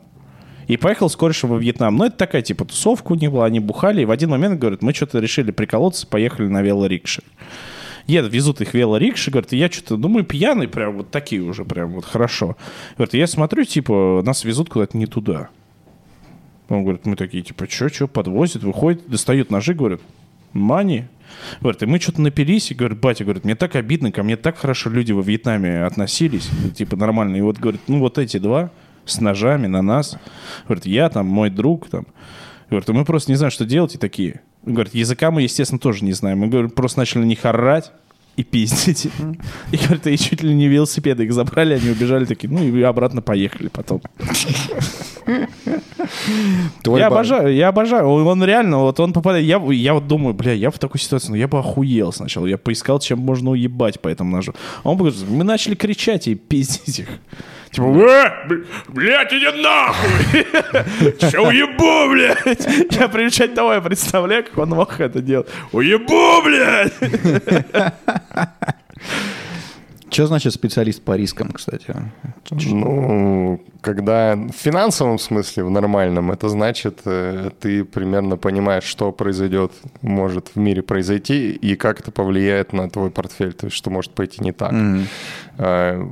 И 0.74 0.78
поехал 0.78 1.08
с 1.08 1.16
корешем 1.16 1.50
во 1.50 1.60
Вьетнам. 1.60 1.96
Ну, 1.98 2.06
это 2.06 2.18
такая, 2.18 2.42
типа, 2.42 2.66
тусовка 2.66 3.12
у 3.12 3.16
них 3.16 3.32
была, 3.32 3.46
они 3.46 3.60
бухали. 3.60 4.02
И 4.02 4.06
в 4.06 4.10
один 4.10 4.32
момент, 4.32 4.60
говорят, 4.60 4.82
мы 4.82 4.92
что-то 4.92 5.20
решили 5.20 5.52
приколоться, 5.52 6.08
поехали 6.08 6.48
на 6.48 6.64
велорикше. 6.64 7.22
Едут, 8.08 8.34
везут 8.34 8.60
их 8.60 8.74
велорикши, 8.74 9.30
говорят, 9.30 9.54
я 9.54 9.70
что-то, 9.70 9.98
ну, 9.98 10.08
мы 10.08 10.24
пьяные, 10.24 10.68
прям 10.68 10.98
вот 10.98 11.12
такие 11.12 11.44
уже, 11.44 11.64
прям 11.64 11.92
вот 11.92 12.06
хорошо. 12.06 12.58
Говорят, 12.98 13.14
я 13.14 13.28
смотрю, 13.28 13.66
типа, 13.66 14.24
нас 14.26 14.46
везут 14.46 14.72
куда-то 14.72 14.98
не 14.98 15.06
туда. 15.06 15.50
Он 16.70 16.82
говорит, 16.82 17.06
мы 17.06 17.18
такие, 17.18 17.44
типа, 17.44 17.70
что, 17.70 17.90
что, 17.90 18.08
подвозят, 18.08 18.64
выходят, 18.64 19.08
достают 19.08 19.52
ножи, 19.52 19.76
говорят, 19.76 20.02
мани. 20.54 21.06
Говорит, 21.62 21.84
и 21.84 21.86
мы 21.86 22.00
что-то 22.00 22.20
напились, 22.20 22.72
и 22.72 22.74
говорит, 22.74 23.00
батя, 23.00 23.26
говорит, 23.26 23.46
мне 23.46 23.54
так 23.54 23.76
обидно, 23.76 24.12
ко 24.12 24.24
мне 24.24 24.38
так 24.38 24.58
хорошо 24.58 24.90
люди 24.90 25.12
во 25.12 25.22
Вьетнаме 25.22 25.84
относились, 25.84 26.50
типа, 26.76 26.96
нормально. 26.96 27.36
И 27.36 27.42
вот, 27.42 27.60
говорит, 27.60 27.82
ну, 27.88 28.00
вот 28.00 28.18
эти 28.18 28.38
два, 28.40 28.72
с 29.06 29.20
ножами 29.20 29.68
на 29.68 29.82
нас. 29.82 30.18
Говорит, 30.66 30.86
я 30.86 31.10
там, 31.10 31.28
мой 31.28 31.50
друг 31.50 31.90
там. 31.90 32.06
Говорит, 32.70 32.90
мы 32.90 33.06
просто 33.06 33.32
не 33.32 33.36
знаем, 33.36 33.52
что 33.52 33.66
делать, 33.66 33.96
и 33.96 33.98
такие. 33.98 34.42
Говорит, 34.64 34.96
языка 34.96 35.30
мы, 35.32 35.42
естественно, 35.42 35.80
тоже 35.80 36.06
не 36.06 36.14
знаем. 36.14 36.40
Мы, 36.40 36.48
говорит, 36.48 36.76
просто 36.76 37.00
начали 37.00 37.20
на 37.20 37.26
них 37.26 37.44
орать 37.46 37.92
и 38.36 38.44
пиздить. 38.44 39.08
И, 39.72 39.78
говорит, 39.78 40.08
и 40.08 40.18
чуть 40.18 40.42
ли 40.42 40.54
не 40.54 40.68
велосипеды 40.68 41.26
их 41.26 41.34
забрали, 41.34 41.76
они 41.76 41.90
убежали 41.90 42.26
такие, 42.26 42.50
ну 42.50 42.64
и 42.64 42.82
обратно 42.82 43.22
поехали 43.22 43.68
потом. 43.68 44.02
Твой 46.84 47.00
я 47.00 47.10
бар- 47.10 47.20
обожаю, 47.20 47.54
я 47.56 47.68
обожаю. 47.70 48.08
Он, 48.08 48.44
реально, 48.44 48.80
вот 48.80 49.00
он 49.00 49.14
попадает. 49.14 49.46
Я, 49.46 49.62
я 49.72 49.94
вот 49.94 50.08
думаю, 50.08 50.34
бля, 50.34 50.54
я 50.54 50.70
в 50.70 50.80
такой 50.80 51.00
ситуации, 51.00 51.30
ну 51.30 51.36
я 51.36 51.48
бы 51.48 51.60
охуел 51.60 52.12
сначала. 52.12 52.46
Я 52.46 52.58
поискал, 52.58 53.00
чем 53.00 53.20
можно 53.20 53.52
уебать 53.52 54.00
по 54.00 54.08
этому 54.08 54.36
ножу. 54.36 54.54
А 54.84 54.90
он 54.90 54.98
говорит, 54.98 55.18
мы 55.30 55.44
начали 55.44 55.76
кричать 55.76 56.28
и 56.28 56.36
пиздить 56.36 57.00
их. 57.00 57.08
Типа, 57.72 57.86
«Э, 57.86 58.46
блядь, 58.90 59.34
иди 59.34 59.62
нахуй! 59.64 60.46
Че 61.32 61.40
уебу, 61.40 62.12
блядь! 62.12 62.94
Я 62.94 63.08
примечать 63.08 63.56
того, 63.56 63.74
я 63.74 63.82
представляю, 63.82 64.44
как 64.44 64.58
он 64.60 64.70
мог 64.70 65.00
это 65.00 65.22
делать. 65.22 65.48
Уебу, 65.72 66.44
блядь! 66.44 66.94
Что 70.14 70.28
значит 70.28 70.54
специалист 70.54 71.02
по 71.02 71.16
рискам, 71.16 71.52
кстати? 71.52 71.96
Ну, 72.52 73.60
когда 73.82 74.36
в 74.36 74.52
финансовом 74.52 75.18
смысле, 75.18 75.64
в 75.64 75.72
нормальном, 75.72 76.32
это 76.32 76.50
значит, 76.50 77.00
э, 77.06 77.50
ты 77.60 77.84
примерно 77.84 78.38
понимаешь, 78.38 78.84
что 78.84 79.12
произойдет, 79.12 79.72
может 80.02 80.50
в 80.54 80.60
мире 80.60 80.84
произойти, 80.84 81.52
и 81.52 81.76
как 81.76 82.00
это 82.00 82.12
повлияет 82.12 82.74
на 82.74 82.90
твой 82.90 83.10
портфель, 83.10 83.54
то 83.54 83.66
есть 83.66 83.76
что 83.76 83.90
может 83.90 84.12
пойти 84.12 84.44
не 84.44 84.52
так. 84.52 84.72
Мгм. 84.72 85.08
А, 85.58 86.08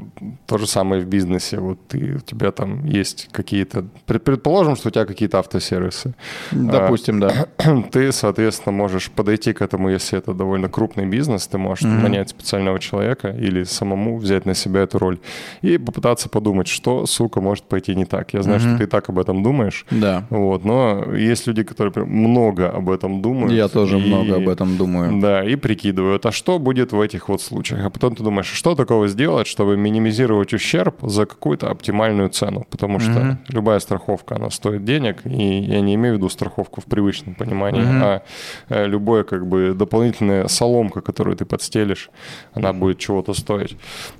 То 0.45 0.57
же 0.57 0.67
самое 0.67 1.01
в 1.01 1.05
бизнесе. 1.07 1.59
Вот 1.59 1.79
ты, 1.87 2.15
у 2.15 2.19
тебя 2.19 2.51
там 2.51 2.85
есть 2.85 3.29
какие-то... 3.31 3.85
пред- 4.05 4.23
Предположим, 4.23 4.75
что 4.75 4.89
у 4.89 4.91
тебя 4.91 5.05
какие-то 5.05 5.39
автосервисы. 5.39 6.13
Допустим, 6.51 7.19
да. 7.19 7.47
Ты, 7.91 8.11
соответственно, 8.11 8.71
можешь 8.75 9.09
подойти 9.11 9.53
к 9.53 9.61
этому, 9.61 9.89
если 9.89 10.17
это 10.19 10.33
довольно 10.33 10.69
крупный 10.69 11.05
бизнес, 11.05 11.47
ты 11.47 11.57
можешь 11.57 11.83
нанять 11.83 12.29
специального 12.29 12.79
человека 12.79 13.29
или 13.29 13.63
самому 13.63 14.17
взять 14.17 14.45
на 14.45 14.53
себя 14.53 14.81
эту 14.81 14.99
роль 14.99 15.19
и 15.61 15.77
попытаться 15.77 16.29
подумать, 16.29 16.67
что, 16.67 17.05
сука, 17.05 17.41
может 17.41 17.63
пойти 17.65 17.95
не 17.95 18.05
так. 18.05 18.33
Я 18.33 18.41
знаю, 18.43 18.59
что 18.59 18.77
ты 18.77 18.83
и 18.83 18.87
так 18.87 19.09
об 19.09 19.17
этом 19.19 19.43
думаешь. 19.43 19.85
Да. 19.91 20.25
Вот, 20.29 20.65
но 20.65 21.13
есть 21.15 21.47
люди, 21.47 21.63
которые 21.63 21.91
прям 21.91 22.09
много 22.09 22.69
об 22.69 22.89
этом 22.89 23.21
думают. 23.21 23.51
Я 23.53 23.67
тоже 23.67 23.99
и- 23.99 24.07
много 24.07 24.35
об 24.37 24.47
этом 24.49 24.77
думаю. 24.77 25.19
Да, 25.21 25.43
и 25.43 25.55
прикидывают, 25.55 26.25
а 26.25 26.31
что 26.31 26.59
будет 26.59 26.91
в 26.91 26.99
этих 27.01 27.29
вот 27.29 27.41
случаях. 27.41 27.85
А 27.85 27.89
потом 27.89 28.15
ты 28.15 28.23
думаешь, 28.23 28.47
что 28.47 28.75
такого 28.75 29.07
сделать, 29.07 29.30
чтобы 29.47 29.77
минимизировать 29.77 30.53
ущерб 30.53 30.95
за 31.01 31.25
какую-то 31.25 31.69
оптимальную 31.69 32.29
цену. 32.29 32.65
Потому 32.69 32.99
что 32.99 33.37
любая 33.49 33.79
страховка, 33.79 34.35
она 34.35 34.49
стоит 34.49 34.83
денег, 34.83 35.25
и 35.25 35.59
я 35.59 35.81
не 35.81 35.95
имею 35.95 36.15
в 36.15 36.17
виду 36.17 36.29
страховку 36.29 36.81
в 36.81 36.85
привычном 36.85 37.35
понимании, 37.35 37.83
а 37.85 38.23
э, 38.69 38.87
любое 38.87 39.23
как 39.23 39.47
бы 39.47 39.73
дополнительная 39.73 40.47
соломка, 40.47 41.01
которую 41.01 41.35
ты 41.35 41.45
подстелишь, 41.45 42.09
она 42.53 42.73
будет 42.73 42.99
чего-то 42.99 43.33
стоить. 43.33 43.77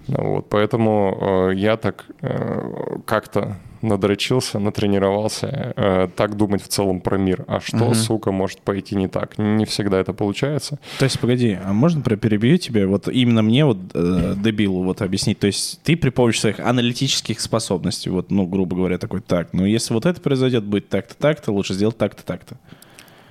Вот, 0.08 0.50
поэтому 0.50 1.50
э, 1.52 1.56
я 1.56 1.78
так 1.78 2.06
э, 2.22 2.98
как-то 3.06 3.58
надрочился, 3.82 4.60
натренировался, 4.60 5.74
э, 5.76 6.08
так 6.16 6.36
думать 6.36 6.64
в 6.64 6.68
целом 6.68 7.02
про 7.02 7.18
мир. 7.18 7.46
А 7.48 7.60
что, 7.60 7.94
сука, 7.94 8.32
может 8.32 8.62
пойти 8.62 8.96
не 8.96 9.08
так? 9.08 9.38
Не 9.38 9.66
всегда 9.66 10.00
это 10.00 10.14
получается. 10.14 10.80
То 11.00 11.06
есть, 11.06 11.20
погоди, 11.20 11.58
а 11.64 11.74
можно 11.74 12.02
перебью 12.02 12.58
тебе? 12.58 12.86
Вот 12.86 13.08
именно 13.08 13.42
мне, 13.42 13.66
вот, 13.66 13.78
э, 13.94 14.36
дебилу, 14.38 14.84
вот 14.84 15.02
объяснить. 15.02 15.40
То 15.40 15.48
есть, 15.48 15.82
ты 15.84 15.96
при 15.96 16.10
помощи 16.10 16.40
своих 16.40 16.60
аналитических 16.60 17.40
способностей, 17.40 18.10
вот, 18.10 18.32
ну, 18.32 18.46
грубо 18.46 18.76
говоря, 18.76 18.98
такой, 18.98 19.22
так, 19.22 19.54
ну, 19.54 19.66
если 19.66 19.94
вот 19.94 20.06
это 20.06 20.22
произойдет, 20.22 20.64
будет 20.64 20.90
так-то, 20.90 21.16
так-то, 21.16 21.52
лучше 21.52 21.74
сделать 21.74 21.98
так-то, 21.98 22.24
так-то. 22.24 22.58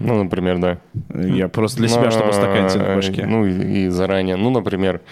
Ну, 0.00 0.24
например, 0.24 0.58
да. 0.58 0.78
Я 1.14 1.48
просто 1.48 1.78
для 1.78 1.88
себя, 1.88 2.10
чтобы 2.10 2.30
устаканить 2.30 2.74
это 2.74 2.92
в 2.92 2.96
башке. 2.96 3.26
Ну, 3.26 3.44
и, 3.44 3.84
и 3.84 3.88
заранее. 3.88 4.36
Ну, 4.36 4.48
например, 4.48 5.02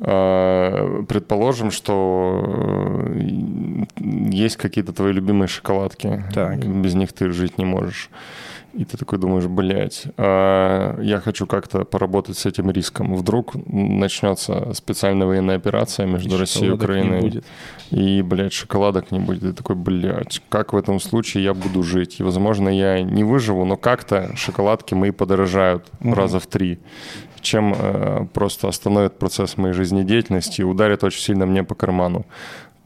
предположим, 0.00 1.70
что 1.70 2.42
э, 2.46 3.84
есть 4.30 4.56
какие-то 4.56 4.92
твои 4.92 5.12
любимые 5.12 5.48
шоколадки. 5.48 6.24
Так. 6.32 6.64
Без 6.64 6.94
них 6.94 7.12
ты 7.12 7.30
жить 7.32 7.58
не 7.58 7.64
можешь. 7.64 8.10
И 8.72 8.84
ты 8.84 8.96
такой 8.96 9.18
думаешь, 9.18 9.46
блядь, 9.46 10.04
а, 10.16 10.98
я 11.00 11.18
хочу 11.18 11.46
как-то 11.46 11.84
поработать 11.84 12.38
с 12.38 12.46
этим 12.46 12.70
риском. 12.70 13.16
Вдруг 13.16 13.54
начнется 13.66 14.72
специальная 14.74 15.26
военная 15.26 15.56
операция 15.56 16.06
между 16.06 16.38
Россией 16.38 16.66
и 16.66 16.70
Шоколадок 16.70 16.88
не 16.88 17.02
Украиной. 17.02 17.42
И, 17.90 18.22
блядь, 18.22 18.52
шоколадок 18.52 19.10
не 19.10 19.18
будет. 19.18 19.42
И 19.42 19.52
такой, 19.52 19.74
блядь, 19.74 20.40
как 20.48 20.72
в 20.72 20.76
этом 20.76 21.00
случае 21.00 21.42
я 21.44 21.52
буду 21.52 21.82
жить? 21.82 22.20
И, 22.20 22.22
возможно, 22.22 22.68
я 22.68 23.02
не 23.02 23.24
выживу, 23.24 23.64
но 23.64 23.76
как-то 23.76 24.36
шоколадки 24.36 24.94
мои 24.94 25.10
подорожают 25.10 25.86
раза 26.00 26.38
в 26.38 26.46
три 26.46 26.78
чем 27.42 27.74
э, 27.76 28.26
просто 28.32 28.68
остановит 28.68 29.18
процесс 29.18 29.56
моей 29.56 29.74
жизнедеятельности 29.74 30.60
и 30.60 30.64
ударит 30.64 31.04
очень 31.04 31.20
сильно 31.20 31.46
мне 31.46 31.64
по 31.64 31.74
карману. 31.74 32.24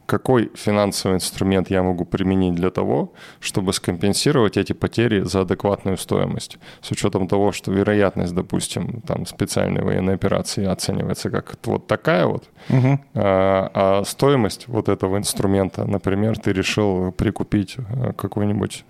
Какой 0.07 0.51
финансовый 0.55 1.15
инструмент 1.15 1.71
я 1.71 1.83
могу 1.83 2.05
применить 2.05 2.55
для 2.55 2.71
того, 2.71 3.13
чтобы 3.41 3.73
скомпенсировать 3.73 4.57
эти 4.57 4.73
потери 4.75 5.21
за 5.21 5.41
адекватную 5.41 5.97
стоимость? 5.97 6.59
С 6.83 6.91
учетом 6.91 7.27
того, 7.27 7.53
что 7.53 7.73
вероятность, 7.73 8.35
допустим, 8.35 9.01
там 9.07 9.25
специальной 9.27 9.83
военной 9.83 10.15
операции 10.15 10.67
оценивается 10.67 11.31
как 11.31 11.55
вот 11.65 11.87
такая 11.87 12.27
вот, 12.27 12.45
Мгм. 12.69 13.01
а, 13.15 13.71
а 13.75 14.05
стоимость 14.05 14.69
вот 14.69 14.89
этого 14.89 15.17
инструмента, 15.17 15.85
например, 15.87 16.39
ты 16.39 16.53
решил 16.53 17.13
прикупить 17.13 17.77
э, 17.79 18.13
какой-нибудь... 18.17 18.85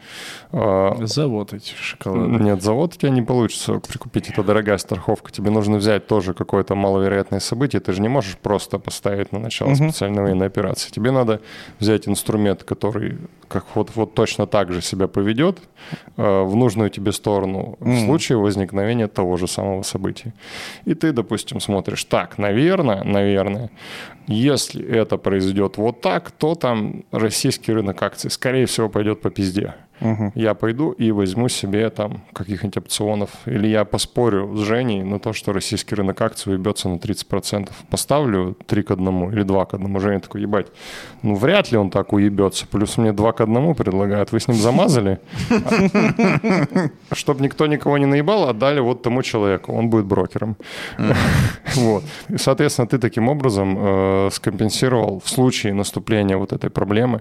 а, 0.52 0.96
Завод 1.06 1.52
этих 1.52 1.76
шоколадок. 1.78 2.40
нет, 2.40 2.62
завод 2.62 2.94
у 2.94 2.98
тебя 2.98 3.10
не 3.10 3.22
получится 3.22 3.74
прикупить, 3.80 4.30
это 4.30 4.42
дорогая 4.42 4.78
страховка. 4.78 5.30
Тебе 5.32 5.50
нужно 5.50 5.76
взять 5.76 6.06
тоже 6.06 6.34
какое-то 6.34 6.74
маловероятное 6.74 7.40
событие. 7.40 7.80
Ты 7.80 7.92
же 7.92 8.02
не 8.02 8.08
можешь 8.08 8.36
просто 8.38 8.78
поставить 8.78 9.32
на 9.32 9.38
начало 9.38 9.74
специальной 9.74 10.22
военной 10.22 10.46
операции. 10.46 10.90
Тебе 10.90 11.03
надо 11.10 11.40
взять 11.78 12.08
инструмент, 12.08 12.64
который 12.64 13.18
как 13.48 13.64
вот, 13.74 13.90
вот 13.94 14.14
точно 14.14 14.46
так 14.46 14.72
же 14.72 14.82
себя 14.82 15.06
поведет 15.06 15.58
э, 16.16 16.42
в 16.42 16.56
нужную 16.56 16.90
тебе 16.90 17.12
сторону 17.12 17.76
в 17.80 18.04
случае 18.04 18.38
возникновения 18.38 19.06
того 19.06 19.36
же 19.36 19.46
самого 19.46 19.82
события. 19.82 20.32
И 20.84 20.94
ты, 20.94 21.12
допустим, 21.12 21.60
смотришь, 21.60 22.04
так, 22.04 22.38
наверное, 22.38 23.04
наверное, 23.04 23.70
если 24.26 24.84
это 24.84 25.18
произойдет 25.18 25.76
вот 25.76 26.00
так, 26.00 26.30
то 26.30 26.54
там 26.54 27.04
российский 27.12 27.72
рынок 27.72 28.02
акций, 28.02 28.30
скорее 28.30 28.66
всего, 28.66 28.88
пойдет 28.88 29.20
по 29.20 29.30
пизде. 29.30 29.74
Я 30.34 30.54
пойду 30.54 30.90
и 30.90 31.10
возьму 31.12 31.48
себе 31.48 31.88
там 31.90 32.22
каких-нибудь 32.32 32.76
опционов. 32.78 33.30
Или 33.46 33.68
я 33.68 33.84
поспорю 33.84 34.56
с 34.56 34.60
Женей 34.60 35.02
на 35.02 35.18
то, 35.18 35.32
что 35.32 35.52
российский 35.52 35.94
рынок 35.94 36.20
акций 36.20 36.52
уебется 36.52 36.88
на 36.88 36.96
30%. 36.96 37.70
Поставлю 37.90 38.56
3 38.66 38.82
к 38.82 38.90
1 38.90 39.32
или 39.32 39.42
2 39.42 39.64
к 39.64 39.74
1. 39.74 40.00
Женя 40.00 40.20
такой, 40.20 40.42
ебать, 40.42 40.66
ну 41.22 41.34
вряд 41.36 41.72
ли 41.72 41.78
он 41.78 41.90
так 41.90 42.12
уебется. 42.12 42.66
Плюс 42.66 42.96
мне 42.98 43.12
2 43.12 43.32
к 43.32 43.40
1 43.40 43.74
предлагают. 43.74 44.32
Вы 44.32 44.40
с 44.40 44.48
ним 44.48 44.56
замазали? 44.56 45.20
Чтобы 47.12 47.42
никто 47.42 47.66
никого 47.66 47.98
не 47.98 48.06
наебал, 48.06 48.48
отдали 48.48 48.80
вот 48.80 49.02
тому 49.02 49.22
человеку. 49.22 49.72
Он 49.72 49.88
будет 49.90 50.06
брокером. 50.06 50.56
Вот. 51.76 52.04
И, 52.28 52.38
соответственно, 52.38 52.86
ты 52.86 52.98
таким 52.98 53.28
образом 53.28 53.76
э, 53.76 54.28
скомпенсировал 54.30 55.20
в 55.24 55.28
случае 55.28 55.74
наступления 55.74 56.36
вот 56.36 56.52
этой 56.52 56.70
проблемы 56.70 57.20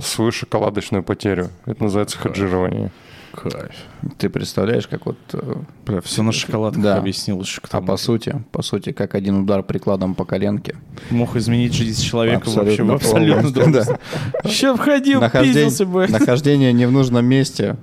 свою 0.00 0.32
шоколадочную 0.32 1.02
потерю. 1.02 1.50
Это 1.66 1.84
называется 1.84 2.18
хеджирование. 2.18 2.90
Кайф. 3.36 3.70
Ты 4.18 4.28
представляешь, 4.28 4.86
как 4.86 5.06
вот... 5.06 5.16
э, 5.32 5.54
Бля, 5.84 6.00
все 6.00 6.22
на 6.22 6.32
шоколадках 6.32 6.82
Да. 6.82 6.96
объяснил. 6.98 7.44
что 7.44 7.60
кто 7.60 7.78
А 7.78 7.80
по 7.82 7.96
сути, 7.96 8.42
по 8.52 8.62
сути, 8.62 8.92
как 8.92 9.14
один 9.14 9.42
удар 9.42 9.62
прикладом 9.62 10.14
по 10.14 10.24
коленке. 10.24 10.74
мог 11.10 11.36
изменить 11.36 11.74
жизнь 11.74 12.02
человека 12.02 12.48
вообще 12.48 12.82
в 12.82 12.92
Абсолютно 12.92 12.94
абсолютно 12.94 13.52
полностью, 13.52 13.72
другом. 13.84 14.00
Еще 14.44 14.76
входил, 14.76 15.20
Нахождение, 15.20 15.54
пиздился 15.54 15.86
бы. 15.86 16.06
нахождение 16.08 16.72
не 16.72 16.86
в 16.86 16.92
нужном 16.92 17.24
месте, 17.26 17.76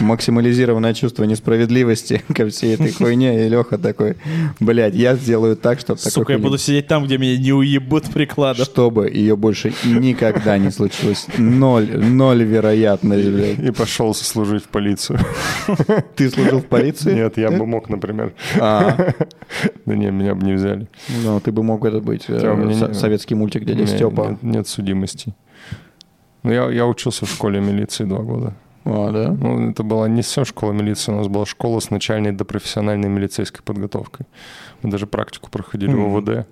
максимализированное 0.00 0.94
чувство 0.94 1.24
несправедливости 1.24 2.22
ко 2.34 2.48
всей 2.48 2.74
этой 2.74 2.92
хуйне. 2.92 3.46
И 3.46 3.48
Леха 3.48 3.78
такой, 3.78 4.16
блядь, 4.60 4.94
я 4.94 5.14
сделаю 5.16 5.56
так, 5.56 5.80
чтобы 5.80 5.98
Сука, 6.00 6.32
я 6.32 6.38
буду 6.38 6.58
сидеть 6.58 6.86
там, 6.86 7.04
где 7.04 7.18
меня 7.18 7.36
не 7.38 7.52
уебут 7.52 8.04
прикладом. 8.10 8.64
чтобы 8.64 9.08
ее 9.10 9.36
больше 9.36 9.72
никогда 9.84 10.58
не 10.58 10.70
случилось. 10.70 11.26
Ноль, 11.38 11.88
ноль 11.96 12.42
вероятность, 12.42 13.28
блядь. 13.28 13.58
И 13.58 13.70
пошел 13.70 14.14
служить 14.14 14.64
в 14.64 14.68
полицию. 14.68 14.87
Ты 16.16 16.30
служил 16.30 16.60
в 16.60 16.66
полиции? 16.66 17.14
Нет, 17.14 17.36
я 17.38 17.50
бы 17.50 17.66
мог, 17.66 17.88
например. 17.88 18.32
А, 18.60 18.96
Да 19.86 19.94
не, 19.96 20.10
меня 20.10 20.34
бы 20.34 20.44
не 20.46 20.52
взяли. 20.54 20.88
ну, 21.24 21.40
ты 21.40 21.52
бы 21.52 21.62
мог 21.62 21.84
это 21.84 22.00
быть. 22.00 22.26
э, 22.28 22.94
советский 22.94 23.34
мультик 23.34 23.64
«Дядя 23.64 23.86
Степа». 23.86 24.38
Нет, 24.42 24.68
судимости. 24.68 25.34
Ну, 26.42 26.52
я, 26.52 26.70
я 26.70 26.86
учился 26.86 27.26
в 27.26 27.30
школе 27.30 27.60
милиции 27.60 28.04
два 28.04 28.20
года. 28.20 28.54
А, 28.84 29.10
да? 29.10 29.30
Ну, 29.32 29.70
это 29.70 29.82
была 29.82 30.08
не 30.08 30.22
вся 30.22 30.44
школа 30.44 30.72
милиции, 30.72 31.12
у 31.12 31.16
нас 31.16 31.28
была 31.28 31.44
школа 31.46 31.80
с 31.80 31.90
начальной 31.90 32.32
до 32.32 32.44
профессиональной 32.44 33.08
милицейской 33.08 33.62
подготовкой. 33.62 34.26
Мы 34.82 34.90
даже 34.90 35.06
практику 35.06 35.50
проходили 35.50 35.92
в 35.92 36.16
ОВД. 36.16 36.46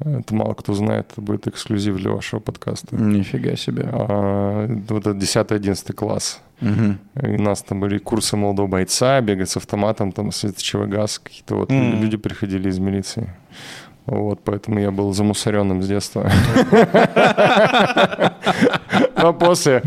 Это 0.00 0.34
мало 0.34 0.54
кто 0.54 0.72
знает, 0.74 1.08
это 1.12 1.20
будет 1.20 1.46
эксклюзив 1.46 1.96
для 1.96 2.10
вашего 2.10 2.40
подкаста. 2.40 2.96
Нифига 2.96 3.54
себе. 3.56 3.86
А, 3.92 4.66
вот 4.88 5.06
это 5.06 5.10
10-11 5.16 5.92
класс. 5.92 6.40
Мгм. 6.60 6.98
И 7.22 7.26
у 7.26 7.42
нас 7.42 7.62
там 7.62 7.80
были 7.80 7.98
курсы 7.98 8.36
молодого 8.36 8.66
бойца, 8.66 9.20
бегать 9.20 9.50
с 9.50 9.56
автоматом, 9.56 10.12
там 10.12 10.32
светочевой 10.32 10.86
газ, 10.88 11.18
какие-то 11.18 11.54
вот 11.56 11.70
Мгм. 11.70 12.00
люди 12.02 12.16
приходили 12.16 12.68
из 12.70 12.78
милиции. 12.78 13.30
Вот, 14.06 14.40
поэтому 14.42 14.80
я 14.80 14.90
был 14.90 15.12
замусоренным 15.12 15.82
с 15.82 15.86
детства. 15.88 16.30
Но 19.16 19.32
после 19.34 19.82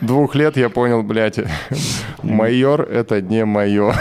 двух 0.00 0.34
лет 0.34 0.56
я 0.56 0.68
понял, 0.68 1.02
блядь, 1.02 1.38
майор— 2.22 2.82
это 2.90 3.22
не 3.22 3.44
мое. 3.44 3.94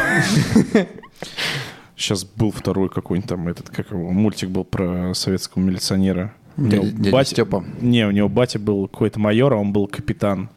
Сейчас 1.97 2.23
был 2.23 2.51
второй 2.51 2.89
какой-нибудь 2.89 3.27
там 3.29 3.47
этот, 3.47 3.69
как 3.69 3.91
его, 3.91 4.11
мультик 4.11 4.49
был 4.49 4.63
про 4.63 5.13
советского 5.15 5.61
милиционера. 5.63 6.33
Дядя, 6.55 6.91
дядя 6.91 7.11
батя- 7.11 7.31
Степа. 7.31 7.65
Не, 7.81 8.07
у 8.07 8.11
него 8.11 8.29
батя 8.29 8.59
был 8.59 8.87
какой-то 8.87 9.19
майор, 9.19 9.53
а 9.53 9.57
он 9.57 9.73
был 9.73 9.87
капитан. 9.87 10.49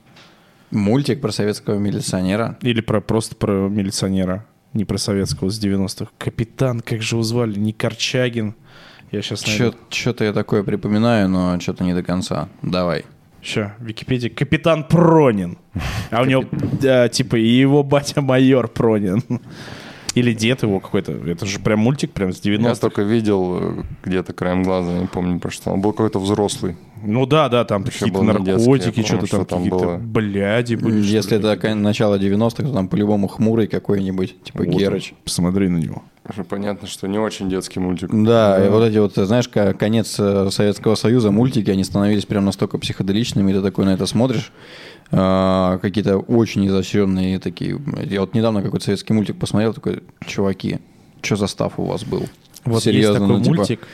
Мультик 0.70 1.20
про 1.20 1.32
советского 1.32 1.78
милиционера. 1.78 2.56
Или 2.62 2.80
про 2.80 3.00
просто 3.00 3.34
про 3.36 3.68
милиционера. 3.68 4.46
Не 4.74 4.84
про 4.84 4.98
советского 4.98 5.50
с 5.50 5.58
90-х. 5.58 6.10
Капитан, 6.18 6.80
как 6.80 7.02
же 7.02 7.16
его 7.16 7.22
звали? 7.22 7.58
Не 7.58 7.72
Корчагин. 7.72 8.54
Я 9.10 9.22
сейчас 9.22 9.44
найду. 9.46 9.74
Что-то 9.88 10.24
я 10.24 10.32
такое 10.32 10.62
припоминаю, 10.62 11.28
но 11.28 11.58
что-то 11.58 11.82
не 11.84 11.94
до 11.94 12.02
конца. 12.04 12.48
Давай. 12.62 13.04
Ща, 13.42 13.74
Википедия. 13.80 14.30
Капитан 14.30 14.84
Пронин. 14.84 15.58
А 16.10 16.22
у 16.22 16.24
него, 16.26 16.44
да, 16.80 17.08
типа, 17.08 17.36
и 17.36 17.46
его 17.48 17.82
батя 17.82 18.20
майор 18.20 18.68
Пронин. 18.68 19.22
Или 20.20 20.32
дед 20.34 20.62
его 20.62 20.80
какой-то. 20.80 21.12
Это 21.12 21.46
же 21.46 21.58
прям 21.58 21.80
мультик 21.80 22.12
прям 22.12 22.32
с 22.32 22.40
Я 22.44 22.54
90-х. 22.54 22.74
только 22.76 23.02
видел 23.02 23.58
э, 23.60 23.82
где-то 24.04 24.32
краем 24.32 24.62
глаза, 24.62 24.92
не 24.92 25.06
помню 25.06 25.38
про 25.40 25.50
что. 25.50 25.70
Он 25.70 25.80
был 25.80 25.92
какой-то 25.92 26.18
взрослый. 26.18 26.76
Ну 27.02 27.24
да, 27.24 27.48
да, 27.48 27.64
там 27.64 27.82
Еще 27.84 28.00
какие-то 28.00 28.22
наркотики, 28.22 28.50
я 28.50 28.58
помню, 28.58 29.04
что-то 29.06 29.18
там, 29.18 29.26
что 29.26 29.44
там 29.46 29.58
какие-то 29.64 29.76
было. 29.86 29.96
бляди 29.96 30.74
были. 30.74 31.00
Если 31.00 31.36
ли. 31.38 31.42
это 31.48 31.74
начало 31.74 32.18
90-х, 32.18 32.62
то 32.62 32.72
там 32.72 32.88
по-любому 32.88 33.26
хмурый 33.26 33.66
какой-нибудь, 33.68 34.42
типа 34.44 34.64
Вот, 34.64 34.66
Герыч. 34.74 35.14
Посмотри 35.24 35.68
на 35.68 35.78
него. 35.78 36.02
Уже 36.28 36.44
понятно, 36.44 36.86
что 36.86 37.08
не 37.08 37.18
очень 37.18 37.48
детский 37.48 37.80
мультик. 37.80 38.10
Да, 38.12 38.64
и 38.64 38.68
вот 38.68 38.84
эти 38.84 38.98
вот, 38.98 39.14
знаешь, 39.14 39.48
ка- 39.48 39.72
конец 39.72 40.16
э, 40.18 40.48
Советского 40.50 40.94
Союза, 40.94 41.30
мультики, 41.30 41.70
они 41.70 41.82
становились 41.82 42.26
прям 42.26 42.44
настолько 42.44 42.76
психоделичными, 42.76 43.50
и 43.50 43.54
ты 43.54 43.62
такой 43.62 43.86
на 43.86 43.94
это 43.94 44.04
смотришь, 44.04 44.52
какие-то 45.10 46.18
очень 46.18 46.66
изощренные 46.66 47.38
такие. 47.38 47.80
Я 48.04 48.20
вот 48.20 48.34
недавно 48.34 48.62
какой-то 48.62 48.84
советский 48.84 49.12
мультик 49.12 49.38
посмотрел, 49.38 49.74
такой, 49.74 50.02
чуваки, 50.26 50.78
что 51.22 51.36
за 51.36 51.46
став 51.46 51.78
у 51.78 51.84
вас 51.84 52.04
был? 52.04 52.28
Вот 52.64 52.82
Серьезно, 52.82 53.12
есть 53.12 53.22
такой 53.22 53.38
ну, 53.38 53.44
типа, 53.44 53.56
мультик 53.56 53.88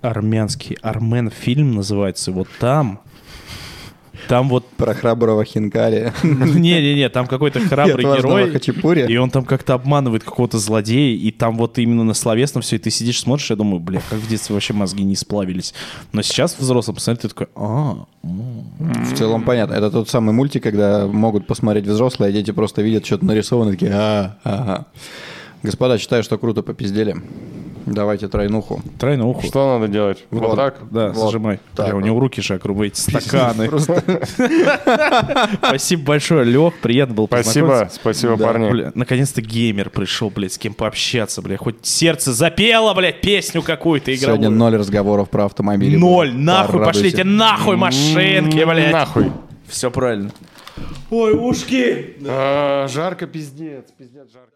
армянский, 0.00 0.76
Армен 0.82 1.30
фильм 1.30 1.74
называется. 1.74 2.32
Вот 2.32 2.48
там, 2.58 3.00
там 4.28 4.48
вот, 4.48 4.66
Про 4.76 4.94
храброго 4.94 5.44
Хинкали. 5.44 6.12
не-не-не, 6.22 7.08
там 7.08 7.26
какой-то 7.26 7.60
храбрый 7.68 8.04
герой, 8.04 8.50
и 9.08 9.16
он 9.16 9.30
там 9.30 9.44
как-то 9.44 9.74
обманывает 9.74 10.24
какого-то 10.24 10.58
злодея, 10.58 11.16
и 11.16 11.30
там 11.30 11.56
вот 11.56 11.78
именно 11.78 12.04
на 12.04 12.14
словесном 12.14 12.62
все, 12.62 12.76
и 12.76 12.78
ты 12.78 12.90
сидишь, 12.90 13.20
смотришь, 13.20 13.50
я 13.50 13.56
думаю, 13.56 13.80
бля, 13.80 14.00
как 14.08 14.18
в 14.18 14.28
детстве 14.28 14.54
вообще 14.54 14.72
мозги 14.72 15.04
не 15.04 15.16
сплавились. 15.16 15.74
Но 16.12 16.22
сейчас 16.22 16.58
взрослым 16.58 16.94
посмотри, 16.96 17.22
ты 17.22 17.28
такой, 17.28 17.48
а, 17.54 18.04
В 18.22 19.14
целом 19.16 19.42
понятно. 19.42 19.74
Это 19.74 19.90
тот 19.90 20.08
самый 20.08 20.32
мультик, 20.32 20.62
когда 20.62 21.06
могут 21.06 21.46
посмотреть 21.46 21.86
взрослые, 21.86 22.30
а 22.30 22.32
дети 22.32 22.50
просто 22.50 22.82
видят 22.82 23.06
что-то 23.06 23.24
нарисованное, 23.24 23.72
такие, 23.72 23.92
а, 23.92 24.36
ага. 24.44 24.86
Господа, 25.62 25.98
считаю, 25.98 26.22
что 26.22 26.38
круто 26.38 26.62
попиздели. 26.62 27.16
Давайте 27.86 28.28
тройнуху. 28.28 28.80
тройно 28.98 29.26
уху. 29.26 29.46
Что 29.46 29.78
надо 29.78 29.90
делать? 29.92 30.24
Вот, 30.30 30.42
Вот. 30.42 30.56
так? 30.56 30.76
Да, 30.90 31.08
Вот 31.08 31.26
зажимай. 31.26 31.60
так 31.74 31.86
Бля, 31.86 31.94
у 31.94 31.98
вот. 31.98 32.04
него 32.06 32.20
руки 32.20 32.40
же 32.40 32.54
округлые, 32.54 32.88
эти 32.88 33.00
стаканы. 33.00 33.68
Спасибо 35.66 36.02
большое, 36.04 36.44
Лех, 36.44 36.74
приятно 36.80 37.14
было 37.14 37.26
Спасибо, 37.26 37.88
спасибо, 37.92 38.36
парни. 38.36 38.90
Наконец-то 38.94 39.40
геймер 39.42 39.90
пришел, 39.90 40.30
блядь, 40.30 40.52
с 40.52 40.58
кем 40.58 40.74
пообщаться, 40.74 41.42
блядь. 41.42 41.58
Хоть 41.60 41.84
сердце 41.86 42.32
запело, 42.32 42.94
блядь, 42.94 43.20
песню 43.20 43.62
какую-то 43.62 44.14
игровую. 44.14 44.38
Сегодня 44.42 44.50
ноль 44.50 44.76
разговоров 44.76 45.30
про 45.30 45.46
автомобили. 45.46 45.96
Ноль. 45.96 46.32
Нахуй 46.32 46.84
пошлите, 46.84 47.24
нахуй 47.24 47.76
машинки, 47.76 48.64
блядь. 48.64 48.92
Нахуй. 48.92 49.32
Все 49.68 49.90
правильно. 49.90 50.30
Ой, 51.10 51.32
ушки. 51.34 52.16
А, 52.26 52.86
жарко, 52.88 53.26
пиздец, 53.26 53.84
пиздец, 53.96 54.32
жарко. 54.32 54.51